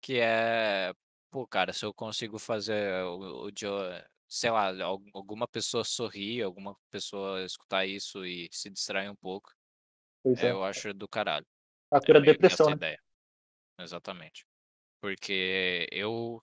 que 0.02 0.20
é, 0.20 0.94
pô, 1.32 1.48
cara, 1.48 1.74
se 1.74 1.86
eu 1.86 1.94
consigo 1.94 2.40
fazer 2.40 3.04
o, 3.06 3.46
o 3.48 3.52
de, 3.52 3.66
sei 4.28 4.52
lá, 4.52 4.70
al- 4.84 5.02
alguma 5.14 5.48
pessoa 5.48 5.84
sorrir, 5.84 6.42
alguma 6.44 6.76
pessoa 6.92 7.44
escutar 7.46 7.86
isso 7.86 8.26
e 8.26 8.50
se 8.52 8.70
distrair 8.70 9.10
um 9.10 9.16
pouco, 9.16 9.52
Pois 10.28 10.44
é, 10.44 10.48
é. 10.48 10.52
eu 10.52 10.64
acho 10.64 10.94
do 10.94 11.08
caralho. 11.08 11.46
A 11.92 11.98
É 11.98 12.02
cura 12.02 12.20
da 12.20 12.26
que 12.26 12.30
essa 12.32 12.34
depressão, 12.34 12.70
né? 12.70 12.76
ideia. 12.76 13.00
Exatamente. 13.80 14.46
Porque 15.02 15.88
eu 15.92 16.42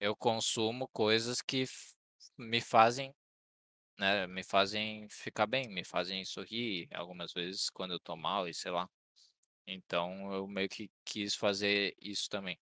eu 0.00 0.14
consumo 0.16 0.88
coisas 0.92 1.40
que 1.40 1.64
me 2.38 2.60
fazem, 2.60 3.12
né, 3.98 4.26
me 4.26 4.42
fazem 4.44 5.08
ficar 5.10 5.46
bem, 5.46 5.68
me 5.68 5.84
fazem 5.84 6.24
sorrir 6.24 6.88
algumas 6.94 7.32
vezes 7.32 7.70
quando 7.70 7.92
eu 7.94 8.00
tô 8.00 8.16
mal 8.16 8.48
e 8.48 8.54
sei 8.54 8.70
lá. 8.70 8.88
Então 9.66 10.32
eu 10.32 10.46
meio 10.46 10.68
que 10.68 10.90
quis 11.04 11.34
fazer 11.34 11.94
isso 12.00 12.28
também. 12.28 12.58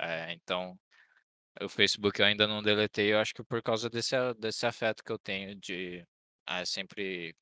É, 0.00 0.32
então 0.32 0.78
o 1.62 1.68
Facebook 1.68 2.20
eu 2.20 2.26
ainda 2.26 2.46
não 2.46 2.62
deletei, 2.62 3.12
eu 3.12 3.18
acho 3.18 3.34
que 3.34 3.44
por 3.44 3.62
causa 3.62 3.90
desse, 3.90 4.16
desse 4.38 4.66
afeto 4.66 5.04
que 5.04 5.12
eu 5.12 5.18
tenho 5.18 5.54
de 5.56 6.04
ah, 6.46 6.64
sempre 6.66 7.34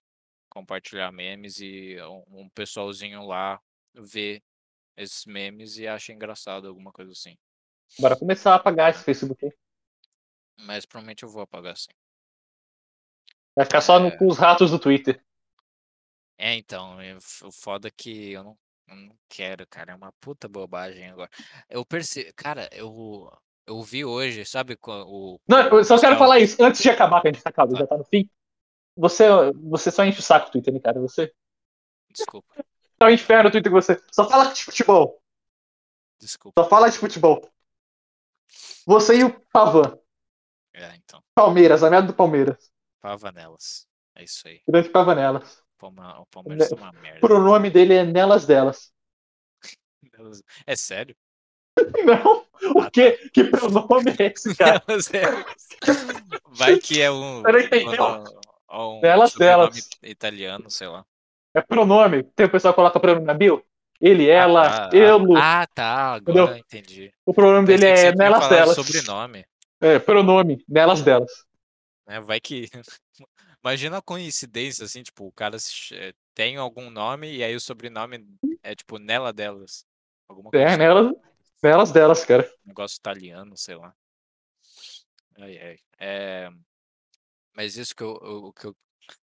compartilhar 0.59 1.13
memes 1.13 1.61
e 1.61 1.97
um, 2.03 2.41
um 2.43 2.49
pessoalzinho 2.51 3.25
lá 3.27 3.61
vê 3.95 4.43
esses 4.97 5.25
memes 5.27 5.77
e 5.79 5.87
acha 5.87 6.13
engraçado, 6.13 6.67
alguma 6.69 6.91
coisa 6.93 7.13
assim. 7.13 7.37
Bora 7.99 8.17
começar 8.17 8.53
a 8.53 8.57
apagar 8.57 8.91
esse 8.91 9.05
Facebook. 9.05 9.51
Mas 10.61 10.85
provavelmente 10.85 11.23
eu 11.23 11.29
vou 11.29 11.43
apagar 11.43 11.77
sim. 11.77 11.91
Vai 13.55 13.65
ficar 13.65 13.81
só 13.81 14.05
É. 14.05 14.11
com 14.17 14.27
os 14.27 14.37
ratos 14.39 14.71
do 14.71 14.79
Twitter. 14.79 15.23
É, 16.37 16.55
então, 16.55 17.01
eu- 17.03 17.19
o 17.45 17.53
foda 17.53 17.89
é 17.89 17.91
que 17.91 18.33
eu 18.33 18.43
não, 18.45 18.59
eu 18.89 18.97
não 18.97 19.19
quero, 19.29 19.67
cara. 19.69 19.93
É 19.93 19.95
uma 19.95 20.13
puta 20.21 20.49
bobagem 20.49 21.09
agora. 21.09 21.31
Eu 21.69 21.85
percebi, 21.85 22.33
cara, 22.33 22.69
eu, 22.73 23.31
eu 23.67 23.81
vi 23.83 24.05
hoje, 24.05 24.45
sabe 24.45 24.77
o. 24.83 25.39
Não, 25.49 25.59
eu 25.59 25.85
só 25.85 25.95
quero 25.99 26.17
policial- 26.17 26.19
falar 26.19 26.39
isso. 26.41 26.63
Antes 26.63 26.83
de 26.83 26.91
acabar, 26.91 27.21
que 27.23 27.29
a 27.29 27.33
gente 27.33 27.43
tá 27.43 27.51
acabando, 27.51 27.75
Tá. 27.75 27.81
já 27.81 27.87
tá 27.87 27.97
no 27.99 28.05
fim. 28.05 28.29
Você, 28.99 29.25
você 29.63 29.91
só 29.91 30.05
enche 30.05 30.19
o 30.19 30.23
saco 30.23 30.47
do 30.47 30.53
Twitter, 30.53 30.75
né, 30.75 30.81
cara? 30.81 31.01
Você 31.01 31.33
Desculpa, 32.11 32.65
tá 32.99 33.07
um 33.07 33.11
inferno 33.11 33.49
o 33.49 33.53
Twitter 33.53 33.71
com 33.71 33.81
você. 33.81 34.03
Só 34.13 34.29
fala 34.29 34.53
de 34.53 34.65
futebol. 34.65 35.23
desculpa. 36.19 36.61
Só 36.63 36.69
fala 36.69 36.91
de 36.91 36.99
futebol. 36.99 37.49
Você 38.87 39.19
e 39.19 39.25
o 39.25 39.41
Pavan. 39.53 39.99
É, 40.75 40.95
então, 40.97 41.23
Palmeiras, 41.35 41.83
a 41.85 41.91
merda 41.91 42.09
do 42.09 42.15
Palmeiras. 42.15 42.71
pava 43.01 43.31
nelas. 43.31 43.87
É 44.17 44.25
isso 44.25 44.49
aí. 44.49 44.63
Grande 44.67 44.89
Pavanelas. 44.89 45.63
Palma- 45.79 46.19
O 46.21 46.27
Palmeiras 46.27 46.73
é 46.73 46.75
uma 46.75 46.91
O 46.91 46.95
merda. 46.95 47.21
pronome 47.21 47.71
dele 47.71 47.95
é 47.95 48.05
nelas 48.05 48.47
delas. 48.47 48.93
É 50.67 50.75
sério? 50.75 51.17
Não? 52.05 52.45
O 52.75 52.81
Ah, 52.81 52.91
quê? 52.91 53.31
Que 53.33 53.45
pronome 53.45 54.11
é 54.19 54.33
esse, 54.33 54.57
cara? 54.57 54.83
Nelas 54.89 55.07
delas. 55.07 55.45
Vai 56.49 56.79
que 56.79 57.01
é 57.01 57.09
um. 57.11 57.47
Eu 57.47 57.53
não 57.53 57.61
entendi, 57.61 57.97
ó, 58.69 59.01
um 59.17 59.21
Nelas 59.21 59.35
sobrenome 59.35 59.83
delas. 59.83 59.89
italiano, 60.03 60.71
sei 60.71 60.89
lá. 60.89 61.07
É 61.55 61.61
pronome. 61.61 62.23
Tem 62.35 62.47
o 62.47 62.51
pessoal 62.51 62.73
que 62.75 62.77
coloca 62.77 63.01
pronome 63.01 63.27
na 63.27 63.35
bio? 63.35 63.65
Ele, 64.01 64.29
Ah, 64.33 64.47
ela, 64.47 64.61
tá. 64.61 64.91
eu. 64.93 65.19
Ah, 65.33 65.67
tá. 65.75 66.15
Agora 66.15 66.45
Entendeu? 66.45 66.49
eu 66.51 66.57
entendi. 66.57 67.13
O 67.27 67.35
pronome 67.35 67.67
dele 67.67 67.87
é 67.87 68.13
nelas 68.13 68.49
delas. 68.49 68.77
sobrenome. 68.77 69.47
É, 69.81 69.99
pronome, 69.99 70.65
nelas 70.69 71.03
delas. 71.03 71.47
né? 72.07 72.21
Vai 72.21 72.41
que. 72.41 72.69
Imagina 73.65 73.99
a 73.99 74.03
coincidência, 74.03 74.85
assim, 74.85 75.03
tipo, 75.03 75.27
o 75.27 75.33
cara 75.33 75.57
tem 76.35 76.57
algum 76.57 76.91
nome 76.91 77.31
e 77.37 77.43
aí 77.45 77.55
o 77.57 77.61
sobrenome 77.61 78.25
é 78.63 78.75
tipo 78.75 78.99
nela 78.99 79.33
delas. 79.33 79.85
Alguma 80.29 80.53
coisa 80.53 80.71
É, 80.71 80.77
assim, 80.77 80.79
nelas, 80.79 81.15
nelas 81.63 81.93
delas, 81.93 82.25
cara. 82.25 82.49
um 82.65 82.69
negócio 82.69 82.99
italiano, 82.99 83.57
sei 83.57 83.75
lá. 83.75 83.93
Ai, 85.37 85.59
ai. 85.59 85.79
É, 85.99 86.51
mas 87.59 87.77
isso 87.77 87.93
que 87.93 88.05
eu, 88.05 88.17
eu, 88.23 88.53
que 88.53 88.67
eu 88.69 88.77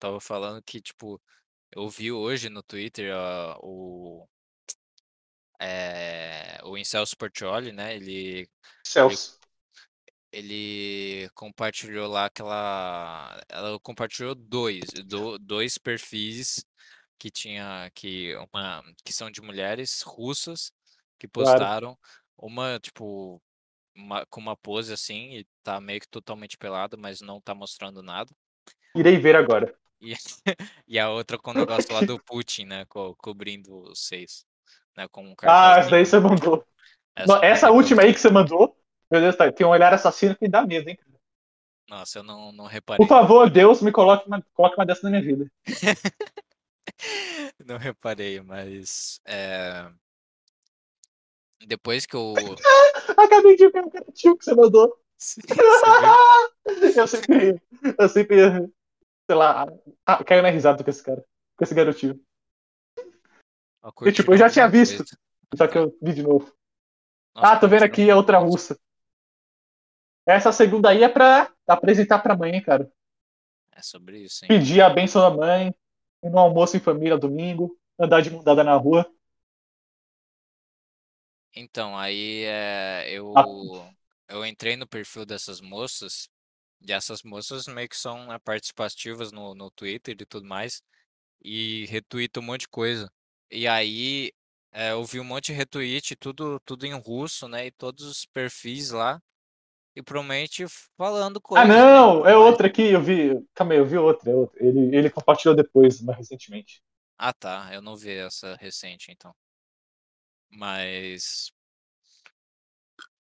tava 0.00 0.20
falando 0.20 0.60
que, 0.60 0.80
tipo, 0.80 1.22
eu 1.70 1.88
vi 1.88 2.10
hoje 2.10 2.48
no 2.48 2.60
Twitter 2.60 3.14
ah, 3.14 3.56
o, 3.62 4.26
é, 5.60 6.58
o 6.64 6.76
Incel 6.76 7.04
Sportioli, 7.04 7.70
né? 7.70 7.94
Ele, 7.94 8.40
ele, 8.40 8.48
Celso. 8.84 9.38
ele 10.32 11.30
compartilhou 11.34 12.08
lá 12.08 12.26
aquela. 12.26 13.40
Ela 13.48 13.78
compartilhou 13.80 14.34
dois, 14.34 14.82
do- 15.06 15.38
dois 15.38 15.78
perfis 15.78 16.64
que 17.18 17.30
tinha 17.30 17.90
que 17.94 18.34
uma 18.52 18.82
que 19.04 19.12
são 19.12 19.30
de 19.30 19.40
mulheres 19.40 20.02
russas 20.02 20.72
que 21.18 21.28
Claro. 21.28 21.60
postaram 21.60 21.98
uma 22.36 22.80
tipo 22.80 23.40
uma, 23.97 24.27
com 24.27 24.40
uma 24.40 24.56
pose 24.56 24.93
assim 24.93 25.39
e 25.39 25.47
tá 25.62 25.81
meio 25.81 26.01
que 26.01 26.09
totalmente 26.09 26.56
pelada, 26.59 26.97
mas 26.97 27.20
não 27.20 27.40
tá 27.40 27.55
mostrando 27.55 28.02
nada. 28.02 28.32
Irei 28.97 29.16
ver 29.18 29.36
agora. 29.36 29.73
E, 30.01 30.14
e 30.86 30.98
a 30.98 31.10
outra 31.10 31.39
com 31.39 31.51
o 31.51 31.55
negócio 31.55 31.93
lá 31.94 32.02
do 32.02 32.18
Putin, 32.20 32.64
né, 32.66 32.85
co- 32.86 33.14
cobrindo 33.16 33.74
os 33.90 34.06
seios, 34.06 34.44
né, 34.97 35.09
com 35.09 35.24
um 35.24 35.35
Ah, 35.43 35.78
essa 35.78 35.90
daí 35.90 36.05
você 36.05 36.18
mandou. 36.18 36.64
Essa 37.14 37.28
Não, 37.28 37.36
mandei 37.36 37.51
Essa 37.51 37.70
última 37.70 38.02
aí 38.02 38.12
que 38.12 38.20
você 38.20 38.31
mandou, 38.31 38.77
meu 39.10 39.20
Deus, 39.20 39.36
tá, 39.36 39.51
tem 39.51 39.66
um 39.66 39.70
olhar 39.70 39.93
assassino 39.94 40.36
que 40.36 40.48
dá 40.48 40.64
medo, 40.66 40.89
hein? 40.89 40.98
Nossa, 41.89 42.18
eu 42.18 42.23
não, 42.23 42.52
não 42.52 42.66
Por 42.97 43.06
reparei. 43.06 43.09
favor, 43.09 43.48
Deus, 43.51 43.81
me 43.82 43.93
coloque 43.93 44.27
uma, 44.27 44.43
coloque 44.55 44.77
uma 44.77 44.86
dessa 44.86 45.02
na 45.05 45.10
minha 45.10 45.23
vida. 45.23 45.47
Não 47.64 47.77
reparei, 47.78 48.40
mas 48.40 49.20
é, 49.27 49.90
depois 51.66 52.06
que 52.06 52.14
eu 52.14 52.34
Acabei 53.16 53.56
de 53.56 53.68
ver 53.68 53.84
o 53.84 53.90
garotinho 53.90 54.36
que 54.36 54.44
você 54.44 54.55
mandou. 54.55 54.97
você 55.18 55.40
viu? 55.43 55.56
Eu 56.97 57.06
sempre, 57.06 57.62
eu 57.98 58.09
sempre, 58.09 58.36
sei 59.30 59.36
lá, 59.36 59.66
ah, 60.05 60.24
caiu 60.24 60.43
na 60.43 60.51
risada 60.51 60.82
com 60.82 60.90
esse 60.90 61.02
cara, 61.02 61.24
com 61.56 61.64
esse 61.64 61.74
garotinho. 61.74 62.20
E 64.05 64.12
tipo, 64.12 64.32
eu 64.32 64.36
já 64.36 64.51
tinha 64.51 64.68
visto, 64.68 64.97
coisa. 64.97 65.18
Só 65.56 65.68
que 65.68 65.78
eu 65.78 65.97
vi 66.02 66.12
de 66.12 66.22
novo. 66.22 66.52
Nossa, 67.34 67.52
Ah, 67.52 67.56
tô 67.56 67.68
vendo 67.68 67.84
aqui 67.84 68.10
a 68.10 68.16
outra 68.16 68.38
russa. 68.38 68.76
Essa 70.26 70.51
segunda 70.51 70.90
aí 70.90 71.05
é 71.05 71.09
pra 71.09 71.52
apresentar 71.68 72.18
pra 72.18 72.36
mãe, 72.36 72.60
cara. 72.60 72.90
É 73.70 73.80
sobre 73.80 74.18
isso, 74.18 74.44
hein? 74.44 74.48
Pedir 74.48 74.80
a 74.80 74.90
benção 74.90 75.22
da 75.22 75.30
mãe, 75.30 75.74
ir 76.24 76.30
no 76.30 76.38
almoço 76.38 76.76
em 76.76 76.80
família 76.80 77.16
domingo, 77.16 77.78
andar 77.98 78.22
de 78.22 78.30
mão 78.30 78.43
dada 78.43 78.64
na 78.64 78.74
rua. 78.74 79.09
Então, 81.56 81.96
aí 81.98 82.44
é, 82.44 83.06
eu, 83.10 83.26
Ah. 83.34 83.46
eu 84.28 84.44
entrei 84.46 84.76
no 84.76 84.86
perfil 84.86 85.24
dessas 85.26 85.60
moças, 85.60 86.28
e 86.82 86.92
essas 86.92 87.22
moças 87.22 87.66
meio 87.66 87.88
que 87.88 87.96
são 87.96 88.26
né, 88.26 88.38
participativas 88.40 89.32
no, 89.32 89.54
no 89.54 89.70
Twitter 89.70 90.16
e 90.20 90.26
tudo 90.26 90.46
mais, 90.46 90.82
e 91.42 91.86
retweetam 91.86 92.42
um 92.42 92.46
monte 92.46 92.62
de 92.62 92.68
coisa. 92.68 93.10
E 93.50 93.68
aí 93.68 94.32
é, 94.72 94.92
eu 94.92 95.04
vi 95.04 95.20
um 95.20 95.24
monte 95.24 95.46
de 95.48 95.54
retweet, 95.54 96.16
tudo, 96.16 96.60
tudo 96.62 96.86
em 96.86 96.94
russo, 96.94 97.48
né? 97.48 97.66
E 97.66 97.70
todos 97.72 98.04
os 98.06 98.26
perfis 98.26 98.90
lá, 98.92 99.20
e 99.96 100.02
provavelmente 100.02 100.66
falando 100.96 101.40
Ah, 101.54 101.64
coisas, 101.64 101.86
né? 101.86 101.92
e 102.02 102.04
não, 102.04 102.26
é 102.26 102.36
outra 102.36 102.66
aqui, 102.68 102.82
eu 102.82 103.00
vi. 103.02 103.30
Calma 103.54 103.72
aí, 103.72 103.78
eu 103.78 103.86
vi 103.86 103.96
outra. 103.96 104.30
é 104.30 104.34
outra. 104.34 104.64
Ele, 104.64 104.94
ele 104.96 105.10
compartilhou 105.10 105.56
depois, 105.56 106.00
mais 106.02 106.18
recentemente. 106.18 106.82
Ah, 107.18 107.32
tá, 107.34 107.68
eu 107.74 107.82
não 107.82 107.94
vi 107.96 108.10
essa 108.12 108.56
recente, 108.56 109.10
então. 109.12 109.34
Mas 110.51 111.52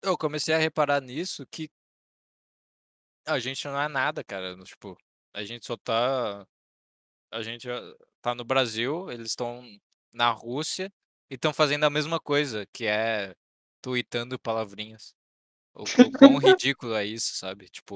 eu 0.01 0.17
comecei 0.17 0.53
a 0.53 0.57
reparar 0.57 1.01
nisso 1.01 1.45
que 1.47 1.69
a 3.25 3.39
gente 3.39 3.65
não 3.67 3.79
é 3.79 3.87
nada, 3.87 4.23
cara. 4.23 4.55
Tipo, 4.63 4.97
a 5.33 5.43
gente 5.43 5.65
só 5.65 5.77
tá. 5.77 6.45
A 7.31 7.41
gente 7.41 7.69
ah, 7.69 7.95
tá 8.21 8.35
no 8.35 8.43
Brasil, 8.43 9.09
eles 9.11 9.29
estão 9.29 9.63
na 10.11 10.31
Rússia 10.31 10.91
e 11.29 11.35
estão 11.35 11.53
fazendo 11.53 11.85
a 11.85 11.89
mesma 11.89 12.19
coisa, 12.19 12.65
que 12.73 12.85
é 12.85 13.33
tweetando 13.81 14.39
palavrinhas. 14.39 15.15
O, 15.73 15.83
o 15.83 16.11
quão 16.11 16.37
ridículo 16.57 16.95
é 16.95 17.05
isso, 17.05 17.35
sabe? 17.35 17.69
Tipo, 17.69 17.95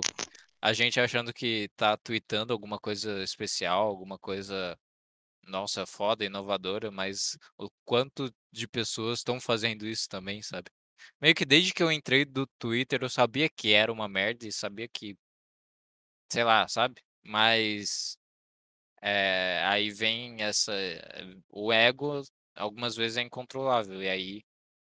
a 0.62 0.74
gente 0.74 1.00
achando 1.00 1.34
que 1.34 1.70
tá 1.76 1.98
tweetando 1.98 2.54
alguma 2.54 2.80
coisa 2.80 3.22
especial, 3.24 3.88
alguma 3.88 4.18
coisa, 4.18 4.78
nossa, 5.48 5.86
foda, 5.86 6.26
inovadora, 6.26 6.92
mas 6.92 7.38
o 7.58 7.70
quanto 7.86 8.32
de 8.52 8.68
pessoas 8.68 9.20
estão 9.20 9.40
fazendo 9.40 9.86
isso 9.88 10.08
também, 10.10 10.42
sabe? 10.42 10.70
Meio 11.22 11.36
que 11.36 11.46
desde 11.46 11.74
que 11.74 11.84
eu 11.84 11.92
entrei 11.92 12.26
do 12.26 12.48
Twitter, 12.60 13.04
eu 13.04 13.10
sabia 13.10 13.50
que 13.50 13.74
era 13.74 13.92
uma 13.92 14.08
merda 14.10 14.48
e 14.48 14.52
sabia 14.52 14.88
que, 14.88 15.16
sei 16.32 16.44
lá, 16.44 16.68
sabe? 16.68 17.02
Mas 17.24 18.18
eh, 19.02 19.62
aí 19.66 19.92
vem 19.92 20.42
essa, 20.44 20.74
eh, 20.74 21.36
o 21.50 21.72
ego 21.74 22.22
algumas 22.56 22.96
vezes 22.96 23.18
é 23.18 23.22
incontrolável 23.24 24.02
e 24.04 24.10
aí 24.10 24.44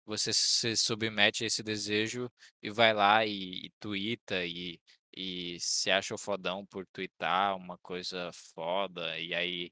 você 0.05 0.33
se 0.33 0.77
submete 0.77 1.43
a 1.43 1.47
esse 1.47 1.63
desejo 1.63 2.31
e 2.63 2.71
vai 2.71 2.93
lá 2.93 3.25
e, 3.25 3.67
e 3.67 3.71
tuita 3.79 4.45
e, 4.45 4.79
e 5.15 5.59
se 5.61 5.91
acha 5.91 6.15
o 6.15 6.19
fodão 6.19 6.65
por 6.67 6.85
twittar 6.87 7.55
uma 7.57 7.77
coisa 7.79 8.31
foda 8.33 9.19
e 9.19 9.33
aí 9.35 9.71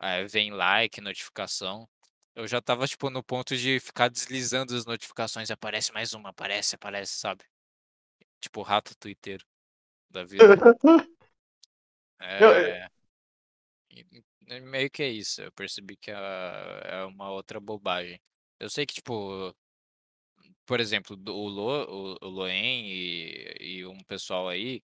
eh, 0.00 0.24
vem 0.26 0.50
like, 0.52 1.00
notificação. 1.00 1.88
Eu 2.34 2.46
já 2.46 2.60
tava, 2.60 2.86
tipo, 2.86 3.10
no 3.10 3.22
ponto 3.22 3.56
de 3.56 3.80
ficar 3.80 4.08
deslizando 4.08 4.74
as 4.76 4.84
notificações, 4.86 5.50
aparece 5.50 5.92
mais 5.92 6.12
uma, 6.12 6.30
aparece, 6.30 6.74
aparece, 6.74 7.14
sabe? 7.18 7.44
Tipo, 8.40 8.62
rato 8.62 8.96
twitteiro 8.98 9.44
da 10.10 10.24
vida. 10.24 10.56
Eu- 12.38 12.76
É, 14.48 14.60
meio 14.60 14.90
que 14.90 15.02
é 15.02 15.08
isso, 15.08 15.42
eu 15.42 15.52
percebi 15.52 15.96
que 15.96 16.10
é, 16.10 16.14
é 16.84 17.04
uma 17.04 17.30
outra 17.30 17.60
bobagem. 17.60 18.20
Eu 18.58 18.70
sei 18.70 18.86
que, 18.86 18.94
tipo, 18.94 19.54
por 20.66 20.80
exemplo, 20.80 21.16
o, 21.28 21.48
Lo, 21.48 22.16
o, 22.22 22.26
o 22.26 22.28
Loen 22.28 22.86
e, 22.86 23.56
e 23.78 23.86
um 23.86 23.98
pessoal 24.04 24.48
aí, 24.48 24.82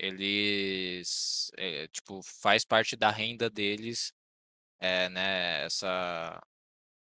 eles, 0.00 1.50
é, 1.58 1.86
tipo, 1.88 2.22
faz 2.22 2.64
parte 2.64 2.96
da 2.96 3.10
renda 3.10 3.50
deles, 3.50 4.12
é, 4.80 5.10
né, 5.10 5.64
essa, 5.64 6.40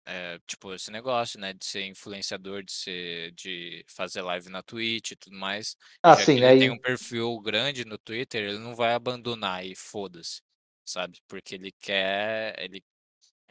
é, 0.05 0.38
tipo, 0.45 0.73
esse 0.73 0.91
negócio, 0.91 1.39
né, 1.39 1.53
de 1.53 1.65
ser 1.65 1.85
influenciador, 1.85 2.61
de 2.61 2.73
ser, 2.73 3.31
de 3.31 3.85
fazer 3.88 4.22
live 4.22 4.49
na 4.49 4.61
Twitch 4.61 5.11
e 5.11 5.15
tudo 5.15 5.38
mais. 5.38 5.77
Ah, 6.03 6.15
já 6.15 6.26
sim, 6.26 6.43
ele 6.43 6.60
tem 6.60 6.72
um 6.72 6.77
perfil 6.77 7.39
grande 7.39 7.85
no 7.85 7.97
Twitter, 7.97 8.43
ele 8.43 8.60
não 8.60 8.76
vai 8.76 8.93
abandonar 8.93 9.65
e 9.65 9.76
foda-se, 9.76 10.41
sabe? 10.85 11.22
Porque 11.26 11.55
ele 11.55 11.72
quer, 11.80 12.53
ele, 12.60 12.84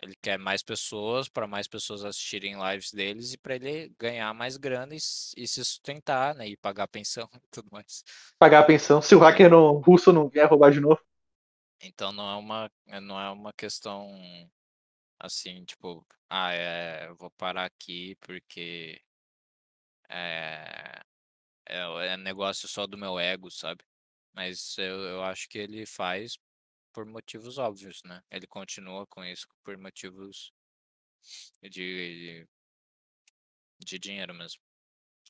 ele 0.02 0.16
quer 0.20 0.36
mais 0.36 0.62
pessoas, 0.62 1.28
para 1.28 1.46
mais 1.46 1.68
pessoas 1.68 2.04
assistirem 2.04 2.56
lives 2.60 2.92
deles 2.92 3.32
e 3.32 3.38
para 3.38 3.54
ele 3.54 3.88
ganhar 3.96 4.34
mais 4.34 4.56
grana 4.56 4.94
e, 4.94 4.96
e 4.96 5.46
se 5.46 5.64
sustentar, 5.64 6.34
né, 6.34 6.48
e 6.48 6.56
pagar 6.56 6.88
pensão 6.88 7.28
e 7.36 7.48
tudo 7.50 7.68
mais. 7.70 8.02
Pagar 8.38 8.60
a 8.60 8.64
pensão. 8.64 9.00
Se 9.00 9.14
o 9.14 9.20
hacker 9.20 9.48
no, 9.48 9.78
russo 9.78 10.12
não 10.12 10.28
vier 10.28 10.48
roubar 10.48 10.72
de 10.72 10.80
novo. 10.80 11.00
Então 11.80 12.12
não 12.12 12.30
é 12.30 12.36
uma, 12.36 12.70
não 13.00 13.20
é 13.20 13.30
uma 13.30 13.52
questão 13.52 14.10
assim, 15.18 15.64
tipo, 15.64 16.04
ah, 16.28 16.52
é, 16.52 17.06
eu 17.08 17.16
vou 17.16 17.30
parar 17.30 17.64
aqui 17.64 18.16
porque 18.20 19.00
é, 20.08 21.00
é, 21.68 21.78
é 22.06 22.16
negócio 22.16 22.68
só 22.68 22.86
do 22.86 22.98
meu 22.98 23.18
ego, 23.18 23.50
sabe? 23.50 23.84
Mas 24.32 24.76
eu, 24.78 25.00
eu 25.00 25.22
acho 25.22 25.48
que 25.48 25.58
ele 25.58 25.86
faz 25.86 26.36
por 26.92 27.06
motivos 27.06 27.58
óbvios, 27.58 28.02
né? 28.04 28.22
Ele 28.30 28.46
continua 28.46 29.06
com 29.06 29.24
isso 29.24 29.46
por 29.64 29.76
motivos 29.78 30.52
de, 31.62 32.46
de 33.78 33.98
dinheiro 33.98 34.34
mesmo. 34.34 34.60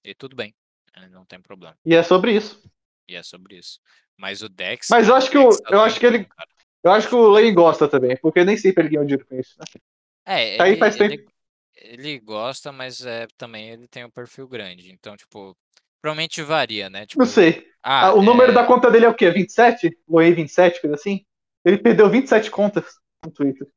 E 0.04 0.14
tudo 0.14 0.36
bem, 0.36 0.54
eh, 0.94 1.08
não 1.08 1.24
tem 1.26 1.40
problema. 1.42 1.78
E 1.84 1.94
é 1.94 2.02
sobre 2.02 2.32
isso. 2.34 2.60
E 3.08 3.14
é 3.16 3.22
sobre 3.22 3.58
isso. 3.58 3.80
Mas 4.16 4.42
o 4.42 4.48
Dex, 4.48 4.88
Mas 4.90 5.08
eu 5.08 5.14
cara, 5.14 5.16
acho 5.16 5.30
que 5.30 5.38
o- 5.38 5.50
tá 5.62 5.70
eu 5.70 5.80
acho 5.80 5.98
que 5.98 6.06
ele- 6.06 6.26
cara. 6.28 6.48
Eu 6.84 6.92
acho 6.92 7.08
que 7.08 7.14
o 7.14 7.28
Lane 7.28 7.52
gosta 7.52 7.88
também, 7.88 8.16
porque 8.18 8.44
nem 8.44 8.56
sempre 8.56 8.84
ele 8.84 8.90
ganhou 8.90 9.04
dinheiro 9.06 9.26
com 9.26 9.36
isso. 9.36 9.56
né? 9.58 9.66
É, 10.24 10.56
Tá 10.56 10.64
aí 10.64 10.76
ele, 10.76 10.76
faz 10.76 10.96
ele, 10.96 11.18
tempo. 11.18 11.32
ele 11.74 12.20
gosta, 12.20 12.72
mas 12.72 13.04
é, 13.04 13.26
também 13.36 13.70
ele 13.70 13.88
tem 13.88 14.04
um 14.04 14.10
perfil 14.10 14.48
grande. 14.48 14.92
Então, 14.92 15.16
tipo, 15.16 15.56
provavelmente 16.00 16.42
varia, 16.42 16.88
né? 16.90 17.06
Tipo, 17.06 17.22
Não 17.22 17.26
sei. 17.26 17.66
ah, 17.82 18.08
Ah, 18.08 18.14
o 18.14 18.22
número 18.22 18.52
é, 18.52 18.54
da 18.54 18.66
conta 18.66 18.90
dele 18.90 19.04
é 19.06 19.08
o 19.08 19.14
quê? 19.14 19.30
27? 19.30 19.96
Loei 20.08 20.32
27, 20.34 20.80
coisa 20.80 20.96
assim? 20.96 21.24
Ele 21.64 21.78
perdeu 21.78 22.10
27 22.10 22.50
contas 22.50 22.84
no 23.24 23.30
Twitter. 23.30 23.68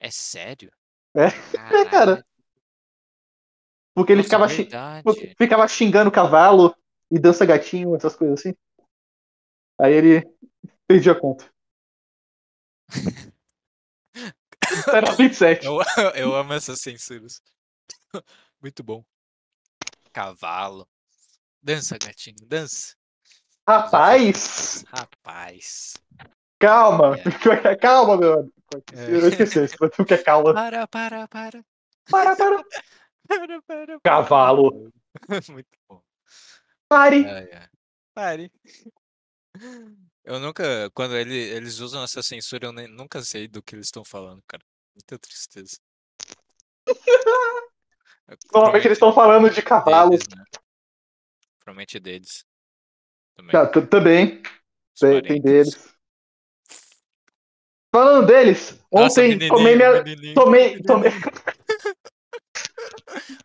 é 0.00 0.10
sério? 0.10 0.70
É. 1.14 1.26
É, 1.26 1.84
cara. 1.90 2.24
Porque 3.94 4.12
ele 4.12 4.22
Nossa, 4.22 4.48
ficava, 4.48 5.02
verdade. 5.02 5.34
ficava 5.38 5.68
xingando 5.68 6.10
cavalo 6.10 6.74
e 7.10 7.18
dança 7.18 7.46
gatinho, 7.46 7.94
essas 7.94 8.16
coisas 8.16 8.40
assim. 8.40 8.54
Aí 9.78 9.92
ele 9.92 10.22
perdia 10.86 11.12
a 11.12 11.20
conta. 11.20 11.48
Era 14.92 15.12
27. 15.12 15.66
Eu, 15.66 15.80
eu 16.14 16.34
amo 16.34 16.52
essas 16.54 16.80
censuras. 16.80 17.40
Muito 18.60 18.82
bom. 18.82 19.04
Cavalo. 20.12 20.88
Dança, 21.62 21.96
gatinho, 21.98 22.36
dança. 22.46 22.96
Rapaz! 23.66 24.84
Rapaz. 24.88 25.94
Calma! 26.64 27.16
É. 27.18 27.20
Calma, 27.76 28.16
meu 28.16 28.32
amigo. 28.34 28.54
É. 28.92 29.10
Eu 29.10 29.28
esqueci 29.28 29.64
isso, 29.64 29.76
mas 29.80 29.90
tu 29.90 30.04
quer 30.04 30.22
calma. 30.24 30.52
Para, 30.52 30.86
para, 30.88 31.28
para. 31.28 31.64
Para, 32.10 32.36
para. 32.36 32.64
Para, 33.28 33.62
para. 33.62 34.00
Cavalo. 34.00 34.92
Muito 35.50 35.68
bom. 35.88 36.02
Pare! 36.88 37.24
Ai, 37.24 37.48
ai. 37.52 37.68
Pare. 38.12 38.52
Eu 40.22 40.38
nunca, 40.40 40.90
quando 40.92 41.16
ele, 41.16 41.34
eles 41.34 41.78
usam 41.78 42.02
essa 42.04 42.22
censura, 42.22 42.66
eu 42.66 42.72
nem- 42.72 42.86
nunca 42.88 43.22
sei 43.22 43.48
do 43.48 43.62
que 43.62 43.74
eles 43.74 43.86
estão 43.86 44.04
falando, 44.04 44.42
cara. 44.46 44.62
Muita 44.94 45.18
tristeza. 45.18 45.78
É, 48.28 48.36
Normalmente 48.52 48.86
eles 48.86 48.96
estão 48.96 49.12
falando 49.12 49.48
de 49.48 49.62
cavalo. 49.62 50.10
deles, 50.10 50.26
né? 50.28 50.44
Provavelmente 51.60 51.98
deles. 51.98 52.44
Também. 53.34 53.52
Tá, 53.52 53.66
também. 53.66 54.42
Tem, 54.98 55.40
deles. 55.40 55.93
Falando 57.94 58.26
deles, 58.26 58.76
Nossa, 58.92 59.20
ontem 59.20 59.28
menininho, 59.38 59.54
tomei 59.54 59.76
minha. 59.76 60.02
menininho, 60.02 60.34
Tomei. 60.34 60.82
tomei 60.82 61.12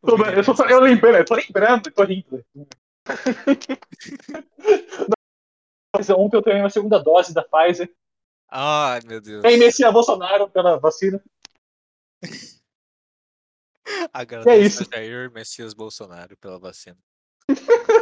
tomei- 0.01 0.39
eu, 0.39 0.43
só, 0.43 0.65
eu 0.67 0.80
lembrando, 0.80 1.17
eu 1.17 1.26
tô 1.26 1.35
lembrando, 1.35 1.88
eu 1.88 1.93
tô 1.93 2.03
rindo. 2.03 2.43
Ontem 6.17 6.38
eu 6.38 6.41
tomei 6.41 6.59
uma 6.61 6.69
segunda 6.71 6.97
dose 6.97 7.31
da 7.31 7.43
Pfizer. 7.43 7.93
Ai, 8.49 9.01
meu 9.05 9.21
Deus. 9.21 9.45
Aí 9.45 9.55
Messias 9.57 9.93
Bolsonaro 9.93 10.49
pela 10.49 10.80
vacina. 10.80 11.21
Agradeço 14.11 14.81
isso. 14.81 14.89
a 14.91 14.95
Jair 14.97 15.31
Messias 15.31 15.76
Bolsonaro 15.76 16.35
pela 16.38 16.57
vacina. 16.57 16.97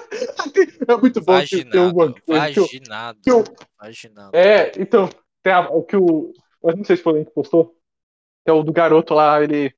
É 0.89 0.95
muito 0.95 1.21
bom 1.21 1.39
que 1.45 1.63
tem 1.65 1.81
Vaginado. 1.81 2.13
que 2.13 2.31
o- 2.31 2.35
Vaginado. 2.37 3.19
que 3.21 3.31
Vaginado. 3.77 4.35
É, 4.35 4.71
então, 4.79 5.09
tem 5.47 5.53
a- 5.53 5.69
o 5.69 5.83
que 5.83 5.95
o. 5.97 6.33
Eu 6.63 6.75
não 6.75 6.83
sei 6.83 6.97
se 6.97 7.03
foi 7.03 7.13
o 7.13 7.17
link 7.17 7.27
que 7.27 7.33
postou. 7.33 7.77
É 8.45 8.51
o 8.53 8.63
do 8.63 8.73
garoto 8.73 9.13
lá, 9.15 9.41
ele. 9.43 9.75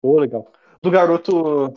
Pô, 0.00 0.18
legal. 0.20 0.50
Do 0.82 0.90
garoto 0.90 1.72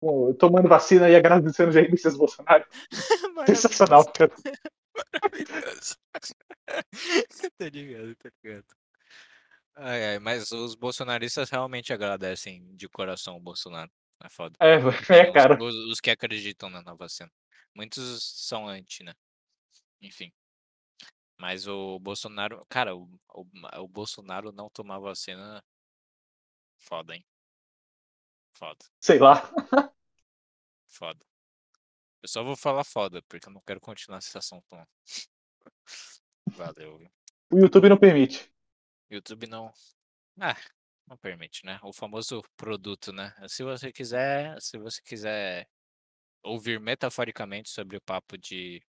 pô, 0.00 0.34
tomando 0.34 0.68
vacina 0.68 1.08
e 1.10 1.16
agradecendo 1.16 1.72
Jair 1.72 1.90
Messias 1.90 2.16
Bolsonaro. 2.16 2.64
Sensacional, 3.46 4.04
cara. 4.12 4.32
Maravilhoso. 4.96 5.96
tá 7.58 7.68
ligado, 7.68 8.14
tá 8.16 8.30
ligado. 8.42 8.66
Ai, 9.74 10.04
ai, 10.14 10.18
mas 10.18 10.50
os 10.52 10.74
bolsonaristas 10.74 11.50
realmente 11.50 11.92
agradecem 11.92 12.74
de 12.74 12.88
coração 12.88 13.36
o 13.36 13.40
Bolsonaro. 13.40 13.90
É 14.24 14.28
foda. 14.28 14.58
É, 14.60 14.74
é, 15.14 15.26
Os- 15.30 15.32
cara. 15.32 15.58
Os, 15.58 15.74
os 15.92 16.00
que 16.00 16.10
acreditam 16.10 16.68
na, 16.70 16.82
na 16.82 16.94
vacina. 16.94 17.30
Muitos 17.74 18.22
são 18.46 18.66
anti, 18.68 19.04
né? 19.04 19.14
Enfim. 20.02 20.32
Mas 21.38 21.66
o 21.68 21.98
Bolsonaro. 22.00 22.66
Cara, 22.68 22.96
o, 22.96 23.04
o, 23.34 23.46
o 23.78 23.88
Bolsonaro 23.88 24.52
não 24.52 24.68
tomar 24.68 24.98
vacina. 24.98 25.64
Foda, 26.76 27.14
hein? 27.14 27.24
Foda, 28.52 28.84
Sei 29.00 29.18
lá. 29.18 29.34
foda. 30.88 31.24
Eu 32.20 32.28
só 32.28 32.42
vou 32.42 32.56
falar 32.56 32.82
foda, 32.82 33.22
porque 33.28 33.48
eu 33.48 33.52
não 33.52 33.60
quero 33.60 33.80
continuar 33.80 34.18
esse 34.18 34.36
assunto. 34.36 34.66
não. 34.72 34.86
Valeu. 36.48 37.00
O 37.50 37.58
YouTube 37.58 37.88
não 37.88 37.96
permite. 37.96 38.52
YouTube 39.08 39.46
não. 39.46 39.72
Ah, 40.40 40.56
não 41.06 41.16
permite, 41.16 41.64
né? 41.64 41.78
O 41.84 41.92
famoso 41.92 42.42
produto, 42.56 43.12
né? 43.12 43.32
Se 43.46 43.62
você 43.62 43.92
quiser, 43.92 44.60
se 44.60 44.76
você 44.76 45.00
quiser 45.02 45.68
ouvir 46.42 46.80
metaforicamente 46.80 47.70
sobre 47.70 47.96
o 47.96 48.00
papo 48.00 48.36
de 48.36 48.82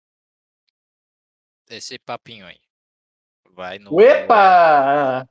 esse 1.70 1.98
papinho 1.98 2.46
aí, 2.46 2.60
vai 3.50 3.78
no 3.78 3.94
Uepa! 3.94 5.28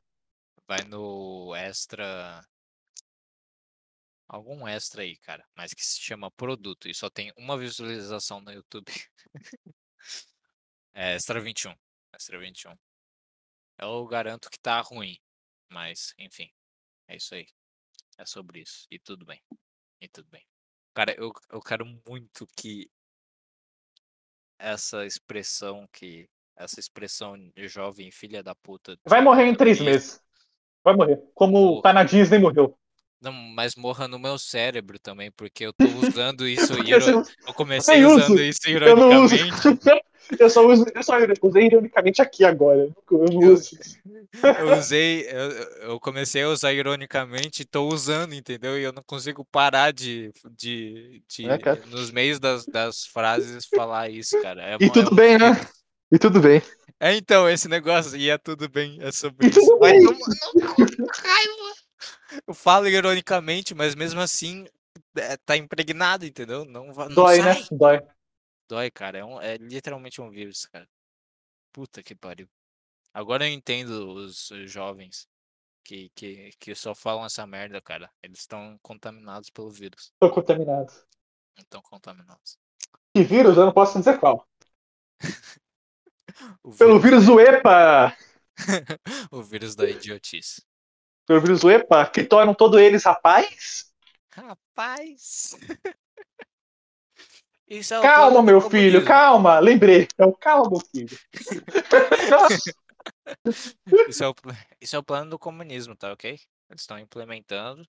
vai 0.68 0.84
no 0.84 1.55
extra 1.55 2.45
algum 4.27 4.68
extra 4.68 5.03
aí, 5.03 5.15
cara, 5.18 5.47
mas 5.55 5.73
que 5.73 5.84
se 5.84 6.01
chama 6.01 6.30
produto 6.31 6.89
e 6.89 6.93
só 6.93 7.09
tem 7.09 7.31
uma 7.38 7.57
visualização 7.57 8.41
no 8.41 8.51
YouTube. 8.51 8.91
é 10.93 11.15
extra 11.15 11.39
21, 11.39 11.73
extra 12.14 12.38
21. 12.38 12.76
Eu 13.80 14.05
garanto 14.07 14.49
que 14.49 14.59
tá 14.59 14.81
ruim, 14.81 15.18
mas 15.69 16.14
enfim, 16.18 16.51
é 17.07 17.15
isso 17.15 17.34
aí. 17.34 17.47
É 18.18 18.26
sobre 18.26 18.61
isso 18.61 18.88
e 18.91 18.99
tudo 18.99 19.26
bem. 19.26 19.41
E 20.01 20.07
tudo 20.07 20.30
bem. 20.30 20.45
Cara, 20.93 21.14
eu, 21.15 21.31
eu 21.51 21.61
quero 21.61 21.85
muito 22.07 22.47
que 22.57 22.89
essa 24.59 25.05
expressão 25.05 25.88
que 25.91 26.27
essa 26.55 26.79
expressão 26.79 27.38
de 27.55 27.67
jovem 27.67 28.11
filha 28.11 28.41
da 28.41 28.55
puta 28.55 28.97
Vai 29.05 29.21
morrer 29.21 29.45
em 29.45 29.55
três 29.55 29.79
meses. 29.79 30.19
Vai 30.84 30.95
morrer. 30.95 31.21
Como 31.35 31.77
O- 31.77 31.81
tá 31.81 31.93
na 31.93 32.03
Disney 32.03 32.39
morreu. 32.39 32.77
Não, 33.21 33.31
mas 33.31 33.75
morra 33.75 34.07
no 34.07 34.19
meu 34.19 34.38
cérebro 34.38 34.99
também, 34.99 35.31
porque 35.31 35.65
eu 35.65 35.73
tô 35.73 35.85
usando 35.85 36.47
isso 36.47 36.73
você- 37.23 37.35
Eu 37.47 37.53
comecei 37.53 38.03
eu 38.03 38.09
usando 38.09 38.34
uso. 38.34 38.41
isso 38.43 38.59
Eu 38.65 38.71
ironicamente. 38.75 39.43
Eu 40.39 40.49
só 40.49 40.65
uso, 40.65 40.85
eu 40.93 41.03
só 41.03 41.13
usei 41.41 41.67
ironicamente 41.67 42.21
aqui 42.21 42.43
agora. 42.43 42.89
Eu 43.09 43.25
Eu-. 43.41 43.55
Eu 44.59 44.77
usei, 44.77 45.25
eu, 45.29 45.51
eu 45.91 45.99
comecei 45.99 46.43
a 46.43 46.49
usar 46.49 46.73
ironicamente 46.73 47.61
e 47.61 47.65
tô 47.65 47.87
usando, 47.87 48.33
entendeu? 48.33 48.77
E 48.77 48.83
eu 48.83 48.91
não 48.91 49.03
consigo 49.03 49.45
parar 49.45 49.91
de, 49.93 50.31
de, 50.51 51.23
de 51.27 51.47
É, 51.49 51.75
nos 51.87 52.11
meios 52.11 52.39
das, 52.39 52.65
das 52.65 53.05
frases 53.05 53.65
falar 53.65 54.09
isso, 54.09 54.39
cara. 54.41 54.61
É 54.63 54.77
E 54.79 54.85
é 54.85 54.89
tudo 54.89 55.15
bem, 55.15 55.37
né? 55.37 55.51
E 56.11 56.17
tudo 56.17 56.39
bem. 56.39 56.61
É 56.99 57.15
então, 57.15 57.47
esse 57.49 57.67
negócio, 57.67 58.17
e 58.17 58.29
é 58.29 58.37
tudo 58.37 58.67
bem, 58.67 58.97
é 59.01 59.11
sobre 59.11 59.47
E 59.47 59.49
isso. 59.49 59.59
que 59.59 61.27
raiva. 61.27 61.73
Eu 62.47 62.53
falo 62.53 62.87
ironicamente, 62.87 63.73
mas 63.73 63.95
mesmo 63.95 64.19
assim 64.19 64.65
é, 65.15 65.37
tá 65.37 65.55
impregnado, 65.55 66.25
entendeu? 66.25 66.65
Não, 66.65 66.87
não 66.87 67.07
Dói, 67.09 67.37
sai. 67.37 67.61
né? 67.61 67.67
Dói. 67.71 68.01
Dói, 68.68 68.91
cara. 68.91 69.19
É, 69.19 69.26
um, 69.26 69.41
é 69.41 69.57
literalmente 69.57 70.22
um 70.22 70.30
vírus, 70.30 70.65
cara. 70.65 70.88
Puta 71.72 72.03
que 72.03 72.15
pariu. 72.15 72.49
Agora 73.14 73.48
eu 73.48 73.52
entendo 73.52 74.14
os 74.14 74.52
os 74.52 74.72
jovens 74.72 75.27
que, 75.84 76.10
que, 76.14 76.52
que 76.60 76.76
só 76.76 76.94
falam 76.94 77.26
essa 77.26 77.48
merda, 77.48 77.81
cara. 77.81 78.11
Eles 78.22 78.39
estão 78.39 78.77
contaminados 78.81 79.49
pelo 79.49 79.69
vírus. 79.69 80.14
Tô 80.19 80.30
contaminado. 80.30 80.91
Estão 81.57 81.81
contaminados. 81.81 82.60
Que 83.15 83.23
vírus? 83.23 83.57
Eu 83.57 83.65
não 83.65 83.73
posso 83.73 83.98
dizer 83.98 84.19
qual. 84.19 84.48
O 86.61 86.72
Pelo 86.72 86.99
vírus 86.99 87.26
do 87.26 87.39
EPA! 87.39 88.15
o 89.31 89.41
vírus 89.41 89.76
da 89.76 89.89
idiotice. 89.89 90.64
Pelo 91.26 91.41
vírus 91.41 91.61
do 91.61 91.72
EPA, 91.72 92.07
que 92.07 92.23
tornam 92.23 92.53
todos 92.53 92.80
eles 92.80 93.03
rapaz? 93.03 93.91
Rapaz. 94.31 95.56
Isso 97.68 97.94
é 97.94 97.99
plano 97.99 98.15
Calma, 98.15 98.44
meu 98.44 98.61
filho, 98.61 99.03
calma. 99.03 99.60
Lembrei. 99.60 100.07
É 100.18 100.26
o 100.26 100.34
calma, 100.34 100.69
meu 100.72 100.80
filho. 100.80 101.18
Isso 104.07 104.23
é, 104.23 104.27
o, 104.27 104.35
isso 104.81 104.95
é 104.95 104.99
o 104.99 105.03
plano 105.03 105.30
do 105.30 105.39
comunismo, 105.39 105.95
tá 105.95 106.11
ok? 106.11 106.31
Eles 106.69 106.81
estão 106.81 106.99
implementando. 106.99 107.88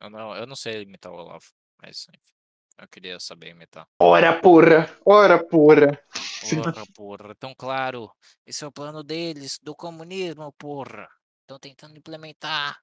Eu 0.00 0.10
não, 0.10 0.34
eu 0.34 0.46
não 0.46 0.56
sei 0.56 0.82
imitar 0.82 1.12
o 1.12 1.16
Olavo, 1.16 1.44
mas 1.82 2.06
enfim, 2.08 2.34
eu 2.78 2.88
queria 2.88 3.20
saber 3.20 3.50
imitar. 3.50 3.86
Ora, 3.98 4.40
porra. 4.40 4.90
Ora, 5.04 5.42
porra. 5.42 6.02
Porra, 6.48 6.84
porra, 6.94 7.34
tão 7.34 7.54
claro. 7.54 8.10
Esse 8.46 8.64
é 8.64 8.66
o 8.66 8.72
plano 8.72 9.02
deles, 9.02 9.58
do 9.62 9.74
comunismo, 9.74 10.52
porra. 10.52 11.06
Estão 11.42 11.58
tentando 11.58 11.98
implementar. 11.98 12.78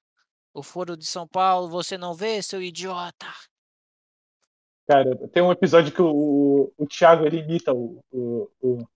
O 0.54 0.62
foro 0.62 0.96
de 0.96 1.06
São 1.06 1.28
Paulo, 1.28 1.70
você 1.70 1.98
não 1.98 2.14
vê, 2.14 2.42
seu 2.42 2.62
idiota? 2.62 3.28
Cara, 4.88 5.16
tem 5.30 5.44
um 5.44 5.52
episódio 5.52 5.92
que 5.92 6.02
o, 6.02 6.08
o, 6.10 6.74
o 6.78 6.88
Thiago 6.88 7.26
ele 7.26 7.40
imita 7.40 7.74
o, 7.74 8.00
o, 8.12 8.50
o- 8.62 8.88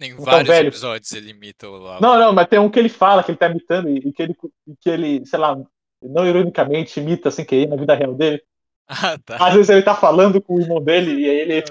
Em 0.00 0.10
Então, 0.12 0.24
vários 0.24 0.48
velho. 0.48 0.68
episódios 0.68 1.12
ele 1.12 1.30
imita 1.30 1.68
o 1.68 1.74
Olavo. 1.74 2.02
Não, 2.02 2.18
não, 2.18 2.32
mas 2.32 2.48
tem 2.48 2.58
um 2.58 2.70
que 2.70 2.78
ele 2.78 2.88
fala 2.88 3.22
que 3.22 3.30
ele 3.30 3.38
tá 3.38 3.48
imitando 3.48 3.88
e, 3.88 3.98
e 3.98 4.12
que, 4.12 4.22
ele, 4.22 4.34
que 4.80 4.90
ele, 4.90 5.24
sei 5.26 5.38
lá, 5.38 5.56
não 6.02 6.26
ironicamente 6.26 7.00
imita 7.00 7.30
sem 7.30 7.44
querer 7.44 7.68
na 7.68 7.76
vida 7.76 7.94
real 7.94 8.14
dele. 8.14 8.42
Ah, 8.90 9.18
tá. 9.18 9.36
Às 9.46 9.54
vezes 9.54 9.68
ele 9.68 9.82
tá 9.82 9.94
falando 9.94 10.40
com 10.40 10.54
o 10.54 10.60
irmão 10.62 10.82
dele 10.82 11.12
e 11.20 11.28
aí 11.28 11.36
ele, 11.40 11.64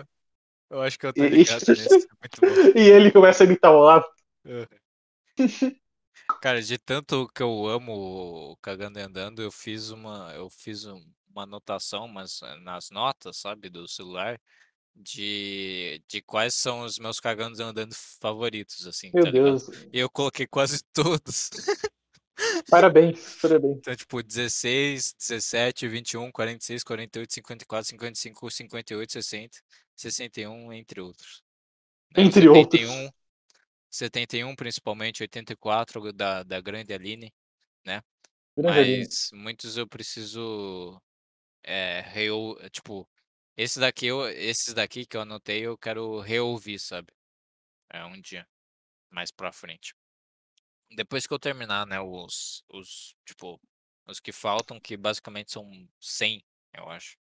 Eu 0.69 0.81
acho 0.81 0.99
que 0.99 1.05
eu 1.07 1.13
tô 1.13 1.23
E- 1.23 1.29
ligado 1.29 1.63
nisso. 1.73 1.95
é 1.95 1.97
Muito 2.21 2.41
bom. 2.45 2.61
e 2.75 2.81
ele 2.89 3.11
começa 3.11 3.43
a 3.43 3.45
imitar 3.47 3.71
o 3.73 3.77
Olavo. 3.77 4.05
Cara, 6.41 6.61
de 6.61 6.77
tanto 6.77 7.27
que 7.33 7.41
eu 7.41 7.67
amo 7.67 8.51
o 8.51 8.57
Cagando 8.57 8.99
e 8.99 9.01
Andando, 9.01 9.41
eu 9.41 9.51
fiz 9.51 9.89
uma, 9.91 10.31
eu 10.35 10.49
fiz 10.49 10.85
um- 10.85 11.03
uma 11.37 11.43
anotação, 11.43 12.07
mas 12.07 12.41
eh, 12.41 12.59
nas 12.61 12.89
notas, 12.89 13.37
sabe, 13.37 13.69
do 13.69 13.87
celular, 13.87 14.39
de, 14.95 16.01
de 16.07 16.21
quais 16.21 16.55
são 16.55 16.81
os 16.81 16.97
meus 16.97 17.19
Cagando 17.19 17.59
e 17.59 17.63
Andando 17.63 17.93
favoritos, 17.93 18.87
assim, 18.87 19.11
Meu 19.13 19.23
tá 19.23 19.29
ligado? 19.29 19.49
Deus. 19.49 19.69
E 19.93 19.99
eu 19.99 20.09
coloquei 20.09 20.47
quase 20.47 20.81
todos. 20.91 21.51
Parabéns, 22.69 23.37
parabéns. 23.41 23.77
Então, 23.77 23.95
tipo, 23.95 24.21
16, 24.21 25.13
17, 25.17 25.87
21, 25.87 26.31
46, 26.31 26.83
48, 26.83 27.33
54, 27.33 27.89
55, 27.89 28.51
58, 28.51 29.11
60, 29.11 29.57
61, 29.95 30.73
entre 30.73 31.01
outros. 31.01 31.43
Né, 32.15 32.23
Entre 32.23 32.47
outros. 32.47 32.79
71, 32.81 33.09
71, 33.89 34.55
principalmente, 34.55 35.23
84 35.23 36.13
da, 36.13 36.43
da 36.43 36.61
grande 36.61 36.93
Aline, 36.93 37.33
né? 37.85 38.01
Grande 38.55 38.79
Aline. 38.79 39.05
Mas 39.05 39.29
muitos 39.33 39.77
eu 39.77 39.87
preciso 39.87 41.01
é, 41.67 42.01
reou- 42.01 42.57
tipo, 42.71 43.07
esse 43.57 43.79
daqui 43.79 44.07
eu, 44.07 44.27
esses 44.29 44.73
daqui 44.73 45.05
que 45.05 45.17
eu 45.17 45.21
anotei 45.21 45.61
eu 45.67 45.77
quero 45.77 46.19
reouvir, 46.21 46.79
sabe? 46.79 47.13
É 47.91 48.05
um 48.05 48.19
dia 48.21 48.47
mais 49.11 49.31
pra 49.31 49.51
frente. 49.53 49.95
Depois 50.91 51.27
que 51.27 51.33
eu 51.33 51.39
terminar, 51.39 51.85
né, 51.85 51.99
os, 51.99 52.63
os, 52.69 53.15
tipo, 53.25 53.59
os 54.07 54.19
que 54.19 54.31
faltam, 54.31 54.79
que 54.79 54.97
basicamente 54.97 55.51
são 55.51 55.69
100, 55.99 56.43
eu 56.73 56.89
acho. 56.89 57.17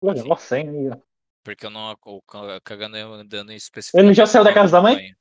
Olha, 0.00 0.22
ó, 0.28 0.36
100 0.36 0.68
aí, 0.68 0.88
ó. 0.90 0.96
Porque 1.42 1.66
eu 1.66 1.70
não, 1.70 1.96
o 2.04 2.22
Ca- 2.22 2.60
cagando 2.62 2.96
eu 2.96 3.22
dando 3.24 3.52
especificamente. 3.52 4.06
Ele 4.08 4.14
já 4.14 4.26
saiu 4.26 4.44
da 4.44 4.52
casa 4.52 4.72
da 4.72 4.82
mãe? 4.82 5.14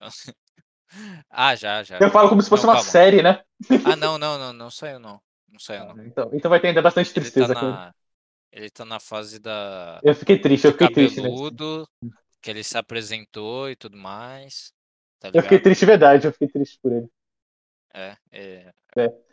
ah, 1.30 1.54
já, 1.54 1.82
já. 1.82 1.98
Eu 2.00 2.10
falo 2.10 2.28
como 2.28 2.42
se 2.42 2.48
fosse 2.48 2.64
Não, 2.64 2.70
uma 2.72 2.76
calma. 2.76 2.90
série, 2.90 3.22
né? 3.22 3.42
Ah, 3.84 3.96
não, 3.96 4.18
não, 4.18 4.38
não, 4.38 4.52
não 4.52 4.70
saiu 4.70 4.98
não. 4.98 5.20
Não 5.48 5.58
saiu 5.58 5.84
não. 5.84 5.98
Então, 6.04 6.30
então 6.32 6.50
vai 6.50 6.60
ter 6.60 6.68
ainda 6.68 6.82
bastante 6.82 7.12
Ele 7.16 7.30
tá 7.32 7.48
tristeza 7.48 7.52
ele. 7.60 7.78
na, 7.78 7.94
ele 8.52 8.70
tá 8.70 8.84
na 8.84 9.00
fase 9.00 9.38
da, 9.40 10.02
Eu 10.02 10.12
fiquei 10.14 10.40
triste, 10.40 10.66
eu 10.66 10.72
fiquei 10.72 10.88
triste, 10.92 11.20
né? 11.22 11.28
cabeludo, 11.30 11.88
que 12.42 12.50
ele 12.50 12.64
se 12.64 12.78
apresentou 12.78 13.70
e 13.70 13.76
tudo 13.76 13.96
mais. 13.96 14.72
Tá 15.20 15.30
Eu 15.32 15.42
fiquei 15.42 15.58
triste 15.58 15.80
de 15.80 15.86
verdade, 15.86 16.26
eu 16.26 16.32
fiquei 16.32 16.48
triste 16.48 16.78
por 16.82 16.92
ele. 16.92 17.08
É, 17.94 18.16
é. 18.32 18.72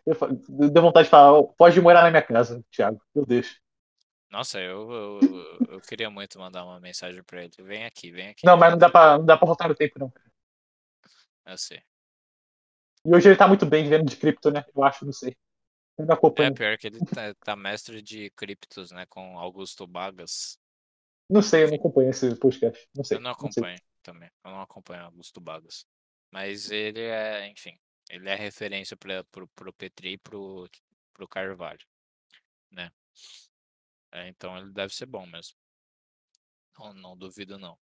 Eu, 0.06 0.16
fa- 0.16 0.28
deu 0.50 0.82
vontade 0.82 1.06
de 1.06 1.10
falar, 1.12 1.42
pode 1.58 1.82
morar 1.82 2.04
na 2.04 2.12
minha 2.12 2.22
casa, 2.22 2.64
Thiago. 2.72 3.02
Meu 3.14 3.26
Deus. 3.26 3.60
Nossa, 4.30 4.60
eu, 4.60 4.92
eu, 4.92 5.20
eu- 5.22 5.62
eu 5.76 5.82
queria 5.82 6.10
muito 6.10 6.38
mandar 6.40 6.64
uma 6.66 6.80
mensagem 6.80 7.24
pra 7.24 7.44
ele. 7.44 7.54
Vem 7.60 7.86
aqui, 7.86 8.12
vem 8.12 8.30
aqui. 8.30 8.46
Não, 8.46 8.58
mas 8.58 8.72
não 8.72 8.78
dá 8.78 8.90
pra, 8.90 9.18
não 9.18 9.26
dá 9.26 9.38
pra 9.38 9.46
voltar 9.48 9.68
no 9.68 9.76
tempo, 9.76 10.00
não. 10.00 10.12
Eu 11.46 11.58
sei. 11.58 11.84
E 13.06 13.16
hoje 13.16 13.30
ele 13.30 13.38
tá 13.38 13.48
muito 13.48 13.66
bem 13.66 13.84
vivendo 13.86 14.06
de 14.10 14.18
cripto, 14.18 14.52
né? 14.52 14.66
Eu 14.76 14.84
acho, 14.84 15.06
não 15.06 15.14
sei. 15.14 15.36
Eu 15.98 16.06
não 16.06 16.16
É 16.44 16.52
pior 16.52 16.78
que 16.78 16.88
ele 16.88 17.00
tá, 17.00 17.34
tá 17.36 17.56
mestre 17.56 18.02
de 18.02 18.30
criptos, 18.32 18.92
né? 18.92 19.06
Com 19.06 19.40
Augusto 19.40 19.88
Bagas. 19.88 20.60
Não 21.30 21.42
sei, 21.42 21.64
eu 21.64 21.70
não 21.70 21.76
acompanho 21.76 22.10
esse 22.10 22.36
podcast. 22.36 22.88
Não 22.94 23.04
sei. 23.04 23.18
Eu 23.18 23.22
não 23.22 23.32
acompanho 23.32 23.80
também. 24.04 24.30
Eu 24.44 24.52
não 24.52 24.62
acompanho 24.62 25.06
Augusto 25.06 25.40
Bagas. 25.40 25.86
Mas 26.32 26.70
ele 26.70 27.02
é, 27.02 27.48
enfim, 27.48 27.80
ele 28.10 28.30
é 28.30 28.36
referência 28.36 28.98
pra, 28.98 29.24
pro, 29.26 29.48
pro 29.50 29.74
Petri 29.74 30.14
e 30.14 30.18
pro, 30.18 30.70
pro 31.14 31.28
Carvalho, 31.28 31.86
né? 32.70 32.92
É, 34.12 34.28
então 34.28 34.58
ele 34.58 34.74
deve 34.74 34.94
ser 34.94 35.06
bom 35.06 35.26
mesmo. 35.26 35.56
Não, 36.78 36.94
não 36.94 37.18
duvido 37.18 37.58
não. 37.58 37.78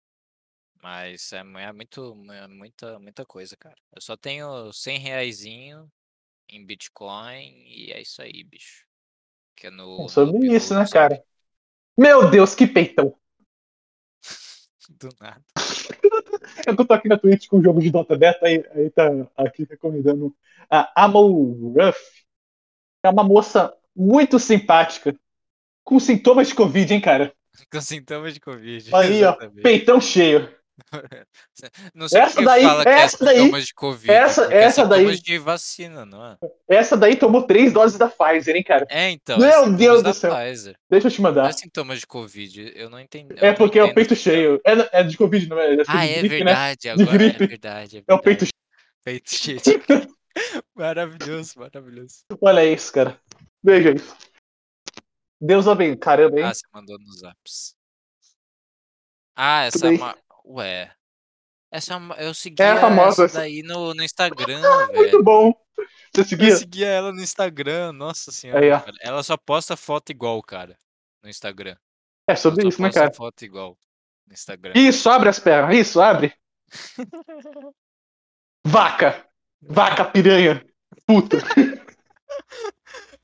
Mas 0.82 1.32
é, 1.32 1.40
é 1.40 1.72
muito, 1.72 2.32
é 2.32 2.48
muita, 2.48 2.98
muita 2.98 3.26
coisa, 3.26 3.56
cara. 3.56 3.76
Eu 3.94 4.00
só 4.00 4.16
tenho 4.16 4.72
100 4.72 4.98
reaisinho 4.98 5.92
em 6.48 6.64
Bitcoin 6.64 7.64
e 7.66 7.92
é 7.92 8.00
isso 8.00 8.22
aí, 8.22 8.42
bicho. 8.44 8.84
Que 9.56 9.66
é 9.66 9.70
no, 9.70 9.96
É 9.98 10.02
no 10.02 10.08
sobre 10.08 10.36
Upload, 10.36 10.56
isso, 10.56 10.74
né, 10.74 10.86
sabe? 10.86 10.92
cara? 10.92 11.24
Meu 11.96 12.30
Deus, 12.30 12.54
que 12.54 12.66
peitão. 12.66 13.14
Do 14.88 15.08
nada. 15.20 15.42
Eu 16.66 16.76
tô 16.76 16.92
aqui 16.92 17.08
na 17.08 17.18
Twitch 17.18 17.46
com 17.48 17.58
o 17.58 17.62
jogo 17.62 17.80
de 17.80 17.90
Dota 17.90 18.16
Beta, 18.16 18.46
aí, 18.46 18.64
aí 18.72 18.90
tá 18.90 19.08
aqui 19.36 19.64
recomendando 19.68 20.34
a 20.70 21.04
Amo 21.04 21.72
Ruff. 21.74 21.98
É 23.02 23.10
uma 23.10 23.24
moça 23.24 23.74
muito 23.94 24.38
simpática, 24.38 25.14
com 25.84 25.98
sintomas 25.98 26.48
de 26.48 26.54
Covid, 26.54 26.94
hein, 26.94 27.00
cara? 27.00 27.34
Com 27.72 27.80
sintomas 27.80 28.34
de 28.34 28.40
Covid. 28.40 28.94
Aí, 28.94 29.24
ó, 29.24 29.30
exatamente. 29.30 29.62
peitão 29.62 30.00
cheio. 30.00 30.54
Não 31.94 32.08
sei 32.08 32.20
Essa 32.20 32.42
daí- 32.42 32.62
fala 32.64 32.82
que 32.84 32.88
é 32.88 32.92
essa 33.00 33.24
daí- 33.24 33.72
Covid. 33.74 34.10
essa- 34.12 34.52
é 34.52 34.62
essa 34.62 34.86
daí- 34.86 35.20
de 35.20 35.38
vacina, 35.38 36.06
não 36.06 36.24
é? 36.24 36.38
Essa 36.68 36.96
daí 36.96 37.16
tomou 37.16 37.42
três 37.42 37.72
doses 37.72 37.98
da 37.98 38.08
Pfizer, 38.08 38.54
hein, 38.56 38.62
cara? 38.62 38.86
É, 38.88 39.10
então. 39.10 39.38
Meu 39.38 39.64
é 39.64 39.70
Deus 39.70 40.02
do 40.02 40.14
céu. 40.14 40.34
Pfizer. 40.34 40.76
Deixa 40.88 41.08
eu 41.08 41.10
te 41.10 41.20
Não 41.20 41.30
mandar. 41.30 41.48
é 41.48 41.52
sintomas 41.52 41.98
de 42.00 42.06
Covid. 42.06 42.72
Eu 42.76 42.88
não 42.90 43.00
entendi. 43.00 43.32
eu 43.32 43.38
É 43.38 43.48
não 43.50 43.54
porque 43.56 43.78
é 43.78 43.84
o 43.84 43.92
peito 43.92 44.14
cheio. 44.14 44.60
É, 44.64 45.00
é 45.00 45.02
de 45.02 45.16
Covid, 45.16 45.48
não 45.48 45.58
é? 45.58 45.74
Acho 45.74 45.84
que 45.90 45.96
Ah, 45.96 46.06
de 46.06 46.12
é 46.12 46.18
gripe, 46.20 46.38
né? 46.38 46.44
verdade. 46.44 46.88
Agora 46.90 47.12
gripe. 47.18 47.44
é 47.44 47.46
verdade. 47.46 47.96
É, 47.98 48.02
É 48.06 48.14
o 48.14 48.18
peito 48.20 48.40
verdade. 48.44 48.52
Peito 49.04 49.30
cheio. 49.34 49.60
Maravilhoso, 50.76 51.54
maravilhoso. 51.58 52.18
Olha 52.40 52.64
isso, 52.64 52.92
cara. 52.92 53.20
Veja 53.62 53.90
isso. 53.90 54.16
Deus 55.40 55.66
abençoe. 55.66 55.96
Caramba, 55.98 56.38
hein? 56.38 56.44
Ah, 56.44 56.54
você 56.54 56.62
mandou 56.72 56.98
nos 57.00 57.22
apps. 57.24 57.74
Ah, 59.36 59.64
essa 59.64 59.88
bem. 59.88 59.98
ma... 59.98 60.16
Ué. 60.48 60.90
Essa 61.70 61.98
ma- 61.98 62.14
eu 62.16 62.32
seguia 62.32 62.64
É 62.64 62.70
a 62.72 62.80
famosa, 62.80 63.26
essa 63.26 63.38
daí 63.40 63.62
no, 63.62 63.92
no 63.94 64.02
Instagram, 64.04 64.60
Muito 64.94 65.22
bom. 65.22 65.52
Você 66.14 66.20
Eu 66.22 66.24
seguia? 66.24 66.56
seguia 66.56 66.86
ela 66.86 67.12
no 67.12 67.20
Instagram, 67.20 67.92
nossa 67.92 68.32
senhora. 68.32 68.84
Ela 69.02 69.22
só 69.22 69.36
posta 69.36 69.76
foto 69.76 70.10
igual, 70.10 70.42
cara. 70.42 70.76
No 71.22 71.28
Instagram. 71.28 71.76
É 72.26 72.32
Ela 72.32 72.36
sobre 72.36 72.62
só 72.62 72.68
isso, 72.68 72.80
né, 72.82 72.88
posta 72.88 73.00
cara? 73.00 73.12
foto 73.12 73.44
igual 73.44 73.76
no 74.26 74.32
Instagram. 74.32 74.72
Isso, 74.74 75.10
abre 75.10 75.28
as 75.28 75.38
pernas. 75.38 75.76
Isso, 75.76 76.00
abre. 76.00 76.32
Vaca. 78.66 79.26
Vaca 79.60 80.04
piranha. 80.06 80.64
Puta. 81.06 81.38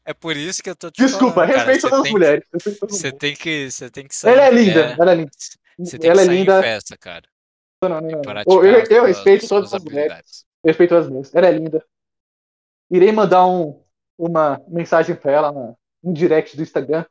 É 0.05 0.13
por 0.13 0.37
isso 0.37 0.63
que 0.63 0.69
eu 0.69 0.77
tô 0.77 0.91
te 0.91 1.03
Desculpa, 1.03 1.47
falando, 1.47 1.55
respeito 1.55 1.89
todas 1.89 2.05
as 2.07 2.11
mulheres. 2.11 2.45
Você 2.89 3.11
tem 3.13 3.35
que, 3.35 3.71
você 3.71 3.91
tem 3.91 4.07
que 4.07 4.15
sair. 4.15 4.33
Ela 4.35 4.47
é 4.47 4.51
linda, 4.51 4.81
é, 4.91 4.93
ela 5.01 5.13
é 5.13 5.15
linda. 5.15 5.31
Você 5.79 5.99
tem 5.99 6.11
Ela 6.11 6.19
que 6.21 6.23
é 6.23 6.27
sair 6.27 6.37
linda. 6.39 6.59
em 6.59 6.63
festa, 6.63 6.97
cara. 6.97 7.25
Não, 7.83 7.89
não, 7.89 8.01
não, 8.01 8.43
Eu, 8.47 8.65
eu, 8.65 8.85
eu 8.89 9.05
respeito 9.05 9.47
todas 9.49 9.73
as 9.75 9.83
mulheres. 9.83 10.11
habilidades. 10.13 10.47
Respeito 10.65 10.89
todas 10.91 11.05
as 11.05 11.11
mulheres. 11.11 11.35
Ela 11.35 11.47
é 11.49 11.53
linda. 11.53 11.85
Irei 12.91 13.13
mandar 13.13 13.47
um, 13.47 13.83
uma 14.17 14.61
mensagem 14.69 15.15
pra 15.17 15.33
ela 15.33 15.53
na, 15.53 15.75
um 16.03 16.13
direct 16.13 16.57
do 16.57 16.63
Instagram, 16.63 17.05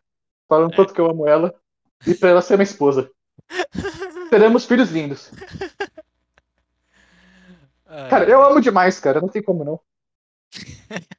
falando 0.48 0.74
É. 0.74 0.76
quanto 0.76 0.94
que 0.94 1.02
eu 1.02 1.10
amo 1.10 1.28
ela 1.28 1.54
e 2.08 2.16
pra 2.16 2.30
ela 2.30 2.42
ser 2.42 2.56
minha 2.58 2.64
esposa. 2.64 3.10
Teremos 4.30 4.66
filhos 4.66 4.90
lindos. 4.92 5.32
Ai, 7.86 8.10
Cara, 8.10 8.30
eu 8.30 8.42
amo 8.44 8.60
demais, 8.62 9.00
cara. 9.00 9.22
Não 9.22 9.28
tem 9.30 9.44
como 9.44 9.64
não. 9.64 9.80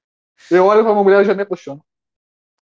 Eu 0.51 0.67
olho 0.67 0.83
pra 0.83 0.93
uma 0.93 1.03
mulher 1.03 1.23
e 1.23 1.25
já 1.25 1.33
me 1.35 1.43
apaixono. 1.43 1.83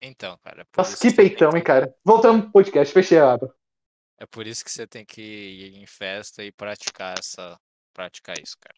Então, 0.00 0.38
cara. 0.42 0.62
é 0.62 0.66
Nossa, 0.76 0.96
que 0.96 1.14
peitão, 1.14 1.50
hein, 1.54 1.62
cara. 1.62 1.94
Voltamos 2.02 2.42
pro 2.44 2.52
podcast, 2.52 2.94
fechei 2.94 3.18
a 3.18 3.32
aba. 3.34 3.54
É 4.18 4.26
por 4.26 4.46
isso 4.46 4.64
que 4.64 4.70
você 4.70 4.86
tem 4.86 5.04
que 5.04 5.22
ir 5.22 5.76
em 5.76 5.86
festa 5.86 6.44
e 6.44 6.50
praticar 6.52 7.18
essa. 7.18 7.58
Praticar 7.94 8.38
isso, 8.38 8.56
cara. 8.60 8.76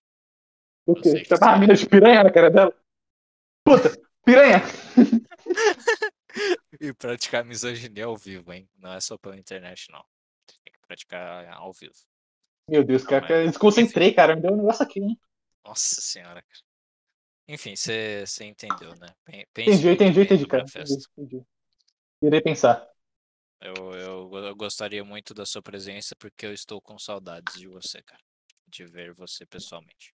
O 0.86 0.94
quê? 0.94 1.24
Chamar 1.24 1.54
a 1.54 1.58
mina 1.58 1.74
de 1.74 1.86
piranha 1.86 2.24
na 2.24 2.32
cara 2.32 2.50
dela? 2.50 2.74
Puta, 3.64 3.90
piranha! 4.24 4.60
E 6.80 6.94
praticar 6.94 7.44
misoginia 7.44 8.04
ao 8.06 8.16
vivo, 8.16 8.52
hein? 8.52 8.68
Não 8.78 8.92
é 8.92 9.00
só 9.00 9.18
pela 9.18 9.36
internet, 9.36 9.90
não. 9.90 10.02
Você 10.46 10.56
tem 10.64 10.72
que 10.72 10.78
praticar 10.86 11.52
ao 11.54 11.72
vivo. 11.72 11.92
Meu 12.68 12.84
Deus, 12.84 13.02
cara, 13.02 13.20
Não, 13.20 13.26
que 13.26 13.32
eu 13.32 13.46
desconcentrei, 13.46 14.14
cara. 14.14 14.36
Me 14.36 14.42
deu 14.42 14.52
um 14.52 14.56
negócio 14.56 14.84
aqui, 14.84 15.00
hein? 15.00 15.20
Nossa 15.64 16.00
senhora, 16.00 16.40
cara. 16.40 16.64
Enfim, 17.48 17.74
você 17.74 18.24
entendeu, 18.42 18.94
né? 19.00 19.08
Pen- 19.24 19.46
pense 19.52 19.70
Entendi, 19.78 19.88
entendi, 19.90 20.20
entendi, 20.20 20.46
cara. 20.46 20.62
Entendi, 20.62 20.94
entendi. 21.16 21.42
Irei 22.22 22.40
pensar. 22.40 22.88
Eu, 23.60 23.92
eu, 23.92 24.30
eu 24.32 24.56
gostaria 24.56 25.04
muito 25.04 25.34
da 25.34 25.44
sua 25.44 25.60
presença 25.60 26.16
porque 26.16 26.46
eu 26.46 26.52
estou 26.52 26.80
com 26.80 26.98
saudades 26.98 27.54
de 27.58 27.68
você, 27.68 28.02
cara. 28.02 28.22
De 28.66 28.86
ver 28.86 29.12
você 29.12 29.44
pessoalmente. 29.44 30.14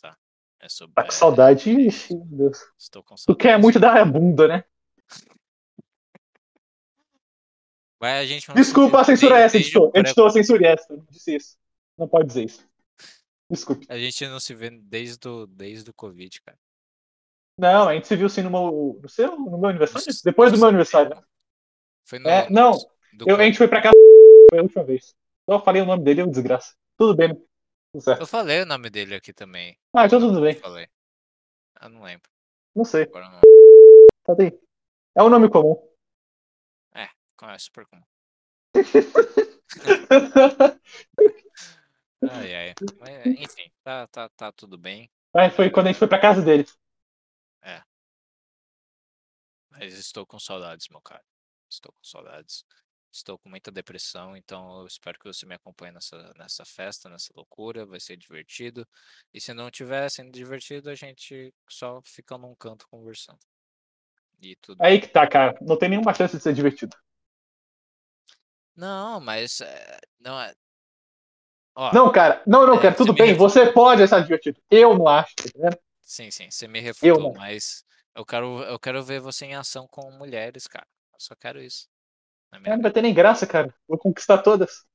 Tá? 0.00 0.16
É 0.58 0.68
sobre. 0.68 0.94
Tá 0.94 1.02
com 1.02 1.08
é, 1.08 1.12
saudade? 1.12 1.70
Ixi, 1.70 2.14
meu 2.14 2.26
Deus. 2.26 2.58
Estou 2.78 3.02
com 3.04 3.14
Tu 3.14 3.20
saudades. 3.22 3.42
quer 3.42 3.58
muito 3.58 3.78
dar 3.78 3.96
a 3.96 4.04
bunda, 4.04 4.48
né? 4.48 4.64
Vai, 8.00 8.18
a 8.18 8.26
gente 8.26 8.48
não 8.48 8.54
Desculpa, 8.54 9.02
a 9.02 9.04
censura 9.04 9.38
essa, 9.38 9.58
editor. 9.58 9.90
pré- 9.90 10.00
Editor, 10.00 10.30
censure 10.30 10.64
essa. 10.64 10.96
Não 10.96 11.04
disse 11.10 11.36
isso. 11.36 11.58
Não 11.98 12.08
pode 12.08 12.28
dizer 12.28 12.44
isso. 12.44 12.66
Desculpe. 13.48 13.86
A 13.90 13.98
gente 13.98 14.26
não 14.26 14.40
se 14.40 14.54
vê 14.54 14.70
desde 14.70 15.28
o, 15.28 15.46
desde 15.46 15.90
o 15.90 15.94
Covid, 15.94 16.40
cara. 16.40 16.58
Não, 17.58 17.88
a 17.88 17.94
gente 17.94 18.08
se 18.08 18.16
viu 18.16 18.28
sim 18.28 18.40
no 18.42 18.50
meu, 18.50 18.98
no 19.02 19.08
seu, 19.08 19.36
no 19.38 19.58
meu 19.58 19.68
aniversário? 19.68 20.06
Depois 20.24 20.50
do 20.50 20.58
meu 20.58 20.68
aniversário, 20.68 21.14
né? 21.14 21.22
No. 22.18 22.28
É, 22.28 22.50
não, 22.50 22.72
Eu, 23.26 23.36
a 23.36 23.44
gente 23.44 23.58
foi 23.58 23.68
pra 23.68 23.82
casa. 23.82 23.94
Foi 24.50 24.58
a 24.58 24.62
última 24.62 24.84
vez. 24.84 25.14
Só 25.48 25.60
falei 25.60 25.82
o 25.82 25.86
nome 25.86 26.04
dele, 26.04 26.22
eu 26.22 26.26
desgraça. 26.26 26.74
Tudo 26.96 27.14
bem, 27.14 27.28
né? 27.28 27.34
Tudo 27.92 28.02
certo. 28.02 28.20
Eu 28.20 28.26
falei 28.26 28.62
o 28.62 28.66
nome 28.66 28.90
dele 28.90 29.14
aqui 29.14 29.32
também. 29.32 29.76
Ah, 29.94 30.06
então 30.06 30.20
tudo 30.20 30.40
bem. 30.40 30.54
Falei. 30.54 30.88
Eu 31.82 31.88
não 31.88 32.02
lembro. 32.02 32.28
Não 32.74 32.84
sei. 32.84 33.06
Não. 33.06 33.40
Tá 34.24 34.34
bem. 34.34 34.58
É 35.14 35.22
um 35.22 35.28
nome 35.28 35.48
comum. 35.48 35.76
É 37.42 37.58
super 37.58 37.86
comum. 37.86 38.02
Ai, 42.30 42.54
ai. 42.54 42.74
Mas, 42.98 43.26
enfim, 43.26 43.72
tá, 43.82 44.06
tá, 44.08 44.28
tá 44.28 44.52
tudo 44.52 44.76
bem. 44.76 45.10
Mas 45.34 45.54
foi 45.54 45.70
quando 45.70 45.86
a 45.86 45.88
gente 45.88 45.98
foi 45.98 46.06
pra 46.06 46.20
casa 46.20 46.42
dele. 46.42 46.66
Mas 49.70 49.94
estou 49.94 50.26
com 50.26 50.38
saudades, 50.38 50.86
meu 50.90 51.00
cara. 51.00 51.24
Estou 51.70 51.92
com 51.92 52.02
saudades. 52.02 52.64
Estou 53.12 53.38
com 53.38 53.48
muita 53.48 53.72
depressão, 53.72 54.36
então 54.36 54.80
eu 54.80 54.86
espero 54.86 55.18
que 55.18 55.26
você 55.26 55.44
me 55.44 55.54
acompanhe 55.54 55.92
nessa, 55.92 56.32
nessa 56.36 56.64
festa, 56.64 57.08
nessa 57.08 57.32
loucura. 57.34 57.84
Vai 57.84 57.98
ser 57.98 58.16
divertido. 58.16 58.86
E 59.34 59.40
se 59.40 59.52
não 59.52 59.70
tiver 59.70 60.08
sendo 60.10 60.30
divertido, 60.30 60.90
a 60.90 60.94
gente 60.94 61.52
só 61.68 62.00
fica 62.04 62.38
num 62.38 62.54
canto 62.54 62.86
conversando. 62.88 63.38
E 64.40 64.56
tudo. 64.56 64.80
Aí 64.80 65.00
que 65.00 65.08
tá, 65.08 65.26
cara. 65.26 65.56
Não 65.60 65.76
tem 65.76 65.88
nenhuma 65.88 66.14
chance 66.14 66.36
de 66.36 66.42
ser 66.42 66.54
divertido. 66.54 66.96
Não, 68.76 69.20
mas 69.20 69.60
é, 69.60 69.98
não 70.20 70.40
é. 70.40 70.54
Ó, 71.74 71.92
Não, 71.92 72.12
cara. 72.12 72.42
Não, 72.46 72.66
não, 72.66 72.74
É, 72.74 72.82
cara. 72.82 72.92
você 72.92 72.98
Tudo 72.98 73.12
bem. 73.12 73.26
refutou. 73.28 73.48
Você 73.48 73.72
pode 73.72 74.02
achar 74.02 74.20
divertido. 74.20 74.60
Eu 74.70 74.96
não 74.96 75.06
acho, 75.08 75.34
tá 75.36 75.70
sim, 76.00 76.30
sim, 76.30 76.50
você 76.50 76.66
me 76.66 76.80
refutou, 76.80 77.20
não. 77.20 77.32
mas 77.34 77.84
eu 78.14 78.24
quero, 78.24 78.62
eu 78.62 78.78
quero 78.78 79.02
ver 79.02 79.20
você 79.20 79.46
em 79.46 79.54
ação 79.54 79.86
com 79.88 80.10
mulheres, 80.12 80.66
cara. 80.66 80.86
Eu 81.20 81.24
só 81.24 81.34
quero 81.36 81.60
isso. 81.60 81.86
É, 82.64 82.70
não 82.74 82.80
vai 82.80 82.90
ter 82.90 83.02
nem 83.02 83.12
graça, 83.12 83.46
cara. 83.46 83.74
Vou 83.86 83.98
conquistar 83.98 84.38
todas. 84.38 84.86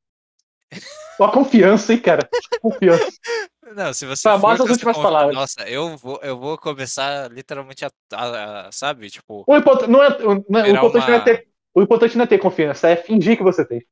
Só 1.17 1.31
confiança, 1.31 1.93
hein, 1.93 2.01
cara. 2.01 2.27
Confiança. 2.59 3.05
Não, 3.75 3.93
se 3.93 4.05
você 4.05 4.29
for 4.29 4.41
com 4.41 4.51
essa 4.53 4.63
últimas 4.63 4.97
palavras. 4.97 5.35
Nossa, 5.35 5.67
eu 5.67 5.97
vou, 5.97 6.19
eu 6.21 6.37
vou 6.37 6.55
começar 6.57 7.31
literalmente 7.31 7.83
a, 7.83 7.89
a- 8.13 8.67
a- 8.67 8.71
sabe, 8.71 9.09
tipo, 9.09 9.43
O 9.47 9.55
importante 9.57 9.89
não 9.89 10.03
é, 10.03 10.09
o- 10.23 10.45
não 10.47 10.59
é- 10.59 10.63
o 10.71 10.75
importante 10.75 11.07
não 11.07 11.13
é 11.13 11.17
uma- 11.17 11.23
ter. 11.23 11.47
O 11.73 11.81
importante 11.81 12.15
não 12.17 12.23
é 12.25 12.27
ter 12.27 12.37
confiança, 12.37 12.87
é 12.89 12.95
fingir 12.95 13.35
que 13.37 13.43
você 13.43 13.65
tem. 13.65 13.83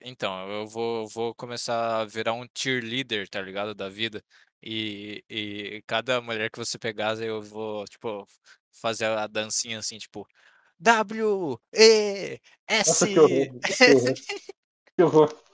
então, 0.00 0.48
eu 0.50 0.66
vou, 0.66 1.08
vou 1.08 1.34
começar 1.34 2.00
a 2.00 2.04
virar 2.04 2.34
um 2.34 2.46
cheerleader, 2.56 3.26
tá 3.28 3.40
ligado, 3.40 3.74
da 3.74 3.88
vida. 3.88 4.22
E, 4.62 5.24
e 5.28 5.82
cada 5.86 6.20
mulher 6.20 6.50
que 6.50 6.58
você 6.58 6.78
pegar, 6.78 7.18
eu 7.18 7.40
vou, 7.42 7.84
tipo, 7.86 8.26
fazer 8.80 9.06
a 9.06 9.26
dancinha 9.26 9.78
assim, 9.78 9.96
tipo, 9.96 10.26
W, 10.78 11.58
E, 11.72 12.40
S. 12.68 12.88
Nossa, 12.88 13.06
que 13.06 13.18
horror. 13.18 13.60
Que 14.96 15.02
horror. 15.02 15.28
Que 15.28 15.36
horror. 15.36 15.46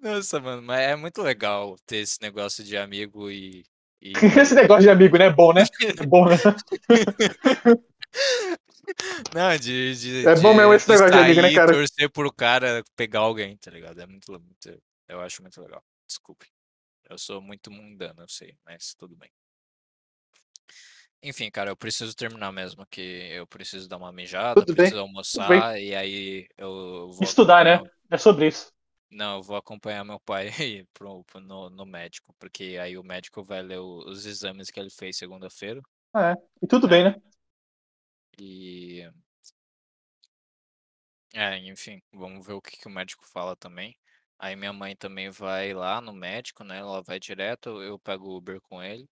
Nossa, 0.00 0.40
mano, 0.40 0.62
mas 0.62 0.80
é 0.80 0.96
muito 0.96 1.20
legal 1.22 1.76
ter 1.84 1.98
esse 1.98 2.20
negócio 2.22 2.62
de 2.62 2.76
amigo 2.76 3.30
e. 3.30 3.64
e... 4.00 4.12
Esse 4.12 4.54
negócio 4.54 4.82
de 4.82 4.90
amigo, 4.90 5.18
né? 5.18 5.26
É 5.26 5.32
bom, 5.32 5.52
né? 5.52 5.64
É 5.82 6.06
bom, 6.06 6.26
né? 6.26 6.36
Não, 9.34 9.56
de, 9.56 9.94
de, 9.96 10.26
É 10.26 10.34
bom 10.36 10.54
mesmo 10.54 10.72
esse 10.72 10.88
negócio 10.88 11.12
de 11.12 11.18
amigo, 11.18 11.42
né, 11.42 11.52
cara? 11.52 11.72
torcer 11.72 12.10
pro 12.10 12.32
cara 12.32 12.82
pegar 12.96 13.20
alguém, 13.20 13.56
tá 13.58 13.70
ligado? 13.70 14.00
É 14.00 14.06
muito, 14.06 14.32
muito. 14.32 14.82
Eu 15.08 15.20
acho 15.20 15.42
muito 15.42 15.60
legal. 15.60 15.82
Desculpe. 16.06 16.46
Eu 17.10 17.18
sou 17.18 17.40
muito 17.42 17.70
mundano, 17.70 18.22
eu 18.22 18.28
sei, 18.28 18.56
mas 18.64 18.94
tudo 18.94 19.16
bem. 19.16 19.30
Enfim, 21.22 21.50
cara, 21.50 21.70
eu 21.70 21.76
preciso 21.76 22.14
terminar 22.14 22.52
mesmo, 22.52 22.86
que 22.86 23.00
eu 23.00 23.46
preciso 23.46 23.88
dar 23.88 23.96
uma 23.96 24.12
mijada, 24.12 24.64
Tudo 24.64 24.74
bem, 24.74 24.92
preciso 24.92 25.00
almoçar, 25.00 25.80
e 25.80 25.94
aí 25.94 26.46
eu 26.56 27.10
vou 27.12 27.36
Estudar, 27.36 27.64
né? 27.64 27.80
É 28.10 28.18
sobre 28.18 28.48
isso. 28.48 28.72
Não, 29.10 29.36
eu 29.36 29.42
vou 29.42 29.56
acompanhar 29.56 30.02
meu 30.04 30.18
pai 30.20 30.48
pro, 30.94 31.22
pro- 31.24 31.40
no, 31.40 31.68
no 31.70 31.84
médico, 31.86 32.34
porque 32.38 32.78
aí 32.80 32.96
o 32.98 33.02
médico 33.04 33.42
vai 33.42 33.62
ler 33.62 33.78
os 33.80 34.24
exames 34.26 34.70
que 34.70 34.78
ele 34.80 34.90
fez 34.90 35.16
segunda-feira. 35.16 35.80
É. 36.14 36.34
E 36.62 36.66
tudo 36.66 36.88
bem, 36.88 37.04
né? 37.04 37.14
E. 38.38 39.08
É, 41.34 41.56
enfim, 41.58 42.02
vamos 42.12 42.46
ver 42.46 42.52
o 42.54 42.60
que, 42.60 42.76
que 42.76 42.86
o 42.86 42.90
médico 42.90 43.24
fala 43.26 43.56
também. 43.56 43.96
Aí 44.38 44.54
minha 44.56 44.72
mãe 44.72 44.94
também 44.96 45.30
vai 45.30 45.72
lá 45.74 46.00
no 46.00 46.12
médico, 46.12 46.62
né? 46.64 46.78
Ela 46.78 47.02
vai 47.02 47.18
direto, 47.18 47.82
eu 47.82 47.98
pego 47.98 48.26
o 48.28 48.36
Uber 48.36 48.60
com 48.60 48.82
ele. 48.82 49.08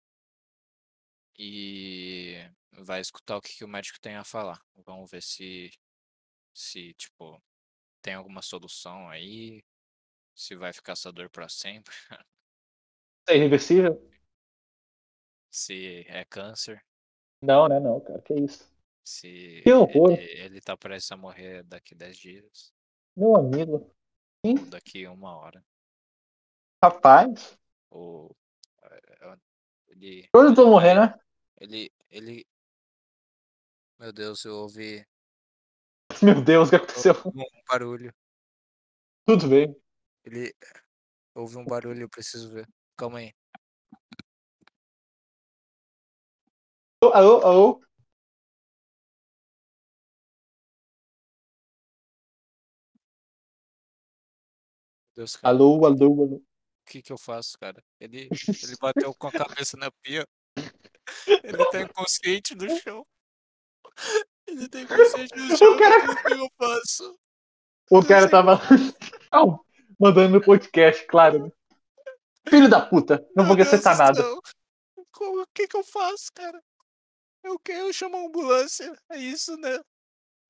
E 1.38 2.36
vai 2.72 3.00
escutar 3.00 3.36
o 3.36 3.40
que, 3.40 3.54
que 3.56 3.64
o 3.64 3.68
médico 3.68 4.00
tem 4.00 4.16
a 4.16 4.24
falar. 4.24 4.60
Vamos 4.86 5.10
ver 5.10 5.22
se, 5.22 5.70
se, 6.52 6.94
tipo, 6.94 7.42
tem 8.02 8.14
alguma 8.14 8.42
solução 8.42 9.08
aí. 9.08 9.64
Se 10.34 10.54
vai 10.56 10.72
ficar 10.72 10.92
essa 10.92 11.12
dor 11.12 11.28
pra 11.30 11.48
sempre. 11.48 11.94
É 13.26 13.36
irreversível? 13.36 14.06
Se 15.50 16.04
é 16.08 16.26
câncer. 16.26 16.84
Não, 17.40 17.66
né? 17.68 17.80
Não, 17.80 17.98
cara. 17.98 18.20
Que 18.20 18.34
isso. 18.34 18.70
Se 19.02 19.62
Que 19.62 19.72
horror. 19.72 20.12
ele, 20.12 20.30
ele 20.40 20.60
tá 20.60 20.76
prestes 20.76 21.10
a 21.10 21.16
morrer 21.16 21.62
daqui 21.62 21.94
10 21.94 22.18
dias. 22.18 22.74
Meu 23.16 23.34
amigo. 23.36 23.90
Ou 24.44 24.66
daqui 24.66 25.06
uma 25.06 25.34
hora. 25.38 25.64
Rapaz. 26.82 27.58
Ou. 27.88 28.36
é, 28.82 29.38
Ele. 29.88 30.28
Todos 30.30 30.54
vão 30.54 30.68
morrer, 30.68 30.94
né? 30.94 31.18
Ele. 31.64 31.90
Ele. 32.10 32.46
Meu 33.98 34.12
Deus, 34.12 34.44
eu 34.44 34.54
ouvi 34.56 35.06
Meu 36.22 36.44
Deus, 36.44 36.68
o 36.68 36.70
que 36.70 36.76
aconteceu? 36.76 37.14
um 37.24 37.62
barulho. 37.66 38.14
Tudo 39.26 39.48
bem. 39.48 39.74
Ele. 40.26 40.54
Houve 41.34 41.56
um 41.56 41.64
barulho, 41.64 42.02
eu 42.02 42.08
preciso 42.08 42.50
ver. 42.50 42.68
Calma 42.98 43.18
aí. 43.20 43.32
Alô, 47.00 47.12
alô, 47.14 47.46
alô. 47.46 47.80
Deus. 55.14 55.38
Alô, 55.42 55.86
alô, 55.86 56.22
alô. 56.22 56.36
O 56.36 56.44
que 56.84 57.00
que 57.00 57.10
eu 57.12 57.16
faço, 57.16 57.58
cara? 57.58 57.82
Ele. 57.98 58.28
Ele 58.28 58.76
bateu 58.78 59.14
com 59.14 59.28
a 59.28 59.32
cabeça 59.32 59.78
na 59.78 59.90
pia. 60.02 60.26
Ele 61.26 61.64
tá 61.70 61.80
inconsciente 61.80 62.54
no 62.54 62.68
chão. 62.80 63.06
Ele 64.46 64.68
tá 64.68 64.80
inconsciente 64.80 65.34
no 65.36 65.56
chão. 65.56 65.72
O 65.74 65.78
cara- 65.78 66.10
O 66.10 66.16
que 66.24 66.32
eu 66.32 66.48
faço? 66.58 67.18
O 67.90 67.98
Eu 67.98 68.06
cara 68.06 68.30
tava 68.30 68.60
Au, 69.30 69.64
mandando 69.98 70.38
no 70.38 70.44
podcast, 70.44 71.06
claro. 71.06 71.52
Filho 72.48 72.68
da 72.68 72.84
puta, 72.84 73.26
não 73.36 73.46
vou 73.46 73.56
do 73.56 73.62
nada. 73.64 74.22
O 75.16 75.46
que 75.54 75.66
que 75.68 75.76
eu 75.76 75.84
faço, 75.84 76.30
cara? 76.34 76.62
Eu 77.42 77.58
quero 77.58 77.92
chamar 77.92 78.18
uma 78.18 78.28
ambulância. 78.28 78.92
É 79.10 79.18
isso, 79.18 79.56
né? 79.56 79.78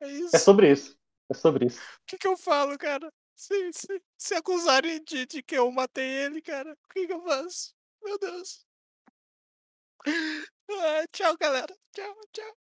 É 0.00 0.08
isso. 0.08 0.34
É 0.36 0.38
sobre 0.38 0.70
isso. 0.72 0.96
É 1.30 1.34
sobre 1.34 1.66
isso. 1.66 1.80
O 1.80 2.06
que 2.06 2.18
que 2.18 2.26
eu 2.26 2.36
falo, 2.36 2.76
cara? 2.78 3.12
Se, 3.36 3.72
se, 3.72 4.02
se 4.16 4.34
acusarem 4.34 5.02
de, 5.02 5.26
de 5.26 5.42
que 5.42 5.56
eu 5.56 5.70
matei 5.72 6.06
ele, 6.08 6.40
cara, 6.40 6.72
o 6.72 6.88
que 6.94 7.06
que 7.06 7.12
eu 7.12 7.22
faço? 7.22 7.74
Meu 8.02 8.18
Deus. 8.18 8.64
Ah, 10.70 11.04
tchau, 11.12 11.36
galera. 11.38 11.74
Tchau, 11.94 12.14
tchau. 12.32 12.63